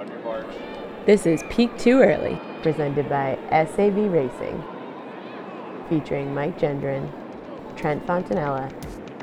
on 0.00 0.08
your. 0.08 0.46
This 1.04 1.26
is 1.26 1.42
Peak 1.50 1.76
Too 1.76 2.00
Early, 2.00 2.40
presented 2.62 3.06
by 3.10 3.38
SAV 3.50 4.10
Racing, 4.10 4.64
featuring 5.90 6.32
Mike 6.34 6.58
Gendron, 6.58 7.12
Trent 7.76 8.06
Fontanella, 8.06 8.72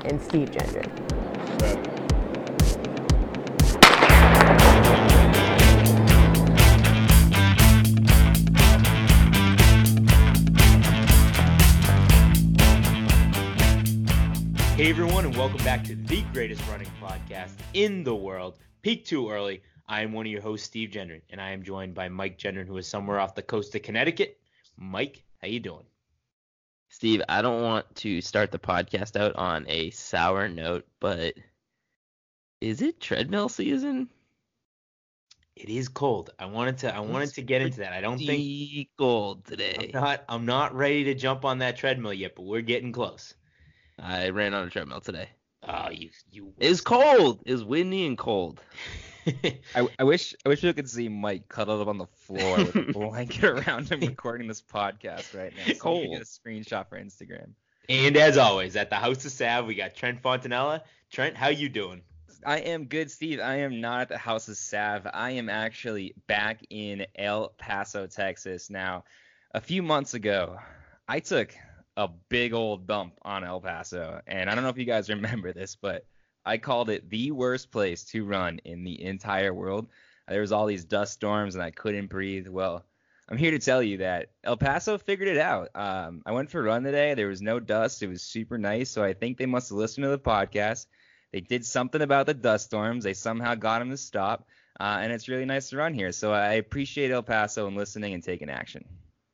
and 0.06 0.22
Steve 0.22 0.52
Gendron. 0.52 0.86
Hey 14.76 14.92
everyone, 14.92 15.26
and 15.26 15.36
welcome 15.36 15.58
back 15.64 15.84
to 15.86 15.96
the 15.96 16.22
greatest 16.34 16.62
running 16.70 16.88
podcast 17.02 17.54
in 17.74 18.04
the 18.04 18.16
world, 18.16 18.60
Peak 18.84 19.06
Too 19.06 19.28
Early. 19.28 19.64
I 19.90 20.02
am 20.02 20.12
one 20.12 20.26
of 20.26 20.32
your 20.32 20.42
hosts, 20.42 20.68
Steve 20.68 20.90
Gendron, 20.90 21.22
and 21.30 21.40
I 21.40 21.52
am 21.52 21.64
joined 21.64 21.94
by 21.94 22.10
Mike 22.10 22.38
Gendron, 22.38 22.68
who 22.68 22.78
is 22.78 22.88
somewhere 22.88 23.20
off 23.20 23.36
the 23.36 23.42
coast 23.42 23.74
of 23.76 23.84
Connecticut. 23.84 24.38
Mike, 24.76 25.24
how 25.42 25.48
you 25.48 25.62
doing? 25.62 25.86
Steve, 26.90 27.22
I 27.30 27.42
don't 27.42 27.64
want 27.64 27.96
to 27.98 28.22
start 28.22 28.52
the 28.52 28.60
podcast 28.60 29.18
out 29.18 29.36
on 29.36 29.66
a 29.70 29.90
sour 29.92 30.50
note, 30.50 30.86
but 31.00 31.36
is 32.60 32.82
it 32.82 33.00
treadmill 33.00 33.50
season? 33.50 34.10
It 35.56 35.70
is 35.70 35.88
cold. 35.88 36.32
I 36.38 36.46
wanted 36.46 36.78
to 36.80 36.94
I 36.94 37.00
wanted 37.00 37.34
to 37.34 37.42
get 37.42 37.62
into 37.62 37.80
that. 37.80 37.94
I 37.94 38.02
don't 38.02 38.20
think 38.20 38.90
cold 38.98 39.44
I'm 39.48 39.52
today. 39.52 39.92
not 39.94 40.24
I'm 40.30 40.46
not 40.46 40.76
ready 40.76 41.06
to 41.06 41.16
jump 41.16 41.46
on 41.46 41.60
that 41.60 41.78
treadmill 41.78 42.14
yet, 42.14 42.36
but 42.36 42.44
we're 42.44 42.62
getting 42.62 42.92
close. 42.92 43.34
I 43.98 44.30
ran 44.30 44.54
on 44.54 44.68
a 44.68 44.70
treadmill 44.70 45.02
today. 45.02 45.30
Oh, 45.68 45.90
you 45.90 46.10
you 46.32 46.54
It's 46.60 46.82
cold. 46.82 47.42
It's 47.46 47.64
windy 47.64 48.06
and 48.06 48.18
cold. 48.18 48.62
I, 49.76 49.88
I 50.00 50.04
wish 50.04 50.34
I 50.46 50.50
wish 50.50 50.64
you 50.64 50.74
could 50.74 50.90
see 50.90 51.10
Mike 51.10 51.50
cuddled 51.50 51.82
up 51.82 51.88
on 51.88 51.98
the 51.98 52.08
floor 52.08 52.58
with 52.58 52.76
a 52.76 52.82
blanket 52.94 53.44
around 53.44 53.90
him 53.90 54.00
recording 54.00 54.48
this 54.48 54.62
podcast 54.62 55.38
right 55.38 55.54
now. 55.56 55.74
So 55.74 56.02
can 56.02 56.12
get 56.12 56.22
a 56.22 56.26
screenshot 56.26 56.88
for 56.88 57.00
Instagram. 57.00 57.50
and 57.90 58.16
as 58.18 58.38
always, 58.38 58.76
at 58.76 58.90
the 58.90 58.96
House 58.96 59.26
of 59.26 59.32
Sav, 59.32 59.66
we 59.66 59.76
got 59.76 59.96
Trent 59.96 60.22
Fontanella. 60.22 60.82
Trent, 61.12 61.36
how 61.36 61.50
you 61.50 61.70
doing? 61.70 62.02
I 62.46 62.60
am 62.60 62.86
good, 62.86 63.10
Steve. 63.12 63.40
I 63.40 63.58
am 63.58 63.82
not 63.82 64.02
at 64.02 64.10
the 64.10 64.18
House 64.18 64.48
of 64.48 64.58
Sav. 64.58 65.08
I 65.12 65.32
am 65.32 65.50
actually 65.50 66.14
back 66.28 66.62
in 66.70 67.06
El 67.16 67.50
Paso, 67.58 68.08
Texas. 68.08 68.70
Now, 68.70 69.04
a 69.54 69.62
few 69.62 69.82
months 69.82 70.14
ago, 70.14 70.58
I 71.08 71.20
took 71.20 71.54
a 71.98 72.08
big 72.30 72.54
old 72.54 72.88
dump 72.88 73.14
on 73.24 73.44
El 73.44 73.60
Paso, 73.60 74.22
and 74.28 74.50
I 74.50 74.56
don't 74.56 74.64
know 74.64 74.70
if 74.70 74.78
you 74.78 74.86
guys 74.86 75.10
remember 75.10 75.52
this, 75.52 75.76
but 75.76 76.06
I 76.48 76.58
called 76.58 76.90
it 76.90 77.10
the 77.10 77.32
worst 77.32 77.72
place 77.72 78.06
to 78.06 78.26
run 78.26 78.60
in 78.64 78.86
the 78.86 79.04
entire 79.04 79.54
world. 79.54 79.88
There 80.30 80.42
was 80.42 80.54
all 80.54 80.66
these 80.66 80.86
dust 80.86 81.14
storms, 81.14 81.56
and 81.56 81.64
I 81.64 81.72
couldn't 81.72 82.08
breathe. 82.08 82.48
Well, 82.48 82.86
I'm 83.28 83.38
here 83.38 83.52
to 83.52 83.60
tell 83.60 83.84
you 83.84 83.98
that 83.98 84.32
El 84.46 84.56
Paso 84.56 84.98
figured 84.98 85.28
it 85.28 85.38
out. 85.38 85.70
Um, 85.76 86.22
I 86.26 86.32
went 86.32 86.50
for 86.50 86.62
a 86.62 86.64
run 86.64 86.84
today. 86.84 87.14
There 87.14 87.28
was 87.28 87.42
no 87.42 87.60
dust. 87.60 88.02
It 88.02 88.08
was 88.08 88.22
super 88.22 88.58
nice. 88.58 88.90
So 88.90 89.04
I 89.04 89.14
think 89.14 89.38
they 89.38 89.46
must 89.46 89.70
have 89.70 89.78
listened 89.78 90.06
to 90.06 90.10
the 90.10 90.20
podcast. 90.20 90.86
They 91.34 91.42
did 91.42 91.66
something 91.66 92.02
about 92.02 92.26
the 92.26 92.34
dust 92.34 92.68
storms. 92.68 93.04
They 93.04 93.14
somehow 93.14 93.56
got 93.56 93.80
them 93.80 93.90
to 93.90 93.98
stop. 93.98 94.48
Uh, 94.80 95.00
and 95.02 95.12
it's 95.12 95.28
really 95.28 95.46
nice 95.46 95.70
to 95.70 95.78
run 95.78 95.94
here. 95.94 96.14
So 96.14 96.32
I 96.32 96.54
appreciate 96.54 97.12
El 97.12 97.24
Paso 97.24 97.68
and 97.68 97.76
listening 97.76 98.14
and 98.14 98.24
taking 98.24 98.50
action. 98.50 98.86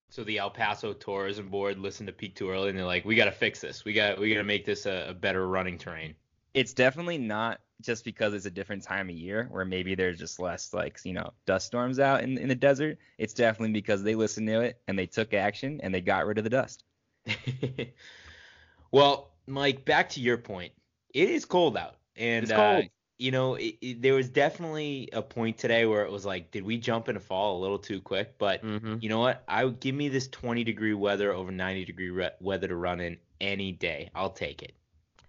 So 0.09 0.23
the 0.23 0.39
El 0.39 0.49
Paso 0.49 0.93
Tourism 0.93 1.49
Board 1.49 1.77
listened 1.77 2.07
to 2.07 2.13
Peak 2.13 2.35
Too 2.35 2.49
Early, 2.49 2.69
and 2.69 2.77
they're 2.77 2.85
like, 2.85 3.03
"We 3.03 3.15
got 3.15 3.25
to 3.25 3.31
fix 3.31 3.61
this. 3.61 3.83
We 3.83 3.93
got 3.93 4.19
we 4.19 4.29
got 4.29 4.37
to 4.37 4.43
make 4.43 4.65
this 4.65 4.85
a, 4.85 5.07
a 5.09 5.13
better 5.13 5.47
running 5.47 5.77
terrain." 5.77 6.15
It's 6.53 6.73
definitely 6.73 7.17
not 7.17 7.61
just 7.81 8.05
because 8.05 8.33
it's 8.33 8.45
a 8.45 8.51
different 8.51 8.83
time 8.83 9.09
of 9.09 9.15
year 9.15 9.47
where 9.51 9.65
maybe 9.65 9.95
there's 9.95 10.17
just 10.19 10.39
less 10.39 10.73
like 10.73 10.99
you 11.03 11.13
know 11.13 11.31
dust 11.45 11.67
storms 11.67 11.99
out 11.99 12.23
in, 12.23 12.37
in 12.37 12.47
the 12.49 12.55
desert. 12.55 12.97
It's 13.17 13.33
definitely 13.33 13.73
because 13.73 14.03
they 14.03 14.15
listened 14.15 14.47
to 14.47 14.61
it 14.61 14.81
and 14.87 14.97
they 14.97 15.07
took 15.07 15.33
action 15.33 15.79
and 15.83 15.93
they 15.93 16.01
got 16.01 16.25
rid 16.25 16.37
of 16.37 16.43
the 16.43 16.49
dust. 16.49 16.83
well, 18.91 19.31
Mike, 19.47 19.85
back 19.85 20.09
to 20.09 20.19
your 20.19 20.37
point. 20.37 20.73
It 21.13 21.29
is 21.29 21.45
cold 21.45 21.77
out, 21.77 21.95
and 22.15 22.51
It's 22.51 22.51
uh, 22.51 22.81
you 23.17 23.31
know, 23.31 23.55
it, 23.55 23.75
it, 23.81 24.01
there 24.01 24.13
was 24.15 24.29
definitely 24.29 25.09
a 25.13 25.21
point 25.21 25.57
today 25.57 25.85
where 25.85 26.03
it 26.05 26.11
was 26.11 26.25
like, 26.25 26.51
did 26.51 26.63
we 26.63 26.77
jump 26.77 27.07
into 27.09 27.19
fall 27.19 27.57
a 27.57 27.61
little 27.61 27.79
too 27.79 28.01
quick? 28.01 28.37
But 28.37 28.63
Mm-hmm. 28.63 28.97
you 28.99 29.09
know 29.09 29.19
what? 29.19 29.43
I 29.47 29.65
would 29.65 29.79
give 29.79 29.95
me 29.95 30.09
this 30.09 30.27
20 30.27 30.63
degree 30.63 30.93
weather 30.93 31.31
over 31.33 31.51
90 31.51 31.85
degree 31.85 32.09
re- 32.09 32.31
weather 32.41 32.67
to 32.67 32.75
run 32.75 32.99
in 32.99 33.17
any 33.39 33.71
day. 33.71 34.09
I'll 34.15 34.31
take 34.31 34.63
it. 34.63 34.73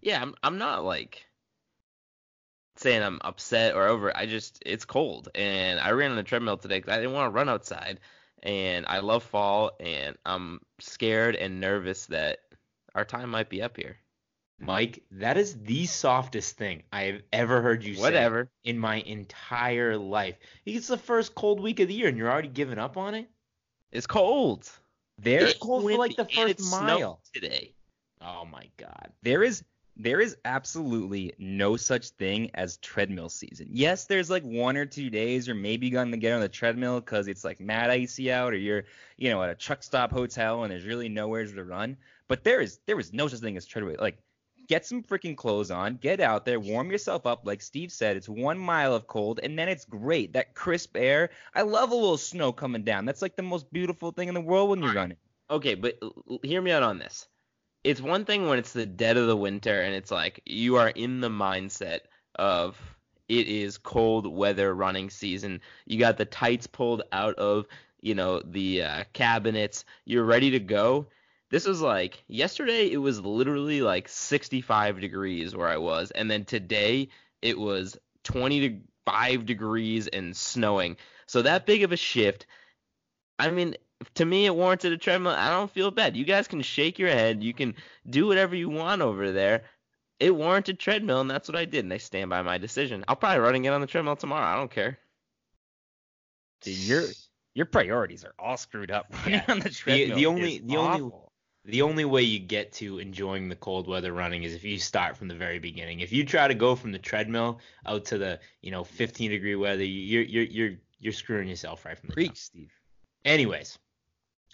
Yeah, 0.04 0.20
I'm 0.20 0.34
I'm 0.42 0.58
not 0.58 0.84
like 0.84 1.24
saying 2.76 3.02
I'm 3.02 3.20
upset 3.22 3.74
or 3.74 3.86
over. 3.86 4.10
it. 4.10 4.16
I 4.16 4.26
just 4.26 4.62
it's 4.66 4.84
cold 4.84 5.30
and 5.34 5.80
I 5.80 5.92
ran 5.92 6.10
on 6.10 6.16
the 6.16 6.22
treadmill 6.22 6.58
today 6.58 6.78
because 6.78 6.92
I 6.92 6.96
didn't 6.98 7.14
want 7.14 7.26
to 7.32 7.34
run 7.34 7.48
outside. 7.48 8.00
And 8.42 8.84
I 8.86 8.98
love 8.98 9.22
fall 9.22 9.72
and 9.80 10.16
I'm 10.26 10.60
scared 10.78 11.36
and 11.36 11.58
nervous 11.58 12.04
that 12.06 12.40
our 12.94 13.06
time 13.06 13.30
might 13.30 13.48
be 13.48 13.62
up 13.62 13.78
here. 13.78 13.96
Mike, 14.60 15.02
that 15.12 15.38
is 15.38 15.56
the 15.62 15.86
softest 15.86 16.58
thing 16.58 16.82
I 16.92 17.04
have 17.04 17.22
ever 17.32 17.62
heard 17.62 17.82
you 17.82 17.94
say 17.94 18.44
in 18.62 18.78
my 18.78 18.96
entire 19.00 19.96
life. 19.96 20.36
It's 20.66 20.86
the 20.86 20.98
first 20.98 21.34
cold 21.34 21.60
week 21.60 21.80
of 21.80 21.88
the 21.88 21.94
year, 21.94 22.08
and 22.08 22.16
you're 22.16 22.30
already 22.30 22.48
giving 22.48 22.78
up 22.78 22.96
on 22.96 23.14
it. 23.14 23.28
It's 23.90 24.06
cold. 24.06 24.70
It's 25.42 25.58
cold 25.58 25.82
for 25.82 25.98
like 25.98 26.16
the 26.16 26.24
first 26.24 26.60
mile. 26.70 27.20
today. 27.34 27.74
Oh 28.20 28.44
my 28.44 28.68
god. 28.76 29.10
there 29.22 29.42
is 29.42 29.64
there 29.96 30.20
is 30.20 30.36
absolutely 30.44 31.32
no 31.38 31.76
such 31.76 32.10
thing 32.10 32.50
as 32.54 32.78
treadmill 32.78 33.28
season. 33.28 33.68
Yes, 33.70 34.06
there's 34.06 34.30
like 34.30 34.42
one 34.42 34.76
or 34.76 34.86
two 34.86 35.08
days 35.08 35.46
you're 35.46 35.56
maybe 35.56 35.90
going 35.90 36.10
to 36.10 36.16
get 36.16 36.32
on 36.32 36.40
the 36.40 36.48
treadmill 36.48 37.00
because 37.00 37.28
it's 37.28 37.44
like 37.44 37.60
mad 37.60 37.90
icy 37.90 38.32
out, 38.32 38.52
or 38.52 38.56
you're 38.56 38.84
you 39.16 39.30
know 39.30 39.42
at 39.42 39.50
a 39.50 39.54
truck 39.54 39.82
stop 39.82 40.10
hotel 40.10 40.64
and 40.64 40.72
there's 40.72 40.84
really 40.84 41.08
nowhere 41.08 41.46
to 41.46 41.64
run. 41.64 41.96
But 42.26 42.42
there 42.42 42.60
is 42.60 42.80
there 42.86 42.98
is 42.98 43.12
no 43.12 43.28
such 43.28 43.40
thing 43.40 43.56
as 43.56 43.66
treadmill. 43.66 43.96
Like 44.00 44.18
get 44.66 44.86
some 44.86 45.02
freaking 45.02 45.36
clothes 45.36 45.70
on, 45.70 45.96
get 45.96 46.20
out 46.20 46.44
there, 46.44 46.58
warm 46.58 46.90
yourself 46.90 47.26
up. 47.26 47.42
Like 47.46 47.62
Steve 47.62 47.92
said, 47.92 48.16
it's 48.16 48.28
one 48.28 48.58
mile 48.58 48.94
of 48.94 49.06
cold 49.06 49.40
and 49.42 49.58
then 49.58 49.68
it's 49.68 49.84
great. 49.84 50.32
That 50.32 50.54
crisp 50.54 50.96
air. 50.96 51.30
I 51.54 51.62
love 51.62 51.92
a 51.92 51.94
little 51.94 52.16
snow 52.16 52.52
coming 52.52 52.82
down. 52.82 53.04
That's 53.04 53.22
like 53.22 53.36
the 53.36 53.42
most 53.42 53.72
beautiful 53.72 54.10
thing 54.10 54.28
in 54.28 54.34
the 54.34 54.40
world 54.40 54.70
when 54.70 54.82
you're 54.82 54.94
running. 54.94 55.18
Okay, 55.50 55.74
but 55.74 55.98
hear 56.42 56.62
me 56.62 56.72
out 56.72 56.82
on 56.82 56.98
this. 56.98 57.28
It's 57.84 58.00
one 58.00 58.24
thing 58.24 58.48
when 58.48 58.58
it's 58.58 58.72
the 58.72 58.86
dead 58.86 59.16
of 59.18 59.26
the 59.26 59.36
winter 59.36 59.82
and 59.82 59.94
it's 59.94 60.10
like 60.10 60.40
you 60.46 60.76
are 60.76 60.88
in 60.88 61.20
the 61.20 61.28
mindset 61.28 62.00
of 62.36 62.78
it 63.28 63.46
is 63.46 63.78
cold 63.78 64.26
weather 64.26 64.74
running 64.74 65.10
season. 65.10 65.60
You 65.86 65.98
got 65.98 66.16
the 66.16 66.24
tights 66.24 66.66
pulled 66.66 67.02
out 67.12 67.34
of, 67.36 67.66
you 68.00 68.14
know, 68.14 68.40
the 68.40 68.82
uh, 68.82 69.04
cabinets. 69.12 69.84
You're 70.04 70.24
ready 70.24 70.50
to 70.52 70.60
go. 70.60 71.06
This 71.50 71.66
was 71.66 71.80
like 71.80 72.24
yesterday 72.26 72.90
it 72.90 72.96
was 72.96 73.20
literally 73.20 73.82
like 73.82 74.08
65 74.08 75.00
degrees 75.00 75.54
where 75.54 75.68
I 75.68 75.76
was 75.76 76.10
and 76.10 76.30
then 76.30 76.44
today 76.44 77.10
it 77.42 77.58
was 77.58 77.96
25 78.24 79.46
degrees 79.46 80.08
and 80.08 80.34
snowing. 80.34 80.96
So 81.26 81.42
that 81.42 81.66
big 81.66 81.82
of 81.82 81.92
a 81.92 81.96
shift. 81.96 82.46
I 83.38 83.50
mean, 83.50 83.76
to 84.14 84.24
me, 84.24 84.46
it 84.46 84.54
warranted 84.54 84.92
a 84.92 84.96
treadmill. 84.98 85.32
I 85.32 85.50
don't 85.50 85.70
feel 85.70 85.90
bad. 85.90 86.16
You 86.16 86.24
guys 86.24 86.48
can 86.48 86.60
shake 86.62 86.98
your 86.98 87.08
head. 87.10 87.42
You 87.42 87.54
can 87.54 87.74
do 88.08 88.26
whatever 88.26 88.54
you 88.54 88.68
want 88.68 89.02
over 89.02 89.32
there. 89.32 89.64
It 90.20 90.34
warranted 90.34 90.78
treadmill, 90.78 91.20
and 91.20 91.30
that's 91.30 91.48
what 91.48 91.56
I 91.56 91.64
did, 91.64 91.84
and 91.84 91.92
I 91.92 91.98
stand 91.98 92.30
by 92.30 92.42
my 92.42 92.58
decision. 92.58 93.04
I'll 93.08 93.16
probably 93.16 93.40
run 93.40 93.54
again 93.56 93.72
on 93.72 93.80
the 93.80 93.86
treadmill 93.86 94.16
tomorrow. 94.16 94.46
I 94.46 94.56
don't 94.56 94.70
care. 94.70 94.98
Dude, 96.62 96.76
your 96.78 97.04
your 97.54 97.66
priorities 97.66 98.24
are 98.24 98.34
all 98.38 98.56
screwed 98.56 98.90
up. 98.90 99.12
Yeah. 99.26 99.44
on 99.48 99.60
the 99.60 99.70
treadmill. 99.70 100.16
the 100.16 100.26
only- 100.26 100.56
is 100.56 100.62
the 100.66 100.76
only- 100.76 101.12
The 101.66 101.80
only 101.82 102.04
way 102.04 102.20
you 102.22 102.38
get 102.40 102.72
to 102.74 102.98
enjoying 102.98 103.48
the 103.48 103.56
cold 103.56 103.88
weather 103.88 104.12
running 104.12 104.42
is 104.42 104.52
if 104.54 104.64
you 104.64 104.78
start 104.78 105.16
from 105.16 105.28
the 105.28 105.34
very 105.34 105.58
beginning. 105.58 106.00
If 106.00 106.12
you 106.12 106.22
try 106.24 106.46
to 106.46 106.54
go 106.54 106.74
from 106.76 106.92
the 106.92 106.98
treadmill 106.98 107.58
out 107.86 108.04
to 108.06 108.18
the, 108.18 108.38
you 108.60 108.70
know, 108.70 108.84
15 108.84 109.30
degree 109.30 109.54
weather, 109.54 109.82
you're 109.84 110.24
you're 110.24 110.44
you're 110.44 110.72
you're 111.00 111.12
screwing 111.14 111.48
yourself 111.48 111.84
right 111.86 111.98
from 111.98 112.08
the 112.08 112.14
preach. 112.14 112.36
Steve. 112.36 112.70
Anyways, 113.24 113.78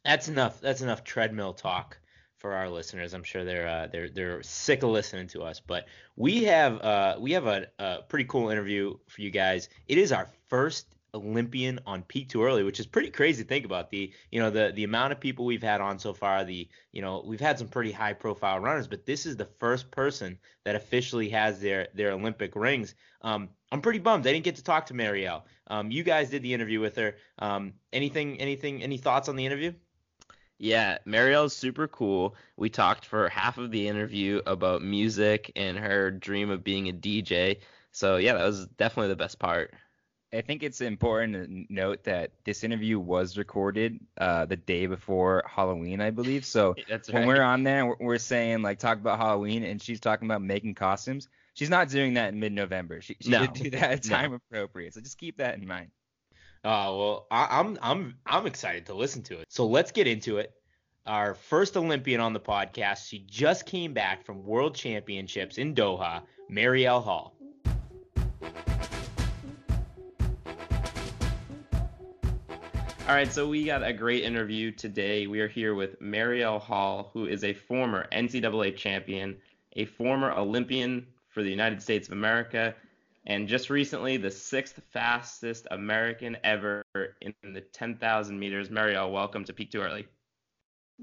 that's 0.04 0.28
enough. 0.28 0.60
That's 0.60 0.80
enough 0.80 1.04
treadmill 1.04 1.54
talk 1.54 1.98
for 2.40 2.54
our 2.54 2.70
listeners. 2.70 3.12
I'm 3.12 3.22
sure 3.22 3.44
they're 3.44 3.68
uh, 3.68 3.86
they're 3.88 4.08
they're 4.08 4.42
sick 4.42 4.82
of 4.82 4.90
listening 4.90 5.28
to 5.28 5.42
us, 5.42 5.60
but 5.60 5.86
we 6.16 6.44
have 6.44 6.80
uh, 6.80 7.16
we 7.20 7.32
have 7.32 7.46
a, 7.46 7.66
a 7.78 7.98
pretty 8.08 8.24
cool 8.24 8.50
interview 8.50 8.96
for 9.08 9.20
you 9.20 9.30
guys. 9.30 9.68
It 9.88 9.98
is 9.98 10.10
our 10.10 10.26
first 10.48 10.94
Olympian 11.12 11.80
on 11.86 12.02
Peak 12.02 12.28
Too 12.28 12.42
Early, 12.42 12.62
which 12.62 12.80
is 12.80 12.86
pretty 12.86 13.10
crazy 13.10 13.42
to 13.42 13.48
think 13.48 13.64
about. 13.64 13.90
The 13.90 14.12
you 14.30 14.40
know 14.40 14.50
the 14.50 14.72
the 14.74 14.84
amount 14.84 15.12
of 15.12 15.20
people 15.20 15.44
we've 15.44 15.62
had 15.62 15.80
on 15.80 15.98
so 15.98 16.14
far. 16.14 16.44
The 16.44 16.68
you 16.92 17.02
know 17.02 17.22
we've 17.24 17.40
had 17.40 17.58
some 17.58 17.68
pretty 17.68 17.92
high 17.92 18.14
profile 18.14 18.58
runners, 18.58 18.86
but 18.86 19.06
this 19.06 19.26
is 19.26 19.36
the 19.36 19.48
first 19.58 19.90
person 19.90 20.38
that 20.64 20.74
officially 20.74 21.28
has 21.30 21.60
their 21.60 21.88
their 21.94 22.12
Olympic 22.12 22.56
rings. 22.56 22.94
Um, 23.22 23.50
I'm 23.70 23.82
pretty 23.82 23.98
bummed 23.98 24.26
I 24.26 24.32
didn't 24.32 24.44
get 24.44 24.56
to 24.56 24.64
talk 24.64 24.86
to 24.86 24.94
Marielle. 24.94 25.42
Um, 25.66 25.90
you 25.90 26.02
guys 26.02 26.30
did 26.30 26.42
the 26.42 26.54
interview 26.54 26.80
with 26.80 26.96
her. 26.96 27.16
Um, 27.38 27.74
anything 27.92 28.40
anything 28.40 28.82
any 28.82 28.96
thoughts 28.96 29.28
on 29.28 29.36
the 29.36 29.46
interview? 29.46 29.72
Yeah, 30.62 30.98
Marielle's 31.06 31.56
super 31.56 31.88
cool. 31.88 32.36
We 32.58 32.68
talked 32.68 33.06
for 33.06 33.30
half 33.30 33.56
of 33.56 33.70
the 33.70 33.88
interview 33.88 34.42
about 34.44 34.82
music 34.82 35.50
and 35.56 35.78
her 35.78 36.10
dream 36.10 36.50
of 36.50 36.62
being 36.62 36.90
a 36.90 36.92
DJ. 36.92 37.60
So 37.92 38.18
yeah, 38.18 38.34
that 38.34 38.44
was 38.44 38.66
definitely 38.66 39.08
the 39.08 39.16
best 39.16 39.38
part. 39.38 39.72
I 40.34 40.42
think 40.42 40.62
it's 40.62 40.82
important 40.82 41.32
to 41.32 41.74
note 41.74 42.04
that 42.04 42.32
this 42.44 42.62
interview 42.62 43.00
was 43.00 43.38
recorded 43.38 44.00
uh, 44.18 44.44
the 44.44 44.56
day 44.56 44.84
before 44.84 45.44
Halloween, 45.46 46.02
I 46.02 46.10
believe. 46.10 46.44
So 46.44 46.76
That's 46.88 47.10
when 47.10 47.26
we're 47.26 47.42
on 47.42 47.62
there, 47.62 47.86
we're, 47.86 47.96
we're 47.98 48.18
saying 48.18 48.60
like 48.60 48.78
talk 48.78 48.98
about 48.98 49.18
Halloween, 49.18 49.64
and 49.64 49.80
she's 49.80 49.98
talking 49.98 50.28
about 50.28 50.42
making 50.42 50.74
costumes. 50.74 51.26
She's 51.54 51.70
not 51.70 51.88
doing 51.88 52.14
that 52.14 52.34
in 52.34 52.38
mid-November. 52.38 53.00
She, 53.00 53.16
she 53.18 53.30
No. 53.30 53.46
did 53.46 53.54
do 53.54 53.70
that 53.70 53.90
at 53.90 54.04
No. 54.10 54.10
time 54.10 54.34
appropriate. 54.34 54.92
So 54.92 55.00
just 55.00 55.16
keep 55.16 55.38
that 55.38 55.56
in 55.58 55.66
mind. 55.66 55.90
Oh 56.62 56.98
well, 56.98 57.26
I, 57.30 57.58
I'm 57.58 57.78
I'm 57.82 58.14
I'm 58.26 58.46
excited 58.46 58.86
to 58.86 58.94
listen 58.94 59.22
to 59.24 59.38
it. 59.38 59.46
So 59.48 59.66
let's 59.66 59.92
get 59.92 60.06
into 60.06 60.38
it. 60.38 60.52
Our 61.06 61.34
first 61.34 61.76
Olympian 61.76 62.20
on 62.20 62.34
the 62.34 62.40
podcast. 62.40 63.08
She 63.08 63.20
just 63.20 63.64
came 63.64 63.94
back 63.94 64.24
from 64.24 64.44
World 64.44 64.74
Championships 64.74 65.56
in 65.56 65.74
Doha. 65.74 66.22
Marielle 66.50 67.02
Hall. 67.02 67.34
All 73.08 73.16
right, 73.16 73.32
so 73.32 73.48
we 73.48 73.64
got 73.64 73.82
a 73.82 73.92
great 73.92 74.22
interview 74.22 74.70
today. 74.70 75.26
We 75.26 75.40
are 75.40 75.48
here 75.48 75.74
with 75.74 76.00
Marielle 76.00 76.60
Hall, 76.60 77.10
who 77.12 77.26
is 77.26 77.42
a 77.42 77.52
former 77.52 78.06
NCAA 78.12 78.76
champion, 78.76 79.36
a 79.74 79.84
former 79.84 80.30
Olympian 80.32 81.06
for 81.28 81.42
the 81.42 81.50
United 81.50 81.82
States 81.82 82.08
of 82.08 82.12
America, 82.12 82.74
and 83.26 83.48
just 83.48 83.70
recently 83.70 84.16
the 84.16 84.30
sixth 84.30 84.80
fastest 84.92 85.66
American 85.70 86.36
ever 86.44 86.82
in 87.20 87.34
the 87.52 87.60
10,000 87.60 88.38
meters. 88.38 88.68
Marielle, 88.68 89.12
welcome 89.12 89.44
to 89.44 89.52
Peak 89.52 89.70
Too 89.70 89.80
Early. 89.80 90.06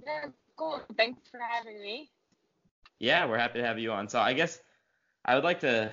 Yeah, 0.03 0.25
cool. 0.55 0.81
Thanks 0.95 1.27
for 1.29 1.39
having 1.39 1.81
me. 1.81 2.11
Yeah, 2.99 3.25
we're 3.25 3.37
happy 3.37 3.59
to 3.59 3.65
have 3.65 3.79
you 3.79 3.91
on. 3.91 4.07
So 4.07 4.19
I 4.19 4.33
guess 4.33 4.59
I 5.25 5.35
would 5.35 5.43
like 5.43 5.59
to. 5.61 5.91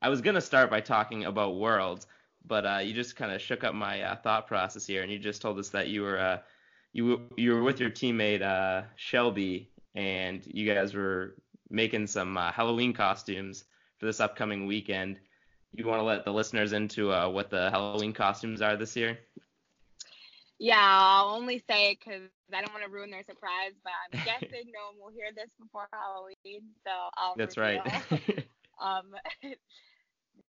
I 0.00 0.08
was 0.08 0.20
gonna 0.20 0.40
start 0.40 0.70
by 0.70 0.80
talking 0.80 1.24
about 1.24 1.56
worlds, 1.56 2.06
but 2.46 2.64
uh, 2.64 2.78
you 2.78 2.94
just 2.94 3.16
kind 3.16 3.32
of 3.32 3.40
shook 3.40 3.64
up 3.64 3.74
my 3.74 4.02
uh, 4.02 4.16
thought 4.16 4.46
process 4.46 4.86
here, 4.86 5.02
and 5.02 5.12
you 5.12 5.18
just 5.18 5.42
told 5.42 5.58
us 5.58 5.68
that 5.70 5.88
you 5.88 6.02
were 6.02 6.18
uh, 6.18 6.38
you 6.92 7.28
you 7.36 7.54
were 7.54 7.62
with 7.62 7.80
your 7.80 7.90
teammate 7.90 8.42
uh, 8.42 8.84
Shelby, 8.96 9.70
and 9.94 10.42
you 10.46 10.72
guys 10.72 10.94
were 10.94 11.36
making 11.68 12.06
some 12.06 12.36
uh, 12.36 12.50
Halloween 12.52 12.92
costumes 12.94 13.64
for 13.98 14.06
this 14.06 14.20
upcoming 14.20 14.66
weekend. 14.66 15.18
You 15.72 15.86
want 15.86 16.00
to 16.00 16.04
let 16.04 16.24
the 16.24 16.32
listeners 16.32 16.72
into 16.72 17.12
uh, 17.12 17.28
what 17.28 17.50
the 17.50 17.70
Halloween 17.70 18.02
costumes 18.02 18.50
are 18.50 18.64
this 18.64 18.84
year? 18.84 19.06
Yeah, 20.58 20.78
I'll 20.80 21.34
only 21.36 21.58
say 21.58 21.92
it 21.92 21.98
because 22.00 22.22
I 22.52 22.60
don't 22.60 22.72
want 22.72 22.84
to 22.84 22.90
ruin 22.90 23.10
their 23.10 23.22
surprise, 23.24 23.72
but 23.82 23.92
I'm 24.06 24.20
guessing 24.24 24.42
no 24.72 24.90
one 24.90 24.98
will 25.00 25.12
hear 25.12 25.30
this 25.34 25.50
before 25.58 25.88
Halloween, 25.92 26.62
so 26.84 26.90
I'll 27.16 27.36
That's 27.36 27.56
reveal. 27.56 27.58
right. 27.58 27.82
um, 28.80 29.12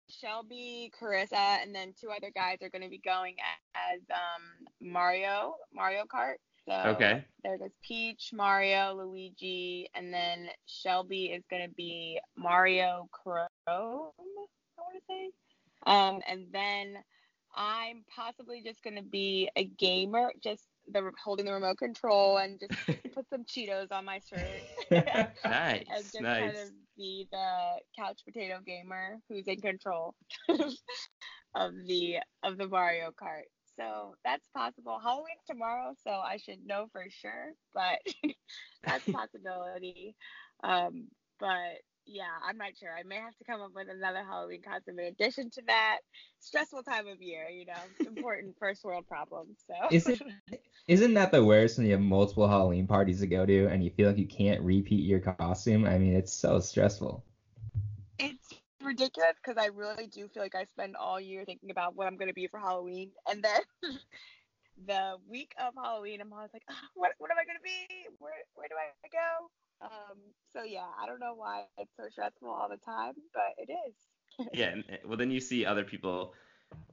Shelby, 0.10 0.92
Carissa, 1.00 1.62
and 1.62 1.74
then 1.76 1.94
two 2.00 2.10
other 2.10 2.32
guys 2.34 2.58
are 2.62 2.70
going 2.70 2.84
to 2.84 2.90
be 2.90 3.00
going 3.00 3.36
as 3.42 4.02
um, 4.12 4.68
Mario, 4.80 5.56
Mario 5.74 6.04
Kart. 6.06 6.36
So 6.68 6.86
Okay. 6.86 7.26
there 7.44 7.58
goes 7.58 7.72
Peach, 7.82 8.32
Mario, 8.34 8.94
Luigi, 8.96 9.90
and 9.96 10.14
then 10.14 10.48
Shelby 10.66 11.26
is 11.26 11.44
going 11.50 11.68
to 11.68 11.74
be 11.76 12.20
Mario 12.38 13.10
Chrome, 13.12 14.12
I 14.98 15.14
say. 15.14 15.30
Um, 15.86 16.22
and 16.28 16.48
then 16.52 16.98
I'm 17.56 18.04
possibly 18.16 18.62
just 18.64 18.84
going 18.84 18.96
to 18.96 19.02
be 19.02 19.50
a 19.56 19.66
gamer, 19.66 20.32
just 20.44 20.64
the 20.92 21.12
holding 21.24 21.46
the 21.46 21.54
remote 21.54 21.78
control 21.78 22.38
and 22.38 22.60
just 22.60 22.74
put 23.14 23.28
some 23.30 23.44
Cheetos 23.44 23.92
on 23.92 24.06
my 24.06 24.20
shirt. 24.30 24.92
nice, 25.44 25.86
and 25.90 26.04
just 26.04 26.22
nice. 26.22 26.40
kind 26.40 26.58
of 26.58 26.70
be 26.98 27.28
the 27.32 27.80
couch 27.98 28.22
potato 28.26 28.60
gamer 28.66 29.20
who's 29.30 29.48
in 29.48 29.60
control 29.62 30.16
of 31.56 31.74
the 31.86 32.18
of 32.44 32.58
the 32.58 32.68
Mario 32.68 33.12
Kart. 33.12 33.48
So 33.78 34.16
that's 34.24 34.48
possible. 34.56 35.00
Halloween's 35.02 35.46
tomorrow, 35.48 35.94
so 36.04 36.12
I 36.12 36.38
should 36.38 36.66
know 36.66 36.88
for 36.92 37.06
sure, 37.10 37.54
but 37.74 38.00
that's 38.84 39.08
a 39.08 39.14
possibility. 39.14 40.16
Um, 40.64 41.08
but 41.40 41.82
yeah, 42.08 42.32
I'm 42.46 42.58
not 42.58 42.78
sure. 42.80 42.90
I 42.98 43.04
may 43.04 43.18
have 43.18 43.36
to 43.38 43.44
come 43.44 43.62
up 43.62 43.72
with 43.76 43.90
another 43.90 44.24
Halloween 44.24 44.62
costume 44.62 45.00
in 45.00 45.06
addition 45.06 45.50
to 45.52 45.62
that. 45.68 46.00
Stressful 46.40 46.84
time 46.84 47.08
of 47.08 47.22
year, 47.22 47.48
you 47.50 47.66
know, 47.66 47.74
important 48.08 48.56
first 48.60 48.84
world 48.84 49.08
problems. 49.08 49.58
So 49.68 49.76
Is 49.92 50.08
it 50.08 50.22
isn't 50.88 51.14
that 51.16 51.32
the 51.32 51.44
worst 51.44 51.78
when 51.78 51.88
you 51.88 51.94
have 51.94 52.02
multiple 52.02 52.48
Halloween 52.48 52.88
parties 52.88 53.20
to 53.22 53.28
go 53.28 53.46
to 53.46 53.68
and 53.68 53.84
you 53.84 53.92
feel 53.92 54.10
like 54.10 54.18
you 54.18 54.28
can't 54.28 54.62
repeat 54.62 55.06
your 55.06 55.20
costume? 55.20 55.86
I 55.86 55.98
mean, 55.98 56.16
it's 56.16 56.34
so 56.34 56.60
stressful. 56.60 57.24
it's 58.20 58.54
ridiculous 58.82 59.36
because 59.44 59.58
I 59.62 59.68
really 59.68 60.08
do 60.08 60.28
feel 60.30 60.44
like 60.44 60.56
I 60.56 60.66
spend 60.66 60.96
all 60.96 61.20
year 61.20 61.46
thinking 61.46 61.72
about 61.72 61.96
what 61.96 62.08
I'm 62.08 62.18
gonna 62.18 62.34
be 62.34 62.48
for 62.48 62.60
Halloween, 62.60 63.12
and 63.30 63.44
then 63.44 63.62
the 64.88 65.18
week 65.28 65.54
of 65.60 65.74
Halloween, 65.76 66.22
I'm 66.22 66.34
always 66.34 66.52
like, 66.54 66.64
"Ah, 66.70 66.90
what 66.96 67.12
what 67.20 67.32
am 67.32 67.38
I 67.40 67.46
gonna 67.46 67.60
be? 67.64 67.88
Where 68.20 68.34
where 68.56 68.68
do 68.70 68.76
I 68.76 69.08
go? 69.10 69.50
Um, 69.82 70.18
so 70.56 70.64
yeah, 70.64 70.88
I 71.02 71.06
don't 71.06 71.20
know 71.20 71.34
why 71.36 71.64
it's 71.78 71.92
so 71.98 72.04
stressful 72.10 72.50
all 72.50 72.70
the 72.70 72.78
time, 72.78 73.14
but 73.34 73.54
it 73.58 73.72
is. 73.72 74.50
Yeah, 74.54 74.70
and, 74.70 74.84
uh, 74.92 74.98
well 75.06 75.18
then 75.18 75.32
you 75.32 75.40
see 75.40 75.66
other 75.66 75.84
people 75.84 76.34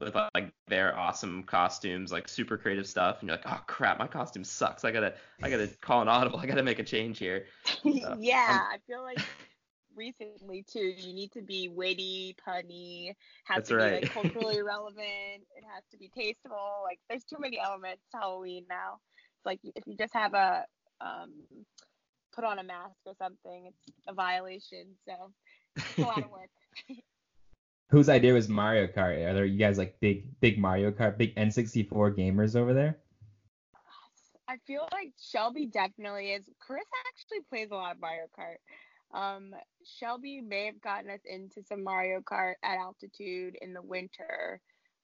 with 0.01 0.15
like 0.35 0.53
their 0.69 0.97
awesome 0.97 1.43
costumes, 1.45 2.13
like 2.13 2.29
super 2.29 2.57
creative 2.57 2.87
stuff, 2.87 3.21
and 3.21 3.29
you're 3.29 3.37
like, 3.37 3.47
oh 3.47 3.61
crap, 3.67 3.99
my 3.99 4.07
costume 4.07 4.45
sucks. 4.45 4.85
I 4.85 4.91
gotta, 4.91 5.15
I 5.43 5.51
gotta 5.51 5.67
call 5.81 6.03
an 6.03 6.09
audible. 6.09 6.39
I 6.39 6.47
gotta 6.47 6.63
make 6.63 6.79
a 6.79 6.85
change 6.85 7.19
here. 7.19 7.47
yeah, 7.85 8.61
I 8.71 8.79
feel 8.87 9.03
like 9.03 9.21
recently 9.97 10.65
too, 10.71 10.93
you 10.97 11.15
need 11.15 11.33
to 11.33 11.43
be 11.43 11.69
witty, 11.69 12.37
punny, 12.47 13.15
has 13.45 13.57
That's 13.57 13.69
to 13.71 13.77
be 13.77 13.83
like 13.83 14.13
culturally 14.13 14.63
relevant, 14.67 15.43
it 15.57 15.65
has 15.73 15.85
to 15.91 15.97
be 15.97 16.11
tasteful. 16.15 16.83
Like 16.83 16.99
there's 17.09 17.25
too 17.25 17.39
many 17.39 17.59
elements 17.59 18.03
to 18.13 18.19
Halloween 18.19 18.65
now. 18.69 18.99
It's 19.39 19.47
like 19.47 19.61
if 19.75 19.87
you 19.87 19.97
just 19.97 20.15
have 20.15 20.35
a 20.35 20.65
um 21.01 21.33
put 22.35 22.45
on 22.45 22.59
a 22.59 22.65
mask 22.65 22.97
or 23.07 23.15
something, 23.19 23.67
it's 23.69 23.97
a 24.09 24.15
violation. 24.15 24.87
So 25.07 25.33
it's 25.77 25.99
a 25.99 26.03
lot 26.03 26.19
of 26.19 26.31
work. 26.31 26.51
Whose 27.91 28.09
idea 28.09 28.33
was 28.33 28.49
Mario 28.49 28.87
Kart? 28.87 29.25
Are 29.25 29.35
there 29.35 29.45
you 29.45 29.59
guys 29.59 29.79
like 29.79 30.01
big 30.01 30.41
big 30.41 30.59
Mario 30.59 30.91
Kart, 30.91 31.17
big 31.17 31.35
N64 31.37 32.17
gamers 32.19 32.57
over 32.57 32.75
there? 32.75 32.99
I 34.49 34.57
feel 34.67 34.87
like 34.93 35.13
Shelby 35.21 35.67
definitely 35.67 36.33
is. 36.33 36.49
Chris 36.61 36.85
actually 37.09 37.45
plays 37.49 37.71
a 37.71 37.77
lot 37.77 37.93
of 37.93 38.01
Mario 38.01 38.27
Kart. 38.39 38.59
Um, 39.15 39.55
Shelby 39.85 40.41
may 40.41 40.67
have 40.67 40.81
gotten 40.81 41.11
us 41.11 41.21
into 41.25 41.63
some 41.63 41.85
Mario 41.85 42.21
Kart 42.21 42.55
at 42.63 42.79
altitude 42.79 43.57
in 43.63 43.73
the 43.73 43.83
winter. 43.83 44.61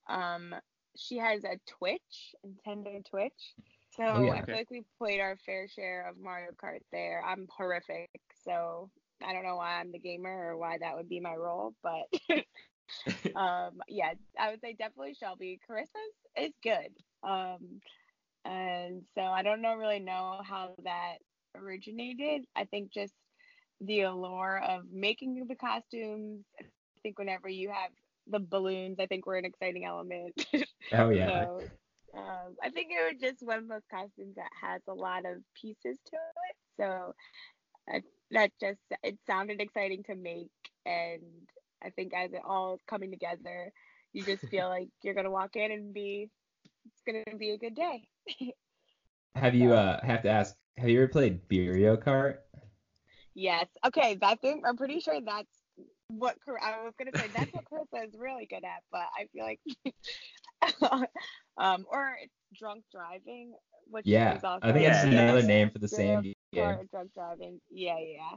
Um, 0.08 0.54
she 0.96 1.18
has 1.18 1.44
a 1.44 1.58
Twitch, 1.78 2.34
Nintendo 2.44 3.04
Twitch. 3.08 3.54
So 3.96 4.02
Oh, 4.14 4.22
yeah. 4.22 4.34
I 4.34 4.42
feel 4.42 4.56
like 4.58 4.70
we 4.70 4.84
played 4.98 5.20
our 5.20 5.36
fair 5.44 5.68
share 5.68 6.08
of 6.08 6.16
Mario 6.18 6.50
Kart 6.52 6.80
there. 6.92 7.22
I'm 7.26 7.46
horrific, 7.56 8.10
so 8.44 8.90
I 9.24 9.32
don't 9.32 9.44
know 9.44 9.56
why 9.56 9.80
I'm 9.80 9.92
the 9.92 9.98
gamer 9.98 10.50
or 10.50 10.56
why 10.56 10.78
that 10.78 10.96
would 10.96 11.08
be 11.08 11.20
my 11.20 11.34
role, 11.34 11.74
but 11.82 12.06
um, 13.34 13.80
yeah, 13.88 14.12
I 14.38 14.50
would 14.50 14.60
say 14.60 14.74
definitely 14.74 15.14
Shelby. 15.14 15.60
Carissa's 15.68 16.16
is 16.36 16.52
good. 16.62 16.90
Um, 17.28 17.80
and 18.44 19.02
so 19.14 19.22
I 19.22 19.42
don't 19.42 19.62
know 19.62 19.74
really 19.74 20.00
know 20.00 20.40
how 20.44 20.74
that 20.84 21.16
originated. 21.54 22.44
I 22.56 22.64
think 22.64 22.92
just 22.92 23.14
the 23.80 24.02
allure 24.02 24.60
of 24.66 24.84
making 24.90 25.46
the 25.48 25.56
costumes. 25.56 26.44
I 26.60 26.64
think 27.02 27.18
whenever 27.18 27.48
you 27.48 27.70
have 27.70 27.90
the 28.26 28.40
balloons, 28.40 28.98
I 29.00 29.06
think 29.06 29.26
we're 29.26 29.38
an 29.38 29.44
exciting 29.44 29.84
element. 29.84 30.46
Oh 30.92 31.10
yeah. 31.10 31.46
So 31.46 31.70
um, 32.16 32.56
I 32.62 32.70
think 32.70 32.90
it 32.90 33.12
was 33.12 33.20
just 33.20 33.46
one 33.46 33.58
of 33.58 33.68
those 33.68 33.86
costumes 33.90 34.36
that 34.36 34.50
has 34.60 34.80
a 34.88 34.94
lot 34.94 35.24
of 35.26 35.38
pieces 35.60 35.98
to 36.06 36.16
it. 36.16 36.56
So 36.78 37.14
I, 37.88 38.02
that 38.32 38.50
just 38.60 38.80
it 39.02 39.18
sounded 39.26 39.60
exciting 39.60 40.02
to 40.04 40.14
make, 40.14 40.50
and 40.86 41.22
I 41.82 41.90
think 41.90 42.12
as 42.14 42.32
it 42.32 42.42
all 42.44 42.74
is 42.74 42.80
coming 42.88 43.10
together, 43.10 43.72
you 44.12 44.24
just 44.24 44.46
feel 44.48 44.68
like 44.68 44.88
you're 45.02 45.14
gonna 45.14 45.30
walk 45.30 45.56
in 45.56 45.70
and 45.70 45.94
be 45.94 46.28
it's 46.86 47.02
gonna 47.06 47.38
be 47.38 47.50
a 47.50 47.58
good 47.58 47.74
day. 47.74 48.08
Have 49.36 49.54
you 49.54 49.72
uh 49.72 50.04
have 50.04 50.22
to 50.22 50.28
ask? 50.28 50.56
Have 50.76 50.88
you 50.88 50.98
ever 51.02 51.08
played 51.08 51.40
Mario 51.50 51.96
Kart? 51.96 52.38
Yes. 53.34 53.66
Okay. 53.86 54.16
That 54.20 54.40
thing. 54.40 54.62
I'm 54.66 54.76
pretty 54.76 55.00
sure 55.00 55.20
that's 55.24 55.46
what 56.08 56.36
I 56.60 56.82
was 56.82 56.94
gonna 56.98 57.12
say. 57.14 57.28
That's 57.32 57.52
what 57.52 57.64
Carissa 57.64 58.08
is 58.08 58.14
really 58.18 58.46
good 58.46 58.64
at, 58.64 58.82
but 58.90 59.06
I 59.16 59.26
feel 59.32 59.44
like, 59.44 59.60
um, 61.56 61.86
or 61.88 62.16
drunk 62.54 62.84
driving, 62.92 63.54
which 63.86 64.06
Yeah, 64.06 64.30
is 64.30 64.44
also 64.44 64.62
I 64.62 64.72
think 64.72 64.84
that's 64.86 65.02
Yeah, 65.02 65.04
another 65.04 65.42
name 65.42 65.70
for 65.70 65.78
the 65.78 65.88
same 65.88 66.34
Or 66.54 66.82
game. 66.82 66.88
drunk 66.90 67.12
driving. 67.14 67.60
Yeah, 67.70 67.98
yeah. 67.98 68.32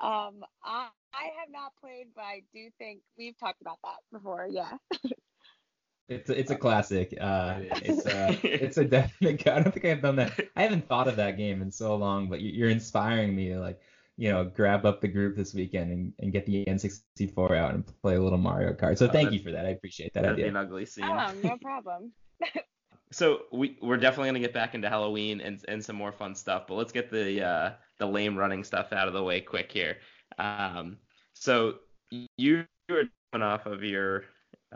Um, 0.00 0.44
I 0.62 0.90
I 1.12 1.24
have 1.40 1.50
not 1.50 1.76
played, 1.76 2.08
but 2.14 2.22
I 2.24 2.42
do 2.52 2.70
think 2.78 3.02
we've 3.18 3.38
talked 3.38 3.62
about 3.62 3.78
that 3.84 3.98
before. 4.12 4.46
Yeah. 4.50 4.78
It's 6.08 6.30
a, 6.30 6.38
it's 6.38 6.50
a 6.50 6.56
classic. 6.56 7.14
Uh, 7.20 7.60
it's 7.80 8.06
uh, 8.06 8.40
it's 8.58 8.78
a 8.78 8.84
definite. 8.84 9.46
I 9.46 9.60
don't 9.60 9.72
think 9.72 9.84
I've 9.84 10.00
done 10.00 10.16
that. 10.16 10.38
I 10.56 10.62
haven't 10.62 10.88
thought 10.88 11.06
of 11.08 11.16
that 11.16 11.36
game 11.36 11.60
in 11.60 11.70
so 11.70 11.96
long, 11.96 12.28
but 12.30 12.40
you- 12.40 12.52
you're 12.52 12.70
inspiring 12.70 13.34
me 13.36 13.50
to 13.50 13.60
like 13.60 13.80
you 14.18 14.30
know, 14.32 14.44
grab 14.44 14.84
up 14.84 15.00
the 15.00 15.06
group 15.08 15.36
this 15.36 15.54
weekend 15.54 15.92
and, 15.92 16.12
and 16.18 16.32
get 16.32 16.44
the 16.44 16.64
N64 16.64 17.56
out 17.56 17.74
and 17.74 17.86
play 18.02 18.16
a 18.16 18.20
little 18.20 18.36
Mario 18.36 18.72
Kart. 18.72 18.98
So 18.98 19.06
Oh, 19.06 19.10
thank 19.10 19.30
that- 19.30 19.34
you 19.36 19.42
for 19.42 19.52
that. 19.52 19.64
I 19.64 19.70
appreciate 19.70 20.12
that 20.14 20.22
That'd 20.24 20.36
be 20.36 20.42
an 20.42 20.56
ugly 20.56 20.84
scene. 20.86 21.04
Oh, 21.04 21.32
no 21.42 21.56
problem. 21.56 22.12
So 23.10 23.44
we 23.52 23.78
we're 23.80 23.96
definitely 23.96 24.28
gonna 24.28 24.40
get 24.40 24.52
back 24.52 24.74
into 24.74 24.90
Halloween 24.90 25.40
and 25.40 25.64
and 25.66 25.82
some 25.82 25.96
more 25.96 26.12
fun 26.12 26.34
stuff, 26.34 26.66
but 26.68 26.74
let's 26.74 26.92
get 26.92 27.10
the 27.10 27.42
uh, 27.42 27.72
the 27.98 28.04
lame 28.06 28.36
running 28.36 28.62
stuff 28.64 28.92
out 28.92 29.08
of 29.08 29.14
the 29.14 29.22
way 29.22 29.40
quick 29.40 29.72
here. 29.72 29.96
Um, 30.38 30.98
so 31.32 31.76
you 32.36 32.66
were 32.90 33.04
coming 33.32 33.46
off 33.48 33.64
of 33.64 33.82
your 33.82 34.24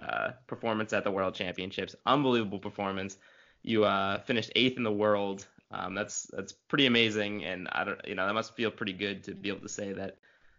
uh, 0.01 0.31
performance 0.47 0.95
at 0.95 1.05
the 1.05 1.11
World 1.11 1.35
Championships, 1.35 1.95
unbelievable 2.07 2.59
performance. 2.59 3.19
You 3.65 3.85
uh, 3.85 4.23
finished 4.23 4.51
eighth 4.57 4.79
in 4.79 4.83
the 4.83 4.91
world. 4.91 5.47
Um, 5.73 5.95
that's 5.95 6.27
that's 6.33 6.53
pretty 6.53 6.87
amazing, 6.87 7.45
and 7.45 7.69
I 7.73 7.85
don't 7.85 8.01
you 8.07 8.15
know 8.15 8.27
that 8.27 8.35
must 8.35 8.55
feel 8.55 8.71
pretty 8.71 8.93
good 8.93 9.25
to 9.25 9.35
be 9.35 9.49
able 9.49 9.61
to 9.61 9.69
say 9.69 9.93
that 9.93 10.19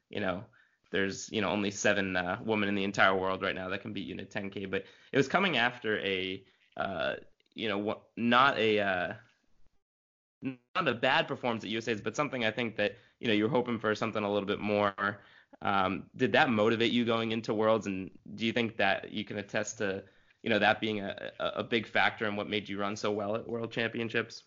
you 0.09 0.19
know 0.19 0.43
there's 0.91 1.31
you 1.31 1.41
know 1.41 1.49
only 1.49 1.71
seven 1.71 2.15
uh, 2.17 2.39
women 2.43 2.69
in 2.69 2.75
the 2.75 2.83
entire 2.83 3.15
world 3.15 3.41
right 3.41 3.55
now 3.55 3.69
that 3.69 3.81
can 3.81 3.93
beat 3.93 4.07
you 4.07 4.13
in 4.13 4.19
a 4.19 4.25
10k, 4.25 4.69
but 4.69 4.85
it 5.11 5.17
was 5.17 5.27
coming 5.27 5.57
after 5.57 5.99
a 5.99 6.43
uh, 6.77 7.15
you 7.55 7.69
know, 7.69 8.01
not 8.17 8.57
a 8.57 8.79
uh, 8.79 9.13
not 10.41 10.87
a 10.87 10.93
bad 10.93 11.27
performance 11.27 11.63
at 11.63 11.69
USA's, 11.69 12.01
but 12.01 12.15
something 12.15 12.45
I 12.45 12.51
think 12.51 12.75
that 12.77 12.97
you 13.19 13.27
know 13.27 13.33
you're 13.33 13.49
hoping 13.49 13.79
for 13.79 13.93
something 13.95 14.23
a 14.23 14.31
little 14.31 14.47
bit 14.47 14.59
more. 14.59 15.19
Um, 15.61 16.05
did 16.15 16.31
that 16.33 16.49
motivate 16.49 16.91
you 16.91 17.05
going 17.05 17.31
into 17.31 17.53
Worlds, 17.53 17.87
and 17.87 18.11
do 18.35 18.45
you 18.45 18.51
think 18.51 18.77
that 18.77 19.11
you 19.11 19.23
can 19.23 19.37
attest 19.37 19.77
to 19.79 20.03
you 20.41 20.49
know 20.49 20.59
that 20.59 20.81
being 20.81 21.01
a, 21.01 21.31
a 21.39 21.45
a 21.57 21.63
big 21.63 21.87
factor 21.87 22.27
in 22.27 22.35
what 22.35 22.49
made 22.49 22.67
you 22.67 22.79
run 22.79 22.95
so 22.95 23.11
well 23.11 23.35
at 23.35 23.47
World 23.47 23.71
Championships? 23.71 24.43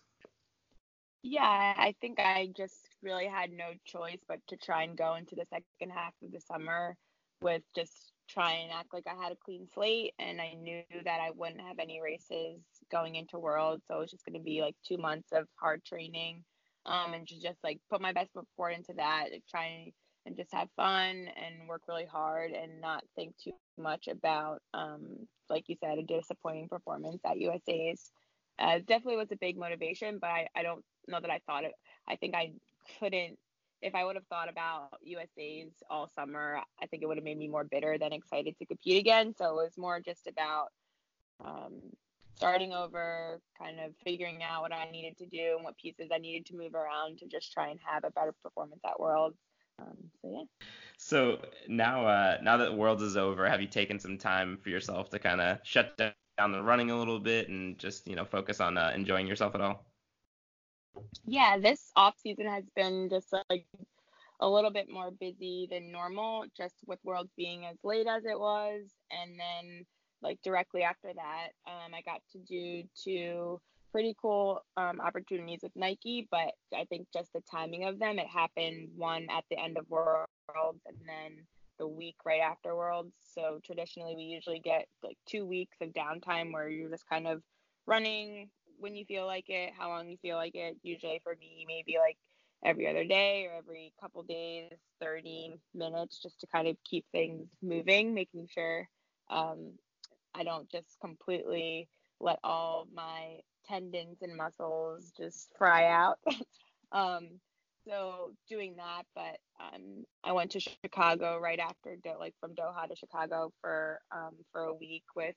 Yeah, 1.29 1.73
I 1.77 1.93
think 1.99 2.19
I 2.21 2.47
just 2.55 2.87
really 3.03 3.27
had 3.27 3.51
no 3.51 3.73
choice 3.85 4.19
but 4.27 4.39
to 4.47 4.57
try 4.57 4.83
and 4.83 4.97
go 4.97 5.15
into 5.15 5.35
the 5.35 5.45
second 5.49 5.91
half 5.91 6.13
of 6.23 6.31
the 6.31 6.39
summer 6.39 6.95
with 7.41 7.63
just 7.75 8.13
try 8.29 8.53
and 8.53 8.71
act 8.71 8.93
like 8.93 9.07
I 9.07 9.21
had 9.21 9.33
a 9.33 9.37
clean 9.43 9.67
slate 9.73 10.13
and 10.19 10.39
I 10.41 10.53
knew 10.53 10.83
that 11.03 11.19
I 11.19 11.31
wouldn't 11.31 11.61
have 11.61 11.79
any 11.79 11.99
races 12.01 12.61
going 12.91 13.15
into 13.15 13.39
Worlds, 13.39 13.83
so 13.87 13.97
it 13.97 13.99
was 13.99 14.11
just 14.11 14.25
going 14.25 14.39
to 14.39 14.43
be 14.43 14.61
like 14.61 14.75
2 14.87 14.97
months 14.97 15.29
of 15.33 15.47
hard 15.59 15.83
training 15.83 16.45
um 16.85 17.13
and 17.13 17.27
to 17.27 17.39
just 17.41 17.61
like 17.63 17.81
put 17.89 17.99
my 18.01 18.13
best 18.13 18.31
foot 18.33 18.47
forward 18.55 18.71
into 18.77 18.93
that, 18.93 19.27
like, 19.31 19.43
try 19.49 19.91
and 20.25 20.37
just 20.37 20.53
have 20.53 20.69
fun 20.77 21.27
and 21.35 21.67
work 21.67 21.81
really 21.89 22.05
hard 22.05 22.51
and 22.51 22.79
not 22.81 23.03
think 23.15 23.35
too 23.37 23.53
much 23.77 24.07
about 24.07 24.61
um 24.73 25.27
like 25.49 25.65
you 25.67 25.75
said 25.83 25.97
a 25.97 26.03
disappointing 26.03 26.69
performance 26.69 27.21
at 27.25 27.37
USA's. 27.39 28.11
Uh, 28.59 28.79
definitely 28.79 29.17
was 29.17 29.31
a 29.31 29.37
big 29.37 29.57
motivation, 29.57 30.17
but 30.19 30.29
I, 30.31 30.47
I 30.55 30.63
don't 30.63 30.83
know 31.07 31.19
that 31.19 31.29
I 31.29 31.39
thought 31.45 31.63
it. 31.63 31.73
I 32.07 32.15
think 32.15 32.35
I 32.35 32.53
couldn't. 32.99 33.37
If 33.81 33.93
I 33.93 34.03
would 34.03 34.15
have 34.15 34.25
thought 34.25 34.49
about 34.49 34.89
USA's 35.03 35.71
all 35.89 36.07
summer, 36.07 36.59
I 36.81 36.87
think 36.87 37.03
it 37.03 37.05
would 37.05 37.17
have 37.17 37.23
made 37.23 37.37
me 37.37 37.47
more 37.47 37.63
bitter 37.63 37.97
than 37.97 38.11
excited 38.11 38.57
to 38.57 38.65
compete 38.65 38.99
again. 38.99 39.35
So 39.37 39.49
it 39.49 39.63
was 39.63 39.77
more 39.77 39.99
just 39.99 40.25
about 40.25 40.69
um, 41.45 41.73
starting 42.37 42.73
over, 42.73 43.39
kind 43.59 43.79
of 43.79 43.93
figuring 44.03 44.41
out 44.43 44.61
what 44.61 44.73
I 44.73 44.89
needed 44.89 45.17
to 45.17 45.25
do 45.25 45.55
and 45.55 45.63
what 45.63 45.77
pieces 45.77 46.09
I 46.13 46.17
needed 46.19 46.45
to 46.47 46.55
move 46.55 46.75
around 46.75 47.19
to 47.19 47.27
just 47.27 47.51
try 47.51 47.69
and 47.69 47.79
have 47.83 48.03
a 48.03 48.11
better 48.11 48.33
performance 48.43 48.81
at 48.85 48.99
Worlds. 48.99 49.37
Um, 49.79 49.97
so 50.21 50.31
yeah. 50.31 50.65
So 50.97 51.39
now, 51.67 52.05
uh, 52.07 52.37
now 52.41 52.57
that 52.57 52.75
Worlds 52.75 53.03
is 53.03 53.17
over, 53.17 53.47
have 53.47 53.61
you 53.61 53.67
taken 53.67 53.99
some 53.99 54.17
time 54.17 54.57
for 54.61 54.69
yourself 54.69 55.09
to 55.11 55.19
kind 55.19 55.41
of 55.41 55.59
shut 55.63 55.97
down 55.97 56.51
the 56.51 56.61
running 56.61 56.91
a 56.91 56.97
little 56.97 57.19
bit 57.19 57.49
and 57.49 57.77
just 57.77 58.07
you 58.07 58.15
know 58.15 58.25
focus 58.25 58.59
on 58.59 58.77
uh, 58.77 58.91
enjoying 58.93 59.27
yourself 59.27 59.55
at 59.55 59.61
all? 59.61 59.86
Yeah, 61.25 61.57
this 61.57 61.91
off 61.95 62.15
season 62.17 62.45
has 62.47 62.63
been 62.75 63.09
just 63.09 63.33
like 63.49 63.65
a 64.39 64.49
little 64.49 64.71
bit 64.71 64.89
more 64.89 65.11
busy 65.11 65.67
than 65.69 65.91
normal, 65.91 66.45
just 66.55 66.75
with 66.85 66.99
Worlds 67.03 67.31
being 67.35 67.65
as 67.65 67.77
late 67.83 68.07
as 68.07 68.25
it 68.25 68.39
was, 68.39 68.83
and 69.11 69.31
then 69.39 69.85
like 70.21 70.39
directly 70.43 70.83
after 70.83 71.09
that, 71.13 71.49
um, 71.67 71.93
I 71.93 72.01
got 72.01 72.21
to 72.33 72.39
do 72.39 72.83
two 73.03 73.59
pretty 73.91 74.15
cool 74.21 74.63
um, 74.75 74.99
opportunities 74.99 75.61
with 75.63 75.71
Nike, 75.75 76.27
but 76.29 76.51
I 76.75 76.85
think 76.89 77.07
just 77.13 77.33
the 77.33 77.41
timing 77.49 77.85
of 77.85 77.99
them, 77.99 78.19
it 78.19 78.27
happened 78.27 78.89
one 78.95 79.27
at 79.29 79.43
the 79.49 79.59
end 79.59 79.77
of 79.77 79.89
Worlds 79.89 80.27
and 80.85 80.97
then 81.07 81.45
the 81.79 81.87
week 81.87 82.15
right 82.25 82.41
after 82.41 82.75
Worlds. 82.75 83.13
So 83.33 83.59
traditionally, 83.63 84.15
we 84.15 84.23
usually 84.23 84.59
get 84.59 84.87
like 85.03 85.17
two 85.27 85.45
weeks 85.45 85.77
of 85.81 85.89
downtime 85.89 86.51
where 86.51 86.67
you're 86.69 86.89
just 86.89 87.07
kind 87.09 87.27
of 87.27 87.41
running 87.85 88.49
when 88.77 88.95
you 88.95 89.05
feel 89.05 89.25
like 89.25 89.45
it, 89.49 89.73
how 89.77 89.89
long 89.89 90.09
you 90.09 90.17
feel 90.21 90.35
like 90.37 90.55
it. 90.55 90.77
Usually 90.83 91.19
for 91.23 91.35
me, 91.39 91.65
maybe 91.67 91.97
like 91.99 92.17
every 92.65 92.87
other 92.87 93.03
day 93.03 93.45
or 93.45 93.57
every 93.57 93.93
couple 94.01 94.23
days, 94.23 94.71
30 95.01 95.59
minutes, 95.73 96.21
just 96.21 96.39
to 96.41 96.47
kind 96.47 96.67
of 96.67 96.77
keep 96.83 97.05
things 97.11 97.47
moving, 97.61 98.13
making 98.13 98.47
sure 98.53 98.87
um, 99.29 99.73
I 100.33 100.43
don't 100.43 100.69
just 100.69 100.99
completely 101.01 101.87
let 102.19 102.39
all 102.43 102.87
my 102.93 103.39
tendons 103.67 104.17
and 104.21 104.35
muscles 104.35 105.11
just 105.17 105.51
fry 105.57 105.87
out. 105.87 106.19
um, 106.91 107.39
so 107.87 108.31
doing 108.49 108.75
that, 108.77 109.03
but 109.15 109.37
um, 109.59 110.05
I 110.23 110.33
went 110.33 110.51
to 110.51 110.59
Chicago 110.59 111.39
right 111.39 111.59
after, 111.59 111.95
like 112.19 112.35
from 112.39 112.53
Doha 112.53 112.87
to 112.89 112.95
Chicago 112.95 113.53
for 113.61 114.01
um, 114.11 114.33
for 114.51 114.61
a 114.61 114.73
week 114.73 115.03
with 115.15 115.35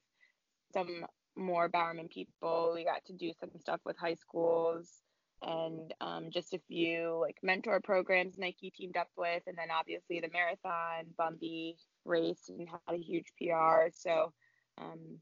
some 0.73 1.07
more 1.41 1.69
Bowerman 1.69 2.09
people. 2.09 2.73
We 2.75 2.85
got 2.85 3.05
to 3.07 3.13
do 3.13 3.33
some 3.39 3.51
stuff 3.59 3.81
with 3.85 3.97
high 3.99 4.15
schools 4.15 5.03
and 5.43 5.95
um, 6.01 6.29
just 6.31 6.53
a 6.53 6.61
few 6.69 7.19
like 7.21 7.39
mentor 7.43 7.81
programs 7.81 8.37
Nike 8.39 8.71
teamed 8.71 8.97
up 8.97 9.09
with, 9.17 9.43
and 9.47 9.57
then 9.57 9.69
obviously 9.71 10.21
the 10.21 10.29
marathon, 10.33 11.07
Bumby 11.19 11.77
race 12.05 12.49
and 12.49 12.69
had 12.69 12.95
a 12.95 12.99
huge 12.99 13.33
PR. 13.39 13.89
So 13.93 14.33
um, 14.79 15.19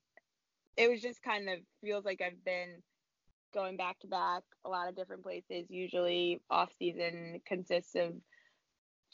it 0.76 0.90
was 0.90 1.00
just 1.00 1.22
kind 1.22 1.48
of 1.48 1.58
feels 1.82 2.04
like 2.04 2.20
I've 2.20 2.44
been 2.44 2.82
going 3.54 3.76
back 3.76 3.98
to 4.00 4.06
back 4.06 4.42
a 4.64 4.68
lot 4.68 4.88
of 4.88 4.96
different 4.96 5.22
places. 5.22 5.66
Usually 5.70 6.40
off 6.50 6.70
season 6.78 7.40
consists 7.46 7.94
of 7.94 8.12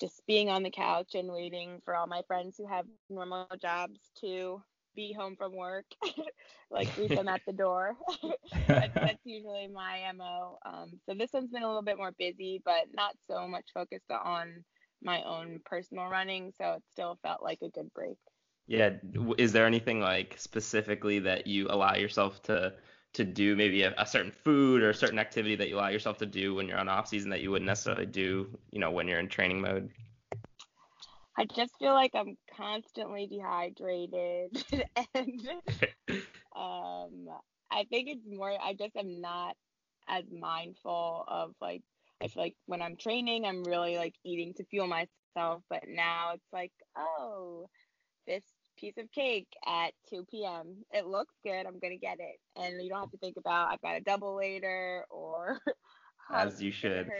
just 0.00 0.22
being 0.26 0.50
on 0.50 0.62
the 0.62 0.70
couch 0.70 1.14
and 1.14 1.30
waiting 1.30 1.80
for 1.84 1.94
all 1.94 2.06
my 2.06 2.22
friends 2.26 2.56
who 2.58 2.66
have 2.66 2.86
normal 3.08 3.46
jobs 3.60 4.00
to 4.20 4.60
be 4.94 5.12
home 5.12 5.36
from 5.36 5.54
work, 5.54 5.86
like 6.70 6.94
greet 6.94 7.10
them 7.10 7.28
at 7.28 7.42
the 7.46 7.52
door. 7.52 7.96
that's, 8.66 8.94
that's 8.94 9.24
usually 9.24 9.68
my 9.68 10.10
mo. 10.16 10.58
Um, 10.64 11.00
so 11.06 11.14
this 11.14 11.32
one's 11.32 11.50
been 11.50 11.62
a 11.62 11.66
little 11.66 11.82
bit 11.82 11.96
more 11.96 12.12
busy, 12.18 12.62
but 12.64 12.86
not 12.94 13.14
so 13.28 13.46
much 13.46 13.66
focused 13.72 14.10
on 14.10 14.64
my 15.02 15.22
own 15.22 15.60
personal 15.64 16.06
running. 16.06 16.52
So 16.56 16.74
it 16.74 16.82
still 16.92 17.18
felt 17.22 17.42
like 17.42 17.58
a 17.62 17.68
good 17.68 17.92
break. 17.94 18.16
Yeah. 18.66 18.90
Is 19.36 19.52
there 19.52 19.66
anything 19.66 20.00
like 20.00 20.36
specifically 20.38 21.18
that 21.20 21.46
you 21.46 21.66
allow 21.68 21.94
yourself 21.94 22.42
to 22.44 22.74
to 23.12 23.24
do? 23.24 23.54
Maybe 23.56 23.82
a, 23.82 23.94
a 23.98 24.06
certain 24.06 24.32
food 24.32 24.82
or 24.82 24.90
a 24.90 24.94
certain 24.94 25.18
activity 25.18 25.56
that 25.56 25.68
you 25.68 25.76
allow 25.76 25.88
yourself 25.88 26.18
to 26.18 26.26
do 26.26 26.54
when 26.54 26.66
you're 26.66 26.78
on 26.78 26.88
off 26.88 27.08
season 27.08 27.30
that 27.30 27.42
you 27.42 27.50
wouldn't 27.50 27.66
necessarily 27.66 28.06
do, 28.06 28.58
you 28.70 28.78
know, 28.78 28.90
when 28.90 29.06
you're 29.06 29.20
in 29.20 29.28
training 29.28 29.60
mode? 29.60 29.90
I 31.36 31.46
just 31.46 31.72
feel 31.78 31.92
like 31.92 32.12
I'm 32.14 32.36
constantly 32.56 33.26
dehydrated 33.26 34.64
and 35.14 35.40
um 36.56 37.26
I 37.70 37.84
think 37.90 38.08
it's 38.08 38.26
more 38.26 38.50
I 38.50 38.74
just 38.74 38.96
am 38.96 39.20
not 39.20 39.56
as 40.08 40.24
mindful 40.30 41.24
of 41.26 41.54
like 41.60 41.82
I 42.22 42.28
feel 42.28 42.44
like 42.44 42.56
when 42.66 42.82
I'm 42.82 42.96
training 42.96 43.44
I'm 43.44 43.64
really 43.64 43.96
like 43.96 44.14
eating 44.24 44.54
to 44.54 44.64
fuel 44.66 44.86
myself 44.86 45.62
but 45.68 45.82
now 45.88 46.32
it's 46.34 46.52
like 46.52 46.72
oh 46.96 47.68
this 48.26 48.44
piece 48.78 48.96
of 48.98 49.10
cake 49.12 49.48
at 49.66 49.92
2 50.10 50.24
p.m. 50.30 50.84
It 50.92 51.06
looks 51.06 51.34
good. 51.44 51.66
I'm 51.66 51.78
gonna 51.78 51.96
get 51.96 52.18
it, 52.20 52.36
and 52.56 52.82
you 52.82 52.88
don't 52.88 53.00
have 53.00 53.10
to 53.10 53.18
think 53.18 53.36
about 53.36 53.72
I've 53.72 53.80
got 53.80 53.96
a 53.96 54.00
double 54.00 54.36
later 54.36 55.04
or 55.10 55.60
As 56.32 56.62
you 56.62 56.72
should. 56.72 57.10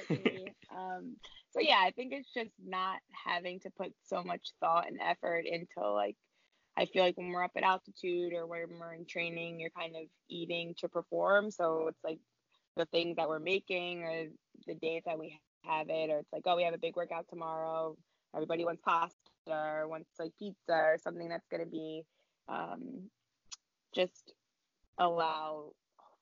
um, 0.74 1.16
so 1.54 1.60
yeah, 1.60 1.78
I 1.80 1.92
think 1.92 2.12
it's 2.12 2.32
just 2.34 2.50
not 2.66 2.98
having 3.24 3.60
to 3.60 3.70
put 3.70 3.92
so 4.02 4.24
much 4.24 4.52
thought 4.60 4.88
and 4.88 4.98
effort 5.00 5.46
into 5.46 5.88
like. 5.88 6.16
I 6.76 6.86
feel 6.86 7.04
like 7.04 7.16
when 7.16 7.28
we're 7.28 7.44
up 7.44 7.52
at 7.56 7.62
altitude 7.62 8.32
or 8.32 8.48
when 8.48 8.80
we're 8.80 8.94
in 8.94 9.06
training, 9.06 9.60
you're 9.60 9.70
kind 9.70 9.94
of 9.94 10.02
eating 10.28 10.74
to 10.78 10.88
perform. 10.88 11.52
So 11.52 11.86
it's 11.86 12.02
like 12.02 12.18
the 12.76 12.86
things 12.86 13.14
that 13.14 13.28
we're 13.28 13.38
making 13.38 14.02
or 14.02 14.24
the 14.66 14.74
days 14.74 15.02
that 15.06 15.16
we 15.16 15.38
have 15.62 15.88
it, 15.88 16.10
or 16.10 16.18
it's 16.18 16.32
like, 16.32 16.42
oh, 16.46 16.56
we 16.56 16.64
have 16.64 16.74
a 16.74 16.78
big 16.78 16.96
workout 16.96 17.26
tomorrow. 17.30 17.96
Everybody 18.34 18.64
wants 18.64 18.82
pasta 18.84 19.14
or 19.46 19.86
wants 19.86 20.08
like 20.18 20.32
pizza 20.36 20.72
or 20.72 20.96
something 21.00 21.28
that's 21.28 21.46
going 21.48 21.64
to 21.64 21.70
be 21.70 22.02
um, 22.48 23.08
just 23.94 24.32
allow, 24.98 25.70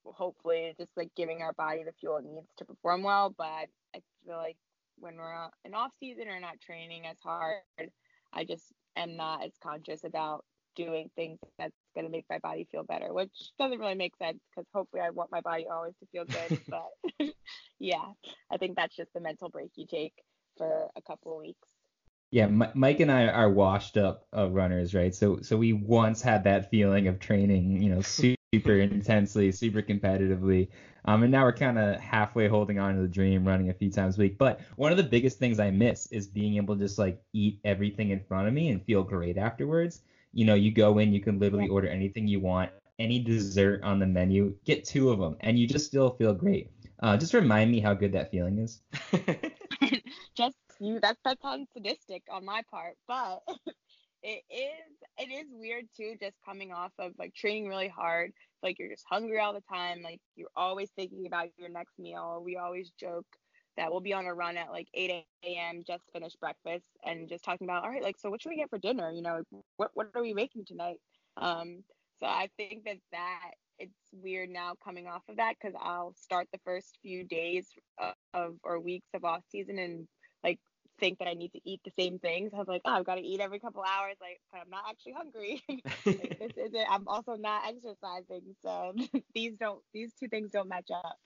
hopefully, 0.04 0.74
just 0.78 0.92
like 0.98 1.08
giving 1.16 1.40
our 1.40 1.54
body 1.54 1.82
the 1.82 1.92
fuel 1.98 2.18
it 2.18 2.26
needs 2.26 2.52
to 2.58 2.66
perform 2.66 3.02
well. 3.02 3.34
But 3.34 3.68
I 3.94 4.02
feel 4.26 4.36
like 4.36 4.58
when 4.98 5.16
we're 5.16 5.48
in 5.64 5.74
off 5.74 5.92
season 5.98 6.28
or 6.28 6.40
not 6.40 6.60
training 6.60 7.06
as 7.06 7.18
hard, 7.22 7.62
I 8.32 8.44
just 8.44 8.72
am 8.96 9.16
not 9.16 9.44
as 9.44 9.52
conscious 9.62 10.04
about 10.04 10.44
doing 10.74 11.10
things 11.16 11.38
that's 11.58 11.74
going 11.94 12.06
to 12.06 12.10
make 12.10 12.24
my 12.30 12.38
body 12.38 12.66
feel 12.70 12.84
better, 12.84 13.12
which 13.12 13.50
doesn't 13.58 13.78
really 13.78 13.94
make 13.94 14.16
sense 14.16 14.38
because 14.50 14.66
hopefully 14.74 15.02
I 15.02 15.10
want 15.10 15.30
my 15.30 15.40
body 15.40 15.66
always 15.70 15.94
to 16.00 16.06
feel 16.06 16.24
good. 16.24 16.58
but 16.70 17.34
yeah, 17.78 18.04
I 18.50 18.56
think 18.56 18.76
that's 18.76 18.96
just 18.96 19.12
the 19.12 19.20
mental 19.20 19.48
break 19.48 19.72
you 19.76 19.86
take 19.86 20.14
for 20.56 20.88
a 20.96 21.02
couple 21.02 21.32
of 21.32 21.42
weeks. 21.42 21.68
Yeah, 22.30 22.46
Mi- 22.46 22.66
Mike 22.74 23.00
and 23.00 23.12
I 23.12 23.26
are 23.26 23.50
washed 23.50 23.98
up 23.98 24.26
uh, 24.34 24.48
runners, 24.48 24.94
right? 24.94 25.14
So 25.14 25.40
so 25.42 25.56
we 25.56 25.74
once 25.74 26.22
had 26.22 26.44
that 26.44 26.70
feeling 26.70 27.06
of 27.08 27.18
training, 27.18 27.82
you 27.82 27.90
know, 27.90 28.00
super 28.54 28.78
intensely, 28.78 29.52
super 29.52 29.82
competitively. 29.82 30.68
Um, 31.04 31.22
and 31.22 31.32
now 31.32 31.44
we're 31.44 31.52
kind 31.52 31.78
of 31.78 32.00
halfway 32.00 32.48
holding 32.48 32.78
on 32.78 32.94
to 32.94 33.02
the 33.02 33.08
dream, 33.08 33.46
running 33.46 33.70
a 33.70 33.74
few 33.74 33.90
times 33.90 34.18
a 34.18 34.20
week. 34.20 34.38
But 34.38 34.60
one 34.76 34.92
of 34.92 34.96
the 34.96 35.02
biggest 35.02 35.38
things 35.38 35.58
I 35.58 35.70
miss 35.70 36.06
is 36.12 36.26
being 36.26 36.56
able 36.56 36.76
to 36.76 36.80
just 36.80 36.98
like 36.98 37.20
eat 37.32 37.58
everything 37.64 38.10
in 38.10 38.20
front 38.20 38.48
of 38.48 38.54
me 38.54 38.68
and 38.68 38.84
feel 38.84 39.02
great 39.02 39.36
afterwards. 39.36 40.02
You 40.32 40.44
know, 40.44 40.54
you 40.54 40.70
go 40.70 40.98
in, 40.98 41.12
you 41.12 41.20
can 41.20 41.38
literally 41.38 41.68
order 41.68 41.88
anything 41.88 42.26
you 42.26 42.40
want, 42.40 42.70
any 42.98 43.18
dessert 43.18 43.82
on 43.82 43.98
the 43.98 44.06
menu, 44.06 44.54
get 44.64 44.84
two 44.84 45.10
of 45.10 45.18
them, 45.18 45.36
and 45.40 45.58
you 45.58 45.66
just 45.66 45.86
still 45.86 46.10
feel 46.10 46.32
great. 46.32 46.70
Uh, 47.02 47.16
just 47.16 47.34
remind 47.34 47.70
me 47.70 47.80
how 47.80 47.94
good 47.94 48.12
that 48.12 48.30
feeling 48.30 48.58
is. 48.58 48.80
just 50.36 50.56
you 50.78 51.00
that 51.00 51.16
that 51.24 51.40
sounds 51.42 51.68
sadistic 51.74 52.22
on 52.30 52.44
my 52.44 52.62
part, 52.70 52.96
but 53.08 53.42
it 54.22 54.42
is 54.50 54.96
it 55.18 55.32
is 55.32 55.46
weird 55.52 55.86
too 55.96 56.14
just 56.20 56.36
coming 56.44 56.72
off 56.72 56.92
of 56.98 57.12
like 57.18 57.34
training 57.34 57.68
really 57.68 57.88
hard. 57.88 58.32
Like 58.62 58.78
you're 58.78 58.90
just 58.90 59.04
hungry 59.08 59.40
all 59.40 59.52
the 59.52 59.62
time. 59.62 60.02
Like 60.02 60.20
you're 60.36 60.48
always 60.56 60.90
thinking 60.96 61.26
about 61.26 61.48
your 61.58 61.68
next 61.68 61.98
meal. 61.98 62.42
We 62.44 62.56
always 62.56 62.90
joke 62.98 63.26
that 63.76 63.90
we'll 63.90 64.00
be 64.00 64.12
on 64.12 64.26
a 64.26 64.34
run 64.34 64.56
at 64.56 64.70
like 64.70 64.88
8 64.94 65.24
a.m 65.44 65.82
just 65.86 66.04
finished 66.12 66.38
breakfast 66.40 66.86
and 67.04 67.28
just 67.28 67.42
talking 67.42 67.66
about 67.66 67.84
all 67.84 67.90
right 67.90 68.02
like 68.02 68.16
so 68.18 68.30
what 68.30 68.42
should 68.42 68.50
we 68.50 68.56
get 68.56 68.70
for 68.70 68.78
dinner? 68.78 69.10
You 69.10 69.22
know 69.22 69.42
what 69.76 69.90
what 69.94 70.10
are 70.14 70.22
we 70.22 70.34
making 70.34 70.64
tonight? 70.66 70.98
Um 71.36 71.82
so 72.22 72.28
i 72.28 72.48
think 72.56 72.84
that 72.84 72.98
that 73.10 73.50
it's 73.78 73.92
weird 74.12 74.48
now 74.48 74.74
coming 74.84 75.08
off 75.08 75.22
of 75.28 75.36
that 75.36 75.54
because 75.60 75.76
i'll 75.82 76.14
start 76.14 76.46
the 76.52 76.60
first 76.64 76.98
few 77.02 77.24
days 77.24 77.68
of, 77.98 78.14
of 78.32 78.54
or 78.62 78.78
weeks 78.78 79.08
of 79.14 79.24
off 79.24 79.42
season 79.50 79.78
and 79.78 80.06
like 80.44 80.58
think 80.98 81.18
that 81.18 81.28
I 81.28 81.34
need 81.34 81.52
to 81.52 81.60
eat 81.64 81.80
the 81.84 81.92
same 81.98 82.18
things. 82.18 82.52
I 82.54 82.58
was 82.58 82.68
like, 82.68 82.82
oh, 82.84 82.92
I've 82.92 83.04
got 83.04 83.16
to 83.16 83.22
eat 83.22 83.40
every 83.40 83.60
couple 83.60 83.82
hours, 83.82 84.16
like, 84.20 84.40
but 84.52 84.60
I'm 84.60 84.70
not 84.70 84.84
actually 84.88 85.12
hungry. 85.14 85.62
like, 86.18 86.32
this 86.38 86.52
isn't. 86.56 86.86
I'm 86.90 87.08
also 87.08 87.34
not 87.36 87.66
exercising, 87.66 88.54
so 88.62 88.94
these 89.34 89.56
don't. 89.58 89.82
These 89.92 90.14
two 90.14 90.28
things 90.28 90.50
don't 90.50 90.68
match 90.68 90.90
up. 90.92 91.18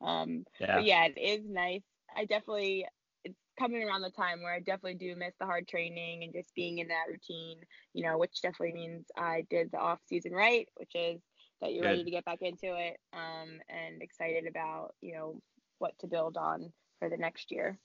Um, 0.00 0.44
Yeah. 0.60 0.76
but 0.76 0.84
yeah, 0.84 1.06
it 1.06 1.18
is 1.18 1.48
nice. 1.48 1.84
I 2.14 2.24
definitely. 2.24 2.86
It's 3.24 3.38
coming 3.58 3.82
around 3.82 4.02
the 4.02 4.10
time 4.10 4.42
where 4.42 4.52
I 4.54 4.60
definitely 4.60 4.96
do 4.96 5.16
miss 5.16 5.34
the 5.38 5.46
hard 5.46 5.66
training 5.66 6.24
and 6.24 6.32
just 6.34 6.54
being 6.54 6.78
in 6.78 6.88
that 6.88 7.06
routine. 7.08 7.60
You 7.94 8.04
know, 8.04 8.18
which 8.18 8.40
definitely 8.42 8.74
means 8.74 9.06
I 9.16 9.44
did 9.50 9.70
the 9.72 9.78
off 9.78 10.00
season 10.06 10.32
right, 10.32 10.68
which 10.76 10.92
is 10.94 11.20
that 11.60 11.72
you're 11.72 11.84
ready 11.84 12.04
to 12.04 12.10
get 12.10 12.24
back 12.24 12.38
into 12.42 12.76
it. 12.76 12.98
Um, 13.12 13.60
and 13.68 14.02
excited 14.02 14.46
about 14.46 14.94
you 15.00 15.14
know 15.14 15.40
what 15.78 15.98
to 16.00 16.06
build 16.08 16.36
on 16.36 16.72
for 16.98 17.08
the 17.08 17.16
next 17.16 17.50
year. 17.50 17.78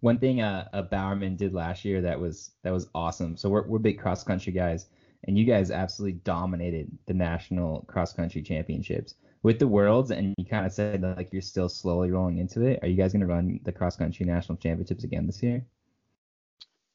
One 0.00 0.18
thing 0.18 0.40
uh, 0.40 0.68
a 0.72 0.82
Bowerman 0.82 1.36
did 1.36 1.54
last 1.54 1.84
year 1.84 2.00
that 2.02 2.18
was 2.18 2.52
that 2.62 2.72
was 2.72 2.88
awesome. 2.94 3.36
So 3.36 3.48
we're 3.48 3.66
we're 3.66 3.78
big 3.78 3.98
cross 3.98 4.24
country 4.24 4.52
guys, 4.52 4.86
and 5.24 5.38
you 5.38 5.44
guys 5.44 5.70
absolutely 5.70 6.20
dominated 6.24 6.90
the 7.06 7.14
national 7.14 7.82
cross 7.82 8.12
country 8.12 8.42
championships 8.42 9.14
with 9.42 9.58
the 9.58 9.68
worlds. 9.68 10.10
And 10.10 10.34
you 10.38 10.44
kind 10.44 10.66
of 10.66 10.72
said 10.72 11.02
that, 11.02 11.16
like 11.16 11.32
you're 11.32 11.42
still 11.42 11.68
slowly 11.68 12.10
rolling 12.10 12.38
into 12.38 12.62
it. 12.62 12.80
Are 12.82 12.88
you 12.88 12.96
guys 12.96 13.12
gonna 13.12 13.26
run 13.26 13.60
the 13.64 13.72
cross 13.72 13.96
country 13.96 14.26
national 14.26 14.58
championships 14.58 15.04
again 15.04 15.26
this 15.26 15.42
year? 15.42 15.64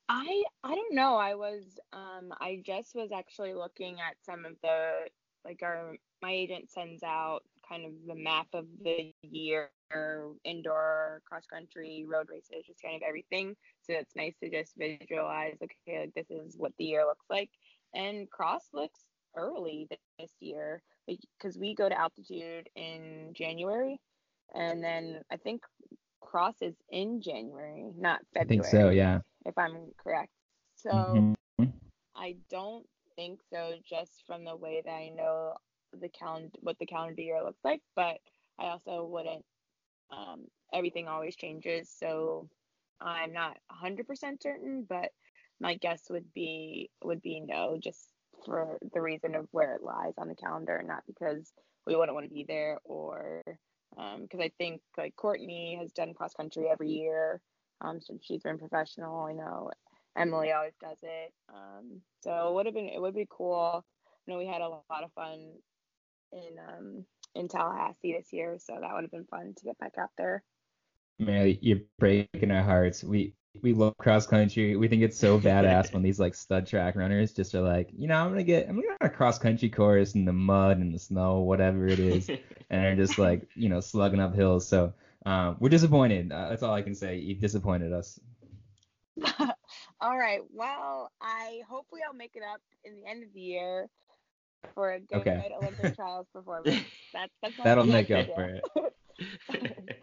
I 0.09 0.43
I 0.63 0.75
don't 0.75 0.95
know. 0.95 1.15
I 1.15 1.35
was 1.35 1.79
um 1.93 2.33
I 2.39 2.61
just 2.65 2.95
was 2.95 3.11
actually 3.11 3.53
looking 3.53 3.95
at 3.95 4.15
some 4.25 4.45
of 4.45 4.53
the 4.61 5.07
like 5.45 5.61
our 5.63 5.95
my 6.21 6.31
agent 6.31 6.69
sends 6.69 7.03
out 7.03 7.43
kind 7.67 7.85
of 7.85 7.91
the 8.07 8.15
map 8.15 8.47
of 8.53 8.65
the 8.83 9.13
year 9.21 9.69
indoor 10.43 11.21
cross 11.27 11.45
country 11.45 12.05
road 12.07 12.27
races 12.29 12.65
just 12.65 12.81
kind 12.81 12.95
of 12.95 13.01
everything 13.07 13.55
so 13.81 13.93
it's 13.93 14.15
nice 14.15 14.35
to 14.41 14.49
just 14.49 14.73
visualize 14.77 15.55
okay 15.63 16.01
like 16.01 16.13
this 16.13 16.29
is 16.29 16.55
what 16.57 16.71
the 16.77 16.85
year 16.85 17.05
looks 17.05 17.25
like 17.29 17.49
and 17.93 18.29
cross 18.29 18.67
looks 18.73 19.05
early 19.35 19.87
this 20.19 20.31
year 20.39 20.81
because 21.07 21.57
we 21.57 21.73
go 21.75 21.87
to 21.87 21.99
altitude 21.99 22.69
in 22.75 23.31
january 23.33 23.99
and 24.55 24.83
then 24.83 25.21
i 25.31 25.37
think 25.37 25.61
cross 26.21 26.55
is 26.61 26.75
in 26.89 27.21
january 27.21 27.85
not 27.97 28.19
I 28.35 28.39
february 28.39 28.45
think 28.45 28.65
so. 28.65 28.89
Yeah. 28.89 29.19
if 29.45 29.57
I'm 29.57 29.91
correct. 29.97 30.31
So 30.75 31.33
Mhm. 31.59 31.71
I 32.15 32.35
don't 32.49 32.85
think 33.15 33.41
so, 33.49 33.73
just 33.83 34.23
from 34.27 34.43
the 34.43 34.55
way 34.55 34.81
that 34.83 34.91
I 34.91 35.09
know 35.09 35.55
the 35.93 36.09
calendar, 36.09 36.57
what 36.61 36.77
the 36.79 36.85
calendar 36.85 37.21
year 37.21 37.43
looks 37.43 37.63
like. 37.63 37.81
But 37.95 38.17
I 38.59 38.67
also 38.67 39.05
wouldn't. 39.05 39.45
Um, 40.11 40.45
everything 40.73 41.07
always 41.07 41.35
changes, 41.35 41.89
so 41.97 42.47
I'm 43.01 43.33
not 43.33 43.57
100% 43.83 44.41
certain. 44.41 44.85
But 44.87 45.11
my 45.59 45.75
guess 45.75 46.03
would 46.09 46.33
be 46.33 46.89
would 47.03 47.21
be 47.21 47.41
no, 47.41 47.77
just 47.81 48.09
for 48.45 48.77
the 48.93 49.01
reason 49.01 49.35
of 49.35 49.47
where 49.51 49.75
it 49.75 49.83
lies 49.83 50.13
on 50.17 50.27
the 50.27 50.35
calendar, 50.35 50.83
not 50.85 51.03
because 51.07 51.51
we 51.85 51.95
wouldn't 51.95 52.15
want 52.15 52.27
to 52.27 52.33
be 52.33 52.45
there 52.47 52.79
or 52.83 53.41
because 54.21 54.39
I 54.39 54.51
think 54.57 54.81
like 54.97 55.15
Courtney 55.15 55.77
has 55.79 55.91
done 55.91 56.13
cross 56.13 56.33
country 56.33 56.67
every 56.71 56.89
year 56.89 57.41
um, 57.81 57.99
since 58.01 58.23
she's 58.23 58.43
been 58.43 58.57
professional. 58.59 59.23
I 59.23 59.33
know 59.33 59.71
Emily 60.15 60.51
always 60.51 60.73
does 60.81 60.97
it. 61.01 61.33
Um, 61.49 62.01
so 62.21 62.49
it 62.49 62.53
would 62.53 62.65
have 62.65 62.75
been 62.75 62.89
it 62.89 63.01
would 63.01 63.15
be 63.15 63.27
cool. 63.29 63.85
You 64.25 64.33
know, 64.33 64.39
we 64.39 64.45
had 64.47 64.61
a 64.61 64.69
lot 64.69 65.03
of 65.03 65.11
fun 65.13 65.53
in 66.31 66.59
um 66.59 67.05
in 67.35 67.47
Tallahassee 67.47 68.13
this 68.13 68.33
year, 68.33 68.57
so 68.59 68.77
that 68.79 68.93
would 68.93 69.03
have 69.03 69.11
been 69.11 69.25
fun 69.25 69.53
to 69.57 69.63
get 69.63 69.77
back 69.77 69.93
out 69.97 70.09
there. 70.17 70.43
Man, 71.19 71.57
you're 71.61 71.79
breaking 71.99 72.51
our 72.51 72.63
hearts. 72.63 73.03
We 73.03 73.33
we 73.61 73.73
love 73.73 73.97
cross 73.97 74.27
country. 74.27 74.75
We 74.75 74.87
think 74.87 75.01
it's 75.01 75.17
so 75.17 75.39
badass 75.39 75.93
when 75.93 76.03
these 76.03 76.19
like 76.19 76.35
stud 76.35 76.67
track 76.67 76.95
runners 76.95 77.33
just 77.33 77.55
are 77.55 77.61
like, 77.61 77.89
you 77.97 78.07
know, 78.07 78.15
I'm 78.15 78.29
gonna 78.29 78.43
get 78.43 78.67
I'm 78.67 78.75
gonna 78.75 78.87
get 78.87 78.97
a 79.01 79.09
cross 79.09 79.37
country 79.37 79.69
course 79.69 80.15
in 80.15 80.25
the 80.25 80.33
mud 80.33 80.77
and 80.77 80.93
the 80.93 80.99
snow, 80.99 81.39
whatever 81.39 81.87
it 81.87 81.99
is, 81.99 82.29
and 82.69 82.83
they're 82.83 82.95
just 82.95 83.17
like, 83.17 83.47
you 83.55 83.69
know, 83.69 83.79
slugging 83.79 84.19
up 84.19 84.35
hills. 84.35 84.67
So 84.67 84.93
um, 85.25 85.57
we're 85.59 85.69
disappointed. 85.69 86.31
Uh, 86.31 86.49
that's 86.49 86.63
all 86.63 86.73
I 86.73 86.81
can 86.81 86.95
say. 86.95 87.17
You 87.17 87.35
disappointed 87.35 87.93
us. 87.93 88.19
All 89.99 90.17
right. 90.17 90.41
Well, 90.53 91.11
I 91.21 91.61
hopefully 91.67 92.01
I'll 92.07 92.13
make 92.13 92.35
it 92.35 92.43
up 92.43 92.61
in 92.83 92.95
the 92.95 93.05
end 93.05 93.23
of 93.23 93.33
the 93.33 93.41
year 93.41 93.89
for 94.73 94.93
a 94.93 94.99
good 94.99 95.19
Okay. 95.19 95.51
Olympic 95.57 95.95
trials 95.95 96.27
performance. 96.33 96.85
That's 97.13 97.31
that's 97.41 97.55
That'll 97.63 97.85
make 97.85 98.11
up 98.11 98.27
for 98.27 98.43
it. 98.43 98.63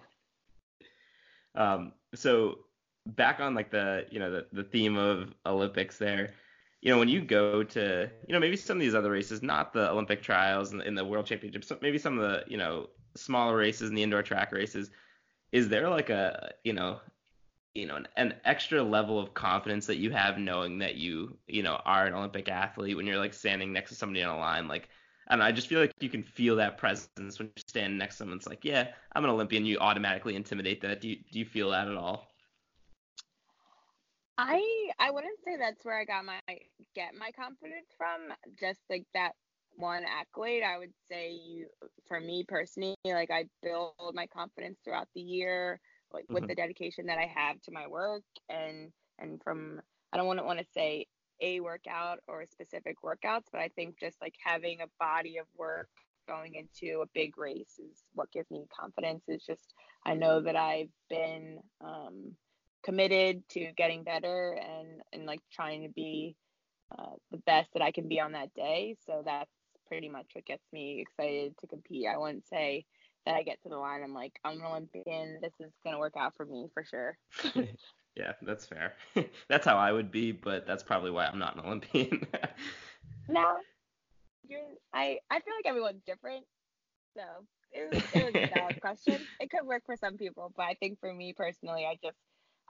um, 1.55 1.93
so 2.15 2.59
back 3.07 3.41
on 3.41 3.55
like 3.55 3.71
the 3.71 4.07
you 4.11 4.19
know 4.19 4.31
the, 4.31 4.47
the 4.53 4.65
theme 4.65 4.97
of 4.97 5.35
Olympics 5.47 5.99
there, 5.99 6.35
you 6.83 6.91
know 6.91 6.99
when 6.99 7.09
you 7.09 7.21
go 7.21 7.63
to 7.63 8.11
you 8.27 8.33
know 8.33 8.41
maybe 8.41 8.57
some 8.57 8.77
of 8.77 8.81
these 8.81 8.95
other 8.95 9.11
races, 9.11 9.43
not 9.43 9.73
the 9.73 9.91
Olympic 9.91 10.23
trials 10.23 10.73
and, 10.73 10.83
and 10.83 10.97
the 10.97 11.05
World 11.05 11.27
Championships, 11.27 11.73
maybe 11.81 11.99
some 11.99 12.19
of 12.19 12.29
the 12.29 12.45
you 12.51 12.57
know 12.57 12.89
smaller 13.17 13.57
races 13.57 13.89
and 13.89 13.97
the 13.97 14.03
indoor 14.03 14.23
track 14.23 14.53
races, 14.53 14.91
is 15.53 15.69
there 15.69 15.89
like 15.89 16.11
a 16.11 16.53
you 16.65 16.73
know 16.73 17.01
you 17.75 17.87
know 17.87 17.97
an, 17.97 18.09
an 18.17 18.35
extra 18.45 18.83
level 18.83 19.19
of 19.19 19.35
confidence 19.35 19.87
that 19.87 19.97
you 19.97 20.11
have 20.11 20.39
knowing 20.39 20.79
that 20.79 20.95
you 20.97 21.37
you 21.47 21.63
know 21.63 21.81
are 21.85 22.07
an 22.07 22.15
Olympic 22.15 22.49
athlete 22.49 22.97
when 22.97 23.07
you're 23.07 23.19
like 23.19 23.35
standing 23.35 23.73
next 23.73 23.91
to 23.91 23.97
somebody 23.97 24.23
on 24.23 24.35
a 24.35 24.39
line 24.39 24.69
like 24.69 24.89
I 25.29 25.41
I 25.41 25.53
just 25.53 25.69
feel 25.69 25.81
like 25.81 25.93
you 26.01 26.09
can 26.09 26.23
feel 26.23 26.57
that 26.57 26.79
presence 26.79 27.39
when 27.39 27.49
you're 27.49 27.65
standing 27.67 27.99
next 27.99 28.17
to 28.17 28.19
someone. 28.19 28.37
It's 28.39 28.47
like, 28.47 28.65
yeah, 28.65 28.89
I'm 29.15 29.25
an 29.25 29.31
Olympian. 29.31 29.65
You 29.65 29.79
automatically 29.79 30.37
intimidate 30.37 30.83
that. 30.83 31.01
Do 31.01 31.09
you, 31.09 31.17
do 31.33 31.39
you 31.39 31.45
feel 31.45 31.71
that 31.71 31.89
at 31.89 31.97
all? 31.97 32.29
I 34.37 34.91
I 34.99 35.11
wouldn't 35.11 35.39
say 35.45 35.57
that's 35.59 35.85
where 35.85 35.99
I 35.99 36.05
got 36.05 36.25
my 36.25 36.41
get 36.95 37.15
my 37.15 37.31
confidence 37.31 37.87
from. 37.97 38.33
Just 38.59 38.81
like 38.91 39.07
that 39.15 39.33
one 39.77 40.05
accolade, 40.05 40.63
I 40.63 40.79
would 40.79 40.93
say 41.11 41.33
you 41.33 41.69
for 42.07 42.21
me 42.21 42.45
personally, 42.47 42.97
like 43.05 43.31
I 43.31 43.45
build 43.63 43.95
my 44.13 44.27
confidence 44.27 44.79
throughout 44.85 45.09
the 45.15 45.21
year, 45.21 45.81
like 46.15 46.27
with 46.33 46.47
Mhm. 46.47 46.49
the 46.49 46.57
dedication 46.57 47.07
that 47.09 47.19
I 47.19 47.27
have 47.35 47.61
to 47.63 47.73
my 47.73 47.89
work 47.89 48.25
and 48.51 48.93
and 49.19 49.43
from 49.43 49.81
I 50.13 50.19
don't 50.19 50.27
want 50.27 50.41
to 50.41 50.45
want 50.47 50.61
to 50.61 50.67
say 50.75 51.07
a 51.41 51.61
workout 51.61 52.21
or 52.29 52.47
specific 52.47 52.97
workouts, 53.05 53.47
but 53.53 53.61
I 53.61 53.69
think 53.77 53.99
just 54.01 54.21
like 54.23 54.35
having 54.45 54.81
a 54.83 54.89
body 55.01 55.39
of 55.39 55.47
work 55.57 55.89
going 56.29 56.55
into 56.55 57.03
a 57.03 57.09
big 57.15 57.37
race 57.39 57.79
is 57.79 58.05
what 58.15 58.33
gives 58.33 58.51
me 58.51 58.67
confidence. 58.79 59.25
Is 59.29 59.45
just 59.45 59.75
I 60.05 60.15
know 60.15 60.41
that 60.43 60.57
I've 60.57 60.91
been 61.11 61.59
um, 61.81 62.33
committed 62.85 63.43
to 63.51 63.73
getting 63.77 64.05
better 64.05 64.59
and 64.61 65.03
and 65.13 65.27
like 65.27 65.41
trying 65.53 65.83
to 65.85 65.91
be 65.91 66.37
uh, 66.97 67.17
the 67.33 67.39
best 67.39 67.71
that 67.75 67.83
I 67.83 67.93
can 67.93 68.09
be 68.09 68.21
on 68.21 68.33
that 68.33 68.55
day. 68.55 68.97
So 69.07 69.23
that's 69.25 69.51
pretty 69.87 70.09
much 70.09 70.27
what 70.33 70.47
gets 70.47 70.65
me 70.73 71.01
excited 71.01 71.55
to 71.59 71.67
compete. 71.67 72.07
I 72.09 72.17
wouldn't 72.19 72.47
say 72.47 72.85
that 73.27 73.35
I 73.35 73.43
get 73.43 73.63
to 73.63 73.69
the 73.69 73.77
line. 73.77 74.03
I'm 74.03 74.15
like 74.15 74.39
I'm 74.45 74.61
an 74.61 74.67
Olympian. 74.67 75.39
This 75.41 75.53
is 75.61 75.73
gonna 75.85 75.99
work 75.99 76.17
out 76.17 76.35
for 76.37 76.47
me 76.47 76.69
for 76.75 76.85
sure. 76.85 77.19
yeah, 78.17 78.33
that's 78.43 78.67
fair. 78.67 78.95
that's 79.49 79.67
how 79.67 79.77
I 79.77 79.93
would 79.93 80.11
be, 80.11 80.33
but 80.33 80.67
that's 80.67 80.83
probably 80.83 81.11
why 81.11 81.27
I'm 81.27 81.39
not 81.39 81.57
an 81.57 81.65
Olympian. 81.65 82.27
No, 83.27 83.57
you're. 84.47 84.61
I 84.93 85.19
I 85.31 85.41
feel 85.41 85.55
like 85.57 85.67
everyone's 85.67 86.03
different. 86.07 86.45
So 87.17 87.23
it 87.73 87.91
was, 87.91 88.03
it 88.13 88.35
was 88.35 88.45
a 88.45 88.55
valid 88.55 88.81
question. 88.81 89.19
It 89.41 89.51
could 89.51 89.67
work 89.67 89.83
for 89.87 89.97
some 89.97 90.19
people, 90.19 90.53
but 90.55 90.65
I 90.65 90.75
think 90.75 91.01
for 91.01 91.13
me 91.13 91.33
personally, 91.33 91.87
I 91.87 91.97
just 92.03 92.19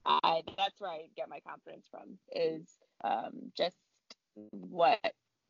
I 0.05 0.43
that's 0.57 0.79
where 0.79 0.91
I 0.91 1.07
get 1.15 1.29
my 1.29 1.39
confidence 1.45 1.87
from 1.89 2.17
is 2.31 2.67
um, 3.03 3.51
just 3.57 3.75
what 4.51 4.99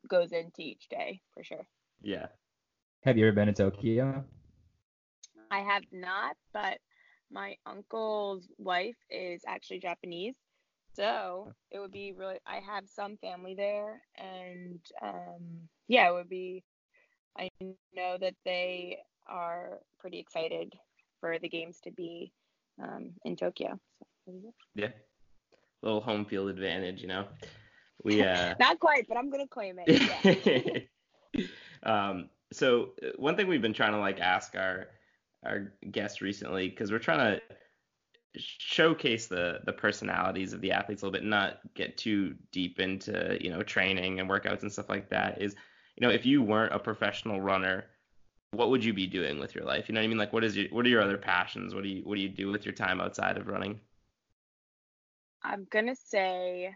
goes 0.08 0.32
into 0.32 0.62
each 0.62 0.88
day 0.88 1.20
for 1.34 1.44
sure. 1.44 1.66
Yeah. 2.02 2.26
Have 3.04 3.18
you 3.18 3.26
ever 3.26 3.34
been 3.34 3.46
to 3.46 3.52
Tokyo? 3.52 4.24
I 5.56 5.60
have 5.60 5.84
not, 5.90 6.36
but 6.52 6.78
my 7.30 7.56
uncle's 7.64 8.46
wife 8.58 8.96
is 9.08 9.40
actually 9.48 9.78
Japanese. 9.78 10.34
So 10.92 11.52
it 11.70 11.78
would 11.78 11.92
be 11.92 12.12
really, 12.12 12.36
I 12.46 12.56
have 12.56 12.84
some 12.88 13.16
family 13.16 13.54
there. 13.54 14.02
And 14.16 14.80
um, 15.02 15.40
yeah, 15.88 16.10
it 16.10 16.12
would 16.12 16.28
be, 16.28 16.62
I 17.38 17.48
know 17.94 18.18
that 18.20 18.34
they 18.44 18.98
are 19.26 19.78
pretty 19.98 20.18
excited 20.18 20.74
for 21.20 21.38
the 21.38 21.48
games 21.48 21.78
to 21.84 21.90
be 21.90 22.32
um, 22.82 23.12
in 23.24 23.34
Tokyo. 23.34 23.80
So, 24.26 24.52
Yeah. 24.74 24.90
Little 25.82 26.02
home 26.02 26.26
field 26.26 26.50
advantage, 26.50 27.00
you 27.00 27.08
know. 27.08 27.26
We 28.04 28.20
uh 28.22 28.54
not 28.60 28.78
quite, 28.78 29.06
but 29.08 29.16
I'm 29.16 29.30
going 29.30 29.42
to 29.42 29.48
claim 29.48 29.76
it. 29.78 30.88
Yeah. 31.34 31.42
um 31.82 32.28
so 32.52 32.92
uh, 33.02 33.08
one 33.16 33.36
thing 33.36 33.46
we've 33.46 33.62
been 33.62 33.74
trying 33.74 33.92
to 33.92 33.98
like 33.98 34.20
ask 34.20 34.54
our 34.54 34.88
our 35.44 35.72
guests 35.90 36.20
recently 36.20 36.68
because 36.68 36.90
we're 36.90 36.98
trying 36.98 37.36
to 37.36 37.42
showcase 38.38 39.26
the 39.26 39.60
the 39.64 39.72
personalities 39.72 40.52
of 40.52 40.60
the 40.60 40.70
athletes 40.70 41.02
a 41.02 41.06
little 41.06 41.18
bit 41.18 41.26
not 41.26 41.60
get 41.74 41.96
too 41.96 42.34
deep 42.52 42.80
into 42.80 43.38
you 43.40 43.50
know 43.50 43.62
training 43.62 44.20
and 44.20 44.28
workouts 44.28 44.62
and 44.62 44.70
stuff 44.70 44.90
like 44.90 45.08
that 45.08 45.40
is 45.40 45.54
you 45.96 46.06
know 46.06 46.12
if 46.12 46.26
you 46.26 46.42
weren't 46.42 46.74
a 46.74 46.78
professional 46.78 47.40
runner 47.40 47.86
what 48.56 48.70
would 48.70 48.84
you 48.84 48.92
be 48.92 49.06
doing 49.06 49.38
with 49.38 49.54
your 49.54 49.64
life? 49.64 49.88
You 49.88 49.94
know 49.94 50.00
what 50.00 50.04
i 50.04 50.08
mean? 50.08 50.18
Like 50.18 50.32
what 50.32 50.44
is 50.44 50.56
your 50.56 50.68
what 50.70 50.86
are 50.86 50.88
your 50.88 51.02
other 51.02 51.18
passions? 51.18 51.74
What 51.74 51.82
do 51.82 51.88
you 51.88 52.02
what 52.04 52.16
do 52.16 52.20
you 52.20 52.28
do 52.28 52.50
with 52.50 52.64
your 52.64 52.74
time 52.74 53.00
outside 53.00 53.36
of 53.36 53.48
running? 53.48 53.80
I'm 55.42 55.66
to 55.70 55.94
say 55.94 56.74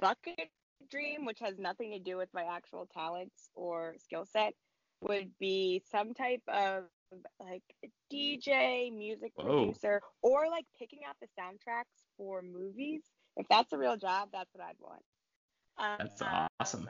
bucket 0.00 0.48
dream, 0.90 1.24
which 1.24 1.38
has 1.40 1.58
nothing 1.58 1.92
to 1.92 1.98
do 1.98 2.16
with 2.16 2.28
my 2.32 2.44
actual 2.44 2.86
talents 2.92 3.50
or 3.54 3.94
skill 3.98 4.24
set, 4.24 4.54
would 5.02 5.30
be 5.38 5.82
some 5.90 6.14
type 6.14 6.42
of 6.48 6.84
like 7.38 7.62
a 7.84 7.88
DJ, 8.12 8.94
music 8.94 9.32
Whoa. 9.36 9.44
producer, 9.44 10.00
or 10.22 10.48
like 10.50 10.64
picking 10.78 11.00
out 11.08 11.16
the 11.20 11.28
soundtracks 11.38 11.84
for 12.16 12.42
movies. 12.42 13.02
If 13.36 13.46
that's 13.48 13.72
a 13.72 13.78
real 13.78 13.96
job, 13.96 14.28
that's 14.32 14.50
what 14.52 14.64
I'd 14.64 14.76
want. 14.78 15.02
Um, 15.78 15.96
that's 15.98 16.22
awesome 16.60 16.88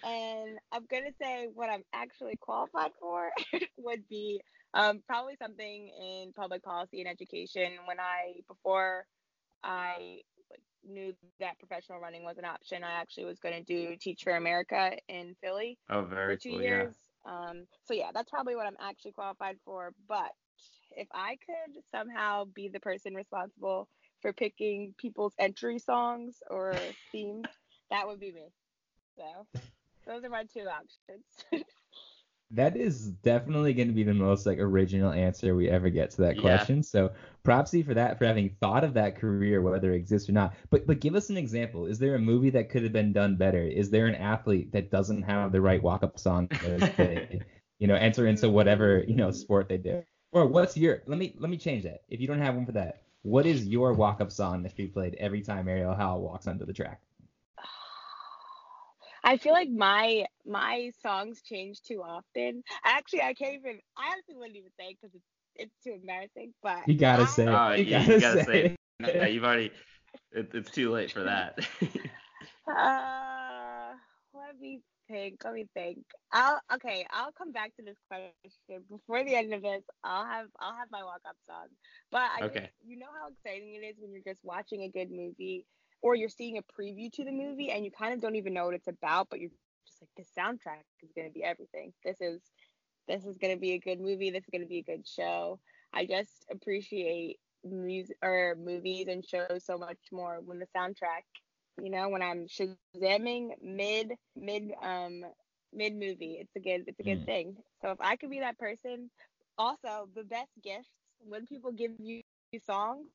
and 0.04 0.58
I'm 0.72 0.86
gonna 0.90 1.12
say 1.22 1.48
what 1.54 1.70
I'm 1.70 1.84
actually 1.94 2.36
qualified 2.40 2.92
for 3.00 3.30
would 3.78 4.08
be 4.10 4.42
um, 4.74 5.02
probably 5.08 5.36
something 5.42 5.90
in 6.02 6.34
public 6.34 6.64
policy 6.64 7.02
and 7.02 7.10
education. 7.10 7.72
When 7.86 8.00
I 8.00 8.42
before 8.48 9.06
I 9.64 10.20
knew 10.86 11.14
that 11.40 11.58
professional 11.60 12.00
running 12.00 12.24
was 12.24 12.38
an 12.38 12.46
option, 12.46 12.84
I 12.84 12.92
actually 12.94 13.26
was 13.26 13.40
gonna 13.40 13.64
do 13.64 13.96
Teach 14.00 14.24
for 14.24 14.36
America 14.36 14.98
in 15.08 15.36
Philly 15.42 15.78
oh 15.90 16.06
for 16.06 16.36
two 16.36 16.52
cool 16.52 16.62
years. 16.62 16.96
Um, 17.26 17.66
so 17.86 17.94
yeah, 17.94 18.10
that's 18.14 18.30
probably 18.30 18.56
what 18.56 18.68
I'm 18.68 18.78
actually 18.82 19.14
qualified 19.14 19.58
for. 19.66 19.94
But 20.08 20.32
if 20.92 21.08
I 21.14 21.38
could 21.46 21.82
somehow 21.92 22.46
be 22.46 22.70
the 22.70 22.80
person 22.80 23.14
responsible 23.14 23.88
for 24.22 24.34
picking 24.34 24.94
people's 24.98 25.34
entry 25.40 25.80
songs 25.80 26.38
or 26.50 26.76
themes, 27.12 27.46
that 27.90 28.08
would 28.08 28.20
be 28.20 28.32
me. 28.32 28.50
So 29.18 29.62
those 30.06 30.24
are 30.24 30.30
my 30.30 30.46
two 30.46 30.68
options. 30.68 31.66
That 32.54 32.78
is 32.78 33.10
definitely 33.24 33.74
going 33.74 33.88
to 33.88 33.94
be 33.94 34.04
the 34.04 34.14
most 34.14 34.46
like 34.46 34.60
original 34.60 35.12
answer 35.12 35.56
we 35.56 35.70
ever 35.70 35.90
get 35.90 36.12
to 36.12 36.22
that 36.22 36.36
Yeah. 36.36 36.42
question. 36.42 36.84
So 36.84 37.12
props 37.44 37.72
to 37.72 37.80
you 37.80 37.84
for 37.84 37.96
that, 37.96 38.18
for 38.20 38.26
having 38.26 38.50
thought 38.62 38.84
of 38.84 38.94
that 38.94 39.16
career, 39.16 39.62
whether 39.62 39.92
it 39.92 39.96
exists 39.96 40.30
or 40.30 40.34
not. 40.34 40.54
But 40.70 40.86
but 40.86 41.00
give 41.00 41.16
us 41.16 41.30
an 41.30 41.38
example. 41.38 41.88
Is 41.88 42.00
there 42.00 42.16
a 42.16 42.20
movie 42.20 42.52
that 42.52 42.70
could 42.70 42.84
have 42.84 42.94
been 42.94 43.12
done 43.12 43.36
better? 43.38 43.62
Is 43.64 43.90
there 43.90 44.06
an 44.06 44.16
athlete 44.16 44.72
that 44.72 44.92
doesn't 44.92 45.24
have 45.24 45.52
the 45.52 45.62
right 45.62 45.82
walk-up 45.82 46.20
song 46.20 46.48
as 46.64 46.82
they, 46.98 47.42
you 47.80 47.88
know, 47.88 47.96
enter 47.96 48.28
into 48.28 48.50
whatever 48.50 49.04
you 49.08 49.16
know 49.16 49.32
sport 49.32 49.68
they 49.68 49.78
do? 49.78 50.04
Or 50.32 50.46
what's 50.48 50.78
your? 50.78 51.02
Let 51.08 51.18
me 51.18 51.36
let 51.40 51.50
me 51.50 51.58
change 51.58 51.84
that. 51.84 52.04
If 52.10 52.22
you 52.22 52.28
don't 52.28 52.40
have 52.40 52.56
one 52.56 52.66
for 52.66 52.72
that, 52.74 53.04
what 53.24 53.46
is 53.46 53.68
your 53.68 53.94
walk-up 53.94 54.32
song 54.32 54.64
that 54.64 54.70
should 54.70 54.78
be 54.78 54.88
played 54.88 55.16
every 55.16 55.42
time 55.42 55.66
Marielle 55.66 55.96
Hall 55.98 56.22
walks 56.22 56.48
onto 56.48 56.66
the 56.66 56.74
track? 56.74 57.02
I 59.24 59.38
feel 59.38 59.54
like 59.54 59.70
my 59.70 60.26
my 60.46 60.92
songs 61.02 61.42
change 61.42 61.82
too 61.82 62.02
often. 62.04 62.64
Actually, 62.84 63.22
I 63.22 63.34
can't 63.34 63.56
even. 63.56 63.80
I 63.98 64.12
honestly 64.14 64.36
wouldn't 64.36 64.58
even 64.58 64.72
say 64.80 64.96
because 65.00 65.16
it's 65.16 65.26
it's 65.56 65.76
too 65.84 65.94
embarrassing. 65.94 66.54
But 66.62 66.84
You 66.88 66.96
gotta 66.96 67.24
I- 67.24 67.28
say. 67.28 67.48
Oh, 67.48 67.74
you 67.74 67.86
yeah, 67.86 68.00
gotta, 68.02 68.14
you 68.14 68.20
gotta 68.20 68.40
say, 68.40 68.46
say 68.46 68.60
it. 68.66 68.66
it. 68.66 68.78
No, 69.00 69.26
you've 69.26 69.44
already 69.44 69.72
it, 70.32 70.52
it's 70.54 70.72
too 70.72 70.92
late 70.92 71.12
for 71.12 71.24
that 71.24 71.60
Uh, 72.68 73.94
let 74.34 74.60
me 74.60 74.82
think. 75.10 75.42
Let 75.44 75.54
me 75.54 75.68
think. 75.74 76.00
I'll 76.32 76.60
okay. 76.76 77.06
I'll 77.12 77.32
come 77.32 77.52
back 77.52 77.76
to 77.78 77.84
this 77.84 77.98
question 78.10 78.84
before 78.90 79.24
the 79.24 79.36
end 79.36 79.54
of 79.54 79.62
this. 79.62 79.84
I'll 80.04 80.26
have 80.26 80.48
I'll 80.60 80.76
have 80.76 80.90
my 80.92 81.04
walk 81.04 81.22
up 81.28 81.36
song. 81.46 81.68
But 82.12 82.30
I 82.36 82.44
Okay. 82.44 82.60
just, 82.62 82.72
you 82.88 82.98
know 82.98 83.08
how 83.20 83.30
exciting 83.30 83.76
it 83.76 83.86
is 83.86 83.96
when 84.00 84.12
you're 84.12 84.22
just 84.26 84.44
watching 84.44 84.82
a 84.84 84.90
good 84.90 85.12
movie 85.12 85.66
or 86.04 86.16
you're 86.16 86.30
seeing 86.30 86.60
a 86.60 86.64
preview 86.64 87.12
to 87.14 87.26
the 87.26 87.34
movie 87.34 87.72
and 87.72 87.86
you 87.86 87.92
kind 87.92 88.14
of 88.14 88.22
don't 88.22 88.36
even 88.38 88.54
know 88.54 88.66
what 88.68 88.76
it's 88.76 88.90
about, 88.90 89.30
but 89.32 89.42
you're 89.42 89.52
just 89.52 90.02
like 90.04 90.10
the 90.18 90.42
soundtrack 90.42 90.84
is 91.04 91.12
gonna 91.16 91.32
be 91.32 91.44
everything. 91.44 91.94
This 92.06 92.22
is 92.22 92.52
this 93.08 93.26
is 93.26 93.38
gonna 93.38 93.58
be 93.58 93.74
a 93.74 93.80
good 93.80 94.00
movie. 94.02 94.32
This 94.32 94.44
is 94.46 94.50
gonna 94.52 94.68
be 94.68 94.80
a 94.80 94.84
good 94.84 95.08
show. 95.08 95.60
I 95.94 96.06
just 96.06 96.46
appreciate 96.52 97.40
music 97.64 98.18
or 98.24 98.56
movies 98.60 99.08
and 99.08 99.26
shows 99.26 99.66
so 99.66 99.78
much 99.78 100.00
more 100.12 100.40
when 100.42 100.60
the 100.60 100.68
soundtrack 100.76 101.24
you 101.82 101.90
know 101.90 102.10
when 102.10 102.22
i'm 102.22 102.48
shazamming 102.48 103.32
mid 103.42 103.90
mid 104.36 104.54
um 104.82 105.06
mid 105.74 105.94
movie 105.94 106.38
it's 106.40 106.56
a 106.56 106.60
good 106.60 106.84
it's 106.88 107.00
a 107.00 107.04
good 107.04 107.24
Mm. 107.24 107.26
thing 107.26 107.56
so 107.82 107.92
if 107.92 108.00
i 108.02 108.16
could 108.16 108.30
be 108.30 108.40
that 108.40 108.58
person 108.58 109.10
also 109.58 110.08
the 110.16 110.24
best 110.24 110.52
gifts 110.64 110.92
when 111.20 111.46
people 111.46 111.72
give 111.72 111.94
you 112.00 112.20
songs 112.60 113.08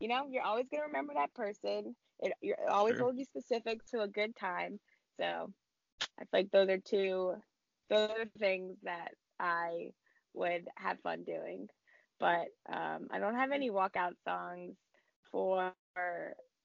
you 0.00 0.08
know 0.08 0.26
you're 0.30 0.42
always 0.44 0.66
going 0.70 0.82
to 0.82 0.86
remember 0.88 1.14
that 1.14 1.34
person 1.34 1.96
it, 2.20 2.32
you're 2.42 2.70
always 2.70 2.98
Sure. 2.98 3.00
will 3.00 3.14
be 3.14 3.24
specific 3.24 3.84
to 3.86 4.00
a 4.02 4.08
good 4.08 4.36
time 4.36 4.80
so 5.20 5.52
i 6.18 6.22
feel 6.24 6.28
like 6.34 6.50
those 6.52 6.68
are 6.70 6.78
two 6.78 7.34
those 7.90 8.10
are 8.10 8.26
things 8.38 8.76
that 8.82 9.12
i 9.40 9.90
would 10.34 10.66
have 10.76 10.98
fun 11.00 11.24
doing 11.24 11.68
but 12.20 12.48
um, 12.72 13.08
i 13.12 13.18
don't 13.18 13.36
have 13.36 13.52
any 13.52 13.70
walkout 13.70 14.14
songs 14.24 14.76
for 15.30 15.74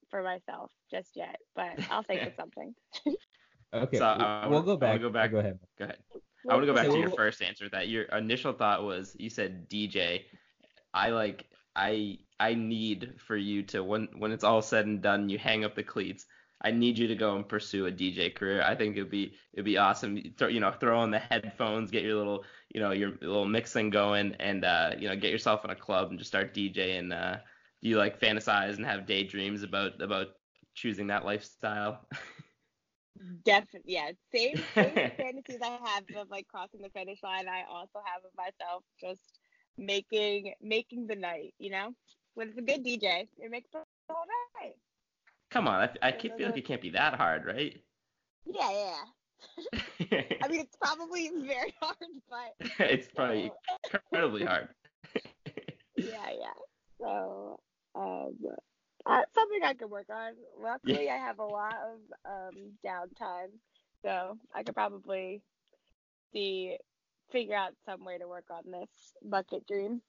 for 0.10 0.24
myself 0.24 0.72
just 0.92 1.12
yet 1.16 1.38
but 1.56 1.80
i'll 1.90 2.04
think 2.04 2.26
of 2.26 2.34
something 2.36 2.76
Okay, 3.74 4.00
So, 4.00 4.06
I 4.06 4.48
we'll- 4.48 4.64
we'll 4.64 4.64
go 4.64 4.78
back. 4.78 5.02
go 5.02 5.10
back. 5.10 5.32
Go 5.32 5.40
ahead. 5.40 5.60
go 5.78 5.86
ahead 5.86 6.00
I 6.48 6.54
want 6.54 6.64
to 6.64 6.68
go 6.68 6.74
back 6.74 6.90
So 6.90 6.92
to 6.92 7.00
your 7.00 7.10
first 7.10 7.42
answer. 7.42 7.70
That 7.70 7.88
your 7.90 8.04
initial 8.04 8.54
thought 8.54 8.84
was 8.84 9.16
you 9.20 9.30
said 9.30 9.68
DJ. 9.68 10.26
I 10.94 11.10
like 11.10 11.50
I 11.76 12.20
I 12.40 12.54
need 12.56 13.16
for 13.20 13.36
you 13.38 13.64
to 13.64 13.84
when 13.84 14.10
when 14.18 14.32
it's 14.32 14.44
all 14.44 14.62
said 14.62 14.86
and 14.86 15.02
done, 15.02 15.30
you 15.30 15.38
hang 15.38 15.64
up 15.64 15.76
the 15.76 15.84
cleats. 15.84 16.26
I 16.62 16.72
need 16.72 16.98
you 16.98 17.08
to 17.08 17.16
go 17.16 17.36
and 17.36 17.48
pursue 17.48 17.86
a 17.86 17.92
DJ 17.92 18.30
career. 18.30 18.62
I 18.64 18.76
think 18.76 18.96
it'd 18.98 19.10
be 19.12 19.36
it'd 19.54 19.66
be 19.66 19.78
awesome. 19.78 20.18
You 20.18 20.32
Throw, 20.38 20.48
you 20.48 20.60
know, 20.60 20.72
throw 20.72 21.00
on 21.00 21.12
the 21.12 21.20
headphones, 21.20 21.92
get 21.92 22.04
your 22.04 22.16
little 22.16 22.44
you 22.74 22.82
know 22.82 22.92
your 22.92 23.12
little 23.22 23.46
mixing 23.46 23.90
going, 23.90 24.36
and 24.40 24.66
uh, 24.66 24.92
you 24.98 25.08
know 25.08 25.16
get 25.16 25.32
yourself 25.32 25.64
in 25.66 25.72
a 25.72 25.76
club 25.76 26.10
and 26.10 26.20
just 26.20 26.30
start 26.30 26.54
DJing. 26.54 27.14
Uh, 27.14 27.38
do 27.82 27.90
you 27.90 27.98
like 27.98 28.20
fantasize 28.20 28.78
and 28.78 28.86
have 28.86 29.06
daydreams 29.06 29.64
about 29.64 30.02
about 30.02 30.28
choosing 30.74 31.08
that 31.08 31.26
lifestyle? 31.26 32.08
Definitely, 33.46 33.94
yeah. 33.94 34.12
Same, 34.34 34.66
same 34.76 35.12
fantasies 35.18 35.60
I 35.62 35.78
have 35.84 36.04
of 36.16 36.30
like 36.30 36.48
crossing 36.48 36.82
the 36.82 36.90
finish 36.90 37.24
line. 37.24 37.48
I 37.48 37.64
also 37.70 38.00
have 38.06 38.24
of 38.26 38.32
myself 38.38 38.84
just 39.00 39.40
making 39.78 40.54
making 40.62 41.08
the 41.08 41.16
night. 41.16 41.54
You 41.60 41.72
know, 41.72 41.94
when 42.36 42.50
it's 42.50 42.58
a 42.58 42.62
good 42.62 42.84
DJ, 42.86 43.28
it 43.40 43.52
makes 43.52 43.70
the 43.72 43.80
whole 44.10 44.26
night. 44.62 44.76
Come 45.50 45.68
on, 45.68 45.82
I, 45.82 46.08
I 46.08 46.12
can't 46.12 46.38
feel 46.38 46.48
like 46.48 46.58
it 46.58 46.66
can't 46.66 46.82
be 46.82 46.92
that 46.92 47.16
hard, 47.16 47.46
right? 47.46 47.82
Yeah, 48.46 48.72
yeah. 48.72 50.18
I 50.44 50.48
mean, 50.48 50.62
it's 50.62 50.76
probably 50.76 51.32
very 51.46 51.74
hard, 51.82 51.98
but 52.30 52.54
it's 52.80 53.08
probably 53.16 53.52
incredibly 53.94 54.46
hard. 54.46 54.70
yeah, 55.98 56.30
yeah. 56.40 56.54
So, 57.00 57.60
um, 57.96 58.36
uh, 59.06 59.22
something 59.34 59.60
I 59.64 59.74
could 59.74 59.90
work 59.90 60.08
on. 60.10 60.34
Luckily, 60.60 61.10
I 61.10 61.18
have 61.18 61.40
a 61.40 61.46
lot 61.46 61.76
of 61.76 62.00
um 62.26 62.74
downtime, 62.86 63.52
so 64.04 64.38
I 64.54 64.64
could 64.64 64.76
probably 64.76 65.42
see 66.34 66.78
figure 67.32 67.56
out 67.56 67.74
some 67.86 68.04
way 68.04 68.18
to 68.18 68.28
work 68.28 68.46
on 68.50 68.72
this 68.72 68.90
bucket 69.24 69.66
dream. 69.68 70.02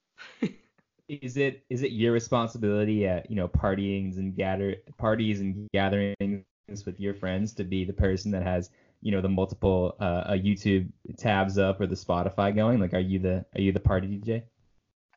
Is 1.08 1.36
it 1.36 1.64
is 1.70 1.82
it 1.82 1.92
your 1.92 2.12
responsibility 2.12 3.06
at 3.06 3.30
you 3.30 3.36
know 3.36 3.48
partyings 3.48 4.16
and 4.18 4.36
gather 4.36 4.76
parties 4.98 5.40
and 5.40 5.68
gatherings 5.72 6.44
with 6.84 6.98
your 6.98 7.14
friends 7.14 7.52
to 7.54 7.64
be 7.64 7.84
the 7.84 7.92
person 7.92 8.30
that 8.32 8.42
has 8.42 8.70
you 9.00 9.12
know 9.12 9.20
the 9.20 9.28
multiple 9.28 9.96
uh, 10.00 10.24
uh, 10.26 10.32
YouTube 10.32 10.88
tabs 11.16 11.58
up 11.58 11.80
or 11.80 11.86
the 11.86 11.94
Spotify 11.94 12.54
going? 12.54 12.80
Like, 12.80 12.94
are 12.94 13.00
you 13.00 13.18
the 13.18 13.44
are 13.54 13.60
you 13.60 13.72
the 13.72 13.80
party 13.80 14.08
DJ? 14.08 14.42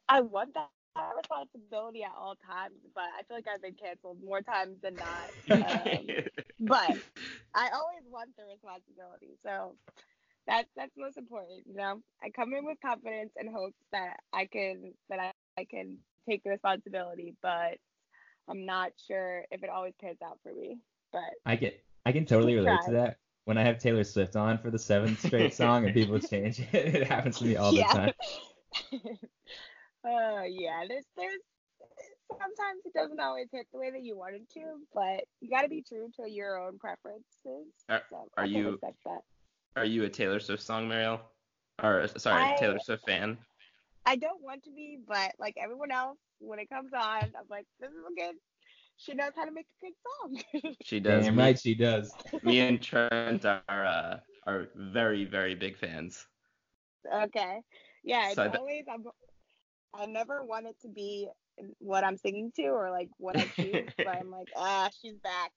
I 0.08 0.22
want 0.22 0.54
that 0.54 0.70
responsibility 1.18 2.04
at 2.04 2.12
all 2.18 2.36
times, 2.36 2.76
but 2.94 3.06
I 3.18 3.24
feel 3.24 3.38
like 3.38 3.48
I've 3.54 3.62
been 3.62 3.74
canceled 3.74 4.18
more 4.24 4.42
times 4.42 4.78
than 4.82 4.96
not. 4.96 5.30
Um, 6.60 6.68
but 6.68 6.98
I 7.56 7.70
always 7.70 8.04
want 8.12 8.36
the 8.38 8.44
responsibility, 8.44 9.38
so 9.44 9.76
that's 10.46 10.68
that's 10.76 10.92
most 10.98 11.18
important. 11.18 11.62
You 11.66 11.76
know, 11.76 12.02
I 12.22 12.30
come 12.30 12.54
in 12.54 12.66
with 12.66 12.78
confidence 12.82 13.32
and 13.38 13.50
hopes 13.50 13.80
that 13.94 14.18
I 14.34 14.46
can 14.46 14.94
that 15.10 15.20
I, 15.20 15.32
I 15.60 15.66
can 15.66 15.98
take 16.28 16.44
the 16.44 16.52
responsibility, 16.52 17.36
but 17.42 17.78
I'm 18.48 18.66
not 18.66 18.92
sure 19.08 19.44
if 19.52 19.62
it 19.62 19.70
always 19.70 19.94
pans 20.02 20.20
out 20.26 20.40
for 20.42 20.54
me. 20.54 20.78
But 21.12 21.32
I 21.46 21.56
get 21.58 21.84
I 22.06 22.12
can 22.14 22.26
totally 22.26 22.56
relate 22.56 22.80
to 22.86 22.92
that. 22.94 23.18
When 23.44 23.58
I 23.58 23.64
have 23.64 23.78
Taylor 23.80 24.04
Swift 24.04 24.36
on 24.36 24.58
for 24.58 24.70
the 24.72 24.80
seventh 24.80 25.26
straight 25.26 25.54
song 25.62 25.86
and 25.86 25.94
people 25.94 26.20
change 26.20 26.60
it, 26.60 26.70
it 26.74 27.08
happens 27.08 27.40
to 27.40 27.46
me 27.46 27.58
all 27.58 27.72
the 27.74 27.82
time. 27.84 28.14
uh, 28.94 30.44
yeah, 30.48 30.86
there's 30.88 31.06
there's 31.18 31.42
sometimes 32.30 32.82
it 32.86 32.94
doesn't 32.94 33.20
always 33.20 33.48
hit 33.52 33.66
the 33.74 33.80
way 33.80 33.92
that 33.92 34.04
you 34.04 34.18
want 34.18 34.36
it 34.36 34.50
to, 34.54 34.62
but 34.94 35.26
you 35.42 35.50
got 35.50 35.64
to 35.64 35.70
be 35.70 35.84
true 35.86 36.10
to 36.22 36.30
your 36.30 36.58
own 36.58 36.78
preferences. 36.80 37.74
Are- 37.90 38.04
so 38.10 38.30
are 38.38 38.46
you- 38.46 38.80
that. 38.82 39.22
Are 39.76 39.86
you 39.86 40.04
a 40.04 40.10
Taylor 40.10 40.40
Swift 40.40 40.64
song, 40.64 40.88
Marielle? 40.90 41.20
Or 41.84 42.08
sorry, 42.18 42.44
I- 42.54 42.56
Taylor 42.60 42.80
Swift 42.80 43.06
fan? 43.06 43.38
I 44.10 44.18
don't 44.18 44.44
want 44.44 44.64
to 44.66 44.72
be, 44.72 45.00
but 45.08 45.34
like 45.40 45.56
everyone 45.62 45.92
else, 45.92 46.20
when 46.40 46.60
it 46.60 46.70
comes 46.70 46.94
on, 46.94 47.24
I'm 47.24 47.50
like, 47.50 47.68
this 47.80 47.92
is 47.92 48.06
a 48.12 48.16
good. 48.16 48.36
She 48.98 49.14
knows 49.14 49.34
how 49.36 49.46
to 49.46 49.52
make 49.52 49.68
a 49.82 49.86
good 49.86 49.96
song. 50.64 50.76
She 50.84 51.00
does. 51.00 51.26
Damn 51.26 51.38
right 51.38 51.58
she 51.60 51.76
does. 51.76 52.16
me 52.44 52.60
and 52.62 52.82
Trent 52.82 53.46
are 53.46 53.86
uh, 53.86 54.20
are 54.48 54.70
very 54.76 55.26
very 55.26 55.56
big 55.56 55.78
fans. 55.78 56.28
okay. 57.14 57.62
Yeah, 58.04 58.30
it's 58.32 58.36
So 58.36 58.44
I 58.44 58.48
bet- 58.50 58.62
always 58.62 58.86
I'm. 58.92 59.04
I 59.94 60.06
never 60.06 60.44
want 60.46 60.68
it 60.68 60.80
to 60.82 60.90
be 60.90 61.30
what 61.80 62.04
I'm 62.04 62.18
singing 62.18 62.52
to 62.58 62.68
or 62.68 62.92
like 62.92 63.10
what 63.18 63.38
I 63.38 63.48
choose, 63.48 63.92
but 64.04 64.16
I'm 64.16 64.32
like, 64.32 64.50
ah, 64.56 64.90
she's 65.02 65.18
back. 65.18 65.52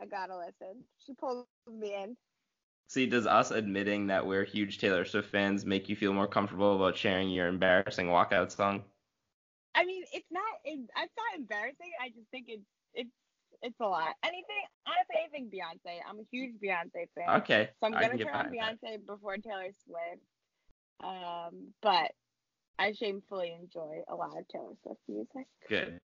I 0.00 0.06
gotta 0.06 0.36
listen. 0.38 0.84
She 1.06 1.14
pulls 1.14 1.46
me 1.68 1.94
in. 1.94 2.16
See, 2.92 3.06
does 3.06 3.26
us 3.26 3.52
admitting 3.52 4.08
that 4.08 4.26
we're 4.26 4.44
huge 4.44 4.76
Taylor 4.76 5.06
Swift 5.06 5.30
fans 5.30 5.64
make 5.64 5.88
you 5.88 5.96
feel 5.96 6.12
more 6.12 6.26
comfortable 6.26 6.76
about 6.76 6.94
sharing 6.94 7.30
your 7.30 7.46
embarrassing 7.48 8.08
walkout 8.08 8.54
song? 8.54 8.84
I 9.74 9.82
mean, 9.86 10.04
it's 10.12 10.26
not. 10.30 10.42
It, 10.62 10.78
it's 10.78 11.14
not 11.16 11.38
embarrassing. 11.38 11.90
I 11.98 12.08
just 12.08 12.28
think 12.30 12.48
it's 12.48 12.66
it's 12.92 13.08
it's 13.62 13.80
a 13.80 13.86
lot. 13.86 14.14
Anything, 14.22 14.44
honestly, 14.86 15.16
anything 15.24 15.50
Beyonce. 15.50 16.00
I'm 16.06 16.18
a 16.18 16.26
huge 16.30 16.52
Beyonce 16.62 17.08
fan. 17.16 17.40
Okay, 17.40 17.70
So 17.80 17.86
I'm 17.86 17.92
gonna 17.92 18.10
can 18.10 18.18
turn 18.18 18.28
on 18.28 18.50
behind 18.50 18.78
that. 18.82 18.90
Beyonce 18.90 19.06
before 19.06 19.38
Taylor 19.38 19.70
Swift. 19.86 20.22
Um, 21.02 21.68
but 21.80 22.12
I 22.78 22.92
shamefully 22.92 23.56
enjoy 23.58 24.02
a 24.06 24.14
lot 24.14 24.36
of 24.38 24.46
Taylor 24.48 24.74
Swift 24.82 25.00
music. 25.08 25.46
Good, 25.66 25.98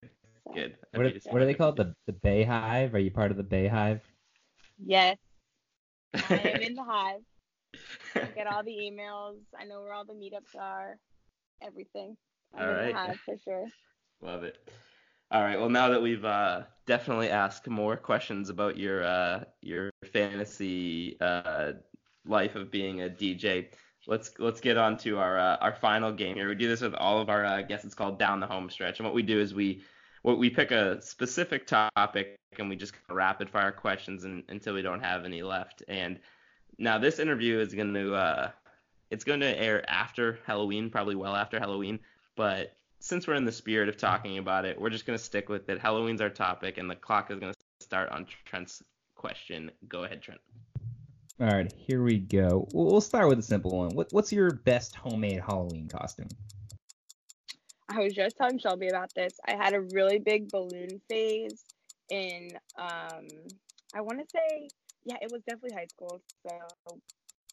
so, 0.47 0.55
good. 0.55 0.77
What 0.95 1.05
are, 1.05 1.13
what 1.33 1.43
are 1.43 1.45
they 1.45 1.53
called? 1.53 1.77
The 1.77 1.95
the 2.07 2.15
BeyHive? 2.15 2.95
Are 2.95 2.99
you 2.99 3.11
part 3.11 3.31
of 3.31 3.37
the 3.37 3.45
BeyHive? 3.45 4.01
Yes, 4.83 5.19
I 6.15 6.35
am 6.35 6.61
in 6.61 6.75
the 6.75 6.85
hive. 6.87 7.21
I 8.15 8.21
get 8.35 8.47
all 8.47 8.63
the 8.63 8.71
emails. 8.71 9.37
I 9.59 9.65
know 9.65 9.83
where 9.83 9.93
all 9.93 10.05
the 10.05 10.15
meetups 10.15 10.59
are. 10.59 10.99
Everything. 11.63 12.17
I'm 12.57 12.69
All 12.69 12.75
in 12.77 12.89
the 12.89 12.95
hive 12.95 13.21
for 13.25 13.37
sure. 13.45 13.67
Love 14.21 14.45
it. 14.45 14.57
All 15.31 15.43
right. 15.43 15.59
Well, 15.59 15.69
now 15.69 15.91
that 15.91 16.01
we've 16.01 16.25
uh, 16.25 16.63
definitely 16.87 17.29
asked 17.29 17.69
more 17.69 17.97
questions 17.97 18.49
about 18.49 18.79
your 18.79 19.05
uh, 19.05 19.45
your 19.61 19.91
fantasy 20.13 21.19
uh, 21.21 21.73
life 22.27 22.55
of 22.55 22.71
being 22.71 23.03
a 23.03 23.09
DJ, 23.09 23.67
let's 24.07 24.31
let's 24.39 24.61
get 24.61 24.79
on 24.79 24.97
to 24.99 25.19
our 25.19 25.39
uh, 25.39 25.57
our 25.57 25.75
final 25.75 26.13
game 26.13 26.35
here. 26.35 26.49
We 26.49 26.55
do 26.55 26.69
this 26.69 26.81
with 26.81 26.95
all 26.95 27.21
of 27.21 27.29
our 27.29 27.45
uh, 27.45 27.63
guests. 27.63 27.85
It's 27.85 27.95
called 27.95 28.19
down 28.19 28.41
the 28.41 28.47
home 28.47 28.71
stretch, 28.71 29.01
and 29.01 29.07
what 29.07 29.15
we 29.15 29.23
do 29.23 29.39
is 29.39 29.53
we 29.53 29.83
we 30.37 30.51
pick 30.51 30.71
a 30.71 31.01
specific 31.01 31.67
topic 31.67 32.37
and 32.59 32.69
we 32.69 32.77
just 32.77 32.95
rapid 33.09 33.49
fire 33.49 33.73
questions 33.73 34.25
and, 34.25 34.43
until 34.49 34.75
we 34.75 34.83
don't 34.83 35.03
have 35.03 35.25
any 35.25 35.43
left. 35.43 35.83
And 35.89 36.19
now 36.79 36.99
this 36.99 37.19
interview 37.19 37.59
is 37.61 37.75
going 37.75 37.95
to 37.95 38.15
uh, 38.15 38.51
it's 39.11 39.25
going 39.25 39.41
to 39.41 39.59
air 39.59 39.89
after 39.89 40.39
Halloween, 40.47 40.91
probably 40.91 41.15
well 41.15 41.35
after 41.35 41.59
Halloween, 41.59 42.01
but 42.37 42.75
since 43.01 43.27
we're 43.27 43.35
in 43.35 43.45
the 43.45 43.53
spirit 43.53 43.89
of 43.89 43.97
talking 43.97 44.39
about 44.39 44.65
it, 44.65 44.81
we're 44.81 44.91
just 44.91 45.07
going 45.07 45.19
to 45.19 45.25
stick 45.25 45.49
with 45.49 45.69
it. 45.69 45.79
Halloween's 45.79 46.21
our 46.21 46.31
topic, 46.31 46.79
and 46.79 46.91
the 46.91 46.97
clock 46.97 47.31
is 47.31 47.39
going 47.39 47.53
to 47.53 47.59
start 47.81 48.11
on 48.11 48.27
Trent's 48.45 48.83
question. 49.15 49.71
Go 49.89 50.05
ahead, 50.05 50.21
Trent. 50.21 50.41
All 51.41 51.47
right, 51.47 51.73
here 51.77 52.03
we 52.03 52.19
go. 52.19 52.67
We'll 52.73 53.01
start 53.01 53.29
with 53.29 53.39
a 53.39 53.43
simple 53.43 53.71
one. 53.71 53.91
What, 53.91 54.09
what's 54.11 54.33
your 54.33 54.51
best 54.51 54.97
homemade 54.97 55.41
Halloween 55.41 55.89
costume? 55.89 56.29
I 57.89 58.01
was 58.01 58.15
just 58.15 58.37
telling 58.37 58.59
Shelby 58.59 58.89
about 58.89 59.15
this. 59.15 59.35
I 59.47 59.53
had 59.53 59.75
a 59.75 59.81
really 59.81 60.19
big 60.19 60.51
balloon 60.51 61.01
phase 61.09 61.65
in 62.11 62.51
um 62.79 63.27
I 63.95 64.01
want 64.01 64.19
to 64.19 64.27
say 64.35 64.69
yeah, 65.05 65.17
it 65.23 65.31
was 65.33 65.43
definitely 65.47 65.75
high 65.75 65.87
school, 65.87 66.21
so 66.47 67.01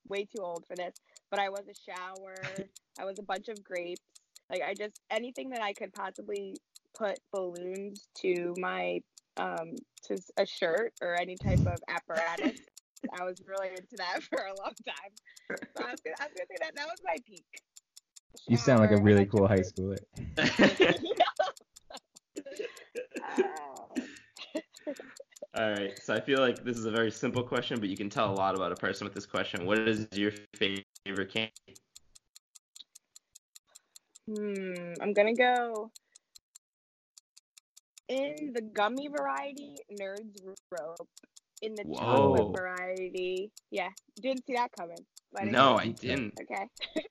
way 0.09 0.25
too 0.25 0.41
old 0.41 0.65
for 0.67 0.75
this. 0.75 0.95
But 1.31 1.39
I 1.39 1.49
was 1.49 1.63
a 1.69 1.91
shower, 1.91 2.35
I 2.99 3.05
was 3.05 3.19
a 3.19 3.23
bunch 3.23 3.47
of 3.47 3.63
grapes. 3.63 4.01
Like 4.49 4.61
I 4.61 4.73
just 4.73 4.99
anything 5.09 5.49
that 5.51 5.61
I 5.61 5.73
could 5.73 5.93
possibly 5.93 6.55
put 6.97 7.19
balloons 7.31 8.07
to 8.21 8.53
my 8.57 9.01
um 9.37 9.75
to 10.03 10.17
a 10.37 10.45
shirt 10.45 10.93
or 11.01 11.15
any 11.19 11.35
type 11.37 11.61
of 11.65 11.79
apparatus. 11.87 12.59
I 13.19 13.23
was 13.23 13.41
really 13.47 13.69
into 13.69 13.97
that 13.97 14.23
for 14.23 14.39
a 14.39 14.55
long 14.63 14.73
time. 14.85 15.13
So 15.77 15.85
I 15.85 15.91
was 15.91 16.01
gonna, 16.01 16.15
I 16.19 16.25
was 16.25 16.33
gonna 16.35 16.47
say 16.49 16.57
that 16.61 16.75
that 16.75 16.87
was 16.87 16.99
my 17.05 17.15
peak. 17.25 17.45
You 18.47 18.57
sound 18.57 18.81
like 18.81 18.91
a 18.91 19.01
really 19.01 19.25
cool 19.25 19.47
high 19.47 19.61
schooler. 19.61 19.97
All 25.55 25.71
right. 25.71 25.97
So 26.03 26.13
I 26.13 26.19
feel 26.19 26.39
like 26.39 26.63
this 26.63 26.77
is 26.77 26.85
a 26.85 26.91
very 26.91 27.11
simple 27.11 27.41
question, 27.41 27.79
but 27.79 27.87
you 27.87 27.95
can 27.95 28.09
tell 28.09 28.29
a 28.29 28.35
lot 28.35 28.55
about 28.55 28.71
a 28.71 28.75
person 28.75 29.05
with 29.05 29.13
this 29.13 29.25
question. 29.25 29.65
What 29.65 29.77
is 29.79 30.07
your 30.11 30.31
favorite 30.53 31.31
candy? 31.31 31.51
Hmm, 34.27 34.93
I'm 35.01 35.13
gonna 35.13 35.35
go 35.35 35.91
in 38.09 38.51
the 38.53 38.61
gummy 38.61 39.07
variety, 39.07 39.75
Nerds 39.99 40.35
Rope. 40.71 41.07
In 41.61 41.73
the 41.73 41.83
Whoa. 41.83 41.97
chocolate 41.97 42.57
variety, 42.57 43.49
yeah, 43.71 43.89
didn't 44.19 44.45
see 44.45 44.53
that 44.53 44.71
coming. 44.77 44.97
No, 45.41 45.77
I 45.77 45.87
didn't. 45.87 46.33
Okay. 46.41 46.67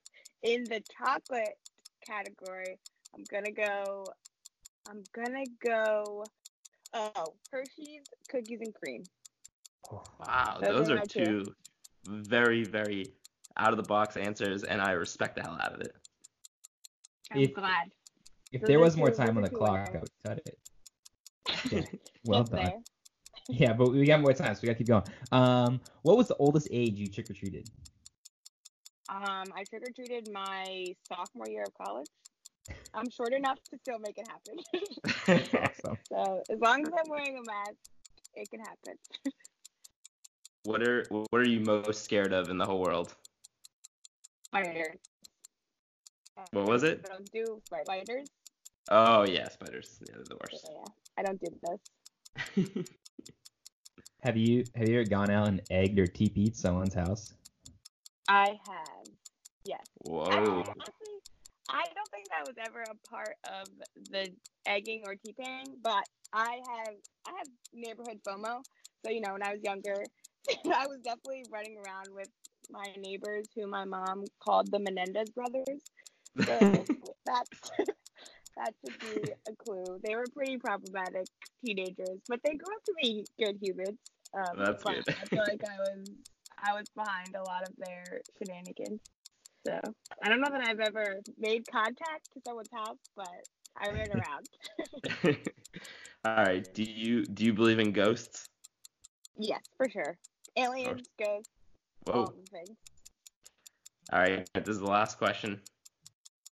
in 0.44 0.62
the 0.64 0.80
chocolate 0.98 1.58
category, 2.06 2.78
I'm 3.14 3.24
gonna 3.30 3.50
go. 3.50 4.04
I'm 4.88 5.02
gonna 5.14 5.44
go. 5.62 6.24
Oh, 6.92 7.34
Hershey's 7.50 8.04
cookies 8.28 8.60
and 8.60 8.72
cream. 8.74 9.02
Wow, 10.20 10.58
Those 10.60 10.86
those 10.86 10.90
are 10.90 10.98
are 10.98 11.06
two. 11.06 11.24
two 11.24 11.44
very, 12.06 12.62
very 12.64 13.06
out 13.56 13.70
of 13.72 13.76
the 13.78 13.82
box 13.82 14.16
answers, 14.16 14.62
and 14.62 14.80
I 14.80 14.92
respect 14.92 15.36
the 15.36 15.42
hell 15.42 15.58
out 15.60 15.72
of 15.74 15.80
it. 15.80 15.94
I'm 17.32 17.40
If- 17.40 17.54
glad. 17.54 17.90
If 18.52 18.60
Those 18.60 18.68
there 18.68 18.78
was 18.78 18.96
more 18.96 19.10
time 19.10 19.36
on 19.36 19.42
the 19.42 19.50
clock, 19.50 19.90
I 19.94 19.98
would 19.98 20.10
cut 20.24 20.40
it. 20.46 20.58
Yeah, 21.72 21.82
well 22.24 22.44
done. 22.44 22.64
there. 22.64 22.72
Yeah, 23.48 23.72
but 23.74 23.90
we 23.90 24.06
got 24.06 24.20
more 24.22 24.32
time, 24.32 24.54
so 24.54 24.60
we 24.62 24.68
gotta 24.68 24.78
keep 24.78 24.86
going. 24.86 25.02
Um, 25.32 25.80
what 26.02 26.16
was 26.16 26.28
the 26.28 26.36
oldest 26.36 26.68
age 26.70 26.94
you 26.94 27.08
trick 27.08 27.28
or 27.28 27.34
treated? 27.34 27.68
Um, 29.08 29.52
I 29.54 29.64
trick 29.68 29.82
or 29.82 29.90
treated 29.94 30.28
my 30.32 30.94
sophomore 31.12 31.48
year 31.48 31.64
of 31.64 31.74
college. 31.74 32.06
I'm 32.94 33.10
short 33.10 33.32
enough 33.32 33.58
to 33.70 33.78
still 33.78 33.98
make 33.98 34.18
it 34.18 34.26
happen. 34.26 34.56
Awesome. 35.54 35.96
so 36.08 36.42
as 36.50 36.58
long 36.60 36.86
as 36.86 36.92
I'm 36.92 37.08
wearing 37.08 37.38
a 37.38 37.42
mask, 37.42 37.76
it 38.34 38.50
can 38.50 38.60
happen. 38.60 38.94
what 40.64 40.82
are 40.82 41.04
what 41.10 41.40
are 41.40 41.46
you 41.48 41.60
most 41.60 42.04
scared 42.04 42.32
of 42.32 42.50
in 42.50 42.58
the 42.58 42.66
whole 42.66 42.80
world? 42.80 43.14
Spiders. 44.46 44.96
What 46.52 46.66
was 46.66 46.82
it? 46.82 47.04
I 47.04 47.08
don't 47.08 47.30
do 47.32 47.60
spiders. 47.66 48.28
Oh 48.90 49.24
yeah, 49.24 49.48
spiders. 49.48 49.98
Yeah, 50.08 50.16
they're 50.16 50.24
the 50.24 50.36
Yeah, 50.40 50.48
worst. 50.52 50.70
yeah. 50.72 50.92
I 51.18 51.22
don't 51.22 51.40
do 51.40 51.48
this. 52.66 52.86
Have 54.22 54.36
you 54.38 54.64
have 54.74 54.88
you 54.88 55.00
ever 55.00 55.08
gone 55.08 55.30
out 55.30 55.48
and 55.48 55.60
egged 55.70 55.98
or 55.98 56.06
TP'd 56.06 56.56
someone's 56.56 56.94
house? 56.94 57.34
I 58.28 58.58
have. 58.66 58.93
Yes. 59.64 59.80
Actually, 60.06 60.12
Whoa. 60.12 60.74
honestly, 60.80 61.14
I 61.68 61.84
don't 61.94 62.10
think 62.10 62.26
I 62.38 62.42
was 62.44 62.54
ever 62.58 62.82
a 62.82 63.08
part 63.08 63.36
of 63.44 63.68
the 64.10 64.30
egging 64.66 65.02
or 65.06 65.14
T-paying, 65.14 65.76
but 65.82 66.04
I 66.32 66.60
have 66.68 66.94
I 67.26 67.30
have 67.38 67.48
neighborhood 67.72 68.20
FOMO. 68.26 68.62
So 69.04 69.10
you 69.10 69.20
know, 69.20 69.32
when 69.32 69.42
I 69.42 69.52
was 69.52 69.62
younger, 69.62 70.04
I 70.66 70.86
was 70.86 70.98
definitely 71.02 71.44
running 71.50 71.76
around 71.78 72.08
with 72.14 72.28
my 72.70 72.92
neighbors, 72.98 73.46
who 73.54 73.66
my 73.66 73.84
mom 73.84 74.24
called 74.42 74.70
the 74.70 74.78
Menendez 74.78 75.30
brothers. 75.30 75.80
So 76.46 76.84
that's 77.26 77.70
that 78.56 78.74
should 78.84 78.98
be 79.00 79.32
a 79.48 79.54
clue. 79.56 79.98
They 80.02 80.14
were 80.14 80.26
pretty 80.34 80.58
problematic 80.58 81.26
teenagers, 81.64 82.20
but 82.28 82.40
they 82.44 82.54
grew 82.54 82.74
up 82.74 82.84
to 82.84 82.94
be 83.00 83.24
good 83.38 83.58
humans. 83.60 83.98
Um, 84.34 84.58
That's 84.58 84.82
good. 84.82 85.04
I 85.08 85.26
feel 85.26 85.42
like 85.48 85.62
I 85.70 85.78
was 85.78 86.10
I 86.62 86.72
was 86.74 86.88
behind 86.94 87.36
a 87.36 87.42
lot 87.42 87.62
of 87.62 87.74
their 87.78 88.20
shenanigans. 88.38 89.00
So 89.66 89.80
I 90.22 90.28
don't 90.28 90.40
know 90.40 90.50
that 90.50 90.60
I've 90.60 90.80
ever 90.80 91.20
made 91.38 91.66
contact 91.70 92.28
to 92.34 92.40
someone's 92.46 92.68
house, 92.72 92.98
but 93.16 93.28
I 93.76 93.88
ran 93.90 94.08
around. 95.24 95.38
All 96.24 96.36
right. 96.36 96.74
Do 96.74 96.82
you 96.82 97.24
do 97.24 97.44
you 97.44 97.52
believe 97.52 97.78
in 97.78 97.92
ghosts? 97.92 98.48
yes, 99.36 99.62
for 99.76 99.88
sure. 99.88 100.16
Aliens, 100.56 101.08
ghosts, 101.18 101.50
all 102.06 102.26
the 102.26 102.50
things. 102.50 102.76
All 104.12 104.20
right. 104.20 104.48
This 104.54 104.68
is 104.68 104.78
the 104.78 104.86
last 104.86 105.18
question. 105.18 105.60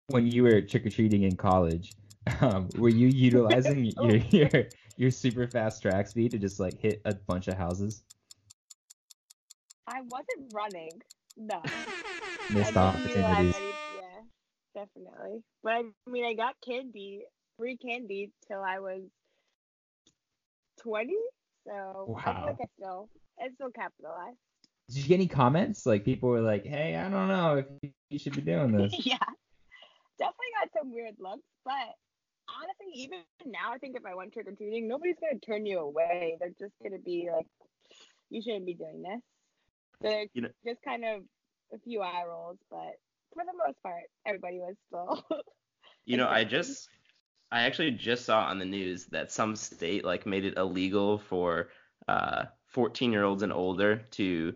When 0.08 0.26
you 0.26 0.44
were 0.44 0.62
trick 0.62 0.86
or 0.86 0.90
treating 0.90 1.24
in 1.24 1.36
college, 1.36 1.94
um, 2.42 2.70
were 2.78 2.90
you 2.90 3.08
utilizing 3.08 3.86
your 4.02 4.16
your 4.16 4.66
your 4.98 5.12
super 5.12 5.48
fast 5.48 5.82
track 5.82 6.08
speed 6.08 6.32
to 6.32 6.38
just 6.38 6.60
like 6.60 6.80
hit 6.80 7.02
a 7.06 7.14
bunch 7.14 7.48
of 7.48 7.56
houses? 7.56 8.04
I 9.88 10.02
wasn't 10.02 10.54
running. 10.54 10.92
No. 11.40 11.62
Missed 12.52 12.76
I 12.78 12.92
didn't 12.94 13.10
utilize 13.10 13.34
opportunities. 13.34 13.56
any- 13.56 13.74
Yeah, 13.96 14.22
definitely. 14.76 15.44
But 15.64 15.72
I 15.74 15.84
mean, 16.10 16.26
I 16.26 16.34
got 16.34 16.56
candy, 16.66 17.24
free 17.58 17.78
candy 17.78 18.32
till 18.48 18.62
I 18.62 18.80
was 18.80 19.02
20. 20.82 21.14
So 21.66 21.72
I 21.72 21.76
feel 21.76 22.14
Wow. 22.14 22.46
like 22.48 22.58
I 22.62 22.66
still, 22.78 23.10
I 23.40 23.50
still 23.56 23.72
capitalized. 23.72 24.38
Did 24.90 24.98
you 24.98 25.04
get 25.08 25.16
any 25.16 25.28
comments? 25.28 25.86
Like 25.86 26.04
people 26.04 26.30
were 26.30 26.42
like, 26.42 26.66
"Hey, 26.66 26.96
I 26.96 27.04
don't 27.10 27.28
know 27.28 27.58
if 27.58 27.92
you 28.10 28.18
should 28.18 28.36
be 28.36 28.42
doing 28.42 28.72
this." 28.72 28.92
yeah, 29.06 29.18
definitely 30.18 30.52
got 30.60 30.70
some 30.76 30.92
weird 30.92 31.16
looks, 31.20 31.44
but 31.64 31.94
honestly, 32.50 32.88
even 33.04 33.20
now, 33.46 33.72
I 33.72 33.78
think 33.78 33.96
if 33.96 34.06
I 34.06 34.16
went 34.16 34.34
trick 34.34 34.48
or 34.48 34.54
treating, 34.54 34.88
nobody's 34.88 35.18
gonna 35.22 35.40
turn 35.40 35.68
you 35.68 35.78
away. 35.80 36.38
They're 36.40 36.50
just 36.60 36.74
gonna 36.82 36.98
be 36.98 37.30
like, 37.32 37.46
"You 38.32 38.42
shouldn't 38.42 38.66
be 38.66 38.74
doing 38.74 39.04
this." 39.04 39.22
They're 40.02 40.26
You 40.34 40.42
know- 40.44 40.50
just 40.66 40.82
kind 40.84 41.04
of 41.06 41.24
a 41.74 41.80
few 41.80 42.02
eye 42.02 42.24
rolls, 42.28 42.58
but 42.70 42.96
for 43.34 43.44
the 43.46 43.54
most 43.66 43.82
part, 43.84 44.04
everybody 44.26 44.60
was 44.60 44.76
still. 44.88 45.24
You 46.06 46.18
know, 46.18 46.28
I 46.28 46.44
just 46.44 46.90
I 47.52 47.62
actually 47.64 47.92
just 47.92 48.26
saw 48.26 48.46
on 48.46 48.58
the 48.58 48.66
news 48.66 49.06
that 49.08 49.32
some 49.32 49.56
state 49.56 50.04
like 50.04 50.26
made 50.26 50.44
it 50.44 50.58
illegal 50.58 51.20
for 51.20 51.70
uh 52.08 52.46
14 52.68 53.12
year 53.12 53.24
olds 53.24 53.44
and 53.44 53.54
older 53.54 53.98
to 54.12 54.56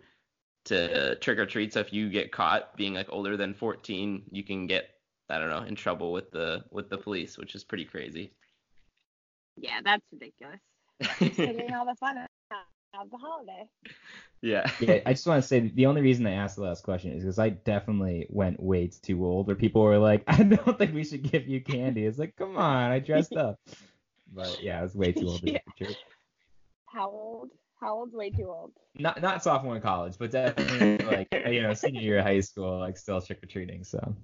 to 0.65 1.15
trick 1.17 1.37
or 1.37 1.45
treat. 1.45 1.73
So 1.73 1.79
if 1.79 1.93
you 1.93 2.09
get 2.09 2.31
caught 2.31 2.75
being 2.75 2.95
like 2.95 3.07
older 3.09 3.37
than 3.37 3.53
14, 3.53 4.23
you 4.31 4.43
can 4.43 4.65
get 4.65 4.95
I 5.29 5.37
don't 5.37 5.49
know 5.51 5.61
in 5.63 5.75
trouble 5.75 6.11
with 6.11 6.31
the 6.31 6.63
with 6.71 6.89
the 6.89 6.97
police, 6.97 7.37
which 7.37 7.53
is 7.53 7.63
pretty 7.63 7.85
crazy. 7.85 8.33
yeah, 9.55 9.79
that's 9.83 10.05
ridiculous. 10.11 10.59
Taking 11.35 11.73
all 11.75 11.85
the 11.85 11.95
fun 11.95 12.17
out 13.03 13.07
of 13.07 13.11
the 13.11 13.17
holiday. 13.17 13.69
yeah. 14.41 14.69
yeah, 14.79 14.99
I 15.05 15.13
just 15.13 15.27
want 15.27 15.41
to 15.41 15.47
say 15.47 15.59
the 15.59 15.85
only 15.85 16.01
reason 16.01 16.25
I 16.27 16.33
asked 16.33 16.55
the 16.55 16.63
last 16.63 16.83
question 16.83 17.11
is 17.11 17.23
because 17.23 17.39
I 17.39 17.49
definitely 17.49 18.27
went 18.29 18.61
way 18.61 18.87
too 18.87 19.25
old. 19.25 19.47
Where 19.47 19.55
people 19.55 19.81
were 19.83 19.97
like, 19.97 20.23
"I 20.27 20.43
don't 20.43 20.77
think 20.77 20.93
we 20.93 21.03
should 21.03 21.29
give 21.29 21.47
you 21.47 21.61
candy." 21.61 22.05
It's 22.05 22.17
like, 22.19 22.35
come 22.35 22.57
on, 22.57 22.91
I 22.91 22.99
dressed 22.99 23.35
up. 23.35 23.59
But 24.35 24.63
yeah, 24.63 24.79
I 24.79 24.83
was 24.83 24.95
way 24.95 25.11
too 25.11 25.29
old 25.29 25.41
to 25.41 25.47
Yeah. 25.47 25.51
trick 25.51 25.63
or 25.67 25.85
treat. 25.85 25.97
How 26.87 27.09
old? 27.09 27.51
How 27.79 27.93
old's 27.95 28.15
way 28.15 28.31
too 28.31 28.49
old? 28.49 28.71
Not 28.95 29.21
not 29.21 29.43
sophomore 29.43 29.75
in 29.75 29.81
college, 29.83 30.15
but 30.17 30.31
definitely 30.31 31.05
like 31.05 31.27
you 31.51 31.61
know 31.61 31.73
senior 31.73 32.01
year 32.01 32.19
of 32.19 32.25
high 32.25 32.39
school, 32.39 32.79
like 32.79 32.97
still 32.97 33.21
trick 33.21 33.43
or 33.43 33.47
treating. 33.47 33.83
So 33.83 34.15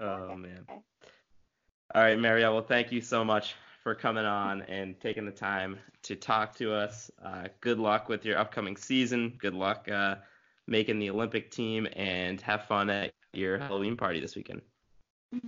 Oh 0.00 0.36
man. 0.36 0.66
All 0.68 2.02
right, 2.02 2.18
Marielle. 2.18 2.52
Well, 2.52 2.62
thank 2.62 2.92
you 2.92 3.00
so 3.00 3.24
much 3.24 3.54
for 3.82 3.94
coming 3.94 4.24
on 4.24 4.62
and 4.62 4.98
taking 5.00 5.24
the 5.24 5.32
time 5.32 5.78
to 6.02 6.16
talk 6.16 6.54
to 6.56 6.72
us. 6.72 7.10
Uh, 7.24 7.48
good 7.60 7.78
luck 7.78 8.08
with 8.08 8.24
your 8.24 8.38
upcoming 8.38 8.76
season. 8.76 9.36
Good 9.38 9.54
luck 9.54 9.88
uh, 9.90 10.16
making 10.66 10.98
the 10.98 11.10
Olympic 11.10 11.50
team, 11.50 11.86
and 11.94 12.40
have 12.40 12.66
fun 12.66 12.90
at 12.90 13.12
your 13.32 13.58
Halloween 13.58 13.96
party 13.96 14.20
this 14.20 14.36
weekend. 14.36 14.62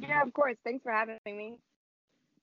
Yeah, 0.00 0.22
of 0.22 0.32
course. 0.32 0.56
Thanks 0.64 0.82
for 0.82 0.92
having 0.92 1.18
me. 1.24 1.58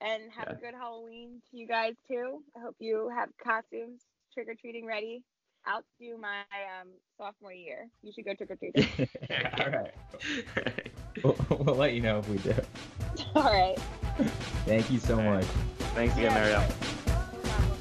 And 0.01 0.31
have 0.31 0.47
a 0.47 0.55
good 0.55 0.73
Halloween 0.73 1.41
to 1.51 1.57
you 1.57 1.67
guys 1.67 1.93
too. 2.07 2.41
I 2.55 2.61
hope 2.61 2.75
you 2.79 3.11
have 3.13 3.29
costumes, 3.43 4.01
trick 4.33 4.47
or 4.47 4.55
treating 4.55 4.85
ready. 4.85 5.23
I'll 5.65 5.83
do 5.99 6.17
my 6.17 6.39
um, 6.79 6.87
sophomore 7.17 7.51
year. 7.51 7.89
You 8.01 8.13
should 8.13 8.23
go 8.23 8.33
trick 8.33 8.51
or 8.51 8.55
treating. 8.55 8.87
all 9.59 9.69
right, 9.69 9.93
we'll, 11.23 11.35
we'll 11.49 11.75
let 11.75 11.93
you 11.93 12.01
know 12.01 12.19
if 12.19 12.29
we 12.29 12.37
do. 12.37 12.55
All 13.35 13.43
right. 13.43 13.77
Thank 14.65 14.91
you 14.91 14.99
so 14.99 15.15
All 15.19 15.25
right. 15.25 15.35
much. 15.35 15.45
Thanks 15.95 16.15
again, 16.15 16.31
Yeah. 16.31 16.63
Marielle. 16.63 17.79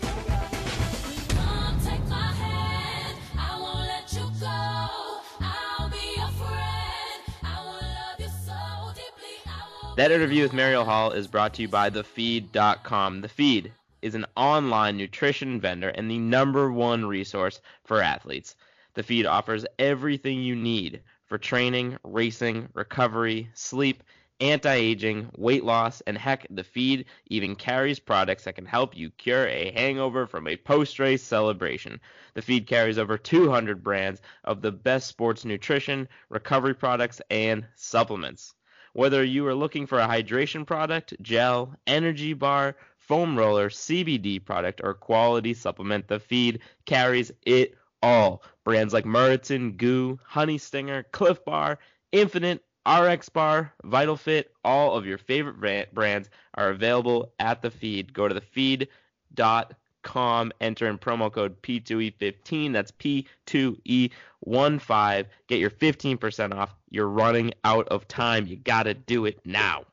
Come 1.35 1.81
take 1.85 2.09
my 2.09 2.33
hand, 2.33 3.19
I 3.39 3.59
won't 3.61 3.87
let 3.87 4.13
you 4.13 4.31
go. 4.41 5.21
I'll 5.41 5.89
be 5.91 6.15
your 6.17 6.29
friend. 6.29 7.23
I 7.45 7.61
will 7.63 7.73
love 7.75 8.19
you 8.21 8.29
so 8.47 8.93
deeply. 8.95 9.37
I 9.47 9.63
will 9.89 9.95
That 9.97 10.11
interview 10.11 10.43
with 10.43 10.53
Marielle 10.53 10.85
Hall 10.85 11.11
is 11.13 11.27
brought 11.27 11.55
to 11.55 11.63
you 11.63 11.69
by 11.69 11.91
TheFeed.com. 11.91 13.21
The 13.21 13.29
Feed 13.29 13.73
is 14.03 14.15
an 14.15 14.27
online 14.37 14.97
nutrition 14.97 15.61
vendor 15.61 15.89
and 15.91 16.11
the 16.11 16.19
number 16.19 16.71
one 16.71 17.05
resource 17.05 17.61
for 17.85 18.01
athletes. 18.03 18.55
The 18.95 19.03
Feed 19.03 19.27
offers 19.27 19.67
everything 19.79 20.41
you 20.41 20.55
need 20.57 21.03
for 21.27 21.37
training, 21.37 21.99
racing, 22.05 22.69
recovery, 22.75 23.51
sleep, 23.55 24.03
anti-aging, 24.41 25.31
weight 25.37 25.65
loss, 25.65 26.01
and 26.03 26.17
heck, 26.17 26.47
The 26.51 26.65
Feed 26.65 27.07
even 27.27 27.57
carries 27.57 27.99
products 27.99 28.45
that 28.45 28.55
can 28.55 28.67
help 28.67 28.97
you 28.97 29.11
cure 29.11 29.47
a 29.47 29.73
hangover 29.73 30.27
from 30.27 30.47
a 30.47 30.57
post-race 30.57 31.23
celebration. 31.23 32.01
The 32.35 32.43
Feed 32.43 32.67
carries 32.67 32.99
over 32.99 33.19
200 33.19 33.83
brands 33.83 34.21
of 34.45 34.63
the 34.63 34.73
best 34.73 35.09
sports 35.09 35.45
nutrition, 35.45 36.09
recovery 36.29 36.75
products, 36.75 37.21
and 37.31 37.67
supplements. 37.75 38.55
Whether 38.93 39.23
you 39.23 39.47
are 39.47 39.55
looking 39.55 39.87
for 39.87 39.99
a 39.99 40.09
hydration 40.09 40.67
product, 40.67 41.15
gel, 41.23 41.75
energy 41.87 42.33
bar, 42.33 42.77
foam 42.99 43.39
roller, 43.39 43.71
CBD 43.71 44.45
product, 44.45 44.81
or 44.83 44.95
quality 44.95 45.55
supplement, 45.55 46.09
the 46.09 46.21
feed 46.21 46.61
carries 46.85 47.33
it 47.45 47.75
all. 48.03 48.43
Brands 48.65 48.93
like 48.93 49.05
Muritzen, 49.05 49.77
GU, 49.77 50.19
Honey 50.25 50.59
Stinger, 50.59 51.05
Clif 51.05 51.45
Bar, 51.45 51.79
Infinite, 52.13 52.63
RX 52.89 53.29
Bar, 53.29 53.75
Vital 53.85 54.17
Fit, 54.17 54.51
all 54.65 54.97
of 54.97 55.05
your 55.05 55.19
favorite 55.19 55.61
bran- 55.61 55.87
brands 55.93 56.31
are 56.55 56.71
available 56.71 57.31
at 57.39 57.61
the 57.61 57.71
feed. 57.71 58.15
Go 58.15 58.29
to 58.29 58.41
thefeed.com, 59.37 60.53
enter 60.61 60.89
in 60.89 60.99
promo 60.99 61.31
code 61.31 61.61
P2E15. 61.63 62.73
That's 62.73 62.91
P2E15. 62.93 65.27
Get 65.49 65.59
your 65.59 65.71
15% 65.71 66.55
off. 66.55 66.75
You're 66.91 67.09
running 67.09 67.53
out 67.65 67.89
of 67.89 68.09
time. 68.09 68.47
You 68.47 68.57
got 68.57 68.85
to 68.85 68.95
do 68.95 69.27
it 69.27 69.41
now. 69.45 69.85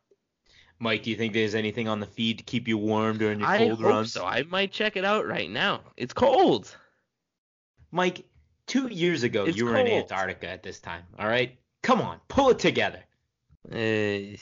Mike, 0.79 1.03
do 1.03 1.09
you 1.09 1.15
think 1.15 1.33
there's 1.33 1.55
anything 1.55 1.87
on 1.87 1.99
the 1.99 2.05
feed 2.05 2.37
to 2.39 2.43
keep 2.43 2.67
you 2.67 2.77
warm 2.77 3.17
during 3.17 3.39
your 3.39 3.47
I 3.47 3.57
cold 3.59 3.71
hope 3.71 3.81
runs? 3.81 4.13
so. 4.13 4.25
I 4.25 4.43
might 4.43 4.71
check 4.71 4.97
it 4.97 5.05
out 5.05 5.25
right 5.25 5.49
now. 5.49 5.81
It's 5.95 6.13
cold. 6.13 6.75
Mike, 7.91 8.25
two 8.67 8.87
years 8.87 9.23
ago 9.23 9.45
It's 9.45 9.57
you 9.57 9.65
were 9.65 9.77
in. 9.77 9.87
Antarctica 9.87 10.49
at 10.49 10.63
this 10.63 10.79
time. 10.81 11.03
All 11.17 11.27
right, 11.27 11.57
come 11.85 12.01
on, 12.01 12.19
pull 12.27 12.49
it 12.49 12.57
together. 12.57 13.03
Eh, 13.71 14.35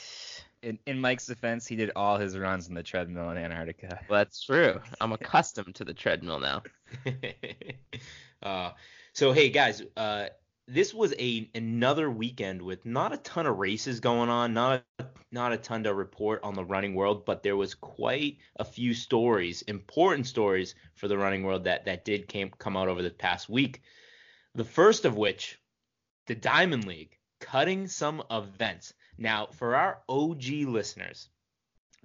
In, 0.61 0.79
in 0.85 1.01
Mike's 1.01 1.27
defense, 1.27 1.67
he 1.67 1.75
did 1.75 1.91
all 1.93 2.17
his 2.17 2.37
runs 2.37 2.69
on 2.69 2.73
the 2.73 2.83
treadmill 2.83 3.29
in 3.31 3.37
Antarctica. 3.37 3.99
well, 4.09 4.19
that's 4.19 4.43
true. 4.43 4.79
I'm 5.01 5.11
accustomed 5.11 5.75
to 5.75 5.83
the 5.83 5.93
treadmill 5.93 6.39
now. 6.39 6.63
uh, 8.43 8.71
so 9.11 9.33
hey 9.33 9.49
guys, 9.49 9.83
uh, 9.97 10.27
this 10.69 10.93
was 10.93 11.13
a 11.19 11.49
another 11.53 12.09
weekend 12.09 12.61
with 12.61 12.85
not 12.85 13.11
a 13.11 13.17
ton 13.17 13.45
of 13.45 13.57
races 13.57 13.99
going 13.99 14.29
on, 14.29 14.53
not 14.53 14.85
a, 14.99 15.05
not 15.33 15.51
a 15.51 15.57
ton 15.57 15.83
to 15.83 15.93
report 15.93 16.39
on 16.43 16.53
the 16.53 16.63
running 16.63 16.95
world, 16.95 17.25
but 17.25 17.43
there 17.43 17.57
was 17.57 17.75
quite 17.75 18.37
a 18.55 18.63
few 18.63 18.93
stories, 18.93 19.63
important 19.63 20.27
stories 20.27 20.75
for 20.95 21.09
the 21.09 21.17
running 21.17 21.43
world 21.43 21.65
that 21.65 21.83
that 21.85 22.05
did 22.05 22.29
came 22.29 22.49
come 22.57 22.77
out 22.77 22.87
over 22.87 23.01
the 23.01 23.09
past 23.09 23.49
week. 23.49 23.81
The 24.55 24.63
first 24.63 25.03
of 25.03 25.17
which, 25.17 25.59
the 26.27 26.35
Diamond 26.35 26.85
League 26.85 27.17
cutting 27.43 27.87
some 27.87 28.23
events. 28.31 28.93
Now, 29.17 29.47
for 29.51 29.75
our 29.75 29.99
OG 30.07 30.45
listeners, 30.67 31.29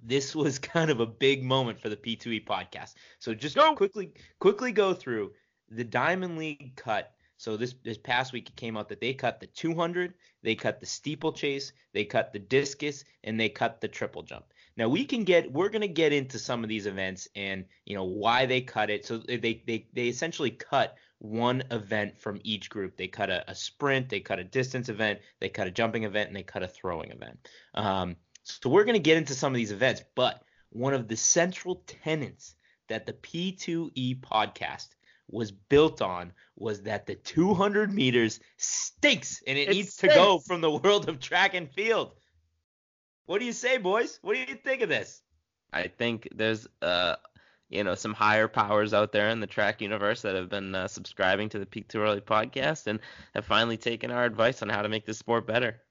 this 0.03 0.35
was 0.43 0.59
kind 0.59 0.91
of 0.91 0.99
a 0.99 1.05
big 1.05 1.43
moment 1.43 1.79
for 1.79 1.89
the 1.89 1.95
P2E 1.95 2.45
podcast. 2.45 2.95
So 3.19 3.33
just 3.33 3.57
quickly 3.75 4.11
quickly 4.39 4.71
go 4.71 4.93
through 4.93 5.31
the 5.69 5.83
Diamond 5.83 6.37
League 6.37 6.75
cut. 6.75 7.13
So 7.37 7.55
this 7.55 7.75
this 7.83 7.97
past 7.97 8.33
week 8.33 8.49
it 8.49 8.55
came 8.57 8.75
out 8.75 8.89
that 8.89 8.99
they 8.99 9.13
cut 9.13 9.39
the 9.39 9.47
200, 9.47 10.13
they 10.43 10.55
cut 10.55 10.81
the 10.81 10.85
steeplechase, 10.85 11.71
they 11.93 12.03
cut 12.03 12.33
the 12.33 12.39
discus, 12.39 13.05
and 13.23 13.39
they 13.39 13.47
cut 13.47 13.79
the 13.79 13.87
triple 13.87 14.23
jump. 14.23 14.45
Now 14.75 14.89
we 14.89 15.05
can 15.05 15.23
get 15.23 15.51
we're 15.51 15.69
gonna 15.69 15.87
get 15.87 16.11
into 16.11 16.37
some 16.37 16.63
of 16.63 16.69
these 16.69 16.85
events 16.85 17.29
and 17.35 17.63
you 17.85 17.95
know 17.95 18.03
why 18.03 18.45
they 18.45 18.61
cut 18.61 18.89
it. 18.89 19.05
So 19.05 19.19
they 19.19 19.63
they 19.65 19.87
they 19.93 20.07
essentially 20.09 20.51
cut 20.51 20.97
one 21.19 21.63
event 21.69 22.17
from 22.19 22.39
each 22.43 22.69
group. 22.69 22.97
They 22.97 23.07
cut 23.07 23.29
a, 23.29 23.49
a 23.49 23.55
sprint, 23.55 24.09
they 24.09 24.21
cut 24.21 24.39
a 24.39 24.43
distance 24.43 24.89
event, 24.89 25.19
they 25.39 25.49
cut 25.49 25.67
a 25.67 25.71
jumping 25.71 26.03
event, 26.03 26.27
and 26.27 26.35
they 26.35 26.43
cut 26.43 26.63
a 26.63 26.67
throwing 26.67 27.11
event. 27.11 27.47
Um, 27.75 28.15
so 28.43 28.69
we're 28.69 28.85
gonna 28.85 28.99
get 28.99 29.17
into 29.17 29.35
some 29.35 29.53
of 29.53 29.57
these 29.57 29.71
events, 29.71 30.03
but 30.15 30.41
one 30.69 30.93
of 30.93 31.07
the 31.07 31.17
central 31.17 31.83
tenets 31.87 32.55
that 32.87 33.05
the 33.05 33.13
P2E 33.13 34.19
podcast 34.21 34.89
was 35.29 35.51
built 35.51 36.01
on 36.01 36.33
was 36.55 36.81
that 36.83 37.05
the 37.05 37.15
200 37.15 37.93
meters 37.93 38.39
stinks 38.57 39.43
and 39.45 39.57
it, 39.57 39.69
It 39.69 39.71
needs 39.71 39.95
to 39.97 40.07
go 40.07 40.39
from 40.39 40.61
the 40.61 40.71
world 40.71 41.07
of 41.07 41.19
track 41.19 41.53
and 41.53 41.71
field. 41.71 42.13
What 43.25 43.39
do 43.39 43.45
you 43.45 43.53
say, 43.53 43.77
boys? 43.77 44.19
What 44.21 44.33
do 44.33 44.39
you 44.39 44.55
think 44.55 44.81
of 44.81 44.89
this? 44.89 45.21
I 45.71 45.87
think 45.87 46.27
there's 46.35 46.67
uh 46.81 47.15
you 47.69 47.83
know 47.83 47.95
some 47.95 48.13
higher 48.13 48.47
powers 48.47 48.93
out 48.93 49.11
there 49.11 49.29
in 49.29 49.39
the 49.39 49.47
track 49.47 49.81
universe 49.81 50.21
that 50.23 50.35
have 50.35 50.49
been 50.49 50.73
uh, 50.75 50.87
subscribing 50.87 51.49
to 51.49 51.59
the 51.59 51.65
Peak 51.65 51.87
Too 51.87 52.01
Early 52.01 52.21
podcast 52.21 52.87
and 52.87 52.99
have 53.35 53.45
finally 53.45 53.77
taken 53.77 54.11
our 54.11 54.25
advice 54.25 54.61
on 54.61 54.69
how 54.69 54.81
to 54.81 54.89
make 54.89 55.05
this 55.05 55.19
sport 55.19 55.47
better. 55.47 55.81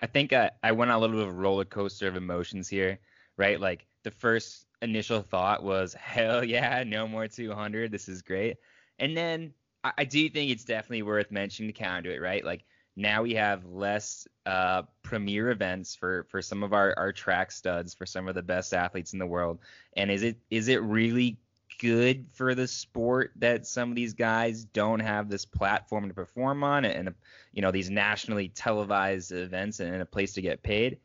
I 0.00 0.06
think 0.06 0.32
I, 0.32 0.50
I 0.62 0.72
went 0.72 0.90
on 0.90 0.98
a 0.98 1.00
little 1.00 1.16
bit 1.16 1.28
of 1.28 1.34
a 1.34 1.38
roller 1.38 1.64
coaster 1.64 2.06
of 2.06 2.16
emotions 2.16 2.68
here, 2.68 2.98
right? 3.38 3.58
Like 3.58 3.86
the 4.02 4.10
first 4.10 4.66
initial 4.82 5.22
thought 5.22 5.64
was, 5.64 5.94
hell 5.98 6.44
yeah, 6.44 6.84
no 6.86 7.08
more 7.08 7.28
200. 7.28 7.90
This 7.90 8.08
is 8.08 8.22
great. 8.22 8.58
And 8.98 9.16
then 9.16 9.54
I, 9.84 9.92
I 9.98 10.04
do 10.04 10.28
think 10.28 10.50
it's 10.50 10.64
definitely 10.64 11.02
worth 11.02 11.30
mentioning 11.30 11.72
to 11.72 11.78
counter 11.78 12.10
it, 12.10 12.20
right? 12.20 12.44
Like 12.44 12.64
now 12.96 13.22
we 13.22 13.34
have 13.34 13.64
less 13.66 14.26
uh, 14.46 14.82
premier 15.02 15.50
events 15.50 15.94
for, 15.94 16.26
for 16.30 16.40
some 16.40 16.62
of 16.62 16.72
our, 16.72 16.94
our 16.96 17.12
track 17.12 17.52
studs, 17.52 17.92
for 17.92 18.06
some 18.06 18.26
of 18.26 18.34
the 18.34 18.42
best 18.42 18.72
athletes 18.72 19.12
in 19.12 19.18
the 19.18 19.26
world. 19.26 19.58
And 19.96 20.10
is 20.10 20.22
it 20.22 20.38
is 20.50 20.68
it 20.68 20.82
really 20.82 21.38
good 21.78 22.26
for 22.32 22.54
the 22.54 22.66
sport 22.66 23.32
that 23.36 23.66
some 23.66 23.90
of 23.90 23.96
these 23.96 24.14
guys 24.14 24.64
don't 24.64 25.00
have 25.00 25.28
this 25.28 25.44
platform 25.44 26.08
to 26.08 26.14
perform 26.14 26.64
on 26.64 26.86
and 26.86 27.12
you 27.52 27.60
know 27.60 27.70
these 27.70 27.90
nationally 27.90 28.48
televised 28.48 29.30
events 29.30 29.80
and 29.80 30.00
a 30.00 30.06
place 30.06 30.32
to 30.34 30.42
get 30.42 30.62
paid. 30.62 30.98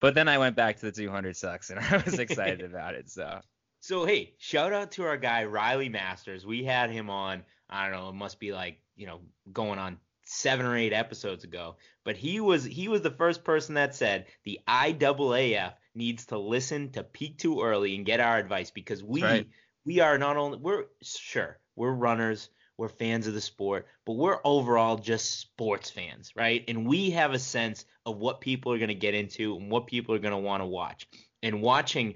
But 0.00 0.14
then 0.14 0.28
I 0.28 0.36
went 0.36 0.56
back 0.56 0.76
to 0.80 0.86
the 0.86 0.92
200 0.92 1.36
sucks 1.36 1.70
and 1.70 1.80
I 1.90 2.02
was 2.04 2.18
excited 2.18 2.62
about 2.70 2.94
it. 2.94 3.10
So 3.10 3.40
So 3.80 4.04
hey, 4.04 4.34
shout 4.36 4.74
out 4.74 4.92
to 4.92 5.04
our 5.04 5.16
guy 5.16 5.44
Riley 5.44 5.88
Masters. 5.88 6.44
We 6.44 6.62
had 6.62 6.90
him 6.90 7.08
on. 7.08 7.42
I 7.70 7.88
don't 7.88 7.98
know. 7.98 8.10
It 8.10 8.14
must 8.14 8.38
be 8.38 8.52
like 8.52 8.80
you 8.96 9.06
know 9.06 9.20
going 9.50 9.78
on 9.78 9.98
seven 10.32 10.66
or 10.66 10.76
eight 10.76 10.92
episodes 10.92 11.44
ago. 11.44 11.76
But 12.04 12.16
he 12.16 12.40
was 12.40 12.64
he 12.64 12.88
was 12.88 13.02
the 13.02 13.10
first 13.10 13.44
person 13.44 13.74
that 13.74 13.94
said 13.94 14.26
the 14.44 14.60
IAAF 14.68 15.74
needs 15.94 16.26
to 16.26 16.38
listen 16.38 16.90
to 16.92 17.04
Peak 17.04 17.38
Too 17.38 17.62
Early 17.62 17.94
and 17.94 18.06
get 18.06 18.20
our 18.20 18.38
advice 18.38 18.70
because 18.70 19.02
we 19.02 19.22
right. 19.22 19.48
we 19.84 20.00
are 20.00 20.18
not 20.18 20.36
only 20.36 20.58
we're 20.58 20.84
sure 21.02 21.58
we're 21.76 21.92
runners. 21.92 22.48
We're 22.78 22.88
fans 22.88 23.26
of 23.26 23.34
the 23.34 23.40
sport, 23.40 23.86
but 24.06 24.14
we're 24.14 24.40
overall 24.44 24.96
just 24.96 25.38
sports 25.38 25.90
fans, 25.90 26.32
right? 26.34 26.64
And 26.66 26.88
we 26.88 27.10
have 27.10 27.32
a 27.32 27.38
sense 27.38 27.84
of 28.06 28.16
what 28.16 28.40
people 28.40 28.72
are 28.72 28.78
going 28.78 28.88
to 28.88 28.94
get 28.94 29.14
into 29.14 29.56
and 29.56 29.70
what 29.70 29.86
people 29.86 30.14
are 30.14 30.18
going 30.18 30.32
to 30.32 30.38
want 30.38 30.62
to 30.62 30.66
watch. 30.66 31.06
And 31.42 31.60
watching 31.60 32.14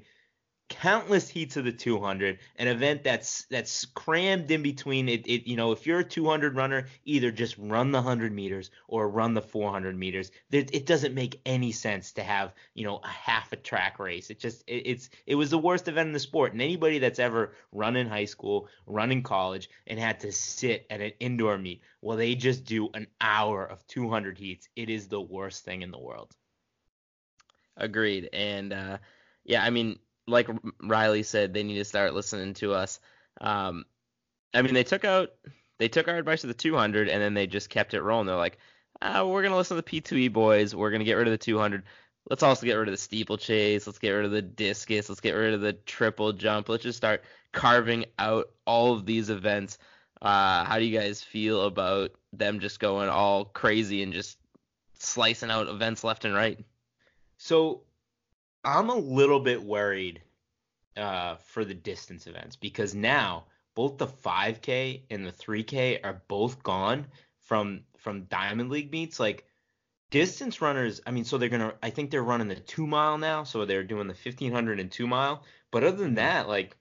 countless 0.68 1.28
heats 1.28 1.56
of 1.56 1.64
the 1.64 1.72
200 1.72 2.38
an 2.56 2.66
event 2.66 3.04
that's 3.04 3.44
that's 3.50 3.84
crammed 3.84 4.50
in 4.50 4.62
between 4.62 5.08
it, 5.08 5.26
it 5.26 5.48
you 5.48 5.56
know 5.56 5.70
if 5.70 5.86
you're 5.86 6.00
a 6.00 6.04
200 6.04 6.56
runner 6.56 6.86
either 7.04 7.30
just 7.30 7.56
run 7.56 7.92
the 7.92 7.98
100 7.98 8.32
meters 8.32 8.70
or 8.88 9.08
run 9.08 9.34
the 9.34 9.42
400 9.42 9.96
meters. 9.96 10.30
It 10.50 10.86
doesn't 10.86 11.14
make 11.14 11.40
any 11.46 11.70
sense 11.70 12.12
to 12.12 12.24
have 12.24 12.52
you 12.74 12.84
know 12.84 13.00
a 13.04 13.08
half 13.08 13.52
a 13.52 13.56
track 13.56 13.98
race. 13.98 14.30
It 14.30 14.40
just 14.40 14.64
it, 14.66 14.82
it's 14.86 15.10
it 15.26 15.36
was 15.36 15.50
the 15.50 15.58
worst 15.58 15.86
event 15.86 16.08
in 16.08 16.12
the 16.12 16.18
sport. 16.18 16.52
And 16.52 16.60
anybody 16.60 16.98
that's 16.98 17.20
ever 17.20 17.52
run 17.70 17.94
in 17.96 18.08
high 18.08 18.24
school 18.24 18.68
run 18.86 19.12
in 19.12 19.22
college 19.22 19.70
and 19.86 20.00
had 20.00 20.20
to 20.20 20.32
sit 20.32 20.86
at 20.90 21.00
an 21.00 21.12
indoor 21.20 21.58
meet 21.58 21.82
well 22.00 22.16
they 22.16 22.34
just 22.34 22.64
do 22.64 22.88
an 22.94 23.06
hour 23.20 23.64
of 23.64 23.86
200 23.86 24.36
heats. 24.36 24.68
It 24.74 24.90
is 24.90 25.06
the 25.06 25.20
worst 25.20 25.64
thing 25.64 25.82
in 25.82 25.92
the 25.92 25.98
world. 25.98 26.34
Agreed. 27.76 28.30
And 28.32 28.72
uh, 28.72 28.98
yeah, 29.44 29.62
I 29.62 29.70
mean, 29.70 29.98
like 30.26 30.48
Riley 30.82 31.22
said, 31.22 31.54
they 31.54 31.62
need 31.62 31.78
to 31.78 31.84
start 31.84 32.14
listening 32.14 32.54
to 32.54 32.74
us. 32.74 33.00
Um, 33.40 33.84
I 34.54 34.62
mean, 34.62 34.74
they 34.74 34.84
took 34.84 35.04
out 35.04 35.30
they 35.78 35.88
took 35.88 36.08
our 36.08 36.16
advice 36.16 36.40
to 36.40 36.46
the 36.46 36.54
200, 36.54 37.08
and 37.08 37.20
then 37.20 37.34
they 37.34 37.46
just 37.46 37.68
kept 37.68 37.94
it 37.94 38.02
rolling. 38.02 38.26
They're 38.26 38.36
like, 38.36 38.58
ah, 39.02 39.24
we're 39.24 39.42
gonna 39.42 39.56
listen 39.56 39.76
to 39.76 39.82
the 39.82 40.00
P2E 40.00 40.32
boys. 40.32 40.74
We're 40.74 40.90
gonna 40.90 41.04
get 41.04 41.14
rid 41.14 41.28
of 41.28 41.32
the 41.32 41.38
200. 41.38 41.82
Let's 42.28 42.42
also 42.42 42.66
get 42.66 42.74
rid 42.74 42.88
of 42.88 42.92
the 42.92 42.98
steeplechase. 42.98 43.86
Let's 43.86 43.98
get 43.98 44.10
rid 44.10 44.24
of 44.24 44.32
the 44.32 44.42
discus. 44.42 45.08
Let's 45.08 45.20
get 45.20 45.32
rid 45.32 45.54
of 45.54 45.60
the 45.60 45.74
triple 45.74 46.32
jump. 46.32 46.68
Let's 46.68 46.82
just 46.82 46.96
start 46.96 47.22
carving 47.52 48.06
out 48.18 48.50
all 48.66 48.94
of 48.94 49.06
these 49.06 49.30
events. 49.30 49.78
Uh, 50.20 50.64
how 50.64 50.78
do 50.78 50.84
you 50.84 50.98
guys 50.98 51.22
feel 51.22 51.62
about 51.62 52.10
them 52.32 52.58
just 52.58 52.80
going 52.80 53.08
all 53.08 53.44
crazy 53.44 54.02
and 54.02 54.12
just 54.12 54.38
slicing 54.98 55.50
out 55.50 55.68
events 55.68 56.02
left 56.02 56.24
and 56.24 56.34
right? 56.34 56.58
So 57.38 57.82
I'm 58.66 58.90
a 58.90 58.96
little 58.96 59.38
bit 59.38 59.62
worried 59.62 60.20
uh, 60.96 61.36
for 61.36 61.64
the 61.64 61.74
distance 61.74 62.26
events 62.26 62.56
because 62.56 62.96
now 62.96 63.44
both 63.76 63.96
the 63.96 64.08
5K 64.08 65.02
and 65.08 65.24
the 65.24 65.30
3K 65.30 66.00
are 66.02 66.20
both 66.26 66.62
gone 66.64 67.06
from 67.38 67.82
from 67.96 68.24
Diamond 68.24 68.70
League 68.70 68.90
meets. 68.90 69.20
Like 69.20 69.46
distance 70.10 70.60
runners, 70.60 71.00
I 71.06 71.12
mean, 71.12 71.24
so 71.24 71.38
they're 71.38 71.48
gonna. 71.48 71.74
I 71.80 71.90
think 71.90 72.10
they're 72.10 72.24
running 72.24 72.48
the 72.48 72.56
two 72.56 72.88
mile 72.88 73.18
now, 73.18 73.44
so 73.44 73.64
they're 73.64 73.84
doing 73.84 74.08
the 74.08 74.14
1500 74.14 74.80
and 74.80 74.90
two 74.90 75.06
mile. 75.06 75.44
But 75.70 75.84
other 75.84 75.98
than 75.98 76.14
that, 76.14 76.48
like 76.48 76.76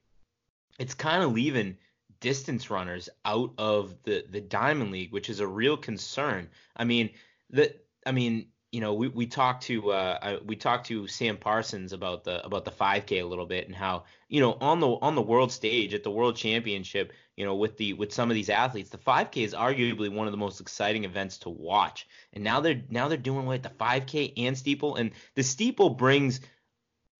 it's 0.80 0.94
kind 0.94 1.22
of 1.22 1.32
leaving 1.32 1.76
distance 2.18 2.68
runners 2.68 3.08
out 3.24 3.52
of 3.58 3.94
the 4.02 4.24
the 4.28 4.40
Diamond 4.40 4.90
League, 4.90 5.12
which 5.12 5.30
is 5.30 5.38
a 5.38 5.46
real 5.46 5.76
concern. 5.76 6.48
I 6.76 6.82
mean, 6.82 7.10
the 7.50 7.76
I 8.04 8.10
mean, 8.10 8.48
you 8.76 8.82
know, 8.82 8.92
we, 8.92 9.08
we 9.08 9.26
talked 9.26 9.62
to 9.62 9.90
uh, 9.90 10.38
we 10.44 10.54
talked 10.54 10.88
to 10.88 11.06
Sam 11.06 11.38
Parsons 11.38 11.94
about 11.94 12.24
the 12.24 12.44
about 12.44 12.66
the 12.66 12.70
5K 12.70 13.22
a 13.22 13.24
little 13.24 13.46
bit 13.46 13.66
and 13.66 13.74
how 13.74 14.04
you 14.28 14.38
know 14.38 14.58
on 14.60 14.80
the 14.80 14.86
on 14.86 15.14
the 15.14 15.22
world 15.22 15.50
stage 15.50 15.94
at 15.94 16.02
the 16.02 16.10
World 16.10 16.36
Championship, 16.36 17.14
you 17.36 17.46
know, 17.46 17.54
with 17.54 17.78
the 17.78 17.94
with 17.94 18.12
some 18.12 18.30
of 18.30 18.34
these 18.34 18.50
athletes, 18.50 18.90
the 18.90 18.98
5K 18.98 19.44
is 19.44 19.54
arguably 19.54 20.12
one 20.12 20.26
of 20.26 20.32
the 20.32 20.36
most 20.36 20.60
exciting 20.60 21.04
events 21.04 21.38
to 21.38 21.48
watch. 21.48 22.06
And 22.34 22.44
now 22.44 22.60
they're 22.60 22.82
now 22.90 23.08
they're 23.08 23.16
doing 23.16 23.46
what 23.46 23.62
the 23.62 23.70
5K 23.70 24.34
and 24.36 24.58
steeple, 24.58 24.96
and 24.96 25.12
the 25.36 25.42
steeple 25.42 25.88
brings. 25.88 26.40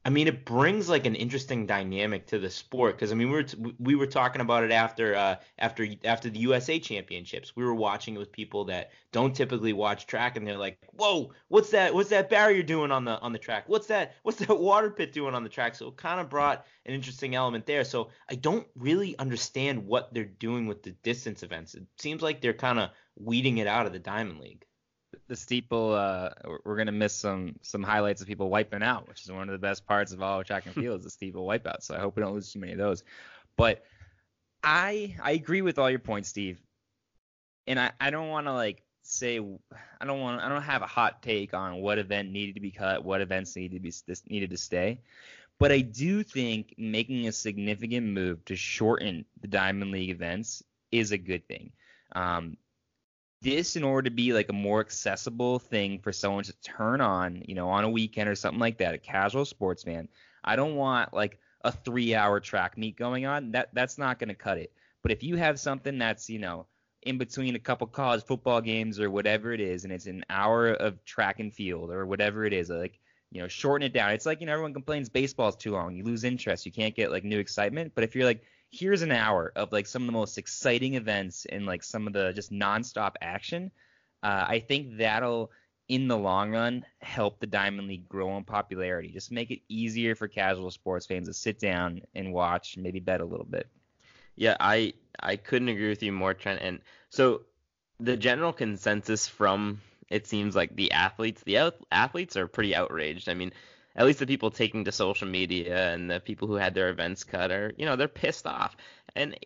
I 0.07 0.09
mean, 0.09 0.29
it 0.29 0.45
brings 0.45 0.89
like 0.89 1.05
an 1.05 1.17
interesting 1.17 1.67
dynamic 1.67 2.29
to 2.29 2.39
the 2.39 2.49
sport 2.49 2.95
because 2.95 3.11
I 3.11 3.17
mean, 3.17 3.29
we 3.29 3.35
were 3.35 3.43
t- 3.43 3.75
we 3.81 3.97
were 3.97 4.07
talking 4.07 4.41
about 4.41 4.63
it 4.63 4.71
after 4.71 5.17
uh, 5.17 5.35
after 5.59 5.85
after 6.05 6.31
the 6.31 6.39
USA 6.39 6.79
Championships. 6.79 7.57
We 7.57 7.65
were 7.65 7.75
watching 7.75 8.15
it 8.15 8.19
with 8.19 8.31
people 8.31 8.67
that 8.67 8.93
don't 9.11 9.35
typically 9.35 9.73
watch 9.73 10.07
track, 10.07 10.37
and 10.37 10.47
they're 10.47 10.57
like, 10.57 10.79
"Whoa, 10.93 11.33
what's 11.49 11.71
that? 11.71 11.93
What's 11.93 12.11
that 12.11 12.31
barrier 12.31 12.63
doing 12.63 12.93
on 12.93 13.05
the 13.05 13.19
on 13.19 13.33
the 13.33 13.39
track? 13.41 13.65
What's 13.69 13.89
that? 13.89 14.15
What's 14.23 14.39
that 14.39 14.61
water 14.61 14.91
pit 14.91 15.13
doing 15.13 15.35
on 15.35 15.43
the 15.43 15.49
track?" 15.49 15.75
So 15.75 15.89
it 15.89 15.97
kind 15.97 16.21
of 16.21 16.31
brought 16.31 16.65
an 16.85 16.95
interesting 16.95 17.35
element 17.35 17.67
there. 17.67 17.83
So 17.83 18.11
I 18.31 18.37
don't 18.37 18.69
really 18.77 19.19
understand 19.19 19.89
what 19.89 20.15
they're 20.15 20.25
doing 20.25 20.69
with 20.69 20.85
the 20.85 20.93
distance 20.93 21.43
events. 21.43 21.75
It 21.75 21.83
seems 21.99 22.23
like 22.23 22.41
they're 22.41 22.53
kind 22.53 22.79
of 22.79 22.91
weeding 23.17 23.59
it 23.59 23.67
out 23.67 23.87
of 23.87 23.93
the 23.93 23.99
Diamond 23.99 24.39
League. 24.39 24.67
The 25.29 25.37
steeple, 25.37 25.93
uh, 25.95 26.31
we're- 26.65 26.77
gonna 26.77 26.93
miss 26.93 27.15
some 27.15 27.57
some 27.63 27.83
highlights 27.83 28.21
of 28.21 28.29
people 28.29 28.49
wiping 28.49 28.83
out, 28.83 29.09
which 29.09 29.23
is 29.23 29.31
one 29.33 29.49
of 29.49 29.53
the 29.53 29.59
best 29.59 29.87
parts 29.87 30.13
of 30.13 30.23
all 30.23 30.43
track 30.45 30.67
and 30.67 30.75
field 30.83 30.99
is 31.01 31.05
the 31.05 31.11
steeple 31.11 31.47
wipeout. 31.47 31.83
So 31.83 31.95
I 31.95 31.99
hope 31.99 32.17
we 32.17 32.23
don't 32.23 32.35
lose 32.35 32.53
too 32.53 32.61
many 32.61 32.73
of 32.73 32.79
those. 32.79 33.03
But 33.57 33.85
I 34.63 35.17
I 35.23 35.33
agree 35.33 35.63
with 35.63 35.79
all 35.79 35.91
your 35.91 35.99
points, 35.99 36.29
Steve. 36.29 36.61
And 37.67 37.81
I, 37.81 37.93
I 38.01 38.11
don't 38.11 38.29
want 38.29 38.47
to 38.47 38.53
like 38.53 38.83
say 39.03 39.39
I 40.01 40.05
don't 40.05 40.21
want 40.21 40.43
I 40.43 40.49
don't 40.49 40.63
have 40.63 40.83
a 40.83 40.87
hot 40.87 41.23
take 41.23 41.55
on 41.55 41.81
what 41.81 41.99
event 41.99 42.31
needed 42.31 42.55
to 42.55 42.61
be 42.61 42.71
cut, 42.71 43.05
what 43.05 43.21
events 43.21 43.57
needed 43.57 43.77
to 43.77 43.81
be 43.81 43.93
this 44.07 44.23
needed 44.29 44.51
to 44.51 44.57
stay. 44.57 45.01
But 45.59 45.73
I 45.73 45.81
do 45.81 46.23
think 46.23 46.75
making 46.77 47.27
a 47.27 47.33
significant 47.33 48.07
move 48.07 48.45
to 48.45 48.57
shorten 48.57 49.25
the 49.41 49.49
Diamond 49.49 49.91
League 49.91 50.11
events 50.11 50.63
is 50.93 51.13
a 51.13 51.19
good 51.19 51.47
thing. 51.49 51.73
Um, 52.15 52.59
this 53.47 53.77
in 53.77 53.85
order 53.85 54.11
to 54.11 54.15
be 54.15 54.33
like 54.33 54.49
a 54.49 54.53
more 54.53 54.81
accessible 54.81 55.61
thing 55.61 56.01
for 56.01 56.13
someone 56.13 56.43
to 56.43 56.53
turn 56.63 57.01
on, 57.01 57.43
you 57.47 57.55
know, 57.55 57.69
on 57.69 57.85
a 57.85 57.91
weekend 57.91 58.29
or 58.29 58.35
something 58.35 58.59
like 58.59 58.79
that, 58.79 58.95
a 58.95 58.99
casual 58.99 59.45
sports 59.45 59.85
fan. 59.85 60.09
I 60.43 60.57
don't 60.57 60.75
want 60.75 61.15
like 61.15 61.39
a 61.63 61.71
three 61.71 62.13
hour 62.13 62.41
track 62.41 62.77
meet 62.77 62.97
going 62.97 63.25
on. 63.25 63.53
That 63.53 63.69
that's 63.73 63.99
not 63.99 64.19
gonna 64.19 64.35
cut 64.35 64.59
it. 64.59 64.73
But 65.03 65.13
if 65.13 65.23
you 65.23 65.37
have 65.37 65.61
something 65.61 65.97
that's, 65.97 66.29
you 66.29 66.41
know, 66.41 66.67
in 67.03 67.19
between 67.19 67.55
a 67.55 67.61
couple 67.61 67.87
college 67.87 68.25
football 68.25 68.61
games 68.61 68.99
or 68.99 69.11
whatever 69.13 69.53
it 69.53 69.61
is, 69.61 69.85
and 69.85 69.93
it's 69.93 70.07
an 70.07 70.25
hour 70.29 70.71
of 70.71 71.05
track 71.05 71.39
and 71.39 71.55
field 71.55 71.93
or 71.93 72.05
whatever 72.05 72.45
it 72.47 72.53
is, 72.53 72.69
like 72.69 72.99
you 73.31 73.41
know, 73.41 73.49
shorten 73.49 73.87
it 73.87 73.93
down. 73.93 74.11
It's 74.13 74.27
like, 74.27 74.41
you 74.41 74.47
know, 74.47 74.53
everyone 74.53 74.73
complains 74.73 75.09
baseball's 75.09 75.57
too 75.57 75.73
long. 75.73 75.95
You 75.95 76.05
lose 76.05 76.25
interest. 76.25 76.67
You 76.67 76.73
can't 76.73 76.95
get 76.95 77.11
like 77.11 77.25
new 77.25 77.39
excitement. 77.39 77.93
But 77.95 78.05
if 78.05 78.15
you're 78.15 78.25
like, 78.25 78.43
here's 78.71 79.03
an 79.03 79.13
hour 79.13 79.53
of 79.57 79.73
like 79.73 79.87
some 79.87 80.03
of 80.03 80.07
the 80.07 80.13
most 80.13 80.39
exciting 80.39 80.95
events 80.95 81.47
and 81.47 81.67
like 81.67 81.83
some 81.83 82.07
of 82.07 82.13
the 82.13 82.33
just 82.33 82.53
nonstop 82.53 83.15
action, 83.21 83.71
uh, 84.23 84.45
I 84.49 84.61
think 84.61 84.99
that'll 84.99 85.51
in 85.89 86.09
the 86.09 86.19
long 86.19 86.51
run 86.51 86.85
help 87.01 87.39
the 87.39 87.47
Diamond 87.47 87.87
League 87.89 88.09
grow 88.09 88.37
in 88.37 88.45
popularity. 88.45 89.11
Just 89.13 89.31
make 89.31 89.51
it 89.51 89.61
easier 89.69 90.15
for 90.15 90.27
casual 90.27 90.71
sports 90.71 91.07
fans 91.07 91.29
to 91.29 91.35
sit 91.35 91.59
down 91.59 92.03
and 92.15 92.33
watch, 92.33 92.77
maybe 92.77 92.99
bet 92.99 93.21
a 93.21 93.25
little 93.25 93.47
bit. 93.47 93.69
Yeah, 94.35 94.57
I 94.61 94.95
I 95.21 95.37
couldn't 95.37 95.69
agree 95.69 95.89
with 95.89 96.03
you 96.03 96.13
more, 96.13 96.35
Trent. 96.35 96.61
And 96.61 96.81
so 97.11 97.43
the 98.01 98.17
general 98.17 98.53
consensus 98.53 99.27
from 99.27 99.81
it 100.09 100.27
seems 100.27 100.55
like 100.55 100.75
the 100.77 100.93
athletes, 100.93 101.43
the 101.43 101.73
athletes 101.91 102.37
are 102.37 102.47
pretty 102.47 102.75
outraged. 102.75 103.29
I 103.29 103.35
mean, 103.35 103.53
at 103.97 104.07
least 104.07 104.19
the 104.19 104.27
people 104.27 104.51
taking 104.51 104.85
to 104.85 104.93
social 104.93 105.27
media 105.27 105.93
and 105.93 106.11
the 106.11 106.21
people 106.21 106.47
who 106.47 106.55
had 106.55 106.75
their 106.75 106.91
events 106.91 107.25
cut 107.25 107.51
are, 107.51 107.73
you 107.77 107.87
know, 107.87 107.97
they're 107.97 108.09
pissed 108.09 108.47
off. 108.47 108.77
and 109.15 109.37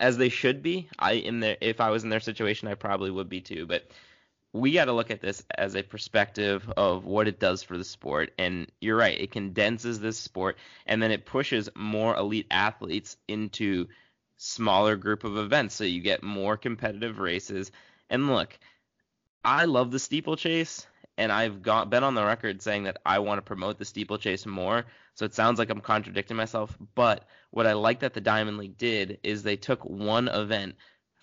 as 0.00 0.18
they 0.18 0.28
should 0.28 0.62
be. 0.62 0.88
I 0.98 1.12
in 1.12 1.40
their 1.40 1.56
if 1.60 1.80
I 1.80 1.90
was 1.90 2.04
in 2.04 2.10
their 2.10 2.20
situation, 2.20 2.68
I 2.68 2.74
probably 2.74 3.10
would 3.10 3.28
be 3.28 3.40
too. 3.40 3.66
But 3.66 3.90
we 4.52 4.72
got 4.72 4.86
to 4.86 4.92
look 4.92 5.10
at 5.10 5.20
this 5.20 5.42
as 5.56 5.74
a 5.74 5.82
perspective 5.82 6.70
of 6.76 7.04
what 7.04 7.28
it 7.28 7.40
does 7.40 7.62
for 7.62 7.76
the 7.76 7.84
sport. 7.84 8.32
And 8.38 8.70
you're 8.80 8.96
right, 8.96 9.18
it 9.18 9.30
condenses 9.30 10.00
this 10.00 10.18
sport, 10.18 10.56
and 10.86 11.02
then 11.02 11.10
it 11.10 11.26
pushes 11.26 11.68
more 11.74 12.16
elite 12.16 12.46
athletes 12.50 13.16
into 13.26 13.88
smaller 14.38 14.96
group 14.96 15.24
of 15.24 15.36
events, 15.36 15.74
so 15.74 15.84
you 15.84 16.00
get 16.00 16.22
more 16.22 16.56
competitive 16.56 17.18
races. 17.18 17.72
And 18.08 18.28
look, 18.28 18.58
I 19.44 19.66
love 19.66 19.90
the 19.90 19.98
steeplechase, 19.98 20.86
and 21.18 21.32
I've 21.32 21.62
got 21.62 21.90
been 21.90 22.04
on 22.04 22.14
the 22.14 22.24
record 22.24 22.62
saying 22.62 22.84
that 22.84 22.98
I 23.04 23.18
want 23.18 23.38
to 23.38 23.42
promote 23.42 23.78
the 23.78 23.84
steeplechase 23.84 24.46
more. 24.46 24.86
So 25.14 25.24
it 25.26 25.34
sounds 25.34 25.58
like 25.58 25.68
I'm 25.68 25.80
contradicting 25.80 26.36
myself, 26.36 26.78
but 26.94 27.24
what 27.50 27.66
I 27.66 27.72
like 27.72 28.00
that 28.00 28.14
the 28.14 28.20
Diamond 28.20 28.56
League 28.56 28.78
did 28.78 29.18
is 29.24 29.42
they 29.42 29.56
took 29.56 29.84
one 29.84 30.28
event 30.28 30.76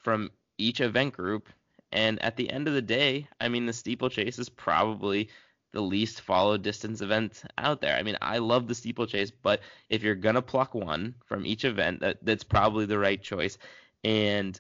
from 0.04 0.32
each 0.58 0.82
event 0.82 1.14
group, 1.14 1.48
and 1.93 2.22
at 2.22 2.36
the 2.36 2.50
end 2.50 2.68
of 2.68 2.74
the 2.74 2.82
day, 2.82 3.30
I 3.39 3.48
mean 3.48 3.66
the 3.66 3.74
steeplechase 3.74 4.38
is 4.38 4.50
probably 4.50 5.30
the 5.72 5.82
least 5.82 6.22
followed 6.22 6.62
distance 6.62 7.02
event 7.02 7.43
out 7.58 7.80
there. 7.80 7.96
I 7.96 8.04
mean, 8.04 8.18
I 8.22 8.39
love 8.39 8.68
the 8.68 8.76
steeplechase, 8.76 9.32
but 9.32 9.62
if 9.89 10.04
you're 10.04 10.16
gonna 10.16 10.41
pluck 10.41 10.76
one 10.76 11.16
from 11.26 11.46
each 11.46 11.64
event, 11.64 12.02
that 12.02 12.18
that's 12.22 12.43
probably 12.43 12.86
the 12.86 13.00
right 13.00 13.22
choice. 13.22 13.58
And 14.04 14.60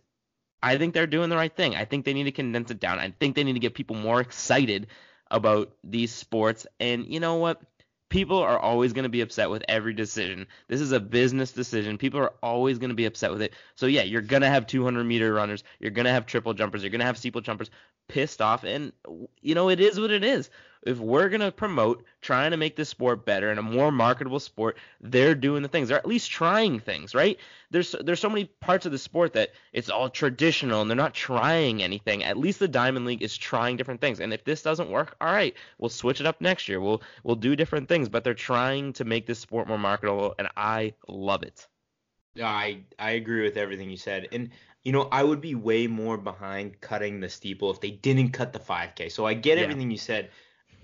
I 0.63 0.77
think 0.77 0.93
they're 0.93 1.07
doing 1.07 1.29
the 1.29 1.35
right 1.35 1.55
thing. 1.55 1.75
I 1.75 1.83
think 1.83 2.05
they 2.05 2.13
need 2.13 2.23
to 2.23 2.31
condense 2.31 2.71
it 2.71 2.79
down. 2.79 2.99
I 2.99 3.13
think 3.19 3.35
they 3.35 3.43
need 3.43 3.53
to 3.53 3.59
get 3.59 3.75
people 3.75 3.97
more 3.97 4.21
excited 4.21 4.87
about 5.31 5.73
these 5.83 6.13
sports. 6.13 6.67
And 6.79 7.05
you 7.07 7.19
know 7.19 7.35
what? 7.35 7.61
People 8.09 8.37
are 8.37 8.59
always 8.59 8.93
going 8.93 9.03
to 9.03 9.09
be 9.09 9.21
upset 9.21 9.49
with 9.49 9.63
every 9.67 9.93
decision. 9.93 10.45
This 10.67 10.79
is 10.79 10.91
a 10.91 10.99
business 10.99 11.51
decision. 11.51 11.97
People 11.97 12.19
are 12.19 12.33
always 12.41 12.77
going 12.77 12.89
to 12.89 12.95
be 12.95 13.05
upset 13.05 13.31
with 13.31 13.41
it. 13.41 13.53
So 13.75 13.87
yeah, 13.87 14.03
you're 14.03 14.21
going 14.21 14.43
to 14.43 14.49
have 14.49 14.67
200 14.67 15.03
meter 15.03 15.33
runners. 15.33 15.63
You're 15.79 15.91
going 15.91 16.05
to 16.05 16.11
have 16.11 16.25
triple 16.25 16.53
jumpers. 16.53 16.83
You're 16.83 16.91
going 16.91 16.99
to 16.99 17.05
have 17.05 17.17
steeple 17.17 17.41
jumpers 17.41 17.71
pissed 18.07 18.41
off. 18.41 18.63
And 18.63 18.93
you 19.41 19.55
know, 19.55 19.69
it 19.69 19.79
is 19.79 19.99
what 19.99 20.11
it 20.11 20.23
is. 20.23 20.49
If 20.85 20.99
we're 20.99 21.29
going 21.29 21.41
to 21.41 21.51
promote 21.51 22.05
trying 22.21 22.51
to 22.51 22.57
make 22.57 22.75
this 22.75 22.89
sport 22.89 23.25
better 23.25 23.49
and 23.49 23.59
a 23.59 23.63
more 23.63 23.91
marketable 23.91 24.39
sport, 24.39 24.77
they're 25.01 25.35
doing 25.35 25.63
the 25.63 25.67
things. 25.69 25.89
They're 25.89 25.97
at 25.97 26.05
least 26.05 26.31
trying 26.31 26.79
things, 26.79 27.13
right? 27.15 27.37
There's 27.71 27.91
there's 28.01 28.19
so 28.19 28.29
many 28.29 28.45
parts 28.45 28.85
of 28.85 28.91
the 28.91 28.97
sport 28.97 29.33
that 29.33 29.51
it's 29.73 29.89
all 29.89 30.09
traditional 30.09 30.81
and 30.81 30.89
they're 30.89 30.95
not 30.95 31.13
trying 31.13 31.83
anything. 31.83 32.23
At 32.23 32.37
least 32.37 32.59
the 32.59 32.67
Diamond 32.67 33.05
League 33.05 33.23
is 33.23 33.37
trying 33.37 33.77
different 33.77 34.01
things. 34.01 34.19
And 34.19 34.33
if 34.33 34.43
this 34.45 34.61
doesn't 34.61 34.89
work, 34.89 35.15
all 35.19 35.33
right, 35.33 35.55
we'll 35.79 35.89
switch 35.89 36.19
it 36.21 36.27
up 36.27 36.39
next 36.41 36.67
year. 36.69 36.79
We'll 36.79 37.01
we'll 37.23 37.35
do 37.35 37.55
different 37.55 37.89
things, 37.89 38.07
but 38.09 38.23
they're 38.23 38.33
trying 38.33 38.93
to 38.93 39.05
make 39.05 39.25
this 39.25 39.39
sport 39.39 39.67
more 39.67 39.77
marketable 39.79 40.35
and 40.39 40.47
I 40.55 40.93
love 41.07 41.43
it. 41.43 41.67
I 42.41 42.83
I 42.99 43.11
agree 43.11 43.43
with 43.43 43.57
everything 43.57 43.89
you 43.89 43.97
said, 43.97 44.27
and 44.31 44.51
you 44.83 44.91
know 44.91 45.07
I 45.11 45.23
would 45.23 45.41
be 45.41 45.55
way 45.55 45.87
more 45.87 46.17
behind 46.17 46.79
cutting 46.81 47.19
the 47.19 47.29
steeple 47.29 47.71
if 47.71 47.79
they 47.81 47.91
didn't 47.91 48.31
cut 48.31 48.51
the 48.53 48.59
5K. 48.59 49.09
So 49.09 49.25
I 49.25 49.33
get 49.33 49.57
Yeah. 49.57 49.63
everything 49.63 49.89
you 49.91 49.97
said. 49.97 50.31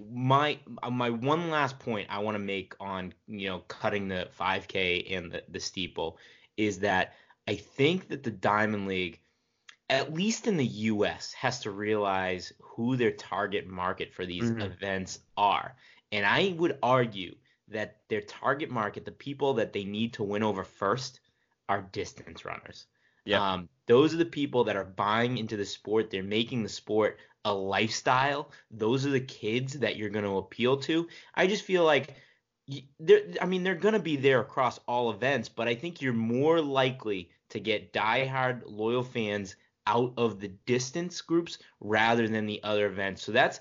My 0.10 0.60
my 0.90 1.10
one 1.10 1.50
last 1.50 1.80
point 1.80 2.08
I 2.10 2.20
want 2.20 2.36
to 2.36 2.40
make 2.40 2.74
on 2.80 3.14
you 3.28 3.48
know 3.50 3.60
cutting 3.68 4.08
the 4.08 4.30
5K 4.40 5.16
and 5.16 5.32
the, 5.32 5.44
the 5.50 5.60
steeple 5.60 6.18
is 6.58 6.80
that 6.80 7.14
I 7.48 7.56
think 7.56 8.08
that 8.10 8.24
the 8.24 8.32
Diamond 8.32 8.88
League, 8.88 9.20
at 9.90 10.14
least 10.14 10.48
in 10.48 10.58
the 10.58 10.66
U.S., 10.66 11.34
has 11.34 11.60
to 11.62 11.72
realize 11.72 12.54
who 12.62 12.96
their 12.96 13.12
target 13.12 13.68
market 13.68 14.14
for 14.14 14.26
these 14.26 14.52
Mhm. 14.52 14.62
events 14.62 15.20
are, 15.38 15.76
and 16.12 16.26
I 16.26 16.54
would 16.58 16.78
argue 16.84 17.36
that 17.68 18.02
their 18.10 18.22
target 18.22 18.70
market, 18.70 19.06
the 19.06 19.12
people 19.12 19.54
that 19.56 19.74
they 19.74 19.84
need 19.86 20.14
to 20.14 20.24
win 20.24 20.44
over 20.44 20.64
first, 20.64 21.20
are 21.70 21.82
distance 21.82 22.46
runners. 22.46 22.88
Yeah. 23.26 23.54
Um, 23.54 23.70
those 23.88 24.14
are 24.14 24.18
the 24.18 24.26
people 24.26 24.64
that 24.66 24.76
are 24.76 24.86
buying 24.86 25.38
into 25.38 25.58
the 25.58 25.66
sport. 25.66 26.10
They're 26.10 26.24
making 26.24 26.64
the 26.64 26.70
sport 26.70 27.20
a 27.46 27.54
lifestyle. 27.54 28.52
Those 28.70 29.06
are 29.06 29.10
the 29.10 29.20
kids 29.20 29.74
that 29.80 29.98
you're 29.98 30.10
going 30.10 30.26
to 30.26 30.38
appeal 30.38 30.78
to. 30.78 31.08
I 31.36 31.48
just 31.48 31.64
feel 31.64 31.84
like 31.84 32.16
they're, 33.00 33.24
I 33.42 33.46
mean, 33.46 33.64
they're 33.64 33.76
going 33.76 33.94
to 33.94 34.00
be 34.00 34.16
there 34.16 34.40
across 34.40 34.80
all 34.88 35.12
events, 35.12 35.50
but 35.50 35.68
I 35.68 35.76
think 35.76 36.02
you're 36.02 36.14
more 36.14 36.62
likely 36.62 37.30
to 37.50 37.60
get 37.60 37.94
diehard 37.94 38.62
loyal 38.66 39.04
fans 39.04 39.56
out 39.88 40.14
of 40.18 40.40
the 40.40 40.48
distance 40.48 41.20
groups 41.22 41.58
rather 41.80 42.28
than 42.28 42.46
the 42.46 42.62
other 42.64 42.86
events. 42.86 43.24
So 43.24 43.32
that's 43.32 43.60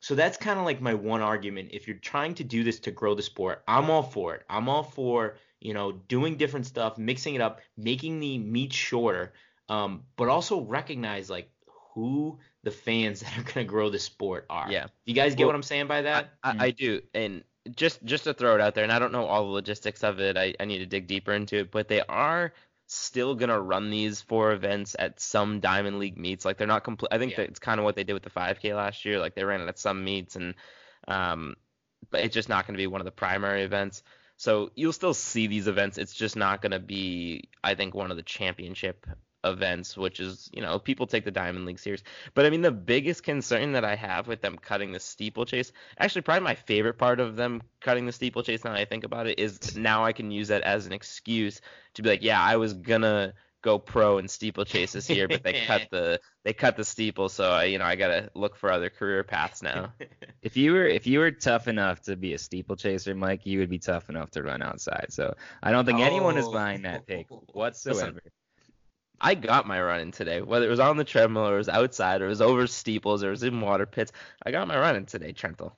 so 0.00 0.14
that's 0.14 0.36
kind 0.36 0.58
of 0.58 0.64
like 0.64 0.80
my 0.80 0.94
one 0.94 1.22
argument. 1.22 1.70
If 1.72 1.88
you're 1.88 1.96
trying 1.96 2.34
to 2.34 2.44
do 2.44 2.62
this 2.62 2.78
to 2.80 2.90
grow 2.90 3.14
the 3.14 3.22
sport, 3.22 3.64
I'm 3.66 3.90
all 3.90 4.02
for 4.02 4.34
it. 4.34 4.44
I'm 4.48 4.68
all 4.68 4.82
for, 4.82 5.36
you 5.66 5.74
know, 5.74 5.90
doing 5.90 6.36
different 6.36 6.64
stuff, 6.64 6.96
mixing 6.96 7.34
it 7.34 7.40
up, 7.40 7.60
making 7.76 8.20
the 8.20 8.38
meet 8.38 8.72
shorter, 8.72 9.32
um, 9.68 10.04
but 10.16 10.28
also 10.28 10.60
recognize 10.60 11.28
like 11.28 11.50
who 11.92 12.38
the 12.62 12.70
fans 12.70 13.20
that 13.22 13.32
are 13.36 13.42
going 13.42 13.54
to 13.54 13.64
grow 13.64 13.90
the 13.90 13.98
sport 13.98 14.46
are. 14.48 14.70
Yeah. 14.70 14.86
You 15.06 15.14
guys 15.14 15.34
get 15.34 15.40
Well, 15.42 15.48
what 15.48 15.56
I'm 15.56 15.64
saying 15.64 15.88
by 15.88 16.02
that? 16.02 16.34
I, 16.44 16.66
I 16.66 16.70
do, 16.70 17.02
and 17.12 17.42
just 17.74 18.04
just 18.04 18.24
to 18.24 18.34
throw 18.34 18.54
it 18.54 18.60
out 18.60 18.76
there, 18.76 18.84
and 18.84 18.92
I 18.92 19.00
don't 19.00 19.10
know 19.10 19.26
all 19.26 19.46
the 19.46 19.50
logistics 19.50 20.04
of 20.04 20.20
it. 20.20 20.36
I, 20.36 20.54
I 20.60 20.66
need 20.66 20.78
to 20.78 20.86
dig 20.86 21.08
deeper 21.08 21.32
into 21.32 21.56
it, 21.56 21.72
but 21.72 21.88
they 21.88 22.00
are 22.02 22.52
still 22.86 23.34
gonna 23.34 23.60
run 23.60 23.90
these 23.90 24.20
four 24.20 24.52
events 24.52 24.94
at 24.96 25.18
some 25.18 25.58
Diamond 25.58 25.98
League 25.98 26.16
meets. 26.16 26.44
Like 26.44 26.58
they're 26.58 26.68
not 26.68 26.84
complete. 26.84 27.08
I 27.10 27.18
think 27.18 27.32
Yeah. 27.32 27.38
that 27.38 27.48
it's 27.48 27.58
kind 27.58 27.80
of 27.80 27.84
what 27.84 27.96
they 27.96 28.04
did 28.04 28.12
with 28.12 28.22
the 28.22 28.30
5K 28.30 28.76
last 28.76 29.04
year. 29.04 29.18
Like 29.18 29.34
they 29.34 29.42
ran 29.42 29.60
it 29.60 29.66
at 29.66 29.80
some 29.80 30.04
meets, 30.04 30.36
and 30.36 30.54
um, 31.08 31.56
but 32.12 32.20
it's 32.20 32.34
just 32.34 32.48
not 32.48 32.68
gonna 32.68 32.78
be 32.78 32.86
one 32.86 33.00
of 33.00 33.04
the 33.04 33.10
primary 33.10 33.64
events. 33.64 34.04
So 34.36 34.70
you'll 34.74 34.92
still 34.92 35.14
see 35.14 35.46
these 35.46 35.68
events. 35.68 35.98
It's 35.98 36.14
just 36.14 36.36
not 36.36 36.62
gonna 36.62 36.78
be, 36.78 37.48
I 37.64 37.74
think, 37.74 37.94
one 37.94 38.10
of 38.10 38.16
the 38.16 38.22
championship 38.22 39.06
events, 39.44 39.96
which 39.96 40.20
is, 40.20 40.50
you 40.52 40.60
know, 40.60 40.78
people 40.78 41.06
take 41.06 41.24
the 41.24 41.30
Diamond 41.30 41.66
League 41.66 41.78
serious. 41.78 42.02
But 42.34 42.46
I 42.46 42.50
mean, 42.50 42.62
the 42.62 42.70
biggest 42.70 43.22
concern 43.22 43.72
that 43.72 43.84
I 43.84 43.94
have 43.94 44.26
with 44.26 44.42
them 44.42 44.58
cutting 44.58 44.92
the 44.92 45.00
steeplechase, 45.00 45.72
actually, 45.98 46.22
probably 46.22 46.44
my 46.44 46.54
favorite 46.54 46.98
part 46.98 47.20
of 47.20 47.36
them 47.36 47.62
cutting 47.80 48.06
the 48.06 48.12
steeplechase, 48.12 48.64
now 48.64 48.72
I 48.72 48.84
think 48.84 49.04
about 49.04 49.26
it, 49.26 49.38
is 49.38 49.76
now 49.76 50.04
I 50.04 50.12
can 50.12 50.30
use 50.30 50.48
that 50.48 50.62
as 50.62 50.86
an 50.86 50.92
excuse 50.92 51.60
to 51.94 52.02
be 52.02 52.10
like, 52.10 52.22
yeah, 52.22 52.42
I 52.42 52.56
was 52.56 52.74
gonna 52.74 53.34
go 53.66 53.80
pro 53.80 54.18
in 54.18 54.28
steeplechase 54.28 54.92
this 54.92 55.10
year, 55.10 55.26
but 55.26 55.42
they 55.42 55.52
cut 55.66 55.88
the 55.90 56.20
they 56.44 56.52
cut 56.52 56.76
the 56.76 56.84
steeple, 56.84 57.28
so 57.28 57.50
I, 57.50 57.64
you 57.64 57.78
know, 57.78 57.84
I 57.84 57.96
gotta 57.96 58.30
look 58.34 58.54
for 58.56 58.70
other 58.70 58.88
career 58.88 59.24
paths 59.24 59.62
now. 59.62 59.92
If 60.42 60.56
you 60.56 60.72
were 60.74 60.86
if 60.86 61.08
you 61.08 61.18
were 61.18 61.32
tough 61.32 61.66
enough 61.66 62.02
to 62.02 62.14
be 62.14 62.32
a 62.32 62.38
steeplechaser, 62.38 63.16
Mike, 63.16 63.46
you 63.46 63.58
would 63.58 63.68
be 63.68 63.80
tough 63.80 64.08
enough 64.08 64.30
to 64.32 64.44
run 64.44 64.62
outside. 64.62 65.06
So 65.10 65.34
I 65.60 65.72
don't 65.72 65.84
think 65.84 65.98
anyone 65.98 66.38
is 66.38 66.44
Oh. 66.46 66.52
buying 66.52 66.82
that 66.82 67.04
take 67.08 67.26
oh. 67.32 67.42
whatsoever. 67.52 68.20
I 69.20 69.34
got 69.34 69.66
my 69.66 69.82
run 69.82 70.00
in 70.00 70.12
today, 70.12 70.40
whether 70.42 70.66
it 70.66 70.70
was 70.70 70.78
on 70.78 70.98
the 70.98 71.04
treadmill 71.04 71.48
or 71.48 71.54
it 71.54 71.58
was 71.58 71.68
outside 71.68 72.22
or 72.22 72.26
it 72.26 72.28
was 72.28 72.40
over 72.40 72.68
steeples 72.68 73.24
or 73.24 73.28
it 73.28 73.30
was 73.30 73.42
in 73.42 73.60
water 73.60 73.86
pits. 73.86 74.12
I 74.44 74.52
got 74.52 74.68
my 74.68 74.78
run 74.78 74.94
in 74.94 75.06
today, 75.06 75.32
Trentle. 75.32 75.76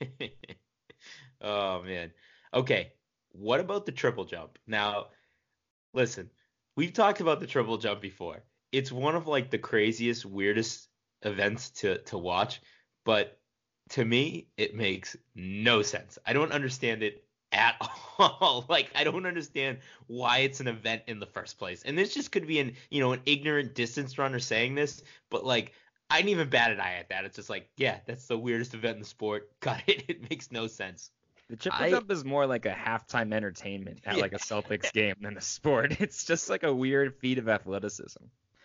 oh 1.40 1.82
man. 1.82 2.12
Okay. 2.52 2.92
What 3.30 3.60
about 3.60 3.86
the 3.86 3.92
triple 3.92 4.26
jump? 4.26 4.58
Now, 4.66 5.06
listen, 5.94 6.28
we've 6.76 6.92
talked 6.92 7.20
about 7.20 7.40
the 7.40 7.46
triple 7.46 7.78
jump 7.78 8.00
before. 8.00 8.42
It's 8.70 8.92
one 8.92 9.14
of 9.14 9.26
like 9.26 9.50
the 9.50 9.58
craziest, 9.58 10.24
weirdest 10.24 10.88
events 11.22 11.70
to 11.70 11.98
to 11.98 12.18
watch, 12.18 12.60
but 13.04 13.38
to 13.90 14.04
me, 14.04 14.48
it 14.56 14.74
makes 14.74 15.16
no 15.34 15.82
sense. 15.82 16.18
I 16.24 16.32
don't 16.32 16.52
understand 16.52 17.02
it 17.02 17.24
at 17.52 17.76
all. 18.18 18.64
like 18.68 18.90
I 18.94 19.04
don't 19.04 19.26
understand 19.26 19.78
why 20.06 20.38
it's 20.38 20.60
an 20.60 20.68
event 20.68 21.02
in 21.06 21.20
the 21.20 21.26
first 21.26 21.58
place. 21.58 21.82
And 21.82 21.96
this 21.96 22.14
just 22.14 22.32
could 22.32 22.46
be 22.46 22.58
an, 22.58 22.74
you 22.90 23.00
know, 23.00 23.12
an 23.12 23.20
ignorant 23.26 23.74
distance 23.74 24.18
runner 24.18 24.38
saying 24.38 24.74
this, 24.74 25.02
but 25.30 25.44
like 25.44 25.72
I 26.10 26.16
didn't 26.16 26.30
even 26.30 26.50
bat 26.50 26.72
an 26.72 26.80
eye 26.80 26.94
at 26.94 27.08
that. 27.08 27.24
It's 27.24 27.36
just 27.36 27.50
like, 27.50 27.70
yeah, 27.76 27.98
that's 28.06 28.26
the 28.26 28.38
weirdest 28.38 28.74
event 28.74 28.96
in 28.96 29.00
the 29.00 29.06
sport. 29.06 29.50
Got 29.60 29.82
it. 29.86 30.04
It 30.08 30.30
makes 30.30 30.50
no 30.52 30.66
sense. 30.66 31.10
The 31.48 31.56
triple 31.56 31.84
I- 31.84 31.90
jump 31.90 32.10
is 32.10 32.24
more 32.24 32.46
like 32.46 32.66
a 32.66 32.72
halftime 32.72 33.32
entertainment 33.34 34.00
at 34.06 34.18
like 34.18 34.32
a 34.32 34.38
Celtics 34.38 34.92
game 34.92 35.16
than 35.20 35.36
a 35.36 35.40
sport. 35.40 35.96
It's 36.00 36.24
just 36.24 36.48
like 36.48 36.62
a 36.62 36.72
weird 36.72 37.14
feat 37.20 37.38
of 37.38 37.48
athleticism. 37.48 38.22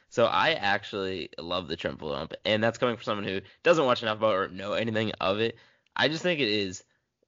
So 0.09 0.25
I 0.25 0.53
actually 0.53 1.29
love 1.37 1.67
the 1.67 1.75
triple 1.75 2.15
jump, 2.15 2.33
and 2.45 2.63
that's 2.63 2.77
coming 2.77 2.95
from 2.95 3.03
someone 3.03 3.25
who 3.25 3.41
doesn't 3.63 3.85
watch 3.85 4.01
enough 4.01 4.17
about 4.19 4.35
or 4.35 4.47
know 4.47 4.73
anything 4.73 5.11
of 5.19 5.39
it. 5.39 5.57
I 5.95 6.07
just 6.07 6.23
think 6.23 6.39
it 6.39 6.47
is 6.47 6.83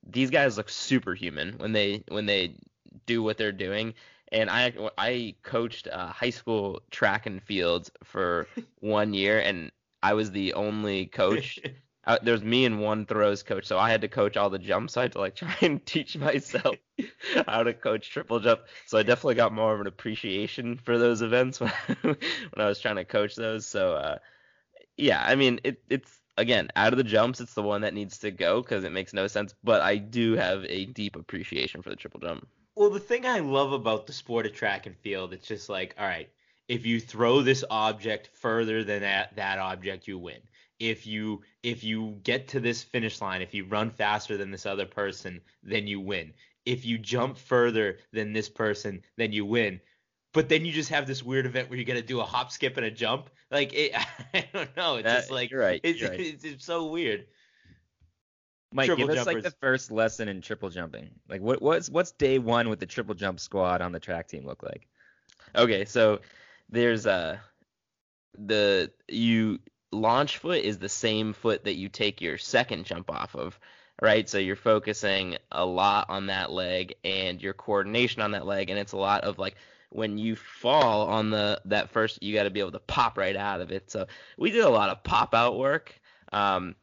these 0.07 0.29
guys 0.29 0.55
look 0.57 0.69
superhuman 0.69 1.55
when 1.57 1.73
they 1.73 2.03
when 2.07 2.25
they 2.25 2.55
do 3.05 3.21
what 3.21 3.37
they're 3.37 3.51
doing. 3.51 3.95
And 4.31 4.49
I 4.49 4.73
I 4.97 5.35
coached 5.43 5.87
uh, 5.87 6.07
high 6.07 6.29
school 6.29 6.81
track 6.91 7.25
and 7.25 7.43
field 7.43 7.89
for 8.03 8.47
one 8.79 9.13
year, 9.13 9.39
and 9.39 9.71
I 10.01 10.13
was 10.13 10.31
the 10.31 10.53
only 10.53 11.07
coach. 11.07 11.59
Uh, 12.05 12.17
there's 12.23 12.41
me 12.41 12.65
and 12.65 12.79
one 12.79 13.05
throws 13.05 13.43
coach, 13.43 13.65
so 13.65 13.77
I 13.77 13.91
had 13.91 14.01
to 14.01 14.07
coach 14.07 14.37
all 14.37 14.49
the 14.49 14.57
jumps. 14.57 14.93
So 14.93 15.01
I 15.01 15.03
had 15.03 15.11
to 15.13 15.19
like 15.19 15.35
try 15.35 15.55
and 15.61 15.85
teach 15.85 16.17
myself 16.17 16.75
how 17.47 17.63
to 17.63 17.73
coach 17.73 18.09
triple 18.09 18.39
jump. 18.39 18.61
So 18.85 18.97
I 18.97 19.03
definitely 19.03 19.35
got 19.35 19.53
more 19.53 19.73
of 19.73 19.81
an 19.81 19.87
appreciation 19.87 20.77
for 20.77 20.97
those 20.97 21.21
events 21.21 21.59
when, 21.59 21.71
when 22.01 22.17
I 22.57 22.67
was 22.67 22.79
trying 22.79 22.95
to 22.95 23.05
coach 23.05 23.35
those. 23.35 23.65
So 23.65 23.93
uh, 23.93 24.17
yeah, 24.97 25.23
I 25.25 25.35
mean 25.35 25.59
it, 25.63 25.81
it's 25.89 26.19
again 26.37 26.69
out 26.75 26.93
of 26.93 26.97
the 26.97 27.03
jumps, 27.03 27.41
it's 27.41 27.53
the 27.53 27.63
one 27.63 27.81
that 27.81 27.93
needs 27.93 28.19
to 28.19 28.31
go 28.31 28.61
because 28.61 28.83
it 28.83 28.91
makes 28.91 29.13
no 29.13 29.27
sense. 29.27 29.53
But 29.63 29.81
I 29.81 29.97
do 29.97 30.35
have 30.35 30.65
a 30.65 30.85
deep 30.85 31.15
appreciation 31.15 31.81
for 31.81 31.89
the 31.89 31.95
triple 31.95 32.21
jump. 32.21 32.47
Well, 32.75 32.89
the 32.89 32.99
thing 32.99 33.25
I 33.25 33.39
love 33.39 33.73
about 33.73 34.07
the 34.07 34.13
sport 34.13 34.45
of 34.45 34.53
track 34.53 34.85
and 34.85 34.95
field, 34.95 35.33
it's 35.33 35.47
just 35.47 35.67
like, 35.67 35.95
all 35.99 36.05
right, 36.05 36.29
if 36.69 36.85
you 36.85 37.01
throw 37.01 37.41
this 37.41 37.65
object 37.69 38.29
further 38.33 38.85
than 38.85 39.01
that 39.01 39.35
that 39.35 39.59
object, 39.59 40.07
you 40.07 40.17
win. 40.17 40.39
If 40.79 41.05
you 41.05 41.41
if 41.61 41.83
you 41.83 42.17
get 42.23 42.47
to 42.49 42.59
this 42.59 42.81
finish 42.83 43.19
line, 43.21 43.41
if 43.41 43.53
you 43.53 43.65
run 43.65 43.89
faster 43.89 44.37
than 44.37 44.49
this 44.51 44.65
other 44.65 44.85
person, 44.85 45.41
then 45.63 45.87
you 45.87 45.99
win. 45.99 46.33
If 46.65 46.85
you 46.85 46.97
jump 46.97 47.37
further 47.37 47.99
than 48.13 48.31
this 48.33 48.49
person, 48.49 49.01
then 49.17 49.31
you 49.33 49.45
win. 49.45 49.81
But 50.33 50.47
then 50.47 50.63
you 50.63 50.71
just 50.71 50.89
have 50.89 51.07
this 51.07 51.23
weird 51.23 51.45
event 51.45 51.69
where 51.69 51.79
you 51.79 51.85
got 51.85 51.93
to 51.95 52.01
do 52.03 52.19
a 52.19 52.23
hop, 52.23 52.51
skip, 52.51 52.77
and 52.77 52.85
a 52.85 52.91
jump. 52.91 53.29
Like 53.51 53.73
it, 53.73 53.93
I 54.33 54.47
don't 54.53 54.77
know. 54.77 54.95
It's 54.97 55.05
That- 55.05 55.17
just 55.19 55.31
like 55.31 55.51
right, 55.51 55.81
It's, 55.83 56.01
right. 56.01 56.19
it's, 56.19 56.43
it's 56.43 56.65
so 56.65 56.85
weird. 56.85 57.25
Mike, 58.71 58.85
Triple 58.85 59.07
give 59.07 59.17
us 59.17 59.25
like 59.25 59.41
the 59.41 59.49
first 59.59 59.91
lesson 59.91 60.27
in 60.27 60.41
triple 60.41 60.69
jumping. 60.69 61.09
Like 61.27 61.41
what 61.41 61.61
what's 61.61 61.89
what's 61.89 62.11
day 62.11 62.37
one 62.37 62.69
with 62.69 62.79
the 62.79 62.85
triple 62.85 63.15
jump 63.15 63.39
squad 63.39 63.81
on 63.81 63.91
the 63.91 63.99
track 63.99 64.27
team 64.27 64.45
look 64.45 64.61
like? 64.61 64.87
Okay, 65.55 65.85
so 65.85 66.19
there's 66.69 67.07
uh 67.07 67.37
the 68.37 68.91
you 69.07 69.57
launch 69.91 70.37
foot 70.37 70.63
is 70.63 70.77
the 70.77 70.89
same 70.89 71.33
foot 71.33 71.63
that 71.65 71.75
you 71.75 71.89
take 71.89 72.21
your 72.21 72.37
second 72.37 72.85
jump 72.85 73.09
off 73.09 73.35
of, 73.35 73.59
right? 74.01 74.27
So 74.29 74.37
you're 74.37 74.55
focusing 74.55 75.37
a 75.51 75.65
lot 75.65 76.09
on 76.09 76.27
that 76.27 76.51
leg 76.51 76.95
and 77.03 77.41
your 77.41 77.53
coordination 77.53 78.21
on 78.21 78.31
that 78.31 78.45
leg, 78.45 78.69
and 78.69 78.79
it's 78.79 78.93
a 78.93 78.97
lot 78.97 79.23
of 79.23 79.39
like 79.39 79.55
when 79.89 80.17
you 80.17 80.35
fall 80.35 81.07
on 81.07 81.31
the 81.31 81.61
that 81.65 81.89
first, 81.89 82.21
you 82.21 82.33
got 82.35 82.43
to 82.43 82.51
be 82.51 82.59
able 82.59 82.71
to 82.71 82.79
pop 82.79 83.17
right 83.17 83.35
out 83.35 83.61
of 83.61 83.71
it. 83.71 83.89
So 83.89 84.05
we 84.37 84.51
did 84.51 84.63
a 84.63 84.69
lot 84.69 84.89
of 84.89 85.03
pop 85.03 85.33
out 85.33 85.57
work. 85.57 85.99
Um, 86.31 86.75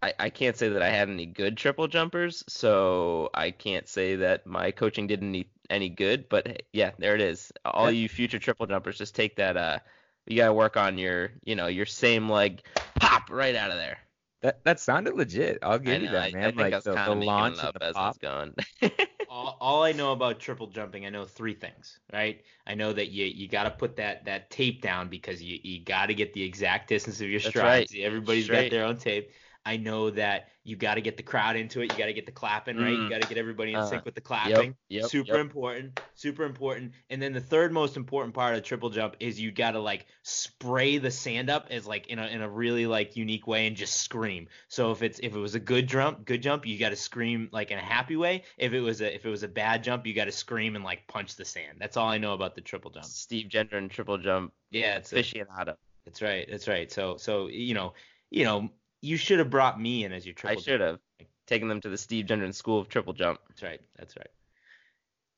I, 0.00 0.12
I 0.18 0.30
can't 0.30 0.56
say 0.56 0.68
that 0.68 0.82
I 0.82 0.90
had 0.90 1.08
any 1.08 1.26
good 1.26 1.56
triple 1.56 1.88
jumpers, 1.88 2.44
so 2.46 3.30
I 3.34 3.50
can't 3.50 3.88
say 3.88 4.16
that 4.16 4.46
my 4.46 4.70
coaching 4.70 5.06
did 5.06 5.22
any 5.22 5.48
any 5.70 5.88
good. 5.88 6.28
But 6.28 6.62
yeah, 6.72 6.90
there 6.98 7.14
it 7.14 7.20
is. 7.20 7.52
All 7.64 7.86
That- 7.86 7.94
you 7.94 8.08
future 8.08 8.38
triple 8.38 8.66
jumpers, 8.66 8.98
just 8.98 9.14
take 9.14 9.36
that. 9.36 9.56
Uh, 9.56 9.78
you 10.26 10.36
gotta 10.36 10.52
work 10.54 10.76
on 10.76 10.98
your, 10.98 11.32
you 11.44 11.54
know, 11.56 11.66
your 11.66 11.86
same 11.86 12.28
leg, 12.30 12.62
pop 13.00 13.30
right 13.30 13.54
out 13.54 13.70
of 13.70 13.76
there. 13.76 13.98
That 14.42 14.62
that 14.64 14.80
sounded 14.80 15.14
legit. 15.14 15.58
I'll 15.62 15.78
I, 15.86 15.98
give 15.98 16.00
you 16.02 16.08
that, 16.10 16.32
I, 16.40 16.46
I 16.46 16.50
man. 16.50 16.54
think 16.54 16.56
like 16.56 16.72
I 16.72 16.80
the, 16.80 16.94
kind 16.94 17.08
the 17.08 17.12
of 17.12 17.18
making 17.18 17.26
launch 17.26 17.58
it 17.64 17.64
and 17.64 17.72
the 17.74 17.82
as 17.82 17.94
pop. 17.94 18.16
it's 18.16 18.18
going. 18.18 18.54
all, 19.28 19.56
all 19.60 19.82
I 19.82 19.92
know 19.92 20.12
about 20.12 20.38
triple 20.40 20.66
jumping, 20.66 21.06
I 21.06 21.10
know 21.10 21.24
three 21.24 21.54
things, 21.54 21.98
right? 22.12 22.42
I 22.66 22.74
know 22.74 22.92
that 22.92 23.08
you 23.10 23.24
you 23.26 23.48
got 23.48 23.64
to 23.64 23.70
put 23.70 23.96
that 23.96 24.24
that 24.26 24.50
tape 24.50 24.82
down 24.82 25.08
because 25.08 25.42
you 25.42 25.58
you 25.62 25.84
got 25.84 26.06
to 26.06 26.14
get 26.14 26.32
the 26.34 26.42
exact 26.42 26.88
distance 26.88 27.20
of 27.20 27.28
your 27.28 27.40
That's 27.42 27.56
strides. 27.56 27.92
right. 27.92 28.02
Everybody's 28.02 28.44
Straight. 28.44 28.70
got 28.70 28.70
their 28.70 28.84
own 28.84 28.96
tape. 28.96 29.30
I 29.66 29.76
know 29.78 30.10
that 30.10 30.48
you 30.62 30.76
got 30.76 30.94
to 30.94 31.00
get 31.00 31.16
the 31.16 31.22
crowd 31.22 31.56
into 31.56 31.80
it. 31.80 31.92
You 31.92 31.98
got 31.98 32.06
to 32.06 32.12
get 32.12 32.26
the 32.26 32.32
clapping, 32.32 32.76
right? 32.76 32.92
You 32.98 33.04
Mm. 33.06 33.10
got 33.10 33.22
to 33.22 33.28
get 33.28 33.38
everybody 33.38 33.72
in 33.72 33.78
Uh, 33.78 33.86
sync 33.86 34.04
with 34.04 34.14
the 34.14 34.20
clapping. 34.20 34.76
yep, 34.88 35.06
super 35.10 35.32
yep. 35.32 35.40
important, 35.40 35.98
super 36.14 36.44
important. 36.44 36.92
And 37.10 37.20
then 37.20 37.32
the 37.32 37.40
third 37.40 37.72
most 37.72 37.96
important 37.96 38.34
part 38.34 38.54
of 38.54 38.62
the 38.62 38.66
triple 38.66 38.90
jump 38.90 39.16
is 39.20 39.40
you 39.40 39.52
got 39.52 39.72
to 39.72 39.78
like 39.80 40.06
spray 40.22 40.98
the 40.98 41.10
sand 41.10 41.50
up 41.50 41.66
as 41.70 41.86
like 41.86 42.06
in 42.08 42.18
a 42.18 42.26
in 42.26 42.40
a 42.42 42.48
really 42.48 42.86
like 42.86 43.16
unique 43.16 43.46
way 43.46 43.66
and 43.66 43.76
just 43.76 44.00
scream. 44.00 44.48
So 44.68 44.90
if 44.90 45.02
it's 45.02 45.18
if 45.20 45.34
it 45.34 45.38
was 45.38 45.54
a 45.54 45.60
good 45.60 45.86
jump, 45.86 46.24
good 46.24 46.42
jump, 46.42 46.66
you 46.66 46.78
got 46.78 46.90
to 46.90 46.96
scream 46.96 47.48
like 47.52 47.70
in 47.70 47.78
a 47.78 47.82
happy 47.84 48.16
way. 48.16 48.44
If 48.58 48.72
it 48.72 48.80
was 48.80 49.00
a 49.00 49.14
if 49.14 49.24
it 49.24 49.30
was 49.30 49.42
a 49.42 49.48
bad 49.48 49.82
jump, 49.84 50.06
you 50.06 50.14
got 50.14 50.26
to 50.26 50.32
scream 50.32 50.76
and 50.76 50.84
like 50.84 51.06
punch 51.08 51.36
the 51.36 51.44
sand. 51.44 51.78
That's 51.78 51.96
all 51.96 52.08
I 52.08 52.18
know 52.18 52.34
about 52.34 52.54
the 52.54 52.60
triple 52.60 52.90
jump. 52.90 53.04
Steve 53.06 53.48
Gendron 53.48 53.90
triple 53.90 54.18
jump 54.18 54.52
Yeah, 54.70 54.96
it's 54.96 55.12
a, 55.12 55.16
aficionado. 55.16 55.76
that's 56.04 56.22
right. 56.22 56.46
That's 56.50 56.68
right. 56.68 56.90
So 56.90 57.16
so 57.16 57.48
you 57.48 57.74
know 57.74 57.94
you 58.30 58.44
know 58.44 58.70
you 59.04 59.16
should 59.16 59.38
have 59.38 59.50
brought 59.50 59.80
me 59.80 60.04
in 60.04 60.12
as 60.12 60.24
your 60.24 60.34
triple. 60.34 60.58
I 60.58 60.62
should 60.62 60.80
have 60.80 60.98
taken 61.46 61.68
them 61.68 61.80
to 61.82 61.88
the 61.90 61.98
Steve 61.98 62.26
Gendron 62.26 62.54
School 62.54 62.78
of 62.80 62.88
Triple 62.88 63.12
Jump. 63.12 63.38
That's 63.48 63.62
right. 63.62 63.80
That's 63.98 64.16
right. 64.16 64.28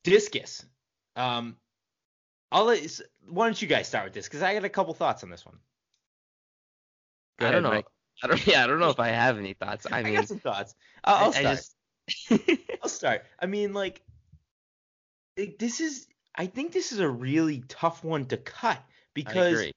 Discus. 0.03 0.65
Um, 1.15 1.57
I'll 2.51 2.65
let, 2.65 2.81
s- 2.83 3.01
why 3.27 3.45
don't 3.47 3.61
you 3.61 3.67
guys 3.67 3.87
start 3.87 4.05
with 4.05 4.13
this? 4.13 4.25
Because 4.25 4.41
I 4.41 4.53
got 4.53 4.63
a 4.63 4.69
couple 4.69 4.93
thoughts 4.93 5.23
on 5.23 5.29
this 5.29 5.45
one. 5.45 5.57
Go 7.39 7.45
I 7.45 7.49
ahead, 7.49 7.61
don't 7.61 7.63
know. 7.63 7.75
Mike. 7.77 7.87
I 8.23 8.27
don't. 8.27 8.47
Yeah, 8.47 8.63
I 8.63 8.67
don't 8.67 8.79
know 8.79 8.89
if 8.89 8.99
I 8.99 9.09
have 9.09 9.37
any 9.37 9.53
thoughts. 9.53 9.85
I 9.91 9.99
I, 9.99 10.03
mean, 10.03 10.13
got 10.15 10.27
some 10.27 10.39
thoughts. 10.39 10.73
I'll, 11.03 11.15
I'll 11.15 11.23
I- 11.25 11.27
I 11.27 11.31
start. 11.55 11.57
just- 11.57 12.59
I'll 12.83 12.89
start. 12.89 13.25
I 13.39 13.45
mean, 13.47 13.73
like, 13.73 14.01
it- 15.35 15.59
this 15.59 15.81
is. 15.81 16.07
I 16.35 16.45
think 16.45 16.71
this 16.71 16.91
is 16.93 16.99
a 16.99 17.09
really 17.09 17.63
tough 17.67 18.03
one 18.03 18.25
to 18.27 18.37
cut 18.37 18.77
I 18.77 18.81
because 19.13 19.71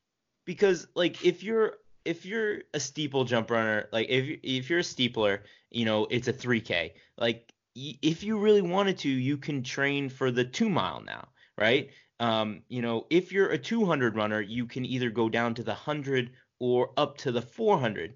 because 0.44 0.86
like 0.94 1.24
if 1.24 1.42
you're 1.42 1.74
if 2.04 2.24
you're 2.24 2.62
a 2.74 2.80
steeple 2.80 3.24
jump 3.24 3.50
runner, 3.50 3.88
like 3.92 4.08
if 4.08 4.40
if 4.42 4.70
you're 4.70 4.80
a 4.80 4.82
steepler, 4.82 5.40
you 5.70 5.84
know 5.84 6.06
it's 6.10 6.28
a 6.28 6.32
3K. 6.32 6.92
Like 7.16 7.52
if 7.74 8.22
you 8.22 8.38
really 8.38 8.62
wanted 8.62 8.98
to, 8.98 9.08
you 9.08 9.36
can 9.36 9.62
train 9.62 10.08
for 10.08 10.30
the 10.30 10.44
two 10.44 10.68
mile 10.68 11.02
now, 11.02 11.28
right? 11.56 11.90
Um, 12.18 12.62
you 12.68 12.82
know, 12.82 13.06
if 13.10 13.32
you're 13.32 13.50
a 13.50 13.58
200 13.58 14.16
runner, 14.16 14.40
you 14.40 14.66
can 14.66 14.84
either 14.84 15.10
go 15.10 15.28
down 15.28 15.54
to 15.54 15.62
the 15.62 15.70
100 15.70 16.30
or 16.58 16.90
up 16.96 17.16
to 17.18 17.32
the 17.32 17.42
400. 17.42 18.14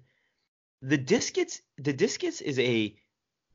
The 0.81 0.97
discus 0.97 1.61
the 1.77 1.93
discus 1.93 2.41
is 2.41 2.59
a 2.59 2.95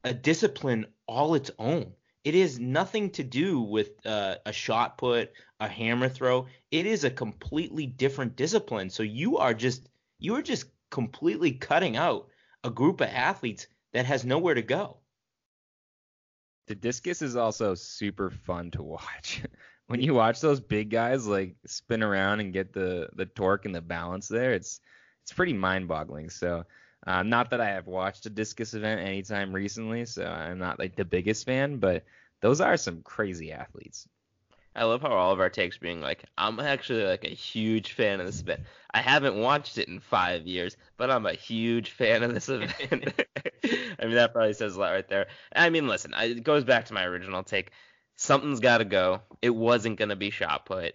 a 0.05 0.15
discipline 0.15 0.87
all 1.07 1.35
its 1.35 1.51
own. 1.59 1.93
It 2.25 2.35
is 2.35 2.59
nothing 2.59 3.11
to 3.11 3.25
do 3.25 3.61
with 3.61 4.05
uh, 4.05 4.37
a 4.45 4.53
shot 4.53 4.99
put, 4.99 5.33
a 5.59 5.69
hammer 5.69 6.09
throw. 6.09 6.47
It 6.71 6.87
is 6.87 7.05
a 7.05 7.11
completely 7.11 7.87
different 7.87 8.37
discipline. 8.37 8.91
So 8.91 9.03
you 9.03 9.39
are 9.39 9.55
just 9.55 9.89
you 10.21 10.37
are 10.37 10.43
just 10.43 10.67
completely 10.91 11.53
cutting 11.53 11.97
out 11.97 12.29
a 12.63 12.71
group 12.71 13.01
of 13.01 13.09
athletes 13.09 13.67
that 13.93 14.07
has 14.07 14.25
nowhere 14.25 14.55
to 14.55 14.63
go. 14.63 14.99
The 16.67 16.75
discus 16.75 17.23
is 17.23 17.37
also 17.37 17.75
super 17.75 18.31
fun 18.31 18.71
to 18.73 18.83
watch. 18.83 19.43
when 19.87 20.01
you 20.01 20.15
watch 20.15 20.41
those 20.41 20.61
big 20.61 20.91
guys 20.91 21.27
like 21.27 21.57
spin 21.67 22.03
around 22.03 22.39
and 22.39 22.53
get 22.53 22.73
the 22.73 23.09
the 23.15 23.27
torque 23.27 23.65
and 23.65 23.75
the 23.75 23.81
balance 23.81 24.29
there, 24.29 24.53
it's 24.53 24.81
it's 25.23 25.33
pretty 25.33 25.53
mind-boggling. 25.53 26.31
So, 26.31 26.65
uh, 27.07 27.23
not 27.25 27.51
that 27.51 27.61
I 27.61 27.71
have 27.71 27.87
watched 27.87 28.27
a 28.27 28.31
discus 28.31 28.75
event 28.75 29.01
anytime 29.01 29.53
recently, 29.53 30.05
so 30.05 30.25
I'm 30.25 30.59
not 30.59 30.79
like 30.79 30.95
the 30.95 31.05
biggest 31.05 31.45
fan, 31.45 31.79
but 31.79 32.05
those 32.41 32.61
are 32.61 32.77
some 32.77 33.03
crazy 33.03 33.53
athletes. 33.53 34.09
I 34.81 34.85
love 34.85 35.03
how 35.03 35.13
all 35.13 35.31
of 35.31 35.41
our 35.41 35.51
takes 35.51 35.77
being 35.77 36.01
like, 36.01 36.25
I'm 36.39 36.59
actually 36.59 37.05
like 37.05 37.25
a 37.25 37.29
huge 37.29 37.93
fan 37.93 38.19
of 38.19 38.25
this 38.25 38.41
event. 38.41 38.63
I 38.95 39.03
haven't 39.03 39.37
watched 39.37 39.77
it 39.77 39.89
in 39.89 40.01
five 40.01 40.47
years, 40.47 40.79
but 40.97 41.11
I'm 41.11 41.27
a 41.27 41.35
huge 41.35 41.91
fan 41.91 42.23
of 42.23 42.33
this 42.33 42.49
event. 42.49 42.73
I 43.63 44.07
mean, 44.07 44.15
that 44.15 44.33
probably 44.33 44.55
says 44.55 44.77
a 44.77 44.81
lot 44.81 44.93
right 44.93 45.07
there. 45.07 45.27
I 45.55 45.69
mean, 45.69 45.87
listen, 45.87 46.15
I, 46.15 46.25
it 46.25 46.45
goes 46.45 46.65
back 46.65 46.87
to 46.87 46.95
my 46.95 47.05
original 47.05 47.43
take. 47.43 47.73
Something's 48.17 48.59
got 48.59 48.79
to 48.79 48.87
go. 48.87 49.21
It 49.43 49.51
wasn't 49.51 49.99
going 49.99 50.09
to 50.09 50.17
be 50.17 50.31
shot 50.31 50.65
put. 50.65 50.95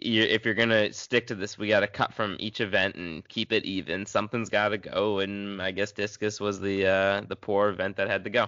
You, 0.00 0.22
if 0.22 0.44
you're 0.44 0.54
going 0.54 0.68
to 0.68 0.92
stick 0.92 1.26
to 1.26 1.34
this, 1.34 1.58
we 1.58 1.66
got 1.66 1.80
to 1.80 1.88
cut 1.88 2.14
from 2.14 2.36
each 2.38 2.60
event 2.60 2.94
and 2.94 3.26
keep 3.26 3.50
it 3.50 3.64
even. 3.64 4.06
Something's 4.06 4.50
got 4.50 4.68
to 4.68 4.78
go, 4.78 5.18
and 5.18 5.60
I 5.60 5.72
guess 5.72 5.90
discus 5.90 6.38
was 6.38 6.60
the 6.60 6.86
uh, 6.86 7.22
the 7.22 7.34
poor 7.34 7.70
event 7.70 7.96
that 7.96 8.06
had 8.06 8.22
to 8.22 8.30
go. 8.30 8.46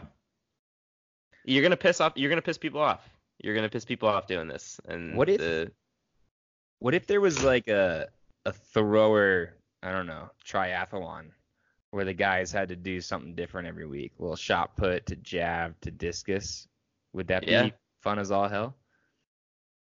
You're 1.45 1.63
gonna 1.65 1.77
piss 1.77 2.01
off. 2.01 2.13
You're 2.15 2.31
gonna 2.31 2.41
piss 2.41 2.57
people 2.57 2.81
off. 2.81 3.07
You're 3.43 3.55
gonna 3.55 3.69
piss 3.69 3.85
people 3.85 4.09
off 4.09 4.27
doing 4.27 4.49
this. 4.49 4.81
And 4.87 5.17
What 5.17 5.29
if- 5.29 5.39
the, 5.39 5.73
What 6.79 6.95
if 6.95 7.07
there 7.07 7.21
was 7.21 7.43
like 7.43 7.69
a 7.69 8.09
a 8.47 8.53
thrower, 8.53 9.55
I 9.83 9.91
don't 9.93 10.07
know, 10.07 10.31
triathlon 10.45 11.31
where 11.93 12.05
the 12.05 12.13
guys 12.13 12.53
had 12.53 12.69
to 12.69 12.77
do 12.77 13.01
something 13.01 13.35
different 13.35 13.69
every 13.69 13.87
week? 13.87 14.13
A 14.19 14.23
little 14.23 14.37
shot 14.37 14.77
put 14.77 15.07
to 15.07 15.17
jab 15.17 15.81
to 15.81 15.91
discus. 15.91 16.69
Would 17.15 17.29
that 17.29 17.47
Yeah. 17.49 17.65
be 17.65 17.73
fun 18.03 18.19
as 18.19 18.31
all 18.31 18.49
hell? 18.49 18.77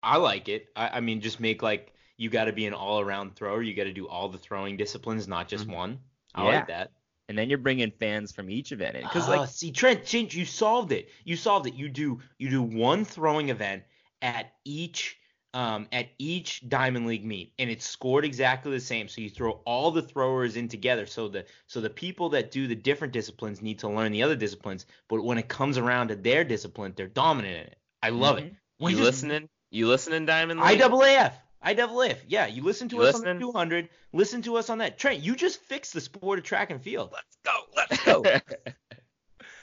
I 0.04 0.18
like 0.18 0.47
it. 0.49 0.68
I, 0.76 0.97
I 0.97 0.99
mean, 0.99 1.22
just 1.22 1.39
make 1.39 1.62
like 1.64 1.93
you 2.18 2.30
got 2.30 2.45
to 2.45 2.54
be 2.54 2.68
an 2.68 2.74
all-around 2.74 3.36
thrower. 3.36 3.64
You 3.64 3.74
got 3.74 3.86
to 3.86 3.93
do 3.93 4.08
all 4.08 4.30
the 4.30 4.38
throwing 4.38 4.78
disciplines, 4.78 5.28
not 5.28 5.47
just 5.47 5.68
Mhm. 5.68 5.74
one. 5.76 5.99
I 6.36 6.43
Yeah. 6.43 6.56
like 6.58 6.68
that. 6.68 6.91
And 7.32 7.38
then 7.38 7.47
you're 7.47 7.59
bringing 7.59 7.91
fans 7.91 8.34
from 8.34 8.49
each 8.49 8.73
event 8.73 8.97
in 8.97 9.03
because 9.03 9.29
Ah, 9.29 9.38
like 9.38 9.49
see 9.49 9.71
Trent, 9.71 10.05
Trent, 10.05 10.34
you 10.36 10.43
solved 10.43 10.91
it. 10.91 11.07
You 11.23 11.38
solved 11.38 11.65
it. 11.65 11.75
You 11.75 11.88
do 11.88 12.19
you 12.38 12.49
do 12.49 12.61
one 12.61 13.05
throwing 13.05 13.47
event 13.47 13.84
at 14.21 14.51
each 14.65 15.17
um 15.53 15.88
at 15.93 16.09
each 16.17 16.67
Diamond 16.67 17.07
League 17.07 17.23
meet, 17.23 17.53
and 17.57 17.69
it's 17.69 17.86
scored 17.86 18.25
exactly 18.25 18.73
the 18.73 18.82
same. 18.82 19.07
So 19.07 19.21
you 19.21 19.29
throw 19.29 19.61
all 19.65 19.91
the 19.91 20.01
throwers 20.01 20.57
in 20.57 20.67
together. 20.67 21.05
So 21.05 21.29
the 21.29 21.45
so 21.67 21.79
the 21.79 21.89
people 21.89 22.27
that 22.32 22.51
do 22.51 22.67
the 22.67 22.75
different 22.75 23.13
disciplines 23.13 23.61
need 23.61 23.79
to 23.79 23.88
learn 23.88 24.11
the 24.11 24.23
other 24.23 24.36
disciplines, 24.36 24.86
but 25.07 25.23
when 25.23 25.38
it 25.38 25.47
comes 25.47 25.77
around 25.77 26.09
to 26.09 26.17
their 26.17 26.43
discipline, 26.43 26.91
they're 26.97 27.07
dominant 27.07 27.55
in 27.55 27.63
it. 27.63 27.77
I 28.03 28.09
love 28.09 28.39
it. 28.39 28.53
When 28.77 28.91
you 28.91 28.97
just- 28.97 29.23
listening? 29.23 29.47
You 29.73 29.88
listening, 29.88 30.25
Diamond 30.25 30.59
League? 30.59 30.82
IAAF. 30.82 31.32
IAAF. 31.66 32.18
Yeah, 32.28 32.47
you 32.47 32.64
listen 32.64 32.89
to 32.89 32.97
You 32.97 33.01
us 33.03 33.16
on 33.16 33.22
the 33.22 33.39
200. 33.39 33.89
Listen 34.14 34.41
to 34.43 34.57
us 34.57 34.70
on 34.70 34.80
that. 34.80 34.97
Trent, 34.97 35.22
you 35.22 35.36
just 35.36 35.62
fixed 35.62 35.93
the 35.93 36.01
sport 36.01 36.39
of 36.39 36.45
track 36.45 36.72
and 36.72 36.82
field. 36.82 37.12
let's 37.14 37.38
go, 37.43 37.51
let's 37.76 38.03
go. 38.03 38.24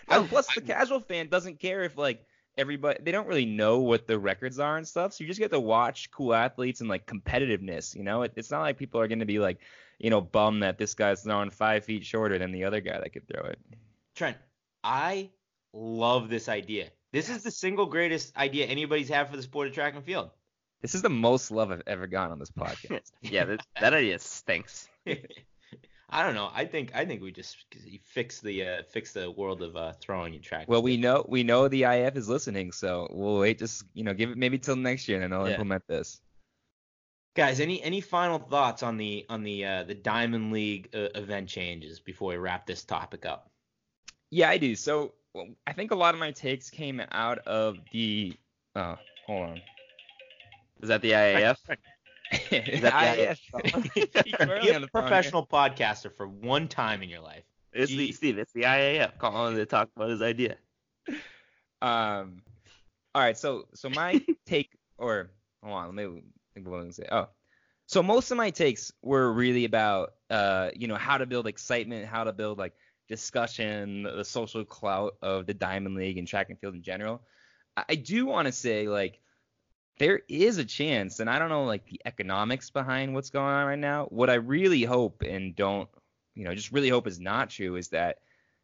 Plus 0.29 0.55
the 0.55 0.61
casual 0.61 1.01
fan 1.01 1.29
doesn't 1.29 1.61
care 1.61 1.85
if 1.85 1.99
like 1.99 2.25
everybody 2.57 2.99
they 3.03 3.13
don't 3.13 3.29
really 3.29 3.47
know 3.47 3.79
what 3.79 4.07
the 4.07 4.19
records 4.19 4.59
are 4.59 4.77
and 4.77 4.87
stuff. 4.87 5.13
So 5.13 5.23
you 5.23 5.29
just 5.29 5.41
get 5.41 5.51
to 5.51 5.61
watch 5.61 6.11
cool 6.11 6.35
athletes 6.35 6.81
and 6.81 6.89
like 6.89 7.07
competitiveness. 7.07 7.95
You 7.95 8.05
know, 8.05 8.23
it, 8.23 8.33
it's 8.37 8.51
not 8.51 8.61
like 8.61 8.79
people 8.79 9.01
are 9.01 9.09
going 9.09 9.21
to 9.21 9.27
be 9.27 9.39
like, 9.39 9.59
you 9.99 10.11
know, 10.11 10.21
bummed 10.21 10.63
that 10.63 10.79
this 10.79 10.95
guy's 10.95 11.23
throwing 11.23 11.51
five 11.51 11.85
feet 11.85 12.05
shorter 12.05 12.39
than 12.39 12.53
the 12.53 12.65
other 12.65 12.81
guy 12.81 12.99
that 12.99 13.13
could 13.13 13.29
throw 13.29 13.45
it. 13.45 13.59
Trent, 14.15 14.37
I 14.83 15.31
love 15.73 16.29
this 16.29 16.49
idea. 16.49 16.89
This 17.13 17.29
is 17.29 17.43
the 17.43 17.51
single 17.51 17.87
greatest 17.87 18.37
idea 18.37 18.67
anybody's 18.67 19.09
had 19.09 19.31
for 19.31 19.37
the 19.37 19.43
sport 19.43 19.69
of 19.69 19.75
track 19.75 19.95
and 19.95 20.05
field. 20.05 20.31
This 20.81 20.95
is 20.95 21.03
the 21.03 21.09
most 21.09 21.51
love 21.51 21.71
I've 21.73 21.83
ever 21.87 22.07
gotten 22.07 22.33
on 22.33 22.39
this 22.39 22.51
podcast. 22.51 23.11
Yeah, 23.23 23.45
that, 23.47 23.67
that 23.81 23.95
idea 23.95 24.19
stinks. 24.19 24.89
I 26.11 26.23
don't 26.25 26.35
know. 26.35 26.51
I 26.55 26.65
think 26.65 26.93
I 26.95 27.05
think 27.05 27.21
we 27.21 27.33
just 27.33 27.67
fix 28.05 28.41
the 28.41 28.63
uh, 28.67 28.83
fix 28.89 29.13
the 29.13 29.31
world 29.31 29.63
of 29.63 29.77
uh, 29.77 29.93
throwing 30.01 30.35
and 30.35 30.43
track. 30.43 30.67
well, 30.69 30.81
we 30.83 30.97
know 30.97 31.25
we 31.29 31.43
know 31.43 31.69
the 31.69 31.83
IF 31.85 32.17
is 32.17 32.29
listening, 32.29 32.73
so 32.73 33.07
we'll 33.11 33.39
wait. 33.39 33.59
Just 33.59 33.85
you 33.93 34.05
know, 34.05 34.15
give 34.15 34.31
it 34.31 34.39
maybe 34.39 34.59
till 34.59 34.77
next 34.77 35.07
year, 35.09 35.21
and 35.21 35.31
then 35.33 35.39
I'll 35.39 35.47
Yeah. 35.47 35.55
implement 35.55 35.83
this. 35.87 36.21
guys. 37.35 37.61
Any 37.61 37.83
any 37.83 38.01
final 38.01 38.39
thoughts 38.39 38.83
on 38.83 38.97
the 38.97 39.27
on 39.29 39.43
the 39.43 39.65
uh, 39.67 39.85
the 39.85 39.95
Diamond 39.95 40.51
League 40.53 40.89
uh, 40.95 41.09
event 41.15 41.49
changes 41.49 42.01
before 42.01 42.31
we 42.31 42.37
wrap 42.37 42.67
this 42.67 42.85
topic 42.85 43.27
up? 43.27 43.51
Yeah, 44.31 44.49
I 44.49 44.57
do. 44.57 44.75
So 44.77 45.13
well, 45.35 45.49
I 45.67 45.75
think 45.75 45.91
a 45.91 45.95
lot 45.95 46.15
of 46.15 46.21
my 46.21 46.31
takes 46.31 46.71
came 46.71 47.03
out 47.13 47.39
of 47.41 47.77
the. 47.93 48.33
Oh, 48.77 48.97
hold 49.27 49.51
on. 49.51 49.61
Is 50.81 50.89
that 50.89 51.03
the 51.03 51.13
IAF? 51.13 51.57
Is 52.51 52.81
that 52.83 53.17
the 53.17 53.31
IF? 53.31 53.41
Keep 54.25 54.39
twirling 54.39 54.63
Be 54.63 54.69
a 54.71 54.81
the 54.81 54.81
here. 54.81 54.89
professional 54.93 55.47
podcaster 55.47 56.13
for 56.15 56.29
one 56.29 56.69
time 56.69 57.03
in 57.03 57.09
your 57.09 57.21
life. 57.21 57.45
It's 57.73 57.91
the 57.91 58.13
Steve. 58.13 58.39
It's 58.39 58.53
the 58.53 58.63
IAF 58.63 59.19
calling 59.19 59.57
to 59.57 59.67
talk 59.67 59.89
about 59.97 60.11
his 60.11 60.23
idea. 60.23 60.57
Um, 61.81 62.43
all 63.15 63.23
right. 63.23 63.37
So 63.37 63.67
so 63.75 63.89
my 63.91 64.21
take, 64.47 64.71
or 64.99 65.31
hold 65.63 65.75
on, 65.75 65.87
let 65.87 65.95
me 65.95 66.23
think 66.55 66.67
of 66.67 66.73
what 66.73 66.79
I'm 66.79 66.85
gonna 66.85 66.93
say. 66.93 67.07
Oh, 67.11 67.29
so 67.87 68.03
most 68.03 68.31
of 68.31 68.37
my 68.37 68.51
takes 68.51 68.93
were 69.03 69.33
really 69.33 69.65
about 69.65 70.15
uh, 70.31 70.71
you 70.75 70.87
know, 70.89 70.97
how 70.97 71.19
to 71.19 71.27
build 71.27 71.47
excitement, 71.47 72.07
how 72.07 72.25
to 72.25 72.33
build 72.33 72.59
like 72.59 72.75
discussion, 73.09 74.03
the 74.03 74.25
social 74.25 74.65
clout 74.65 75.15
of 75.23 75.47
the 75.47 75.55
Diamond 75.55 75.97
League 75.97 76.19
and 76.19 76.29
track 76.29 76.51
and 76.51 76.59
field 76.59 76.75
in 76.75 76.83
general. 76.83 77.23
I, 77.77 77.85
I 77.91 77.95
do 77.95 78.27
want 78.27 78.47
to 78.47 78.53
say 78.53 78.89
like 78.89 79.21
there 79.99 80.21
is 80.29 80.59
a 80.59 80.65
chance, 80.65 81.21
and 81.21 81.29
I 81.29 81.39
don't 81.39 81.49
know 81.49 81.65
like 81.65 81.87
the 81.87 82.01
economics 82.05 82.71
behind 82.71 83.15
what's 83.15 83.31
going 83.31 83.53
on 83.53 83.67
right 83.67 83.79
now. 83.79 84.07
What 84.07 84.31
I 84.31 84.35
really 84.35 84.83
hope 84.83 85.23
and 85.23 85.55
don't, 85.55 85.89
you 86.35 86.45
know, 86.45 86.55
just 86.55 86.73
really 86.73 86.89
hope 86.89 87.07
is 87.07 87.19
not 87.19 87.51
true 87.51 87.77
is 87.77 87.89
that 87.89 88.19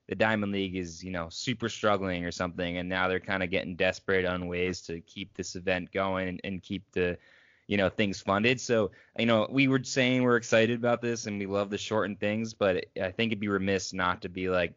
the 0.09 0.15
Diamond 0.15 0.53
League 0.53 0.77
is, 0.77 1.03
you 1.03 1.11
know, 1.11 1.29
super 1.31 1.69
struggling 1.69 2.25
or 2.25 2.31
something, 2.31 2.79
and 2.79 2.89
now 2.89 3.09
they're 3.09 3.21
kind 3.21 3.43
of 3.43 3.51
getting 3.51 3.75
desperate 3.75 4.25
on 4.25 4.49
ways 4.49 4.83
to 4.83 5.01
keep 5.01 5.35
this 5.35 5.57
event 5.57 5.93
going 5.93 6.29
and, 6.29 6.41
and 6.45 6.63
keep 6.63 6.85
the, 6.93 7.19
you 7.67 7.77
know, 7.77 7.89
things 7.89 8.21
funded. 8.21 8.61
So, 8.61 8.91
you 9.19 9.27
know, 9.27 9.49
we 9.51 9.69
were 9.69 9.83
saying 9.83 10.23
we're 10.23 10.37
excited 10.37 10.79
about 10.79 11.01
this 11.01 11.27
and 11.27 11.39
we 11.39 11.47
love 11.47 11.71
the 11.71 11.79
shortened 11.79 12.21
things, 12.21 12.55
but 12.55 12.85
I 13.01 13.11
think 13.11 13.33
it'd 13.33 13.41
be 13.41 13.49
remiss 13.49 13.93
not 13.93 14.23
to 14.23 14.29
be 14.29 14.51
like, 14.51 14.75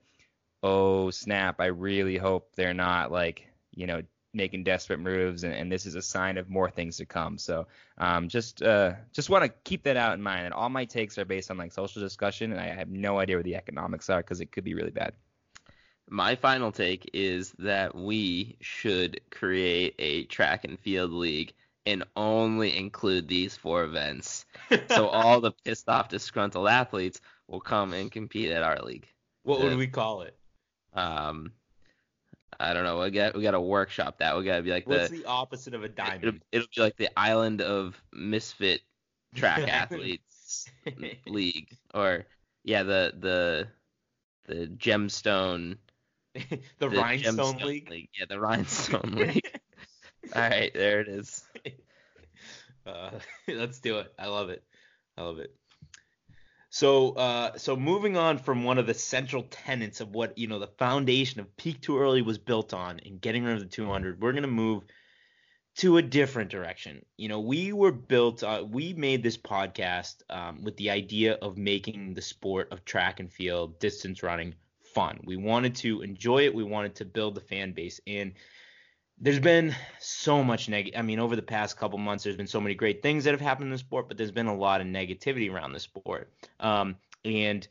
oh 0.63 1.11
snap, 1.11 1.59
I 1.59 1.67
really 1.67 2.17
hope 2.17 2.55
they're 2.55 2.73
not 2.73 3.11
like, 3.11 3.47
you 3.75 3.85
know, 3.85 4.01
making 4.33 4.63
desperate 4.63 4.99
moves, 4.99 5.43
and, 5.43 5.53
and 5.53 5.71
this 5.71 5.85
is 5.85 5.95
a 5.95 6.01
sign 6.01 6.37
of 6.37 6.49
more 6.49 6.69
things 6.69 6.97
to 6.97 7.05
come. 7.05 7.37
So, 7.37 7.67
um, 7.97 8.27
just 8.27 8.61
uh, 8.61 8.93
just 9.13 9.29
want 9.29 9.43
to 9.43 9.49
keep 9.63 9.83
that 9.83 9.97
out 9.97 10.13
in 10.13 10.21
mind. 10.21 10.45
And 10.45 10.53
all 10.53 10.69
my 10.69 10.85
takes 10.85 11.17
are 11.17 11.25
based 11.25 11.51
on 11.51 11.57
like 11.57 11.71
social 11.71 12.01
discussion, 12.01 12.51
and 12.51 12.61
I 12.61 12.67
have 12.67 12.89
no 12.89 13.19
idea 13.19 13.35
where 13.35 13.43
the 13.43 13.55
economics 13.55 14.09
are 14.09 14.21
because 14.21 14.41
it 14.41 14.51
could 14.51 14.63
be 14.63 14.73
really 14.73 14.91
bad. 14.91 15.13
My 16.09 16.35
final 16.35 16.71
take 16.71 17.09
is 17.13 17.53
that 17.59 17.93
we 17.93 18.57
should 18.61 19.19
create 19.29 19.95
a 19.99 20.23
track 20.25 20.63
and 20.63 20.79
field 20.79 21.11
league 21.11 21.53
and 21.85 22.03
only 22.15 22.77
include 22.77 23.27
these 23.27 23.55
four 23.55 23.83
events. 23.83 24.45
So 24.89 25.07
all 25.07 25.39
the 25.39 25.51
pissed 25.63 25.87
off, 25.87 26.09
disgruntled 26.09 26.67
athletes 26.67 27.21
will 27.47 27.61
come 27.61 27.93
and 27.93 28.11
compete 28.11 28.51
at 28.51 28.63
our 28.63 28.81
league. 28.81 29.07
what 29.43 29.61
would 29.61 29.77
we 29.77 29.87
call 29.87 30.23
it? 30.23 30.37
Um, 30.93 31.53
I 32.59 32.73
don't 32.73 32.83
know. 32.83 32.99
We 32.99 33.11
got 33.11 33.35
we 33.35 33.43
got 33.43 33.51
to 33.51 33.61
workshop 33.61 34.19
that. 34.19 34.37
We 34.37 34.43
got 34.43 34.57
to 34.57 34.63
be 34.63 34.71
like 34.71 34.87
What's 34.87 35.09
the, 35.09 35.17
the 35.17 35.25
opposite 35.25 35.73
of 35.73 35.81
a 35.81 35.85
it'll, 35.85 35.95
diamond? 35.95 36.43
it'll 36.51 36.67
be 36.75 36.81
like 36.81 36.97
the 36.97 37.09
island 37.17 37.61
of 37.61 38.01
misfit 38.13 38.81
track 39.35 39.59
athletes 39.67 40.65
league, 41.27 41.69
or 41.93 42.25
yeah, 42.63 42.83
the 42.83 43.13
the 43.19 43.67
the 44.45 44.67
gemstone 44.67 45.77
the, 46.49 46.59
the 46.79 46.89
Rhinestone 46.89 47.35
Gemstone 47.35 47.89
League. 47.89 48.09
Yeah, 48.17 48.25
the 48.29 48.39
Rhinestone 48.39 49.11
League. 49.15 49.59
All 50.35 50.41
right, 50.41 50.73
there 50.73 51.01
it 51.01 51.07
is. 51.07 51.43
Uh, 52.85 53.11
let's 53.47 53.79
do 53.79 53.99
it. 53.99 54.13
I 54.19 54.27
love 54.27 54.49
it. 54.49 54.63
I 55.17 55.23
love 55.23 55.39
it. 55.39 55.53
So, 56.77 57.13
uh, 57.13 57.57
so 57.57 57.75
moving 57.75 58.17
on 58.17 58.37
from 58.37 58.63
one 58.63 58.77
of 58.77 58.85
the 58.85 58.93
central 58.93 59.41
tenets 59.49 59.99
of 59.99 60.13
what 60.13 60.37
you 60.37 60.45
know 60.45 60.59
the 60.59 60.67
foundation 60.67 61.41
of 61.41 61.57
Peak 61.57 61.81
Too 61.81 61.97
Early 61.97 62.21
was 62.21 62.37
built 62.37 62.71
on, 62.71 62.99
and 63.03 63.19
getting 63.19 63.45
rid 63.45 63.55
of 63.55 63.61
the 63.61 63.65
200, 63.65 64.21
we're 64.21 64.31
gonna 64.31 64.45
move 64.45 64.83
to 65.77 65.97
a 65.97 66.03
different 66.03 66.51
direction. 66.51 67.03
You 67.17 67.29
know, 67.29 67.39
we 67.39 67.73
were 67.73 67.91
built. 67.91 68.43
Uh, 68.43 68.63
we 68.69 68.93
made 68.93 69.23
this 69.23 69.39
podcast 69.39 70.17
um, 70.29 70.63
with 70.63 70.77
the 70.77 70.91
idea 70.91 71.33
of 71.41 71.57
making 71.57 72.13
the 72.13 72.21
sport 72.21 72.71
of 72.71 72.85
track 72.85 73.19
and 73.19 73.33
field, 73.33 73.79
distance 73.79 74.21
running, 74.21 74.53
fun. 74.93 75.19
We 75.25 75.35
wanted 75.35 75.73
to 75.77 76.03
enjoy 76.03 76.45
it. 76.45 76.53
We 76.53 76.63
wanted 76.63 76.93
to 76.97 77.05
build 77.05 77.33
the 77.33 77.41
fan 77.41 77.71
base, 77.71 77.99
and 78.05 78.33
there's 79.19 79.39
been 79.39 79.75
so 79.99 80.43
much 80.43 80.69
neg. 80.69 80.91
I 80.95 81.01
mean, 81.01 81.19
over 81.19 81.35
the 81.35 81.41
past 81.41 81.77
couple 81.77 81.97
months, 81.97 82.23
there's 82.23 82.37
been 82.37 82.47
so 82.47 82.61
many 82.61 82.75
great 82.75 83.01
things 83.01 83.23
that 83.23 83.31
have 83.31 83.41
happened 83.41 83.67
in 83.67 83.71
the 83.71 83.77
sport, 83.77 84.07
but 84.07 84.17
there's 84.17 84.31
been 84.31 84.47
a 84.47 84.55
lot 84.55 84.79
of 84.79 84.87
negativity 84.87 85.51
around 85.51 85.73
the 85.73 85.79
sport. 85.79 86.31
Um, 86.59 86.95
and 87.25 87.67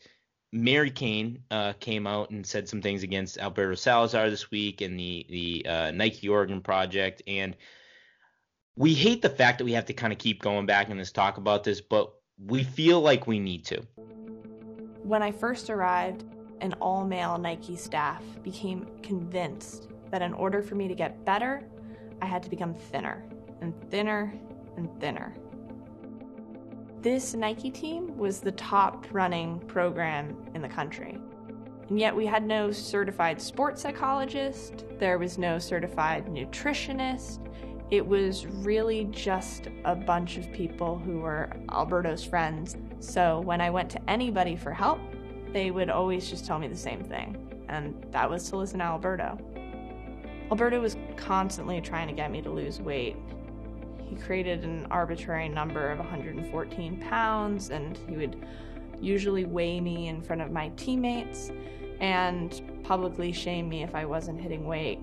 Mary 0.52 0.90
Cain 0.90 1.42
uh, 1.50 1.74
came 1.78 2.06
out 2.06 2.30
and 2.30 2.44
said 2.44 2.68
some 2.68 2.82
things 2.82 3.02
against 3.02 3.38
Alberto 3.38 3.74
Salazar 3.74 4.28
this 4.28 4.50
week 4.50 4.80
and 4.80 4.98
the 4.98 5.26
the 5.28 5.66
uh, 5.68 5.90
Nike 5.92 6.28
Oregon 6.28 6.60
project. 6.60 7.22
And 7.26 7.56
we 8.76 8.92
hate 8.92 9.22
the 9.22 9.30
fact 9.30 9.58
that 9.58 9.64
we 9.64 9.72
have 9.72 9.86
to 9.86 9.92
kind 9.92 10.12
of 10.12 10.18
keep 10.18 10.42
going 10.42 10.66
back 10.66 10.90
in 10.90 10.98
this 10.98 11.12
talk 11.12 11.36
about 11.36 11.62
this, 11.62 11.80
but 11.80 12.12
we 12.44 12.64
feel 12.64 13.00
like 13.00 13.26
we 13.26 13.38
need 13.38 13.64
to. 13.66 13.82
When 15.02 15.22
I 15.22 15.30
first 15.30 15.70
arrived, 15.70 16.24
an 16.60 16.72
all 16.74 17.04
male 17.04 17.38
Nike 17.38 17.76
staff 17.76 18.22
became 18.42 18.86
convinced 19.02 19.88
that 20.10 20.22
in 20.22 20.32
order 20.32 20.62
for 20.62 20.74
me 20.74 20.88
to 20.88 20.94
get 20.94 21.24
better, 21.24 21.62
I 22.22 22.26
had 22.26 22.42
to 22.42 22.50
become 22.50 22.74
thinner 22.74 23.24
and 23.60 23.74
thinner 23.90 24.32
and 24.76 24.88
thinner. 25.00 25.34
This 27.02 27.34
Nike 27.34 27.70
team 27.70 28.16
was 28.16 28.40
the 28.40 28.52
top 28.52 29.06
running 29.12 29.60
program 29.60 30.36
in 30.54 30.62
the 30.62 30.68
country. 30.68 31.18
And 31.88 32.00
yet 32.00 32.16
we 32.16 32.26
had 32.26 32.44
no 32.44 32.72
certified 32.72 33.40
sports 33.40 33.82
psychologist, 33.82 34.84
there 34.98 35.18
was 35.18 35.38
no 35.38 35.58
certified 35.58 36.26
nutritionist. 36.26 37.38
It 37.92 38.04
was 38.04 38.46
really 38.46 39.04
just 39.12 39.68
a 39.84 39.94
bunch 39.94 40.36
of 40.36 40.50
people 40.50 40.98
who 40.98 41.20
were 41.20 41.48
Alberto's 41.70 42.24
friends. 42.24 42.76
So 42.98 43.40
when 43.40 43.60
I 43.60 43.70
went 43.70 43.88
to 43.90 44.10
anybody 44.10 44.56
for 44.56 44.72
help, 44.72 44.98
they 45.52 45.70
would 45.70 45.88
always 45.88 46.28
just 46.28 46.44
tell 46.44 46.58
me 46.58 46.66
the 46.66 46.76
same 46.76 47.04
thing, 47.04 47.36
and 47.68 48.04
that 48.10 48.28
was 48.28 48.50
to 48.50 48.56
listen 48.56 48.80
to 48.80 48.84
Alberto. 48.84 49.38
Alberto 50.50 50.80
was 50.80 50.96
constantly 51.16 51.80
trying 51.80 52.06
to 52.06 52.14
get 52.14 52.30
me 52.30 52.40
to 52.40 52.50
lose 52.50 52.80
weight. 52.80 53.16
He 53.98 54.14
created 54.14 54.62
an 54.62 54.86
arbitrary 54.90 55.48
number 55.48 55.90
of 55.90 55.98
114 55.98 57.00
pounds, 57.00 57.70
and 57.70 57.98
he 58.08 58.16
would 58.16 58.46
usually 59.00 59.44
weigh 59.44 59.80
me 59.80 60.06
in 60.06 60.22
front 60.22 60.40
of 60.40 60.52
my 60.52 60.68
teammates 60.76 61.50
and 62.00 62.62
publicly 62.84 63.32
shame 63.32 63.68
me 63.68 63.82
if 63.82 63.94
I 63.94 64.04
wasn't 64.04 64.40
hitting 64.40 64.66
weight. 64.66 65.00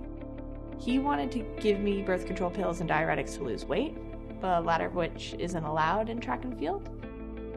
He 0.80 1.00
wanted 1.00 1.32
to 1.34 1.40
give 1.60 1.80
me 1.80 2.02
birth 2.02 2.26
control 2.26 2.50
pills 2.50 2.80
and 2.80 2.90
diuretics 2.90 3.36
to 3.38 3.44
lose 3.44 3.66
weight, 3.66 3.96
the 4.40 4.62
latter 4.62 4.86
of 4.86 4.96
which 4.96 5.36
isn't 5.40 5.64
allowed 5.64 6.10
in 6.10 6.20
track 6.20 6.46
and 6.46 6.58
field. 6.58 6.90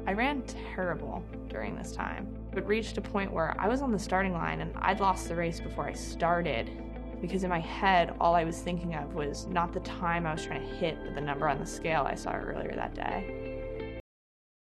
I 0.08 0.12
ran 0.12 0.42
terrible 0.42 1.24
during 1.48 1.76
this 1.76 1.92
time, 1.92 2.36
but 2.52 2.66
reached 2.66 2.98
a 2.98 3.00
point 3.00 3.32
where 3.32 3.54
I 3.58 3.68
was 3.68 3.80
on 3.80 3.92
the 3.92 3.98
starting 3.98 4.32
line 4.32 4.60
and 4.60 4.72
I'd 4.76 5.00
lost 5.00 5.28
the 5.28 5.36
race 5.36 5.60
before 5.60 5.86
I 5.86 5.92
started 5.92 6.70
because 7.20 7.44
in 7.44 7.50
my 7.50 7.60
head, 7.60 8.14
all 8.20 8.34
I 8.34 8.44
was 8.44 8.60
thinking 8.60 8.94
of 8.94 9.14
was 9.14 9.46
not 9.46 9.72
the 9.72 9.80
time 9.80 10.26
I 10.26 10.32
was 10.32 10.44
trying 10.44 10.60
to 10.60 10.74
hit, 10.76 10.98
but 11.04 11.14
the 11.14 11.20
number 11.20 11.48
on 11.48 11.58
the 11.58 11.66
scale 11.66 12.02
I 12.06 12.14
saw 12.14 12.34
earlier 12.34 12.72
that 12.74 12.94
day. 12.94 14.00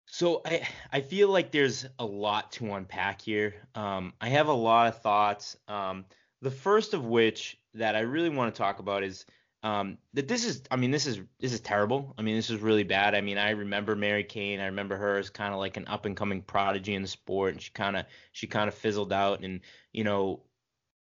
So 0.07 0.41
I 0.45 0.67
I 0.93 1.01
feel 1.01 1.29
like 1.29 1.51
there's 1.51 1.85
a 1.99 2.05
lot 2.05 2.51
to 2.53 2.73
unpack 2.73 3.21
here. 3.21 3.55
Um, 3.75 4.13
I 4.21 4.29
have 4.29 4.47
a 4.47 4.53
lot 4.53 4.87
of 4.87 5.01
thoughts. 5.01 5.57
Um, 5.67 6.05
the 6.41 6.51
first 6.51 6.93
of 6.93 7.05
which 7.05 7.59
that 7.73 7.95
I 7.95 8.01
really 8.01 8.29
want 8.29 8.53
to 8.53 8.57
talk 8.57 8.79
about 8.79 9.03
is 9.03 9.25
um, 9.63 9.97
that 10.13 10.27
this 10.27 10.45
is 10.45 10.61
I 10.71 10.75
mean 10.75 10.91
this 10.91 11.07
is 11.07 11.19
this 11.39 11.51
is 11.51 11.59
terrible. 11.59 12.13
I 12.17 12.21
mean 12.21 12.35
this 12.35 12.49
is 12.49 12.61
really 12.61 12.83
bad. 12.83 13.15
I 13.15 13.21
mean 13.21 13.37
I 13.37 13.49
remember 13.49 13.95
Mary 13.95 14.23
Cain. 14.23 14.59
I 14.59 14.67
remember 14.67 14.95
her 14.95 15.17
as 15.17 15.29
kind 15.29 15.53
of 15.53 15.59
like 15.59 15.75
an 15.75 15.87
up 15.87 16.05
and 16.05 16.15
coming 16.15 16.41
prodigy 16.43 16.93
in 16.93 17.01
the 17.01 17.07
sport, 17.07 17.53
and 17.53 17.61
she 17.61 17.71
kind 17.71 17.97
of 17.97 18.05
she 18.31 18.47
kind 18.47 18.67
of 18.67 18.75
fizzled 18.75 19.11
out. 19.11 19.43
And 19.43 19.61
you 19.91 20.03
know 20.03 20.43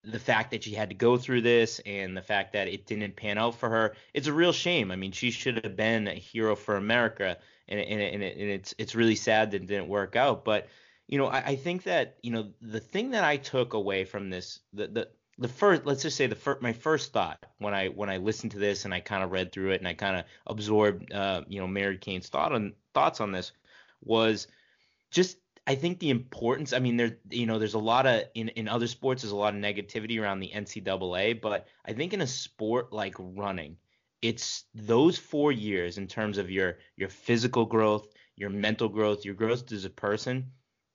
the 0.04 0.20
fact 0.20 0.52
that 0.52 0.64
she 0.64 0.74
had 0.74 0.90
to 0.90 0.96
go 0.96 1.18
through 1.18 1.42
this 1.42 1.80
and 1.86 2.18
the 2.18 2.22
fact 2.22 2.54
that 2.54 2.68
it 2.68 2.86
didn't 2.86 3.16
pan 3.16 3.38
out 3.38 3.56
for 3.56 3.70
her, 3.70 3.96
it's 4.14 4.28
a 4.28 4.34
real 4.34 4.54
shame. 4.54 4.92
I 4.92 4.96
mean 4.96 5.12
she 5.12 5.32
should 5.32 5.64
have 5.64 5.76
been 5.76 6.08
a 6.08 6.14
hero 6.14 6.56
for 6.56 6.76
America 6.76 7.38
and 7.68 7.80
and, 7.80 8.02
and, 8.02 8.24
it, 8.24 8.38
and 8.38 8.50
it's 8.50 8.74
it's 8.78 8.96
really 8.96 9.16
sad 9.16 9.52
that 9.52 9.62
it 9.62 9.68
didn't 9.68 9.88
work 9.88 10.16
out. 10.16 10.44
But 10.44 10.68
you 11.08 11.18
know, 11.18 11.28
I, 11.28 11.40
I 11.40 11.56
think 11.56 11.84
that 11.84 12.18
you 12.22 12.32
know 12.32 12.52
the 12.62 12.80
thing 12.80 13.12
that 13.12 13.24
I 13.24 13.38
took 13.38 13.74
away 13.74 14.06
from 14.06 14.30
this, 14.30 14.60
the 14.74 14.88
the 14.88 15.08
the 15.38 15.48
first 15.48 15.86
let's 15.86 16.04
just 16.04 16.18
say 16.18 16.28
the 16.28 16.36
first 16.36 16.62
my 16.62 16.74
first 16.74 17.14
thought 17.14 17.44
when 17.58 17.74
I 17.74 17.88
when 17.88 18.10
I 18.10 18.18
listened 18.18 18.52
to 18.52 18.60
this 18.60 18.86
and 18.86 18.94
I 18.94 19.00
kind 19.00 19.24
of 19.24 19.32
read 19.32 19.52
through 19.52 19.72
it 19.72 19.80
and 19.80 19.88
I 19.88 19.94
kind 19.94 20.18
of 20.18 20.26
absorbed 20.48 21.12
uh, 21.12 21.42
you 21.48 21.60
know 21.60 21.68
Mary 21.68 21.98
Cain's 21.98 22.30
thought 22.30 22.54
on 22.54 22.74
thoughts 22.94 23.22
on 23.22 23.32
this 23.32 23.52
was 24.04 24.48
just 25.10 25.38
I 25.72 25.76
think 25.76 26.00
the 26.00 26.10
importance 26.10 26.74
I 26.74 26.80
mean 26.80 26.98
there 26.98 27.18
you 27.30 27.46
know 27.46 27.58
there's 27.58 27.76
a 27.76 27.80
lot 27.94 28.06
of 28.06 28.24
in 28.34 28.50
in 28.50 28.68
other 28.68 28.88
sports 28.88 29.22
there's 29.22 29.32
a 29.32 29.44
lot 29.46 29.54
of 29.56 29.62
negativity 29.62 30.22
around 30.22 30.42
the 30.42 30.52
NCAA 30.54 31.40
but 31.40 31.68
I 31.86 31.94
think 31.94 32.14
in 32.14 32.20
a 32.20 32.28
sport 32.28 32.92
like 32.92 33.16
running 33.18 33.78
it's 34.22 34.66
those 34.76 35.18
4 35.18 35.54
years 35.54 35.98
in 35.98 36.08
terms 36.08 36.38
of 36.38 36.52
your 36.52 36.80
your 36.98 37.08
physical 37.10 37.66
growth 37.66 38.08
your 38.36 38.50
mental 38.50 38.90
growth 38.90 39.24
your 39.24 39.36
growth 39.36 39.72
as 39.72 39.86
a 39.86 39.90
person 39.90 40.52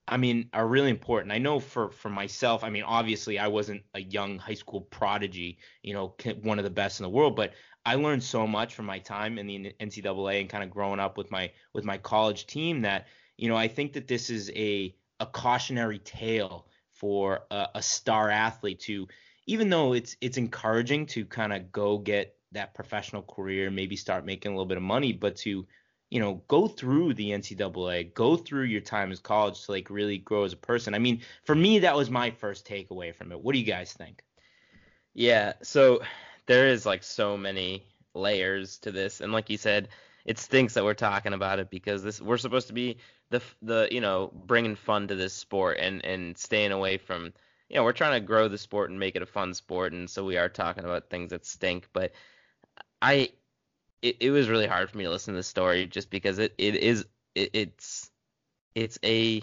I 0.09 0.15
mean, 0.15 0.49
are 0.53 0.65
really 0.65 0.89
important. 0.89 1.33
I 1.33 1.37
know 1.37 1.59
for 1.59 1.91
for 1.91 2.09
myself, 2.09 2.63
I 2.63 2.69
mean, 2.69 2.83
obviously 2.83 3.39
I 3.39 3.47
wasn't 3.47 3.83
a 3.93 3.99
young 3.99 4.37
high 4.37 4.53
school 4.53 4.81
prodigy, 4.81 5.57
you 5.83 5.93
know, 5.93 6.15
one 6.43 6.59
of 6.59 6.63
the 6.63 6.69
best 6.69 6.99
in 6.99 7.03
the 7.03 7.09
world, 7.09 7.35
but 7.35 7.51
I 7.85 7.95
learned 7.95 8.23
so 8.23 8.47
much 8.47 8.73
from 8.73 8.85
my 8.85 8.99
time 8.99 9.37
in 9.37 9.47
the 9.47 9.73
NCAA 9.81 10.39
and 10.41 10.49
kind 10.49 10.63
of 10.63 10.69
growing 10.69 11.01
up 11.01 11.17
with 11.17 11.29
my 11.29 11.51
with 11.73 11.83
my 11.83 11.97
college 11.97 12.47
team 12.47 12.81
that, 12.83 13.07
you 13.37 13.49
know, 13.49 13.55
I 13.55 13.67
think 13.67 13.93
that 13.93 14.07
this 14.07 14.29
is 14.29 14.51
a 14.55 14.95
a 15.19 15.25
cautionary 15.25 15.99
tale 15.99 16.67
for 16.91 17.41
a, 17.51 17.67
a 17.75 17.81
star 17.81 18.29
athlete 18.29 18.79
to 18.81 19.07
even 19.45 19.69
though 19.69 19.93
it's 19.93 20.17
it's 20.21 20.37
encouraging 20.37 21.05
to 21.07 21.25
kind 21.25 21.53
of 21.53 21.71
go 21.71 21.97
get 21.97 22.35
that 22.51 22.73
professional 22.73 23.21
career, 23.21 23.69
maybe 23.69 23.95
start 23.95 24.25
making 24.25 24.51
a 24.51 24.55
little 24.55 24.65
bit 24.65 24.77
of 24.77 24.83
money, 24.83 25.13
but 25.13 25.35
to 25.37 25.67
you 26.09 26.21
know, 26.21 26.41
go 26.47 26.67
through 26.67 27.13
the 27.13 27.31
NCAA, 27.31 28.13
go 28.13 28.37
through 28.37 28.63
your 28.63 28.81
time 28.81 29.11
as 29.11 29.19
college 29.19 29.65
to 29.65 29.71
like 29.71 29.89
really 29.89 30.17
grow 30.17 30.43
as 30.43 30.53
a 30.53 30.57
person. 30.57 30.93
I 30.93 30.99
mean, 30.99 31.21
for 31.43 31.53
me, 31.53 31.79
that 31.79 31.95
was 31.95 32.09
my 32.09 32.31
first 32.31 32.65
takeaway 32.65 33.13
from 33.13 33.31
it. 33.31 33.41
What 33.41 33.53
do 33.53 33.59
you 33.59 33.65
guys 33.65 33.91
think? 33.91 34.23
Yeah, 35.13 35.53
so 35.63 36.01
there 36.45 36.67
is 36.67 36.85
like 36.85 37.03
so 37.03 37.35
many 37.35 37.83
layers 38.13 38.77
to 38.79 38.91
this, 38.91 39.19
and 39.19 39.33
like 39.33 39.49
you 39.49 39.57
said, 39.57 39.89
it 40.27 40.37
stinks 40.37 40.73
that 40.73 40.83
we're 40.83 40.93
talking 40.93 41.33
about 41.33 41.57
it 41.57 41.69
because 41.71 42.03
this 42.03 42.21
we're 42.21 42.37
supposed 42.37 42.67
to 42.67 42.73
be 42.73 42.97
the 43.29 43.41
the 43.61 43.87
you 43.89 44.01
know 44.01 44.31
bringing 44.45 44.75
fun 44.75 45.07
to 45.07 45.15
this 45.15 45.33
sport 45.33 45.77
and 45.79 46.05
and 46.05 46.37
staying 46.37 46.71
away 46.71 46.97
from 46.97 47.33
you 47.69 47.75
know 47.75 47.83
we're 47.83 47.93
trying 47.93 48.19
to 48.19 48.25
grow 48.25 48.47
the 48.47 48.57
sport 48.57 48.89
and 48.91 48.99
make 48.99 49.15
it 49.15 49.21
a 49.21 49.25
fun 49.25 49.53
sport, 49.53 49.93
and 49.93 50.09
so 50.09 50.23
we 50.23 50.37
are 50.37 50.49
talking 50.49 50.83
about 50.83 51.09
things 51.09 51.31
that 51.31 51.45
stink, 51.45 51.87
but 51.93 52.11
I 53.01 53.29
it, 54.01 54.17
it 54.19 54.31
was 54.31 54.49
really 54.49 54.67
hard 54.67 54.89
for 54.89 54.97
me 54.97 55.05
to 55.05 55.09
listen 55.09 55.33
to 55.33 55.39
this 55.39 55.47
story 55.47 55.87
just 55.87 56.09
because 56.09 56.39
it 56.39 56.53
it 56.57 56.75
is 56.75 57.05
it, 57.33 57.49
it's 57.53 58.11
it's 58.75 58.99
a 59.03 59.41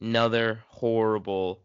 another 0.00 0.62
horrible 0.68 1.60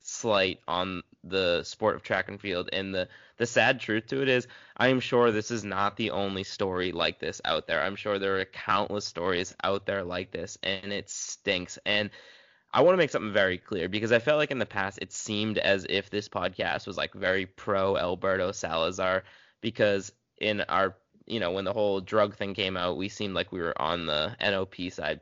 slight 0.00 0.60
on 0.68 1.02
the 1.28 1.62
sport 1.62 1.96
of 1.96 2.02
track 2.02 2.28
and 2.28 2.40
field 2.40 2.68
and 2.72 2.94
the 2.94 3.08
the 3.38 3.46
sad 3.46 3.80
truth 3.80 4.06
to 4.06 4.22
it 4.22 4.28
is 4.28 4.46
I 4.76 4.88
am 4.88 5.00
sure 5.00 5.30
this 5.30 5.50
is 5.50 5.64
not 5.64 5.96
the 5.96 6.10
only 6.10 6.44
story 6.44 6.92
like 6.92 7.18
this 7.18 7.40
out 7.44 7.66
there. 7.66 7.82
I'm 7.82 7.96
sure 7.96 8.18
there 8.18 8.38
are 8.38 8.44
countless 8.44 9.04
stories 9.04 9.54
out 9.62 9.86
there 9.86 10.04
like 10.04 10.30
this 10.30 10.58
and 10.62 10.92
it 10.92 11.10
stinks 11.10 11.78
and 11.84 12.10
I 12.72 12.82
want 12.82 12.94
to 12.94 12.98
make 12.98 13.10
something 13.10 13.32
very 13.32 13.58
clear 13.58 13.88
because 13.88 14.12
I 14.12 14.18
felt 14.18 14.38
like 14.38 14.50
in 14.50 14.58
the 14.58 14.66
past 14.66 14.98
it 15.00 15.12
seemed 15.12 15.58
as 15.58 15.86
if 15.88 16.10
this 16.10 16.28
podcast 16.28 16.86
was 16.86 16.96
like 16.96 17.14
very 17.14 17.46
pro 17.46 17.96
Alberto 17.96 18.52
Salazar 18.52 19.24
because 19.60 20.12
in 20.38 20.60
our 20.62 20.96
you 21.26 21.40
know 21.40 21.52
when 21.52 21.64
the 21.64 21.72
whole 21.72 22.00
drug 22.00 22.34
thing 22.34 22.54
came 22.54 22.76
out 22.76 22.96
we 22.96 23.08
seemed 23.08 23.34
like 23.34 23.52
we 23.52 23.60
were 23.60 23.80
on 23.80 24.06
the 24.06 24.36
NOP 24.40 24.74
side 24.90 25.20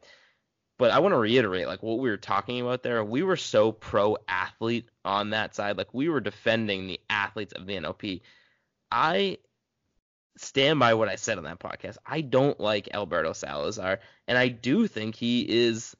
but 0.78 0.90
I 0.90 0.98
want 0.98 1.12
to 1.12 1.18
reiterate 1.18 1.66
like 1.66 1.82
what 1.82 1.98
we 1.98 2.10
were 2.10 2.16
talking 2.16 2.60
about 2.60 2.82
there 2.82 3.02
we 3.04 3.22
were 3.22 3.36
so 3.36 3.72
pro 3.72 4.16
athlete 4.28 4.88
on 5.04 5.30
that 5.30 5.54
side 5.54 5.76
like 5.76 5.92
we 5.92 6.08
were 6.08 6.20
defending 6.20 6.86
the 6.86 7.00
athletes 7.08 7.52
of 7.52 7.66
the 7.66 7.78
NOP 7.78 8.02
I 8.90 9.38
stand 10.36 10.78
by 10.78 10.94
what 10.94 11.08
I 11.08 11.16
said 11.16 11.38
on 11.38 11.44
that 11.44 11.60
podcast. 11.60 11.96
I 12.04 12.20
don't 12.20 12.58
like 12.58 12.92
Alberto 12.92 13.32
Salazar 13.32 14.00
and 14.26 14.36
I 14.36 14.48
do 14.48 14.86
think 14.86 15.14
he 15.14 15.42
is 15.42 15.96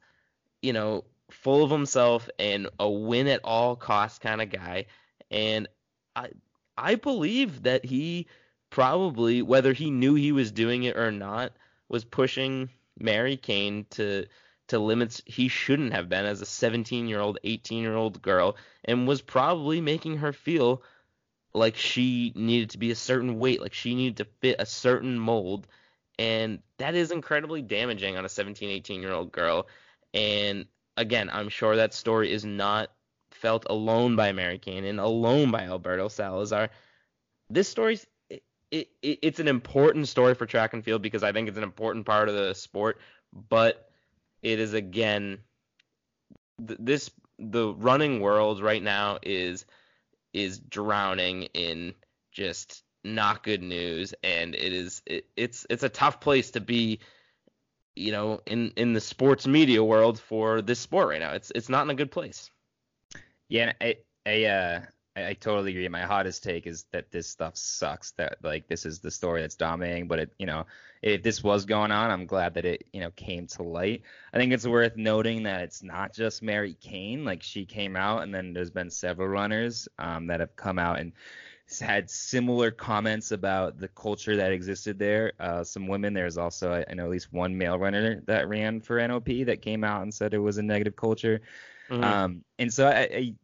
you 0.63 0.73
know 0.73 1.05
full 1.31 1.65
of 1.65 1.71
himself 1.71 2.29
and 2.39 2.69
a 2.79 2.89
win 2.89 3.27
at 3.27 3.41
all 3.45 3.77
costs 3.77 4.19
kind 4.19 4.41
of 4.41 4.51
guy 4.51 4.87
and 5.31 5.69
I 6.17 6.29
I 6.77 6.97
believe 6.97 7.63
that 7.63 7.85
he 7.85 8.27
probably 8.71 9.43
whether 9.43 9.73
he 9.73 9.91
knew 9.91 10.15
he 10.15 10.33
was 10.33 10.51
doing 10.51 10.85
it 10.85 10.97
or 10.97 11.11
not 11.11 11.53
was 11.89 12.05
pushing 12.05 12.69
Mary 12.99 13.37
Cain 13.37 13.87
to 13.91 14.27
to 14.69 14.79
limits 14.79 15.23
he 15.27 15.49
shouldn't 15.49 15.93
have 15.93 16.09
been 16.09 16.25
as 16.25 16.41
a 16.41 16.47
17 16.47 17.07
year 17.07 17.21
old 17.21 17.39
18 17.45 17.83
year 17.83 17.95
old 17.95 18.23
girl 18.23 18.57
and 18.85 19.07
was 19.07 19.21
probably 19.21 19.81
making 19.81 20.19
her 20.19 20.33
feel 20.33 20.83
like 21.53 21.77
she 21.77 22.33
needed 22.35 22.71
to 22.71 22.79
be 22.79 22.91
a 22.91 22.97
certain 22.97 23.39
weight 23.39 23.61
like 23.61 23.75
she 23.75 23.95
needed 23.95 24.17
to 24.17 24.25
fit 24.41 24.57
a 24.59 24.67
certain 24.67 25.19
mold 25.19 25.67
and 26.19 26.61
that 26.79 26.95
is 26.95 27.11
incredibly 27.11 27.63
damaging 27.63 28.17
on 28.17 28.25
a 28.25 28.29
17 28.29 28.71
18 28.71 29.03
year 29.03 29.13
old 29.13 29.31
girl 29.33 29.67
and 30.13 30.67
again 30.97 31.29
i'm 31.31 31.49
sure 31.49 31.77
that 31.77 31.93
story 31.93 32.33
is 32.33 32.45
not 32.45 32.91
felt 33.31 33.67
alone 33.69 34.17
by 34.17 34.33
mary 34.33 34.59
cain 34.59 34.85
and 34.85 35.01
alone 35.01 35.51
by 35.51 35.65
alberto 35.65 36.09
salazar. 36.09 36.71
This 37.51 37.69
story's 37.69 38.07
it, 38.31 38.89
it, 39.03 39.19
it's 39.23 39.39
an 39.39 39.49
important 39.49 40.09
story 40.09 40.35
for 40.35 40.47
track 40.47 40.73
and 40.73 40.83
field 40.83 41.03
because 41.03 41.23
i 41.23 41.33
think 41.33 41.49
it's 41.49 41.59
an 41.59 41.65
important 41.65 42.07
part 42.07 42.29
of 42.29 42.35
the 42.35 42.55
sport 42.55 42.99
but 43.33 43.91
it 44.45 44.61
is 44.61 44.75
again 44.75 45.39
th- 46.65 46.79
this 46.81 47.11
the 47.41 47.75
running 47.75 48.21
world 48.21 48.63
right 48.63 48.83
now 48.83 49.19
is 49.23 49.67
is 50.33 50.61
drowning 50.61 51.45
in 51.55 51.95
just 52.31 52.85
not 53.03 53.43
good 53.43 53.63
news 53.63 54.15
and 54.23 54.55
it 54.55 54.73
is 54.73 55.03
it, 55.07 55.27
it's 55.37 55.67
it's 55.69 55.83
a 55.83 55.89
tough 55.89 56.21
place 56.21 56.53
to 56.53 56.61
be 56.61 57.01
you 57.97 58.13
know 58.13 58.41
in 58.47 58.73
in 58.77 58.93
the 58.93 59.01
sports 59.01 59.47
media 59.47 59.83
world 59.83 60.19
for 60.19 60.63
this 60.63 60.79
sport 60.79 61.09
right 61.09 61.21
now. 61.21 61.33
It's 61.33 61.51
it's 61.55 61.69
not 61.69 61.83
in 61.83 61.91
a 61.91 61.95
good 61.95 62.11
place. 62.11 62.51
Yeah, 63.49 63.73
I, 63.81 63.97
I, 64.27 64.45
uh, 64.45 64.81
I, 65.17 65.29
I 65.29 65.33
totally 65.35 65.71
agree. 65.73 65.89
My 65.89 66.03
hottest 66.03 66.43
take 66.43 66.67
is 66.67 66.85
that 66.93 67.11
this 67.11 67.29
stuff 67.29 67.57
sucks. 67.57 68.13
That 68.13 68.39
like 68.43 68.69
this 68.69 68.87
is 68.87 69.01
the 69.01 69.11
story 69.11 69.41
that's 69.41 69.57
dominating. 69.57 70.09
But 70.09 70.19
it, 70.21 70.35
you 70.39 70.47
know, 70.47 70.67
if 71.03 71.23
this 71.23 71.43
was 71.43 71.65
going 71.65 71.91
on, 71.91 72.11
I'm 72.11 72.27
glad 72.27 72.55
that 72.55 72.65
it, 72.65 72.87
you 72.93 73.01
know, 73.01 73.11
came 73.11 73.47
to 73.49 73.63
light. 73.63 74.03
I 74.33 74.39
think 74.39 74.53
it's 74.53 74.67
worth 74.67 74.97
noting 74.97 75.45
that 75.45 75.63
it's 75.63 75.83
not 75.83 76.15
just 76.15 76.43
Mary 76.43 76.77
Cain. 76.81 77.25
Like 77.25 77.43
she 77.43 77.65
came 77.65 77.97
out, 77.97 78.23
and 78.23 78.35
then 78.35 78.53
there's 78.53 78.71
been 78.71 78.91
several 78.91 79.29
runners 79.29 79.89
um, 79.99 80.27
that 80.29 80.41
have 80.41 80.57
come 80.57 80.79
out 80.79 80.99
and 80.99 81.13
had 81.81 82.11
similar 82.11 82.71
comments 82.71 83.33
about 83.33 83.79
the 83.79 83.89
culture 83.89 84.37
that 84.37 84.53
existed 84.53 84.99
there. 84.99 85.33
Uh, 85.41 85.65
some 85.65 85.87
women. 85.87 86.13
There's 86.13 86.39
also 86.39 86.73
I 86.73 86.85
I 86.91 86.95
know 86.95 87.05
at 87.05 87.11
least 87.11 87.33
one 87.33 87.57
male 87.57 87.79
runner 87.79 88.21
that 88.27 88.49
ran 88.49 88.81
for 88.81 89.07
NOP 89.07 89.47
that 89.47 89.63
came 89.63 89.85
out 89.85 90.03
and 90.03 90.13
said 90.13 90.35
it 90.35 90.39
was 90.39 90.59
a 90.59 90.63
negative 90.63 90.97
culture. 90.97 91.41
Um, 92.03 92.45
and 92.59 92.73
so 92.73 92.87
I, 92.89 93.01
I, 93.13 93.35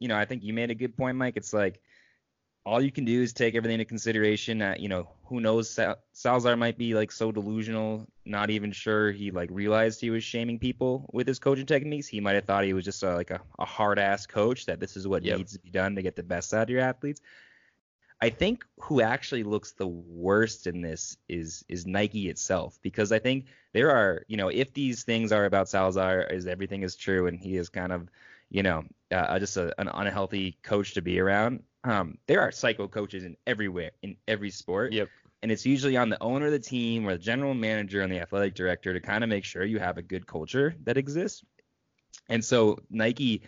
you 0.00 0.08
know, 0.08 0.16
I 0.18 0.26
think 0.26 0.42
you 0.44 0.54
made 0.54 0.70
a 0.70 0.74
good 0.74 0.96
point, 0.96 1.18
Mike. 1.18 1.36
It's 1.36 1.54
like 1.54 1.80
all 2.66 2.80
you 2.82 2.92
can 2.92 3.04
do 3.04 3.22
is 3.22 3.32
take 3.32 3.54
everything 3.54 3.76
into 3.76 3.86
consideration. 3.86 4.62
Uh, 4.62 4.76
you 4.78 4.88
know, 4.88 5.08
who 5.24 5.40
knows? 5.40 5.70
Sal- 5.70 5.98
Salazar 6.12 6.56
might 6.56 6.78
be 6.78 6.94
like 6.94 7.12
so 7.12 7.32
delusional, 7.32 8.06
not 8.26 8.50
even 8.50 8.72
sure 8.72 9.12
he 9.12 9.30
like 9.30 9.50
realized 9.52 10.00
he 10.00 10.10
was 10.10 10.24
shaming 10.24 10.58
people 10.58 11.08
with 11.12 11.26
his 11.28 11.38
coaching 11.38 11.66
techniques. 11.66 12.08
He 12.08 12.20
might 12.20 12.34
have 12.36 12.44
thought 12.46 12.64
he 12.64 12.74
was 12.74 12.84
just 12.84 13.02
uh, 13.04 13.14
like 13.14 13.30
a, 13.30 13.40
a 13.58 13.64
hard 13.66 13.98
ass 13.98 14.26
coach 14.26 14.66
that 14.66 14.80
this 14.80 14.96
is 14.96 15.08
what 15.08 15.24
Yep. 15.24 15.36
needs 15.38 15.52
to 15.54 15.60
be 15.60 15.70
done 15.70 15.94
to 15.96 16.02
get 16.02 16.16
the 16.16 16.22
best 16.22 16.52
out 16.54 16.64
of 16.64 16.70
your 16.70 16.80
athletes. 16.80 17.20
I 18.22 18.30
think 18.30 18.64
who 18.80 19.00
actually 19.00 19.44
looks 19.44 19.72
the 19.72 19.86
worst 19.86 20.66
in 20.66 20.82
this 20.82 21.16
is 21.28 21.64
is 21.68 21.86
Nike 21.86 22.28
itself 22.28 22.78
because 22.82 23.12
I 23.12 23.18
think 23.18 23.46
there 23.72 23.90
are 23.90 24.24
you 24.28 24.36
know 24.36 24.48
if 24.48 24.74
these 24.74 25.04
things 25.04 25.32
are 25.32 25.46
about 25.46 25.68
Salazar 25.70 26.22
is 26.24 26.46
everything 26.46 26.82
is 26.82 26.96
true 26.96 27.26
and 27.28 27.38
he 27.38 27.56
is 27.56 27.70
kind 27.70 27.92
of 27.92 28.08
you 28.50 28.62
know 28.62 28.84
uh, 29.10 29.38
just 29.38 29.56
a, 29.56 29.78
an 29.80 29.88
unhealthy 29.88 30.58
coach 30.62 30.94
to 30.94 31.02
be 31.02 31.18
around. 31.18 31.62
Um, 31.84 32.18
there 32.26 32.40
are 32.40 32.52
psycho 32.52 32.88
coaches 32.88 33.24
in 33.24 33.36
everywhere 33.46 33.92
in 34.02 34.16
every 34.28 34.50
sport. 34.50 34.92
Yep. 34.92 35.08
And 35.42 35.50
it's 35.50 35.64
usually 35.64 35.96
on 35.96 36.10
the 36.10 36.22
owner 36.22 36.46
of 36.46 36.52
the 36.52 36.58
team 36.58 37.06
or 37.06 37.12
the 37.12 37.18
general 37.18 37.54
manager 37.54 38.02
and 38.02 38.12
the 38.12 38.20
athletic 38.20 38.54
director 38.54 38.92
to 38.92 39.00
kind 39.00 39.24
of 39.24 39.30
make 39.30 39.44
sure 39.44 39.64
you 39.64 39.78
have 39.78 39.96
a 39.96 40.02
good 40.02 40.26
culture 40.26 40.74
that 40.84 40.98
exists. 40.98 41.42
And 42.28 42.44
so 42.44 42.78
Nike, 42.90 43.42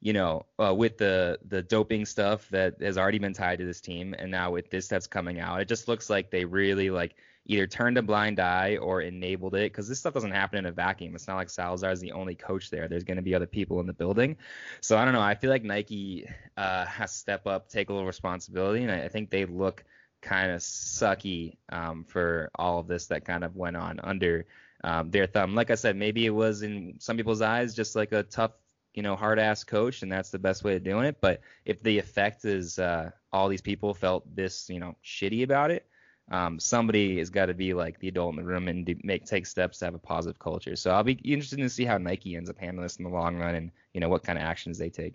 you 0.00 0.12
know, 0.12 0.44
uh, 0.58 0.74
with 0.74 0.98
the 0.98 1.38
the 1.46 1.62
doping 1.62 2.04
stuff 2.04 2.48
that 2.50 2.80
has 2.82 2.98
already 2.98 3.18
been 3.18 3.32
tied 3.32 3.58
to 3.60 3.64
this 3.64 3.80
team, 3.80 4.14
and 4.18 4.30
now 4.30 4.50
with 4.50 4.70
this 4.70 4.88
that's 4.88 5.06
coming 5.06 5.40
out, 5.40 5.60
it 5.60 5.68
just 5.68 5.88
looks 5.88 6.10
like 6.10 6.30
they 6.30 6.44
really 6.44 6.90
like 6.90 7.16
either 7.48 7.66
turned 7.66 7.96
a 7.96 8.02
blind 8.02 8.38
eye 8.38 8.76
or 8.76 9.00
enabled 9.00 9.54
it 9.54 9.72
because 9.72 9.88
this 9.88 9.98
stuff 9.98 10.14
doesn't 10.14 10.30
happen 10.30 10.58
in 10.58 10.66
a 10.66 10.72
vacuum. 10.72 11.14
It's 11.14 11.26
not 11.26 11.36
like 11.36 11.48
Salazar 11.48 11.90
is 11.90 12.00
the 12.00 12.12
only 12.12 12.34
coach 12.34 12.70
there. 12.70 12.88
There's 12.88 13.04
going 13.04 13.16
to 13.16 13.22
be 13.22 13.34
other 13.34 13.46
people 13.46 13.80
in 13.80 13.86
the 13.86 13.94
building. 13.94 14.36
So 14.82 14.98
I 14.98 15.04
don't 15.04 15.14
know. 15.14 15.22
I 15.22 15.34
feel 15.34 15.50
like 15.50 15.64
Nike 15.64 16.28
uh, 16.58 16.84
has 16.84 17.12
to 17.12 17.18
step 17.18 17.46
up, 17.46 17.68
take 17.68 17.88
a 17.88 17.92
little 17.92 18.06
responsibility, 18.06 18.82
and 18.82 18.92
I, 18.92 19.04
I 19.04 19.08
think 19.08 19.30
they 19.30 19.46
look 19.46 19.82
kind 20.20 20.50
of 20.50 20.60
sucky 20.60 21.56
um, 21.70 22.04
for 22.04 22.50
all 22.54 22.80
of 22.80 22.86
this 22.86 23.06
that 23.06 23.24
kind 23.24 23.42
of 23.42 23.56
went 23.56 23.76
on 23.76 23.98
under 24.02 24.46
um, 24.84 25.10
their 25.10 25.26
thumb. 25.26 25.54
Like 25.54 25.70
I 25.70 25.74
said, 25.76 25.96
maybe 25.96 26.26
it 26.26 26.30
was 26.30 26.62
in 26.62 26.96
some 26.98 27.16
people's 27.16 27.40
eyes 27.40 27.74
just 27.74 27.96
like 27.96 28.12
a 28.12 28.22
tough 28.22 28.52
you 28.94 29.02
know, 29.02 29.14
hard 29.14 29.38
ass 29.38 29.62
coach, 29.62 30.02
and 30.02 30.10
that's 30.10 30.30
the 30.30 30.40
best 30.40 30.64
way 30.64 30.74
of 30.74 30.82
doing 30.82 31.04
it. 31.04 31.18
But 31.20 31.40
if 31.64 31.80
the 31.82 31.98
effect 31.98 32.44
is 32.44 32.80
uh, 32.80 33.12
all 33.32 33.48
these 33.48 33.60
people 33.62 33.94
felt 33.94 34.34
this, 34.34 34.68
you 34.68 34.80
know, 34.80 34.96
shitty 35.04 35.44
about 35.44 35.70
it, 35.70 35.86
um, 36.30 36.60
somebody 36.60 37.18
has 37.18 37.30
got 37.30 37.46
to 37.46 37.54
be 37.54 37.72
like 37.72 37.98
the 38.00 38.08
adult 38.08 38.30
in 38.30 38.36
the 38.36 38.44
room 38.44 38.68
and 38.68 38.84
do, 38.84 38.94
make 39.02 39.24
take 39.24 39.46
steps 39.46 39.78
to 39.78 39.86
have 39.86 39.94
a 39.94 39.98
positive 39.98 40.38
culture. 40.38 40.76
So 40.76 40.90
I'll 40.90 41.04
be 41.04 41.12
interested 41.24 41.58
to 41.58 41.70
see 41.70 41.84
how 41.84 41.98
Nike 41.98 42.36
ends 42.36 42.50
up 42.50 42.58
handling 42.58 42.82
this 42.82 42.96
in 42.96 43.04
the 43.04 43.10
long 43.10 43.36
run, 43.36 43.54
and 43.54 43.70
you 43.94 44.00
know 44.00 44.08
what 44.08 44.24
kind 44.24 44.38
of 44.38 44.44
actions 44.44 44.78
they 44.78 44.90
take. 44.90 45.14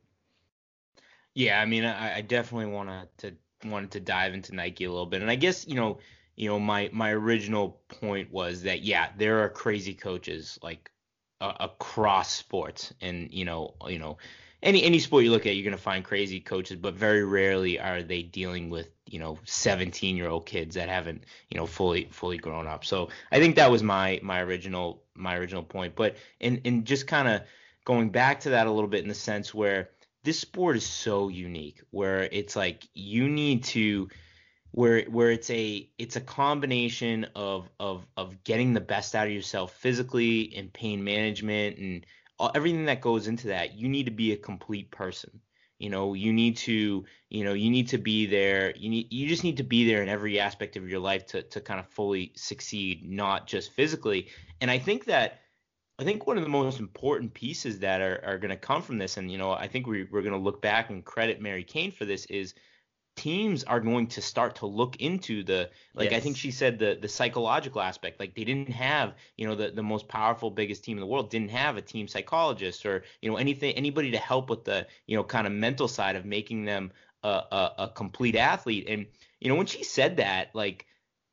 Yeah, 1.36 1.60
I 1.60 1.66
mean, 1.66 1.86
I, 1.86 2.18
I 2.18 2.22
definitely 2.22 2.74
want 2.74 2.90
to 3.18 3.36
wanted 3.66 3.92
to 3.92 4.00
dive 4.00 4.34
into 4.34 4.56
Nike 4.56 4.86
a 4.86 4.90
little 4.90 5.06
bit, 5.06 5.22
and 5.22 5.30
I 5.30 5.36
guess 5.36 5.68
you 5.68 5.76
know, 5.76 6.00
you 6.36 6.50
know, 6.50 6.60
my 6.60 6.90
my 6.92 7.12
original 7.12 7.82
point 7.88 8.32
was 8.32 8.64
that 8.64 8.82
yeah, 8.82 9.10
there 9.18 9.44
are 9.44 9.50
crazy 9.50 9.94
coaches 9.94 10.58
like 10.64 10.90
uh, 11.42 11.54
across 11.60 12.32
sports, 12.32 12.94
and 13.02 13.32
you 13.32 13.46
know, 13.46 13.76
you 13.88 14.00
know, 14.00 14.18
any 14.64 14.84
any 14.84 15.00
sport 15.00 15.24
you 15.24 15.32
look 15.32 15.46
at, 15.46 15.56
you're 15.56 15.66
gonna 15.66 15.78
find 15.78 16.04
crazy 16.04 16.40
coaches, 16.40 16.78
but 16.78 16.96
very 16.96 17.24
rarely 17.24 17.80
are 17.80 18.02
they 18.02 18.24
dealing 18.24 18.70
with 18.70 18.88
you 19.06 19.20
know 19.20 19.38
17 19.44 20.16
year 20.16 20.30
old 20.30 20.46
kids 20.46 20.76
that 20.76 20.90
haven't 20.90 21.26
you 21.50 21.58
know 21.58 21.68
fully 21.68 22.08
fully 22.12 22.38
grown 22.38 22.66
up. 22.66 22.86
So 22.86 23.10
I 23.32 23.40
think 23.40 23.58
that 23.58 23.70
was 23.70 23.84
my 23.84 24.20
my 24.24 24.42
original 24.42 25.04
my 25.14 25.36
original 25.36 25.64
point, 25.64 25.96
but 25.96 26.16
in 26.40 26.58
in 26.64 26.86
just 26.86 27.06
kind 27.06 27.28
of 27.28 27.42
going 27.86 28.10
back 28.10 28.40
to 28.42 28.52
that 28.52 28.66
a 28.66 28.72
little 28.72 28.90
bit 28.90 29.04
in 29.04 29.10
the 29.10 29.16
sense 29.16 29.54
where 29.54 29.90
this 30.24 30.40
sport 30.40 30.78
is 30.78 30.86
so 30.86 31.28
unique 31.28 31.82
where 31.92 32.24
it's 32.32 32.56
like 32.56 32.88
you 32.94 33.28
need 33.28 33.66
to 33.66 34.08
where 34.72 35.04
where 35.04 35.30
it's 35.30 35.50
a 35.50 35.88
it's 35.98 36.16
a 36.16 36.22
combination 36.22 37.28
of 37.36 37.70
of 37.80 38.06
of 38.18 38.44
getting 38.44 38.74
the 38.74 38.82
best 38.82 39.14
out 39.14 39.28
of 39.28 39.34
yourself 39.34 39.74
physically 39.74 40.54
and 40.56 40.72
pain 40.74 41.04
management 41.04 41.78
and 41.78 42.06
everything 42.54 42.86
that 42.86 43.02
goes 43.02 43.28
into 43.28 43.48
that 43.48 43.76
you 43.76 43.88
need 43.88 44.06
to 44.06 44.12
be 44.12 44.34
a 44.34 44.38
complete 44.38 44.92
person. 44.92 45.42
You 45.80 45.90
know 45.90 46.14
you 46.14 46.32
need 46.32 46.58
to 46.58 47.06
you 47.30 47.44
know 47.44 47.54
you 47.54 47.70
need 47.70 47.90
to 47.90 47.98
be 47.98 48.26
there. 48.26 48.74
You 48.76 48.90
need 48.90 49.12
you 49.12 49.28
just 49.28 49.44
need 49.44 49.58
to 49.58 49.64
be 49.64 49.86
there 49.86 50.02
in 50.02 50.10
every 50.10 50.40
aspect 50.40 50.76
of 50.78 50.90
your 50.90 51.00
life 51.00 51.26
to 51.28 51.44
to 51.44 51.62
kind 51.62 51.80
of 51.80 51.88
fully 51.88 52.32
succeed 52.36 53.10
not 53.10 53.48
just 53.48 53.72
physically. 53.72 54.28
And 54.62 54.72
i 54.72 54.80
think 54.80 55.06
that 55.06 55.42
I 56.00 56.04
think 56.04 56.26
one 56.26 56.38
of 56.38 56.44
the 56.44 56.50
most 56.50 56.80
important 56.80 57.34
pieces 57.34 57.80
that 57.80 58.02
are, 58.02 58.20
are 58.26 58.38
going 58.38 58.50
to 58.50 58.58
come 58.58 58.82
from 58.82 58.98
this, 58.98 59.18
and 59.18 59.32
you 59.32 59.38
know, 59.38 59.52
I 59.52 59.68
think 59.68 59.86
we, 59.86 60.06
we're 60.06 60.24
going 60.24 60.34
to 60.34 60.40
look 60.40 60.62
back 60.62 60.90
and 60.90 61.06
credit 61.06 61.40
Mary 61.40 61.64
Cain 61.64 61.92
for 61.92 62.06
this, 62.06 62.26
is 62.26 62.56
teams 63.16 63.64
are 63.64 63.80
going 63.80 64.08
to 64.08 64.22
start 64.22 64.56
to 64.58 64.66
look 64.66 64.96
into 64.98 65.44
the 65.44 65.70
like 65.96 66.12
I 66.12 66.20
think 66.20 66.38
she 66.38 66.52
said 66.52 66.80
the 66.80 66.98
the 67.00 67.08
psychological 67.08 67.82
aspect. 67.82 68.20
Like 68.20 68.36
they 68.36 68.44
didn't 68.44 68.70
have, 68.70 69.16
you 69.38 69.48
know, 69.48 69.56
the, 69.56 69.72
the 69.72 69.84
most 69.84 70.08
powerful, 70.08 70.52
biggest 70.52 70.84
team 70.84 70.98
in 70.98 71.02
the 71.02 71.08
world 71.08 71.30
didn't 71.30 71.52
have 71.52 71.78
a 71.78 71.82
team 71.82 72.08
psychologist 72.08 72.86
or, 72.86 73.04
you 73.22 73.30
know, 73.30 73.38
anything 73.38 73.76
anybody 73.76 74.12
to 74.12 74.18
help 74.18 74.50
with 74.50 74.64
the, 74.66 74.88
you 75.08 75.16
know, 75.16 75.24
kind 75.24 75.48
of 75.48 75.54
mental 75.54 75.88
side 75.88 76.16
of 76.16 76.26
making 76.26 76.66
them 76.66 76.92
a, 77.24 77.28
a, 77.28 77.74
a 77.80 77.90
complete 77.96 78.36
athlete. 78.36 78.86
And, 78.90 79.08
you 79.40 79.50
know, 79.50 79.56
when 79.56 79.68
she 79.68 79.84
said 79.84 80.18
that, 80.18 80.54
like 80.56 80.88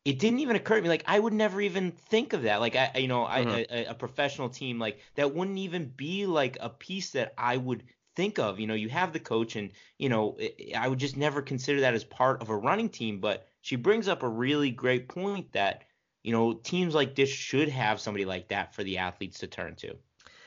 it 0.05 0.19
didn't 0.19 0.41
even 0.41 0.57
occur 0.57 0.77
to 0.77 0.83
me 0.83 0.89
like 0.89 1.05
i 1.07 1.19
would 1.19 1.33
never 1.33 1.61
even 1.61 1.91
think 1.93 2.33
of 2.33 2.43
that 2.43 2.61
like 2.61 2.75
i 2.77 2.91
you 2.97 3.09
know 3.09 3.23
I, 3.25 3.41
Mhm. 3.41 3.65
a, 3.71 3.85
a 3.87 3.95
professional 3.95 4.49
team 4.49 4.79
like 4.79 5.01
that 5.15 5.35
wouldn't 5.35 5.59
even 5.59 5.89
be 5.89 6.27
like 6.27 6.57
a 6.61 6.71
piece 6.71 7.11
that 7.11 7.35
i 7.37 7.57
would 7.57 7.85
think 8.21 8.39
of 8.39 8.61
you 8.61 8.67
know 8.67 8.75
you 8.75 8.89
have 8.89 9.13
the 9.13 9.21
coach 9.21 9.57
and 9.57 9.71
you 9.99 10.09
know 10.11 10.37
i 10.41 10.51
I 10.85 10.89
would 10.89 10.99
just 10.99 11.17
never 11.17 11.41
consider 11.43 11.81
that 11.81 11.95
as 11.95 12.05
part 12.05 12.43
of 12.43 12.51
a 12.51 12.57
running 12.57 12.89
team 12.89 13.21
but 13.21 13.47
she 13.63 13.77
brings 13.77 14.09
up 14.09 14.23
a 14.23 14.29
really 14.29 14.71
great 14.71 15.09
point 15.09 15.53
that 15.53 15.85
you 16.23 16.33
know 16.33 16.53
teams 16.53 16.95
like 16.95 17.15
this 17.15 17.31
should 17.31 17.69
have 17.69 18.01
somebody 18.01 18.25
like 18.25 18.49
that 18.49 18.75
for 18.75 18.83
the 18.85 18.99
athletes 18.99 19.39
to 19.41 19.47
turn 19.47 19.75
to 19.77 19.95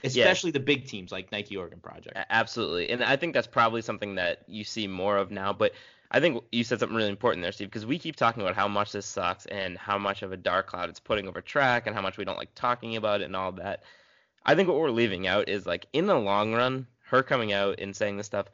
especially 0.04 0.52
the 0.52 0.60
big 0.60 0.86
teams 0.86 1.12
like 1.12 1.32
nike 1.32 1.58
oregon 1.58 1.80
project 1.80 2.16
Absolutely. 2.30 2.90
And 2.90 3.04
I 3.04 3.16
think 3.16 3.34
that's 3.34 3.48
probably 3.48 3.82
something 3.82 4.16
that 4.16 4.44
you 4.48 4.64
see 4.64 4.88
more 4.88 5.18
of 5.18 5.32
now. 5.32 5.54
But 5.54 5.74
I 6.12 6.20
think 6.20 6.44
you 6.52 6.64
said 6.64 6.80
something 6.80 6.96
really 6.96 7.10
important 7.10 7.42
there, 7.42 7.52
Steve, 7.52 7.70
because 7.70 7.86
we 7.86 7.98
keep 7.98 8.16
talking 8.16 8.44
about 8.44 8.56
how 8.56 8.68
much 8.68 8.92
this 8.92 9.06
sucks 9.06 9.46
and 9.48 9.78
how 9.78 9.98
much 9.98 10.22
of 10.22 10.32
a 10.32 10.38
dark 10.38 10.68
cloud 10.68 10.90
it's 10.90 11.00
putting 11.00 11.28
over 11.28 11.42
track 11.42 11.88
and 11.88 11.96
how 11.96 12.02
much 12.02 12.18
we 12.18 12.26
don't 12.26 12.38
like 12.38 12.54
talking 12.54 12.96
about 12.96 13.22
it 13.22 13.26
and 13.26 13.36
all 13.36 13.52
that. 13.54 13.84
I 14.46 14.56
think 14.56 14.68
what 14.68 14.78
we're 14.78 14.92
leaving 14.92 15.26
out 15.26 15.50
is 15.50 15.66
like 15.66 15.88
in 15.94 16.06
the 16.06 16.16
long 16.16 16.54
run, 16.54 16.88
her 17.14 17.24
coming 17.24 17.54
out 17.54 17.80
and 17.80 17.96
saying 17.96 18.18
this 18.18 18.26
stuff 18.26 18.48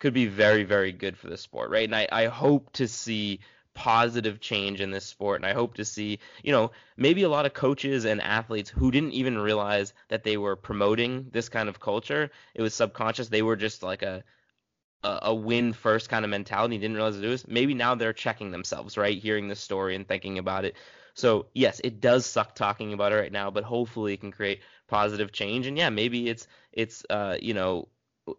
could 0.00 0.14
be 0.14 0.26
very, 0.26 0.64
very 0.64 0.92
good 0.92 1.16
for 1.16 1.28
the 1.28 1.36
sport, 1.36 1.70
right? 1.70 1.84
And 1.84 1.94
I, 1.94 2.08
I 2.10 2.26
hope 2.26 2.72
to 2.74 2.88
see 2.88 3.40
positive 3.74 4.40
change 4.40 4.80
in 4.80 4.90
this 4.90 5.04
sport. 5.04 5.40
And 5.40 5.46
I 5.46 5.52
hope 5.52 5.74
to 5.74 5.84
see, 5.84 6.18
you 6.42 6.50
know, 6.50 6.72
maybe 6.96 7.22
a 7.22 7.28
lot 7.28 7.46
of 7.46 7.54
coaches 7.54 8.06
and 8.06 8.20
athletes 8.22 8.70
who 8.70 8.90
didn't 8.90 9.12
even 9.12 9.38
realize 9.38 9.92
that 10.08 10.24
they 10.24 10.36
were 10.36 10.56
promoting 10.56 11.28
this 11.32 11.48
kind 11.48 11.68
of 11.68 11.80
culture. 11.80 12.30
It 12.54 12.62
was 12.62 12.74
subconscious. 12.74 13.28
They 13.28 13.42
were 13.42 13.56
just 13.56 13.82
like 13.82 14.02
a 14.02 14.24
a, 15.04 15.18
a 15.22 15.34
win 15.34 15.72
first 15.72 16.08
kind 16.08 16.24
of 16.24 16.30
mentality. 16.30 16.78
Didn't 16.78 16.96
realize 16.96 17.20
it 17.20 17.26
was. 17.26 17.46
Maybe 17.46 17.74
now 17.74 17.94
they're 17.94 18.12
checking 18.12 18.50
themselves, 18.50 18.96
right? 18.96 19.16
Hearing 19.16 19.46
this 19.46 19.60
story 19.60 19.94
and 19.94 20.08
thinking 20.08 20.38
about 20.38 20.64
it. 20.64 20.74
So 21.14 21.46
yes, 21.54 21.80
it 21.84 22.00
does 22.00 22.26
suck 22.26 22.54
talking 22.54 22.92
about 22.92 23.12
it 23.12 23.16
right 23.16 23.32
now, 23.32 23.50
but 23.50 23.64
hopefully 23.64 24.14
it 24.14 24.20
can 24.20 24.32
create 24.32 24.60
positive 24.88 25.30
change. 25.30 25.66
And 25.66 25.76
yeah, 25.76 25.90
maybe 25.90 26.28
it's 26.28 26.46
it's 26.72 27.04
uh 27.10 27.36
you 27.40 27.54
know 27.54 27.88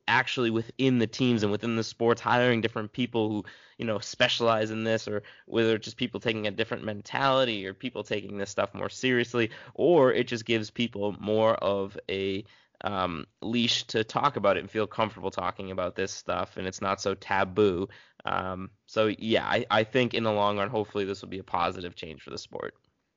actually 0.07 0.49
within 0.49 0.99
the 0.99 1.07
teams 1.07 1.43
and 1.43 1.51
within 1.51 1.75
the 1.75 1.83
sports 1.83 2.21
hiring 2.21 2.61
different 2.61 2.91
people 2.91 3.29
who 3.29 3.45
you 3.77 3.85
know 3.85 3.99
specialize 3.99 4.71
in 4.71 4.83
this 4.83 5.07
or 5.07 5.23
whether 5.45 5.75
it's 5.75 5.85
just 5.85 5.97
people 5.97 6.19
taking 6.19 6.47
a 6.47 6.51
different 6.51 6.83
mentality 6.83 7.65
or 7.65 7.73
people 7.73 8.03
taking 8.03 8.37
this 8.37 8.49
stuff 8.49 8.73
more 8.73 8.89
seriously 8.89 9.51
or 9.73 10.11
it 10.13 10.27
just 10.27 10.45
gives 10.45 10.69
people 10.69 11.15
more 11.19 11.55
of 11.55 11.97
a 12.09 12.43
um, 12.81 13.25
leash 13.41 13.83
to 13.87 14.03
talk 14.05 14.37
about 14.37 14.55
it 14.55 14.61
and 14.61 14.71
feel 14.71 14.87
comfortable 14.87 15.31
talking 15.31 15.71
about 15.71 15.95
this 15.95 16.13
stuff 16.13 16.55
and 16.55 16.65
it's 16.65 16.81
not 16.81 17.01
so 17.01 17.13
taboo. 17.13 17.89
Um, 18.25 18.69
so 18.85 19.13
yeah 19.19 19.45
I, 19.45 19.65
I 19.69 19.83
think 19.83 20.13
in 20.13 20.23
the 20.23 20.31
long 20.31 20.57
run 20.57 20.69
hopefully 20.69 21.05
this 21.05 21.21
will 21.21 21.29
be 21.29 21.39
a 21.39 21.43
positive 21.43 21.95
change 21.95 22.21
for 22.21 22.29
the 22.29 22.37
sport. 22.37 22.75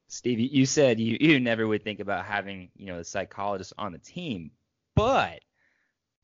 Steve, 0.08 0.40
you- 0.40 0.66
said 0.66 1.00
you, 1.00 1.16
you 1.20 1.40
never 1.40 1.66
would 1.66 1.82
think 1.82 1.98
about 2.00 2.26
having, 2.26 2.68
you 2.76 2.86
know, 2.86 2.98
the 2.98 3.04
psychologist 3.04 3.72
on 3.78 3.92
the 3.92 3.98
team, 3.98 4.50
but 4.94 5.40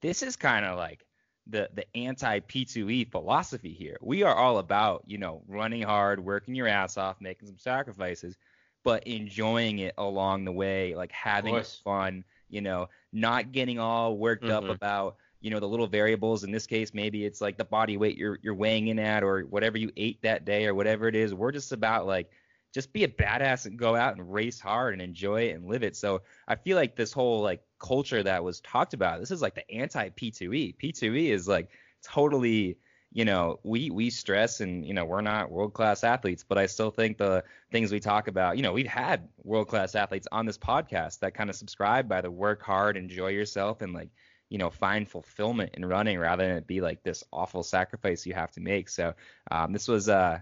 this 0.01 0.23
is 0.23 0.37
kind 0.37 0.65
of 0.65 0.77
like 0.77 1.07
the 1.47 1.71
the 1.75 1.97
anti 1.97 2.41
P2E 2.41 3.05
philosophy 3.05 3.73
here. 3.73 3.97
We 4.01 4.23
are 4.23 4.35
all 4.35 4.59
about, 4.59 5.05
you 5.07 5.19
know, 5.19 5.43
running 5.47 5.83
hard, 5.83 6.21
working 6.21 6.55
your 6.55 6.69
ass 6.69 6.97
off, 6.97 7.21
making 7.21 7.49
some 7.49 7.59
sacrifices, 7.59 8.37
but 8.85 9.07
enjoying 9.07 9.79
it 9.81 9.95
along 9.99 10.45
the 10.45 10.53
way, 10.53 10.95
like 10.95 11.13
having 11.13 11.63
fun, 11.85 12.25
you 12.49 12.61
know, 12.61 12.89
not 13.13 13.53
getting 13.53 13.79
all 13.79 14.17
worked 14.17 14.51
up 14.51 14.65
Mhm. 14.65 14.71
about 14.71 15.17
you 15.41 15.51
know 15.51 15.61
the 15.61 15.69
little 15.69 15.87
variables 15.87 16.43
in 16.43 16.51
this 16.51 16.67
case 16.67 16.93
maybe 16.93 17.25
it's 17.25 17.41
like 17.41 17.57
the 17.57 17.65
body 17.65 17.97
weight 17.97 18.17
you're 18.17 18.41
you're 18.43 18.57
weighing 18.57 18.89
in 18.89 18.99
at 18.99 19.23
or 19.23 19.43
whatever 19.43 19.79
you 19.79 19.89
ate 19.97 20.21
that 20.23 20.45
day 20.45 20.67
or 20.67 20.75
whatever 20.75 21.07
it 21.07 21.15
is 21.15 21.33
we're 21.33 21.53
just 21.53 21.71
about 21.71 22.09
like 22.09 22.33
just 22.75 22.93
be 22.93 23.05
a 23.05 23.09
badass 23.09 23.67
and 23.67 23.79
go 23.79 23.97
out 23.97 24.17
and 24.17 24.33
race 24.33 24.61
hard 24.61 24.93
and 24.93 25.01
enjoy 25.03 25.43
it 25.49 25.55
and 25.55 25.67
live 25.67 25.83
it. 25.83 25.97
So 25.97 26.23
I 26.47 26.55
feel 26.57 26.77
like 26.77 26.97
this 26.97 27.13
whole 27.13 27.41
like 27.41 27.63
culture 27.79 28.23
that 28.23 28.43
was 28.43 28.61
talked 28.61 28.95
about, 28.95 29.21
this 29.21 29.31
is 29.31 29.43
like 29.43 29.55
the 29.55 29.71
anti 29.71 30.09
P2E. 30.11 30.77
P2E 30.77 31.31
is 31.31 31.49
like 31.49 31.69
totally, 32.03 32.79
you 33.13 33.25
know, 33.25 33.59
we 33.65 33.91
we 33.91 34.11
stress 34.11 34.61
and 34.61 34.85
you 34.87 34.95
know 34.95 35.05
we're 35.05 35.21
not 35.21 35.51
world 35.51 35.75
class 35.75 36.05
athletes, 36.05 36.45
but 36.47 36.59
I 36.59 36.67
still 36.67 36.91
think 36.91 37.19
the 37.19 37.45
things 37.71 37.93
we 37.93 38.01
talk 38.01 38.29
about, 38.29 38.57
you 38.57 38.63
know, 38.63 38.73
we've 38.73 38.87
had 38.87 39.29
world 39.45 39.69
class 39.69 39.95
athletes 39.95 40.29
on 40.33 40.47
this 40.47 40.59
podcast 40.59 41.21
that 41.21 41.35
kind 41.35 41.51
of 41.51 41.57
subscribe 41.57 42.09
by 42.09 42.21
the 42.21 42.31
work 42.31 42.63
hard, 42.63 42.97
enjoy 42.97 43.29
yourself, 43.29 43.83
and 43.83 43.93
like 43.93 44.11
you 44.49 44.59
know 44.59 44.71
find 44.71 45.09
fulfillment 45.09 45.71
in 45.75 45.85
running 45.85 46.19
rather 46.19 46.47
than 46.47 46.57
it 46.57 46.67
be 46.67 46.81
like 46.81 47.03
this 47.03 47.23
awful 47.33 47.63
sacrifice 47.63 48.27
you 48.27 48.35
have 48.35 48.51
to 48.53 48.61
make. 48.61 48.89
So 48.89 49.15
um, 49.51 49.73
this 49.73 49.89
was 49.89 50.09
uh 50.09 50.41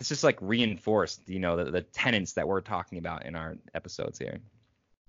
this 0.00 0.08
just 0.08 0.24
like 0.24 0.38
reinforced, 0.40 1.28
you 1.28 1.38
know, 1.38 1.62
the, 1.62 1.70
the 1.70 1.86
that 2.34 2.48
we're 2.48 2.62
talking 2.62 2.96
about 2.96 3.26
in 3.26 3.36
our 3.36 3.58
episodes 3.74 4.18
here. 4.18 4.40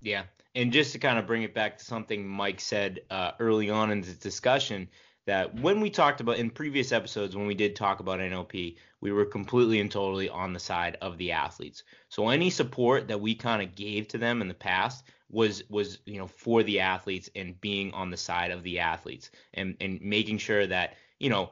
Yeah, 0.02 0.24
and 0.56 0.72
just 0.72 0.94
to 0.94 1.00
kind 1.00 1.20
of 1.20 1.28
bring 1.28 1.44
it 1.44 1.54
back 1.54 1.78
to 1.78 1.86
something 1.86 2.28
Mike 2.28 2.60
said 2.60 3.02
uh, 3.10 3.32
early 3.40 3.70
on 3.70 3.92
in 3.92 4.02
the 4.02 4.14
discussion, 4.14 4.90
that 5.28 5.60
when 5.60 5.80
we 5.80 5.90
talked 5.90 6.20
about 6.20 6.38
in 6.38 6.50
previous 6.50 6.92
episodes 6.92 7.36
when 7.36 7.48
we 7.48 7.54
did 7.54 7.76
talk 7.76 8.00
about 8.00 8.20
NOP, 8.20 8.54
we 9.02 9.12
were 9.12 9.26
completely 9.26 9.80
and 9.80 9.92
totally 9.92 10.30
on 10.30 10.54
the 10.54 10.60
side 10.60 10.98
of 11.02 11.18
the 11.18 11.32
athletes. 11.32 11.84
So 12.10 12.30
any 12.30 12.50
support 12.50 13.08
that 13.08 13.22
we 13.22 13.36
kind 13.36 13.62
of 13.62 13.76
gave 13.76 14.08
to 14.10 14.18
them 14.18 14.42
in 14.42 14.48
the 14.48 14.54
past 14.54 15.06
was 15.30 15.64
was 15.70 16.00
you 16.06 16.18
know 16.18 16.28
for 16.28 16.64
the 16.64 16.80
athletes 16.82 17.30
and 17.36 17.60
being 17.62 17.94
on 17.94 18.10
the 18.10 18.18
side 18.18 18.52
of 18.52 18.64
the 18.64 18.80
athletes 18.80 19.30
and 19.54 19.78
and 19.80 20.02
making 20.02 20.38
sure 20.38 20.68
that 20.68 20.96
you 21.20 21.30
know 21.30 21.52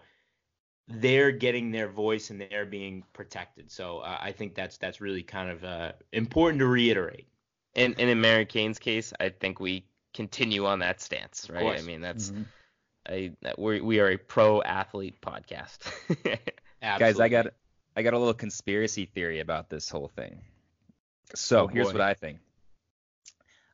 they're 0.90 1.32
getting 1.32 1.72
their 1.72 1.88
voice 1.88 2.32
and 2.32 2.42
they're 2.42 2.66
being 2.66 3.04
protected. 3.14 3.72
So 3.72 4.00
uh, 4.00 4.18
I 4.20 4.32
think 4.32 4.56
that's 4.56 4.78
that's 4.78 5.00
really 5.00 5.24
kind 5.24 5.50
of 5.50 5.64
uh, 5.64 5.92
important 6.12 6.60
to 6.60 6.68
reiterate. 6.68 7.28
And, 7.76 7.96
and 8.00 8.10
in 8.10 8.20
Mary 8.22 8.46
Cain's 8.46 8.80
case 8.80 9.14
I 9.20 9.30
think 9.30 9.60
we 9.60 9.86
continue 10.14 10.66
on 10.66 10.80
that 10.80 11.02
stance 11.02 11.50
right 11.50 11.78
I 11.80 11.82
mean 11.84 12.02
that's 12.02 12.32
Mhm. 12.32 12.46
I 13.08 13.32
we 13.58 13.80
we 13.82 14.00
are 14.00 14.10
a 14.10 14.18
pro 14.18 14.62
athlete 14.62 15.22
podcast 15.22 15.80
Guys, 16.82 17.20
I 17.20 17.30
got 17.30 17.48
I 17.96 18.02
got 18.02 18.14
a 18.14 18.18
little 18.18 18.34
conspiracy 18.34 19.06
theory 19.06 19.40
about 19.42 19.70
this 19.70 19.90
whole 19.90 20.08
thing. 20.16 20.40
So 21.36 21.64
Oh, 21.64 21.68
here's 21.68 21.88
boy. 21.88 21.94
what 21.94 22.02
I 22.02 22.14
think. 22.14 22.40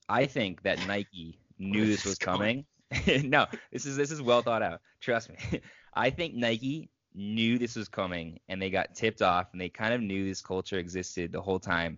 I 0.09 0.25
think 0.25 0.63
that 0.63 0.79
Nike 0.87 1.39
knew 1.59 1.85
this 1.85 1.97
this 2.03 2.05
was 2.05 2.17
coming 2.17 2.65
no, 3.23 3.47
this 3.71 3.85
is 3.85 3.97
this 3.97 4.11
is 4.11 4.21
well 4.21 4.41
thought 4.41 4.61
out. 4.61 4.79
Trust 5.01 5.29
me. 5.29 5.61
I 5.93 6.09
think 6.11 6.35
Nike 6.35 6.89
knew 7.15 7.57
this 7.57 7.75
was 7.75 7.87
coming 7.87 8.39
and 8.47 8.61
they 8.61 8.69
got 8.69 8.93
tipped 8.95 9.21
off 9.21 9.47
and 9.53 9.59
they 9.61 9.69
kind 9.69 9.93
of 9.93 10.01
knew 10.01 10.25
this 10.27 10.41
culture 10.41 10.77
existed 10.77 11.31
the 11.31 11.41
whole 11.41 11.59
time. 11.59 11.97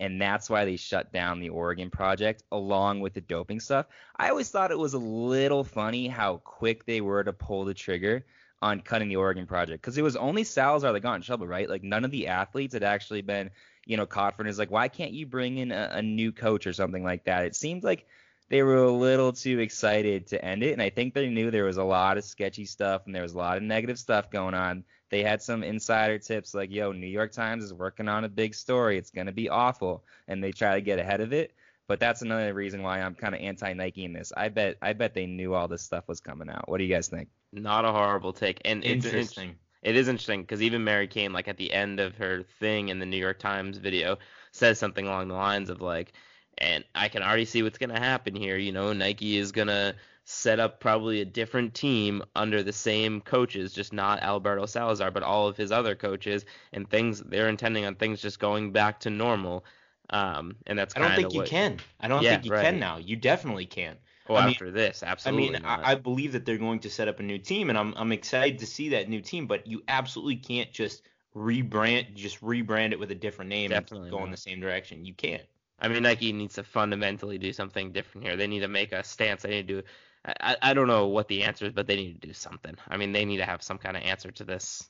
And 0.00 0.20
that's 0.20 0.48
why 0.48 0.64
they 0.64 0.76
shut 0.76 1.12
down 1.12 1.40
the 1.40 1.48
Oregon 1.48 1.90
project 1.90 2.44
along 2.52 3.00
with 3.00 3.14
the 3.14 3.20
doping 3.20 3.60
stuff. 3.60 3.86
I 4.16 4.28
always 4.30 4.48
thought 4.48 4.70
it 4.70 4.78
was 4.78 4.94
a 4.94 4.98
little 4.98 5.64
funny 5.64 6.06
how 6.06 6.36
quick 6.38 6.86
they 6.86 7.00
were 7.00 7.24
to 7.24 7.32
pull 7.32 7.64
the 7.64 7.74
trigger 7.74 8.24
on 8.60 8.80
cutting 8.80 9.08
the 9.08 9.16
Oregon 9.16 9.46
project 9.46 9.82
because 9.82 9.98
it 9.98 10.02
was 10.02 10.16
only 10.16 10.44
Salazar 10.44 10.92
that 10.92 11.00
got 11.00 11.14
in 11.14 11.22
trouble, 11.22 11.46
right? 11.46 11.68
Like 11.68 11.82
none 11.82 12.04
of 12.04 12.10
the 12.10 12.28
athletes 12.28 12.74
had 12.74 12.82
actually 12.82 13.22
been, 13.22 13.50
you 13.86 13.96
know, 13.96 14.06
caught 14.06 14.36
for 14.36 14.44
it. 14.44 14.48
It's 14.48 14.58
like, 14.58 14.70
why 14.70 14.88
can't 14.88 15.12
you 15.12 15.26
bring 15.26 15.58
in 15.58 15.72
a, 15.72 15.90
a 15.92 16.02
new 16.02 16.32
coach 16.32 16.66
or 16.66 16.72
something 16.72 17.04
like 17.04 17.24
that? 17.24 17.44
It 17.44 17.54
seemed 17.54 17.84
like 17.84 18.06
they 18.48 18.62
were 18.62 18.76
a 18.76 18.90
little 18.90 19.32
too 19.32 19.58
excited 19.60 20.28
to 20.28 20.42
end 20.42 20.62
it, 20.62 20.72
and 20.72 20.82
I 20.82 20.90
think 20.90 21.12
they 21.12 21.28
knew 21.28 21.50
there 21.50 21.64
was 21.64 21.76
a 21.76 21.84
lot 21.84 22.16
of 22.16 22.24
sketchy 22.24 22.64
stuff 22.64 23.02
and 23.06 23.14
there 23.14 23.22
was 23.22 23.34
a 23.34 23.38
lot 23.38 23.58
of 23.58 23.62
negative 23.62 23.98
stuff 23.98 24.30
going 24.30 24.54
on. 24.54 24.84
They 25.10 25.22
had 25.22 25.42
some 25.42 25.62
insider 25.62 26.18
tips 26.18 26.54
like, 26.54 26.70
"Yo, 26.70 26.92
New 26.92 27.06
York 27.06 27.32
Times 27.32 27.64
is 27.64 27.72
working 27.72 28.08
on 28.08 28.24
a 28.24 28.28
big 28.28 28.54
story. 28.54 28.98
It's 28.98 29.10
gonna 29.10 29.32
be 29.32 29.48
awful," 29.48 30.04
and 30.26 30.42
they 30.42 30.52
try 30.52 30.74
to 30.74 30.80
get 30.80 30.98
ahead 30.98 31.20
of 31.20 31.32
it. 31.32 31.52
But 31.86 32.00
that's 32.00 32.20
another 32.20 32.52
reason 32.52 32.82
why 32.82 33.00
I'm 33.00 33.14
kind 33.14 33.34
of 33.34 33.40
anti 33.40 33.72
Nike 33.72 34.04
in 34.04 34.12
this. 34.12 34.32
I 34.36 34.50
bet 34.50 34.76
I 34.82 34.92
bet 34.92 35.14
they 35.14 35.26
knew 35.26 35.54
all 35.54 35.68
this 35.68 35.82
stuff 35.82 36.06
was 36.06 36.20
coming 36.20 36.50
out. 36.50 36.68
What 36.68 36.78
do 36.78 36.84
you 36.84 36.94
guys 36.94 37.08
think? 37.08 37.28
Not 37.52 37.86
a 37.86 37.92
horrible 37.92 38.34
take. 38.34 38.60
And 38.64 38.84
it's 38.84 39.06
Interesting. 39.06 39.56
It 39.82 39.96
is 39.96 40.08
interesting 40.08 40.42
because 40.42 40.60
even 40.60 40.84
Mary 40.84 41.06
Cain, 41.06 41.32
like 41.32 41.48
at 41.48 41.56
the 41.56 41.72
end 41.72 42.00
of 42.00 42.16
her 42.16 42.42
thing 42.58 42.88
in 42.88 42.98
the 42.98 43.06
New 43.06 43.16
York 43.16 43.38
Times 43.38 43.78
video, 43.78 44.18
says 44.50 44.78
something 44.78 45.06
along 45.06 45.28
the 45.28 45.34
lines 45.34 45.70
of 45.70 45.80
like, 45.80 46.12
and 46.58 46.84
I 46.94 47.08
can 47.08 47.22
already 47.22 47.44
see 47.44 47.62
what's 47.62 47.78
gonna 47.78 47.98
happen 47.98 48.34
here. 48.34 48.56
You 48.56 48.72
know, 48.72 48.92
Nike 48.92 49.36
is 49.36 49.52
gonna 49.52 49.94
set 50.30 50.60
up 50.60 50.78
probably 50.78 51.22
a 51.22 51.24
different 51.24 51.72
team 51.72 52.22
under 52.36 52.62
the 52.62 52.72
same 52.72 53.18
coaches, 53.22 53.72
just 53.72 53.94
not 53.94 54.22
Alberto 54.22 54.66
Salazar, 54.66 55.10
but 55.10 55.22
all 55.22 55.48
of 55.48 55.56
his 55.56 55.72
other 55.72 55.94
coaches, 55.94 56.44
and 56.74 56.88
things 56.90 57.22
they're 57.22 57.48
intending 57.48 57.86
on 57.86 57.94
things 57.94 58.20
just 58.20 58.38
going 58.38 58.70
back 58.70 59.00
to 59.00 59.10
normal. 59.10 59.64
Um, 60.10 60.56
and 60.66 60.78
that's 60.78 60.94
I 60.96 61.00
don't 61.00 61.16
think 61.16 61.32
you 61.32 61.40
what- 61.40 61.48
can. 61.48 61.78
I 61.98 62.08
don't 62.08 62.22
Yeah, 62.22 62.32
think 62.32 62.44
you 62.44 62.52
right. 62.52 62.62
can 62.62 62.78
now. 62.78 62.98
You 62.98 63.16
definitely 63.16 63.64
can. 63.64 63.96
Well, 64.28 64.36
I 64.36 64.42
mean- 64.44 64.50
after 64.52 64.70
this, 64.70 65.02
absolutely. 65.02 65.48
I 65.48 65.52
mean, 65.52 65.62
not. 65.62 65.80
I, 65.86 65.92
I 65.92 65.94
believe 65.94 66.32
that 66.32 66.44
they're 66.44 66.58
going 66.58 66.80
to 66.80 66.90
set 66.90 67.08
up 67.08 67.20
a 67.20 67.22
new 67.22 67.38
team, 67.38 67.70
and 67.70 67.78
I'm 67.78 67.94
I'm 67.96 68.12
excited 68.12 68.58
to 68.58 68.66
see 68.66 68.90
that 68.90 69.08
new 69.08 69.22
team. 69.22 69.46
But 69.46 69.66
you 69.66 69.82
absolutely 69.88 70.36
can't 70.36 70.70
just 70.70 71.04
rebrand 71.34 72.14
just 72.14 72.40
rebrand 72.42 72.92
it 72.92 72.98
with 72.98 73.10
a 73.10 73.14
different 73.14 73.48
name 73.48 73.70
Definitely 73.70 74.08
and 74.08 74.16
go 74.18 74.24
in 74.24 74.30
the 74.30 74.36
same 74.36 74.60
direction. 74.60 75.06
You 75.06 75.14
can't. 75.14 75.42
I 75.80 75.88
mean, 75.88 76.02
Nike 76.02 76.32
needs 76.32 76.56
to 76.56 76.64
fundamentally 76.64 77.38
do 77.38 77.52
something 77.52 77.92
different 77.92 78.26
here. 78.26 78.36
They 78.36 78.48
need 78.48 78.60
to 78.60 78.68
make 78.68 78.92
a 78.92 79.02
stance. 79.04 79.42
They 79.42 79.50
need 79.50 79.68
to 79.68 79.80
do. 79.80 79.86
I, 80.28 80.34
I 80.52 80.56
I 80.70 80.74
don't 80.74 80.86
know 80.88 81.06
what 81.06 81.28
the 81.28 81.42
answer 81.42 81.64
is, 81.66 81.72
but 81.72 81.86
they 81.86 81.96
need 81.96 82.20
to 82.20 82.26
do 82.28 82.32
something. 82.34 82.74
I 82.88 82.96
mean, 82.96 83.12
they 83.12 83.24
need 83.24 83.38
to 83.38 83.44
have 83.46 83.62
some 83.62 83.78
kind 83.78 83.96
of 83.96 84.02
answer 84.02 84.30
to 84.30 84.44
this. 84.44 84.88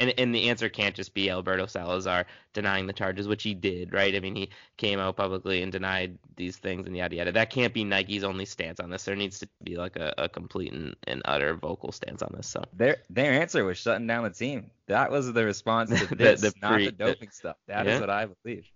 And 0.00 0.14
and 0.16 0.32
the 0.32 0.48
answer 0.48 0.68
can't 0.68 0.94
just 0.94 1.12
be 1.12 1.28
Alberto 1.28 1.66
Salazar 1.66 2.26
denying 2.54 2.86
the 2.86 2.92
charges, 2.92 3.26
which 3.26 3.42
he 3.42 3.52
did, 3.52 3.92
right? 3.92 4.14
I 4.14 4.20
mean, 4.20 4.36
he 4.36 4.50
came 4.76 5.00
out 5.00 5.16
publicly 5.16 5.60
and 5.62 5.72
denied 5.72 6.18
these 6.36 6.56
things 6.56 6.86
and 6.86 6.96
yada 6.96 7.16
yada. 7.16 7.32
That 7.32 7.50
can't 7.50 7.74
be 7.74 7.82
Nike's 7.82 8.22
only 8.22 8.44
stance 8.44 8.78
on 8.78 8.90
this. 8.90 9.04
There 9.04 9.16
needs 9.16 9.40
to 9.40 9.48
be 9.64 9.76
like 9.76 9.96
a, 9.96 10.14
a 10.16 10.28
complete 10.28 10.72
and, 10.72 10.94
and 11.08 11.20
utter 11.24 11.54
vocal 11.56 11.90
stance 11.90 12.22
on 12.22 12.32
this. 12.36 12.46
So 12.46 12.62
Their 12.74 12.98
their 13.10 13.32
answer 13.32 13.64
was 13.64 13.76
shutting 13.78 14.06
down 14.06 14.22
the 14.22 14.30
team. 14.30 14.70
That 14.86 15.10
was 15.10 15.32
the 15.32 15.44
response 15.44 15.90
to 15.98 16.06
The- 16.10 16.14
this, 16.14 16.40
the 16.42 16.52
not 16.62 16.72
pre- 16.74 16.84
the 16.86 16.92
the- 16.92 17.04
doping 17.06 17.30
stuff. 17.30 17.56
That 17.66 17.88
is 17.88 17.94
Yeah. 17.94 18.00
what 18.00 18.10
I 18.10 18.26
believe. 18.44 18.70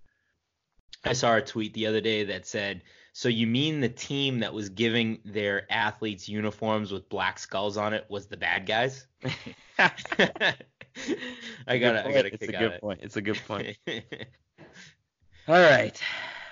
I 1.05 1.13
saw 1.13 1.37
a 1.37 1.43
tweet 1.43 1.75
the 1.75 1.87
other 1.87 2.01
day 2.01 2.25
that 2.25 2.47
said, 2.47 2.83
"So 3.13 3.29
you 3.29 3.47
mean 3.47 3.81
the 3.81 3.89
team 3.89 4.41
that 4.41 4.55
was 4.55 4.69
giving 4.69 5.21
their 5.25 5.71
athletes 5.71 6.29
uniforms 6.29 6.93
with 6.93 7.09
black 7.09 7.39
skulls 7.39 7.77
on 7.77 7.95
it 7.95 8.07
was 8.09 8.27
the 8.27 8.37
bad 8.37 8.67
guys?" 8.67 9.07
I 9.79 9.91
got 11.79 11.97
I 11.97 12.13
got 12.13 12.27
It's 12.27 12.39
kick 12.39 12.55
a 12.55 12.59
good 12.59 12.81
point. 12.81 13.01
It's 13.03 13.17
a 13.17 13.23
good 13.23 13.41
point. 13.47 13.77
All 15.49 15.55
right. 15.55 16.01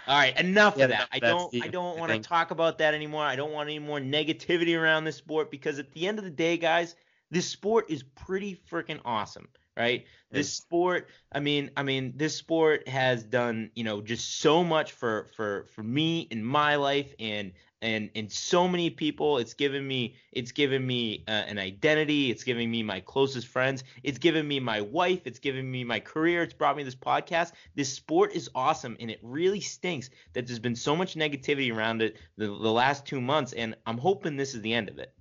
All 0.07 0.17
right, 0.17 0.37
enough 0.41 0.77
Yeah, 0.77 0.85
of 0.85 0.91
that. 0.91 1.09
I 1.13 1.21
don't 1.21 1.55
I 1.63 1.69
don't 1.69 1.99
want 1.99 2.11
to 2.11 2.19
talk 2.19 2.51
about 2.51 2.79
that 2.79 2.95
anymore. 2.95 3.23
I 3.23 3.37
don't 3.37 3.53
want 3.53 3.69
any 3.69 3.79
more 3.79 4.01
negativity 4.01 4.77
around 4.77 5.05
this 5.05 5.17
sport 5.17 5.51
because 5.51 5.79
at 5.79 5.93
the 5.93 6.09
end 6.09 6.19
of 6.19 6.25
the 6.25 6.31
day, 6.31 6.57
guys, 6.57 6.97
this 7.31 7.47
sport 7.47 7.91
is 7.91 8.03
pretty 8.03 8.61
freaking 8.69 8.99
awesome, 9.05 9.49
right? 9.81 10.05
This 10.31 10.53
sport, 10.53 11.09
I 11.33 11.41
mean, 11.41 11.71
I 11.77 11.83
mean, 11.83 12.13
this 12.15 12.37
sport 12.37 12.87
has 12.89 13.25
done, 13.25 13.71
you 13.75 13.83
know, 13.83 14.01
just 14.01 14.41
so 14.41 14.63
much 14.63 14.93
for 14.93 15.27
for 15.35 15.67
for 15.75 15.83
me 15.83 16.21
in 16.31 16.45
my 16.45 16.77
life 16.77 17.13
and 17.19 17.53
and 17.83 18.11
and 18.15 18.31
so 18.31 18.69
many 18.69 18.91
people. 18.91 19.39
It's 19.39 19.55
given 19.55 19.87
me 19.87 20.17
it's 20.33 20.53
given 20.53 20.87
me 20.87 21.25
uh, 21.27 21.31
an 21.33 21.59
identity. 21.59 22.31
It's 22.31 22.45
given 22.45 22.71
me 22.71 22.83
my 22.83 23.01
closest 23.01 23.49
friends. 23.49 23.83
It's 24.03 24.19
given 24.19 24.47
me 24.47 24.61
my 24.61 24.83
wife. 24.83 25.23
It's 25.25 25.41
given 25.41 25.69
me 25.69 25.83
my 25.83 25.99
career. 25.99 26.43
It's 26.43 26.55
brought 26.55 26.77
me 26.77 26.85
this 26.85 26.95
podcast. 26.95 27.53
This 27.75 27.93
sport 27.93 28.33
is 28.33 28.51
awesome, 28.55 28.97
and 29.01 29.11
it 29.11 29.19
really 29.23 29.61
stinks 29.61 30.11
that 30.35 30.47
there's 30.47 30.61
been 30.61 30.77
so 30.77 30.95
much 30.95 31.17
negativity 31.17 31.75
around 31.75 32.03
it 32.03 32.19
the, 32.37 32.47
the 32.47 32.73
last 32.73 33.07
two 33.07 33.21
months. 33.21 33.53
And 33.55 33.75
I'm 33.87 33.99
hoping 33.99 34.37
this 34.37 34.55
is 34.55 34.61
the 34.61 34.75
end 34.75 34.91
of 34.91 34.99
it. 34.99 35.13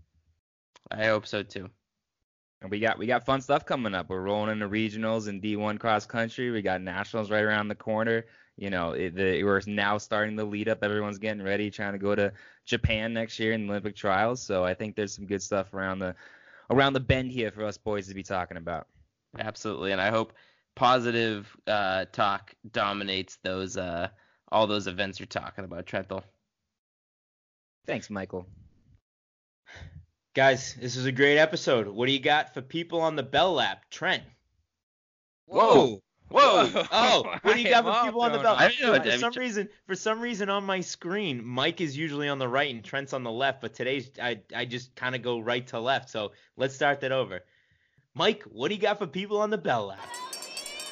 I 0.91 1.05
hope 1.05 1.25
so 1.25 1.43
too. 1.43 1.69
And 2.61 2.69
we 2.69 2.79
got 2.79 2.97
we 2.97 3.07
got 3.07 3.25
fun 3.25 3.41
stuff 3.41 3.65
coming 3.65 3.95
up. 3.95 4.09
We're 4.09 4.21
rolling 4.21 4.51
into 4.51 4.67
regionals 4.67 5.27
and 5.27 5.41
D1 5.41 5.79
cross 5.79 6.05
country. 6.05 6.51
We 6.51 6.61
got 6.61 6.81
nationals 6.81 7.31
right 7.31 7.43
around 7.43 7.69
the 7.69 7.75
corner. 7.75 8.25
You 8.57 8.69
know, 8.69 8.91
it, 8.91 9.15
the, 9.15 9.43
we're 9.43 9.61
now 9.67 9.97
starting 9.97 10.35
the 10.35 10.43
lead 10.43 10.67
up. 10.67 10.83
Everyone's 10.83 11.17
getting 11.17 11.41
ready, 11.41 11.71
trying 11.71 11.93
to 11.93 11.99
go 11.99 12.13
to 12.15 12.33
Japan 12.65 13.13
next 13.13 13.39
year 13.39 13.53
in 13.53 13.65
the 13.65 13.71
Olympic 13.71 13.95
trials. 13.95 14.41
So 14.41 14.65
I 14.65 14.73
think 14.73 14.95
there's 14.95 15.15
some 15.15 15.25
good 15.25 15.41
stuff 15.41 15.73
around 15.73 15.99
the 15.99 16.13
around 16.69 16.93
the 16.93 16.99
bend 16.99 17.31
here 17.31 17.51
for 17.51 17.63
us 17.63 17.77
boys 17.77 18.07
to 18.09 18.13
be 18.13 18.23
talking 18.23 18.57
about. 18.57 18.87
Absolutely, 19.37 19.93
and 19.93 20.01
I 20.01 20.09
hope 20.09 20.33
positive 20.75 21.55
uh, 21.67 22.05
talk 22.11 22.53
dominates 22.71 23.37
those 23.43 23.77
uh, 23.77 24.09
all 24.51 24.67
those 24.67 24.87
events 24.87 25.19
you're 25.19 25.27
talking 25.27 25.63
about, 25.63 25.85
Trenthal. 25.85 26.23
Thanks, 27.85 28.09
Michael. 28.09 28.45
Guys, 30.39 30.73
this 30.75 30.95
is 30.95 31.05
a 31.05 31.11
great 31.11 31.37
episode. 31.37 31.85
What 31.85 32.05
do 32.05 32.13
you 32.13 32.19
got 32.21 32.53
for 32.53 32.61
people 32.61 33.01
on 33.01 33.17
the 33.17 33.23
Bell 33.23 33.55
Lap? 33.55 33.83
Trent. 33.91 34.23
Whoa. 35.47 36.01
Whoa! 36.29 36.65
Whoa. 36.65 36.71
Oh, 36.75 36.87
oh, 36.93 37.39
what 37.41 37.55
do 37.55 37.61
you 37.61 37.69
got 37.69 37.83
for 37.83 38.05
people 38.05 38.21
on 38.21 38.31
the 38.31 38.39
Bell? 38.39 38.53
off. 38.53 38.61
I 38.61 38.69
didn't 38.69 39.03
For 39.03 39.09
it. 39.09 39.19
some 39.19 39.33
reason, 39.33 39.67
for 39.85 39.95
some 39.95 40.21
reason 40.21 40.49
on 40.49 40.63
my 40.63 40.79
screen, 40.79 41.43
Mike 41.43 41.81
is 41.81 41.97
usually 41.97 42.29
on 42.29 42.39
the 42.39 42.47
right 42.47 42.73
and 42.73 42.81
Trent's 42.81 43.11
on 43.11 43.23
the 43.23 43.31
left, 43.31 43.59
but 43.59 43.73
today's 43.73 44.11
I 44.17 44.39
I 44.55 44.63
just 44.63 44.95
kind 44.95 45.13
of 45.13 45.21
go 45.21 45.41
right 45.41 45.67
to 45.67 45.79
left. 45.81 46.09
So 46.09 46.31
let's 46.55 46.73
start 46.73 47.01
that 47.01 47.11
over. 47.11 47.41
Mike, 48.13 48.43
what 48.43 48.69
do 48.69 48.75
you 48.75 48.81
got 48.81 48.97
for 48.97 49.07
people 49.07 49.41
on 49.41 49.49
the 49.49 49.57
Bell 49.57 49.87
Lap? 49.87 50.07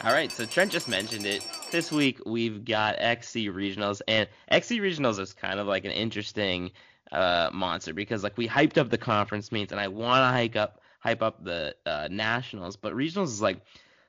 All 0.04 0.12
right, 0.12 0.30
so 0.30 0.46
Trent 0.46 0.74
just 0.74 0.90
mentioned 0.90 1.26
it. 1.26 1.48
This 1.72 1.90
week 1.90 2.20
we've 2.26 2.66
got 2.66 2.98
XC 3.00 3.48
regionals, 3.52 4.02
and 4.10 4.28
XC 4.50 4.82
regionals 4.82 5.20
is 5.22 5.32
kind 5.32 5.62
of 5.62 5.68
like 5.68 5.86
an 5.86 5.92
interesting 5.92 6.72
uh, 7.12 7.50
monster 7.54 7.94
because 7.94 8.24
like 8.24 8.38
we 8.38 8.48
hyped 8.48 8.78
up 8.78 8.90
the 8.90 8.98
conference 8.98 9.52
meets, 9.52 9.72
and 9.72 9.82
I 9.82 9.88
want 9.88 10.22
to 10.22 10.28
hype 10.28 10.56
up 10.56 10.82
hype 11.00 11.22
up 11.22 11.44
the 11.44 11.76
uh, 11.86 12.08
nationals, 12.12 12.76
but 12.76 12.94
regionals 12.94 13.28
is 13.28 13.42
like 13.42 13.62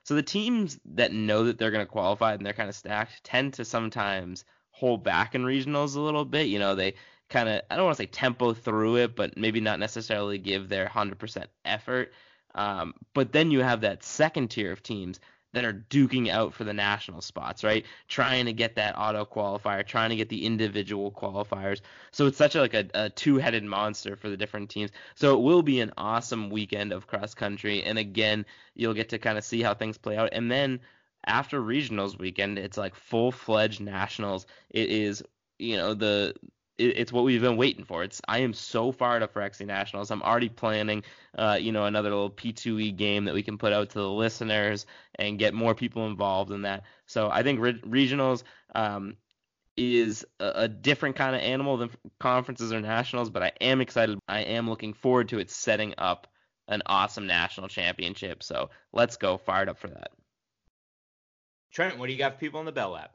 so 0.05 0.15
the 0.15 0.23
teams 0.23 0.79
that 0.95 1.13
know 1.13 1.45
that 1.45 1.59
they're 1.59 1.71
going 1.71 1.85
to 1.85 1.91
qualify 1.91 2.33
and 2.33 2.45
they're 2.45 2.55
kind 2.55 2.71
of 2.71 2.75
stacked 2.75 3.23
tend 3.25 3.55
to 3.55 3.65
sometimes 3.65 4.45
hold 4.71 5.05
back 5.05 5.35
in 5.35 5.43
regionals 5.45 5.97
a 5.97 6.01
little 6.01 6.25
bit. 6.25 6.47
You 6.47 6.59
know, 6.59 6.75
they 6.75 6.95
kind 7.29 7.49
of 7.49 7.63
I 7.71 7.77
don't 7.77 7.85
want 7.85 7.97
to 7.99 8.03
say 8.03 8.07
tempo 8.07 8.55
through 8.55 8.97
it, 8.97 9.17
but 9.17 9.37
maybe 9.37 9.61
not 9.61 9.79
necessarily 9.79 10.39
give 10.39 10.69
their 10.69 10.87
100% 10.87 11.45
effort. 11.65 12.13
Um, 12.55 12.95
but 13.15 13.33
then 13.33 13.51
you 13.51 13.61
have 13.61 13.83
that 13.83 14.03
second 14.03 14.49
tier 14.49 14.73
of 14.73 14.83
teams 14.83 15.21
that 15.55 15.65
are 15.65 15.85
duking 15.89 16.29
out 16.29 16.53
for 16.53 16.65
the 16.65 16.75
national 16.75 17.21
spots, 17.23 17.65
right? 17.65 17.87
Trying 18.07 18.47
to 18.47 18.53
get 18.53 18.75
that 18.75 18.95
auto 18.99 19.25
qualifier, 19.25 19.87
trying 19.87 20.11
to 20.11 20.17
get 20.17 20.29
the 20.29 20.45
individual 20.45 21.11
qualifiers. 21.11 21.81
So 22.11 22.27
it's 22.27 22.37
such 22.37 22.55
a, 22.55 22.61
like 22.61 22.75
a, 22.75 22.87
a 22.95 23.11
two-headed 23.11 23.65
monster 23.65 24.15
for 24.15 24.29
the 24.29 24.37
different 24.37 24.69
teams. 24.69 24.91
So 25.15 25.35
it 25.35 25.43
will 25.43 25.63
be 25.63 25.81
an 25.81 25.93
awesome 25.97 26.51
weekend 26.51 26.93
of 26.93 27.07
cross 27.07 27.35
country, 27.35 27.83
and 27.83 27.99
again, 27.99 28.45
you'll 28.75 28.95
get 28.95 29.09
to 29.09 29.19
kind 29.19 29.39
of 29.39 29.45
see 29.45 29.63
how 29.63 29.75
things 29.75 29.97
play 29.97 30.17
out. 30.17 30.29
And 30.33 30.51
then 30.51 30.81
after 31.27 31.61
regionals 31.61 32.19
weekend, 32.19 32.59
it's 32.59 32.77
like 32.77 32.95
full-fledged 32.95 33.81
nationals. 33.81 34.47
It 34.71 34.91
is, 34.91 35.23
you 35.59 35.77
know, 35.77 35.95
the 35.95 36.35
it's 36.79 37.13
what 37.13 37.25
we've 37.25 37.41
been 37.41 37.57
waiting 37.57 37.85
for. 37.85 38.05
It's 38.05 38.21
I 38.29 38.39
am 38.39 38.55
so 38.55 38.93
fired 38.93 39.23
up 39.23 39.33
for 39.33 39.43
XC 39.43 39.65
Nationals. 39.65 40.11
I'm 40.11 40.23
already 40.23 40.49
planning, 40.49 41.03
uh, 41.37 41.59
you 41.61 41.73
know, 41.73 41.85
another 41.85 42.11
little 42.11 42.31
P2E 42.31 42.97
game 42.97 43.25
that 43.25 43.35
we 43.35 43.43
can 43.43 43.59
put 43.59 43.73
out 43.73 43.91
to 43.91 43.99
the 43.99 44.09
listeners 44.09 44.87
and 45.17 45.39
get 45.39 45.55
more 45.55 45.75
people 45.75 46.07
involved 46.07 46.53
in 46.53 46.63
that. 46.63 46.85
So 47.07 47.29
I 47.31 47.43
think 47.43 47.61
re- 47.61 47.81
regionals 47.83 48.45
um, 48.75 49.17
is 49.77 50.25
a, 50.39 50.53
a 50.55 50.69
different 50.69 51.17
kind 51.17 51.35
of 51.35 51.43
animal 51.43 51.77
than 51.77 51.91
conferences 52.21 52.73
or 52.73 52.81
nationals, 52.81 53.29
but 53.29 53.43
I 53.43 53.53
am 53.61 53.81
excited. 53.81 54.19
I 54.29 54.41
am 54.41 54.69
looking 54.69 54.95
forward 54.95 55.29
to 55.31 55.41
it 55.41 55.51
setting 55.51 55.95
up 55.99 56.29
an 56.69 56.83
awesome 56.87 57.27
national 57.27 57.69
championship. 57.69 58.43
So 58.43 58.71
let's 58.93 59.17
go, 59.17 59.37
fired 59.37 59.69
up 59.69 59.79
for 59.79 59.89
that. 59.89 60.13
Trent, 61.73 61.99
what 61.99 62.07
do 62.07 62.13
you 62.13 62.19
got 62.19 62.35
for 62.35 62.39
people 62.39 62.61
in 62.61 62.67
the 62.67 62.73
Bell 62.73 62.91
Lap? 62.91 63.13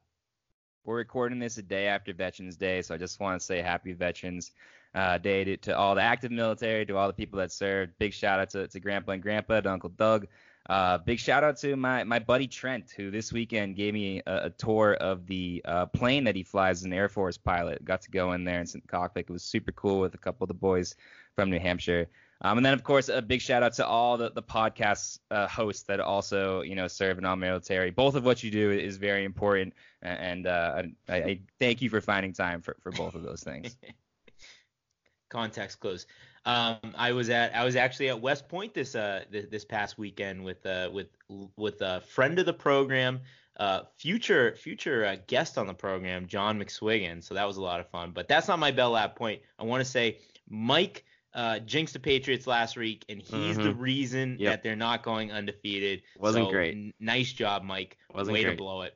We're 0.86 0.98
recording 0.98 1.40
this 1.40 1.58
a 1.58 1.62
day 1.62 1.88
after 1.88 2.14
Veterans 2.14 2.58
Day, 2.58 2.82
so 2.82 2.94
I 2.94 2.98
just 2.98 3.18
want 3.20 3.40
to 3.40 3.46
say 3.46 3.62
happy 3.62 3.94
Veterans. 3.94 4.52
uh, 4.96 5.18
day 5.18 5.44
to, 5.44 5.58
to 5.58 5.78
all 5.78 5.96
the 5.96 6.02
active 6.02 6.32
military, 6.32 6.86
to 6.86 6.98
all 6.98 7.08
the 7.08 7.14
people 7.14 7.40
that 7.40 7.52
served. 7.52 7.98
Big 7.98 8.14
shout 8.14 8.40
out 8.40 8.50
to, 8.52 8.68
to 8.68 8.80
Grandpa 8.80 9.14
and 9.14 9.22
Grandpa, 9.22 9.62
to 9.62 9.72
Uncle 9.72 9.90
Doug. 9.90 10.28
Uh, 10.70 10.98
big 11.00 11.20
shout 11.20 11.44
out 11.44 11.58
to 11.58 11.76
my, 11.76 12.04
my 12.04 12.20
buddy 12.20 12.48
Trent, 12.48 12.94
who 12.96 13.12
this 13.12 13.34
weekend 13.34 13.76
gave 13.76 13.94
me 13.94 14.22
a, 14.26 14.46
a 14.46 14.50
tour 14.52 14.94
of 14.94 15.26
the 15.28 15.62
uh, 15.66 15.86
plane 15.88 16.24
that 16.24 16.36
he 16.36 16.44
flies 16.44 16.80
as 16.80 16.84
an 16.86 16.94
Air 16.94 17.10
Force 17.10 17.38
pilot. 17.38 17.84
Got 17.84 18.02
to 18.04 18.12
go 18.12 18.32
in 18.34 18.44
there 18.46 18.60
and 18.60 18.70
sit 18.70 18.76
in 18.76 18.82
the 18.86 18.92
cockpit. 18.92 19.26
It 19.28 19.34
was 19.34 19.44
super 19.44 19.72
cool 19.74 20.00
with 20.00 20.14
a 20.14 20.20
couple 20.20 20.46
of 20.46 20.48
the 20.48 20.54
boys 20.54 20.96
from 21.36 21.50
New 21.50 21.60
Hampshire. 21.60 22.08
Um, 22.44 22.58
and 22.58 22.66
then, 22.66 22.74
of 22.74 22.84
course, 22.84 23.08
a 23.08 23.22
big 23.22 23.42
shout 23.42 23.64
out 23.64 23.74
to 23.74 23.88
all 23.88 24.18
the, 24.18 24.30
the 24.30 24.44
podcast 24.44 25.20
uh, 25.32 25.48
hosts 25.48 25.84
that 25.84 26.02
also, 26.02 26.62
you 26.62 26.76
know, 26.76 26.90
serve 26.90 27.18
in 27.18 27.26
our 27.26 27.38
military. 27.38 27.90
Both 27.90 28.16
of 28.16 28.26
what 28.26 28.44
you 28.44 28.52
do 28.52 28.70
is 28.72 28.98
very 28.98 29.24
important, 29.24 29.74
and 30.02 30.46
uh, 30.46 30.84
I, 31.08 31.16
I 31.16 31.40
thank 31.60 31.82
you 31.82 31.90
for 31.90 32.02
finding 32.02 32.34
time 32.34 32.62
for, 32.62 32.76
for 32.82 32.92
both 32.92 33.16
of 33.16 33.24
those 33.24 33.44
things. 33.44 33.78
Context 35.30 35.80
close. 35.80 36.06
Um, 36.46 36.78
I 36.96 37.14
was 37.14 37.30
at 37.30 37.56
I 37.56 37.64
was 37.64 37.76
actually 37.76 38.10
at 38.10 38.20
West 38.20 38.50
Point 38.50 38.74
this 38.74 38.96
uh 38.96 39.24
this, 39.32 39.46
this 39.50 39.66
past 39.66 39.98
weekend 39.98 40.44
with 40.44 40.64
uh 40.66 40.90
with 40.94 41.08
with 41.56 41.82
a 41.82 42.02
friend 42.02 42.38
of 42.38 42.46
the 42.46 42.54
program, 42.54 43.22
uh 43.58 43.84
future 43.98 44.54
future 44.56 45.06
uh, 45.06 45.16
guest 45.26 45.58
on 45.58 45.66
the 45.66 45.74
program, 45.74 46.28
John 46.28 46.60
McSwiggan. 46.60 47.24
So 47.24 47.34
that 47.34 47.48
was 47.48 47.58
a 47.58 47.62
lot 47.62 47.80
of 47.80 47.90
fun. 47.90 48.12
But 48.12 48.28
that's 48.28 48.50
not 48.50 48.60
my 48.60 48.72
Bell 48.72 48.92
Lap 48.92 49.16
point. 49.16 49.42
I 49.58 49.64
want 49.64 49.84
to 49.84 49.90
say 49.90 50.20
Mike 50.50 51.06
uh, 51.34 51.60
jinxed 51.60 51.94
the 51.94 52.00
Patriots 52.00 52.46
last 52.48 52.78
week, 52.78 53.04
and 53.10 53.20
he's 53.22 53.58
the 53.58 53.74
Mhm. 53.74 53.80
reason 53.80 54.38
Yep. 54.40 54.52
that 54.52 54.64
they're 54.64 54.76
not 54.76 55.02
going 55.04 55.32
undefeated. 55.32 56.04
Wasn't 56.18 56.46
So, 56.46 56.52
great. 56.52 56.76
n- 56.76 56.94
nice 57.00 57.34
job, 57.34 57.64
Mike. 57.64 57.98
Wasn't 58.14 58.34
Way 58.34 58.44
to 58.44 58.56
blow 58.56 58.82
it, 58.84 58.96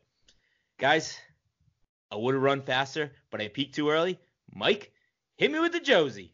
guys. 0.77 1.19
I 2.11 2.15
would 2.15 2.35
have 2.35 2.43
run 2.43 2.61
faster, 2.61 3.11
but 3.31 3.41
I 3.41 3.47
peaked 3.47 3.75
too 3.75 3.89
early. 3.89 4.19
Mike, 4.53 4.91
hit 5.37 5.51
me 5.51 5.59
with 5.59 5.71
the 5.73 5.79
Josie. 5.79 6.31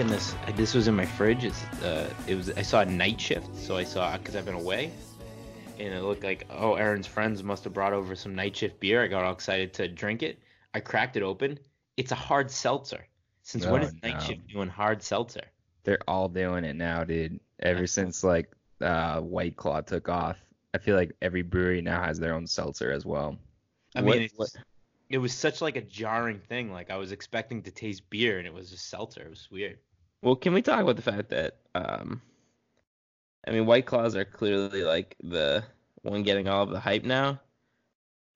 Drinking 0.00 0.16
this. 0.16 0.34
This 0.56 0.74
was 0.74 0.88
in 0.88 0.96
my 0.96 1.04
fridge. 1.04 1.44
It's 1.44 1.62
uh, 1.82 2.08
it 2.26 2.34
was. 2.34 2.50
I 2.52 2.62
saw 2.62 2.80
a 2.80 2.86
night 2.86 3.20
shift, 3.20 3.54
so 3.56 3.76
I 3.76 3.84
saw 3.84 4.16
because 4.16 4.34
I've 4.34 4.44
been 4.46 4.54
away, 4.54 4.90
and 5.78 5.92
it 5.92 6.02
looked 6.02 6.24
like 6.24 6.46
oh, 6.50 6.74
Aaron's 6.74 7.06
friends 7.06 7.42
must 7.42 7.64
have 7.64 7.74
brought 7.74 7.92
over 7.92 8.14
some 8.14 8.34
night 8.34 8.56
shift 8.56 8.80
beer. 8.80 9.02
I 9.02 9.08
got 9.08 9.24
all 9.24 9.32
excited 9.32 9.74
to 9.74 9.88
drink 9.88 10.22
it. 10.22 10.38
I 10.72 10.80
cracked 10.80 11.16
it 11.16 11.22
open. 11.22 11.58
It's 11.96 12.12
a 12.12 12.16
hard 12.16 12.50
seltzer. 12.50 13.06
Since 13.42 13.66
when 13.66 13.82
Oh, 13.82 13.86
is 13.86 13.94
night 14.02 14.14
no. 14.14 14.20
shift 14.20 14.46
doing 14.48 14.68
hard 14.68 15.02
seltzer? 15.02 15.42
They're 15.84 15.98
all 16.08 16.28
doing 16.28 16.64
it 16.64 16.76
now, 16.76 17.04
dude. 17.04 17.40
Ever 17.60 17.86
since 17.86 18.24
like 18.24 18.50
uh, 18.80 19.20
White 19.20 19.56
Claw 19.56 19.80
took 19.82 20.08
off, 20.08 20.36
I 20.72 20.78
feel 20.78 20.96
like 20.96 21.12
every 21.20 21.42
brewery 21.42 21.82
now 21.82 22.02
has 22.02 22.18
their 22.18 22.34
own 22.34 22.46
seltzer 22.46 22.90
as 22.90 23.04
well. 23.04 23.36
I 23.94 24.00
What- 24.02 24.16
mean, 24.16 24.30
it's, 24.32 24.56
it 25.10 25.18
was 25.18 25.34
such 25.34 25.60
like 25.60 25.76
a 25.76 25.82
jarring 25.82 26.38
thing. 26.38 26.72
Like 26.72 26.90
I 26.90 26.96
was 26.96 27.12
expecting 27.12 27.62
to 27.64 27.70
taste 27.70 28.08
beer, 28.08 28.38
and 28.38 28.46
it 28.46 28.54
was 28.54 28.70
just 28.70 28.88
seltzer. 28.88 29.22
It 29.22 29.30
was 29.30 29.48
weird. 29.50 29.78
Well, 30.22 30.36
can 30.36 30.52
we 30.52 30.62
talk 30.62 30.80
about 30.80 30.96
the 30.96 31.02
fact 31.02 31.30
that 31.30 31.56
um, 31.74 32.20
I 33.46 33.52
mean, 33.52 33.66
White 33.66 33.86
Claws 33.86 34.16
are 34.16 34.24
clearly 34.24 34.82
like 34.82 35.16
the 35.22 35.64
one 36.02 36.22
getting 36.22 36.48
all 36.48 36.62
of 36.62 36.70
the 36.70 36.80
hype 36.80 37.04
now, 37.04 37.40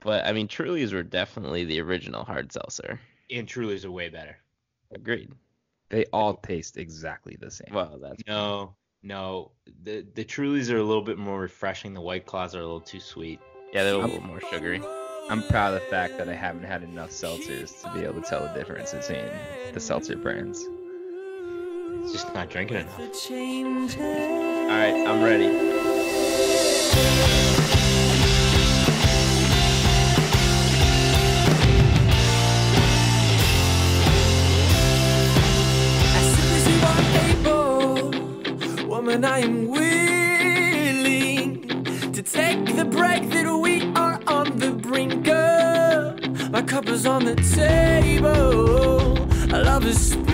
but 0.01 0.25
I 0.27 0.33
mean, 0.33 0.49
Trulies 0.49 0.93
were 0.93 1.03
definitely 1.03 1.65
the 1.65 1.81
original 1.81 2.25
hard 2.25 2.53
seltzer. 2.53 3.01
And 3.31 3.47
Truly's 3.47 3.85
are 3.85 3.91
way 3.91 4.09
better. 4.09 4.37
Agreed. 4.93 5.33
They 5.91 6.07
all 6.07 6.35
taste 6.35 6.77
exactly 6.77 7.37
the 7.39 7.51
same. 7.51 7.73
Well, 7.73 7.99
that's 8.01 8.23
No, 8.27 8.75
no. 9.03 9.53
The 9.83 10.07
the 10.15 10.25
Trulies 10.25 10.71
are 10.71 10.79
a 10.79 10.83
little 10.83 11.03
bit 11.03 11.19
more 11.19 11.39
refreshing. 11.41 11.95
The 11.95 12.01
White 12.01 12.27
Claws 12.27 12.55
are 12.55 12.61
a 12.61 12.63
little 12.63 12.81
too 12.81 13.01
sweet. 13.01 13.41
yeah, 13.73 13.85
they're 13.85 13.95
a 13.95 13.99
little 13.99 14.23
more 14.23 14.41
sugary. 14.51 14.83
I'm 15.29 15.43
proud 15.45 15.75
of 15.75 15.81
the 15.81 15.87
fact 15.87 16.19
that 16.19 16.29
I 16.29 16.35
haven't 16.35 16.65
had 16.65 16.83
enough 16.83 17.11
seltzers 17.11 17.83
to 17.83 17.93
be 17.93 18.05
able 18.05 18.21
to 18.21 18.29
tell 18.29 18.43
the 18.43 18.53
difference 18.53 18.93
between 18.93 19.25
the 19.73 19.81
seltzer 19.81 20.17
brands. 20.17 20.67
Just 22.13 22.33
not 22.35 22.51
drinking 22.51 22.79
enough. 22.79 22.99
All 22.99 23.07
right, 24.69 24.95
I'm 25.07 25.23
ready. 25.23 25.49
woman, 38.87 39.25
I 39.25 39.41
am 39.41 39.69
willing 39.69 41.05
to 42.13 42.23
take 42.23 42.77
the 42.77 42.85
break 42.85 43.29
that 43.31 43.47
we 43.59 43.83
are 43.95 44.21
on 44.27 44.59
the 44.59 44.71
brink 44.71 45.29
of. 45.29 46.51
My 46.51 46.63
cup 46.63 46.89
is 46.89 47.05
on 47.07 47.25
the 47.25 47.37
table. 47.37 49.19
I 49.55 49.61
love 49.63 49.85
is. 49.87 50.34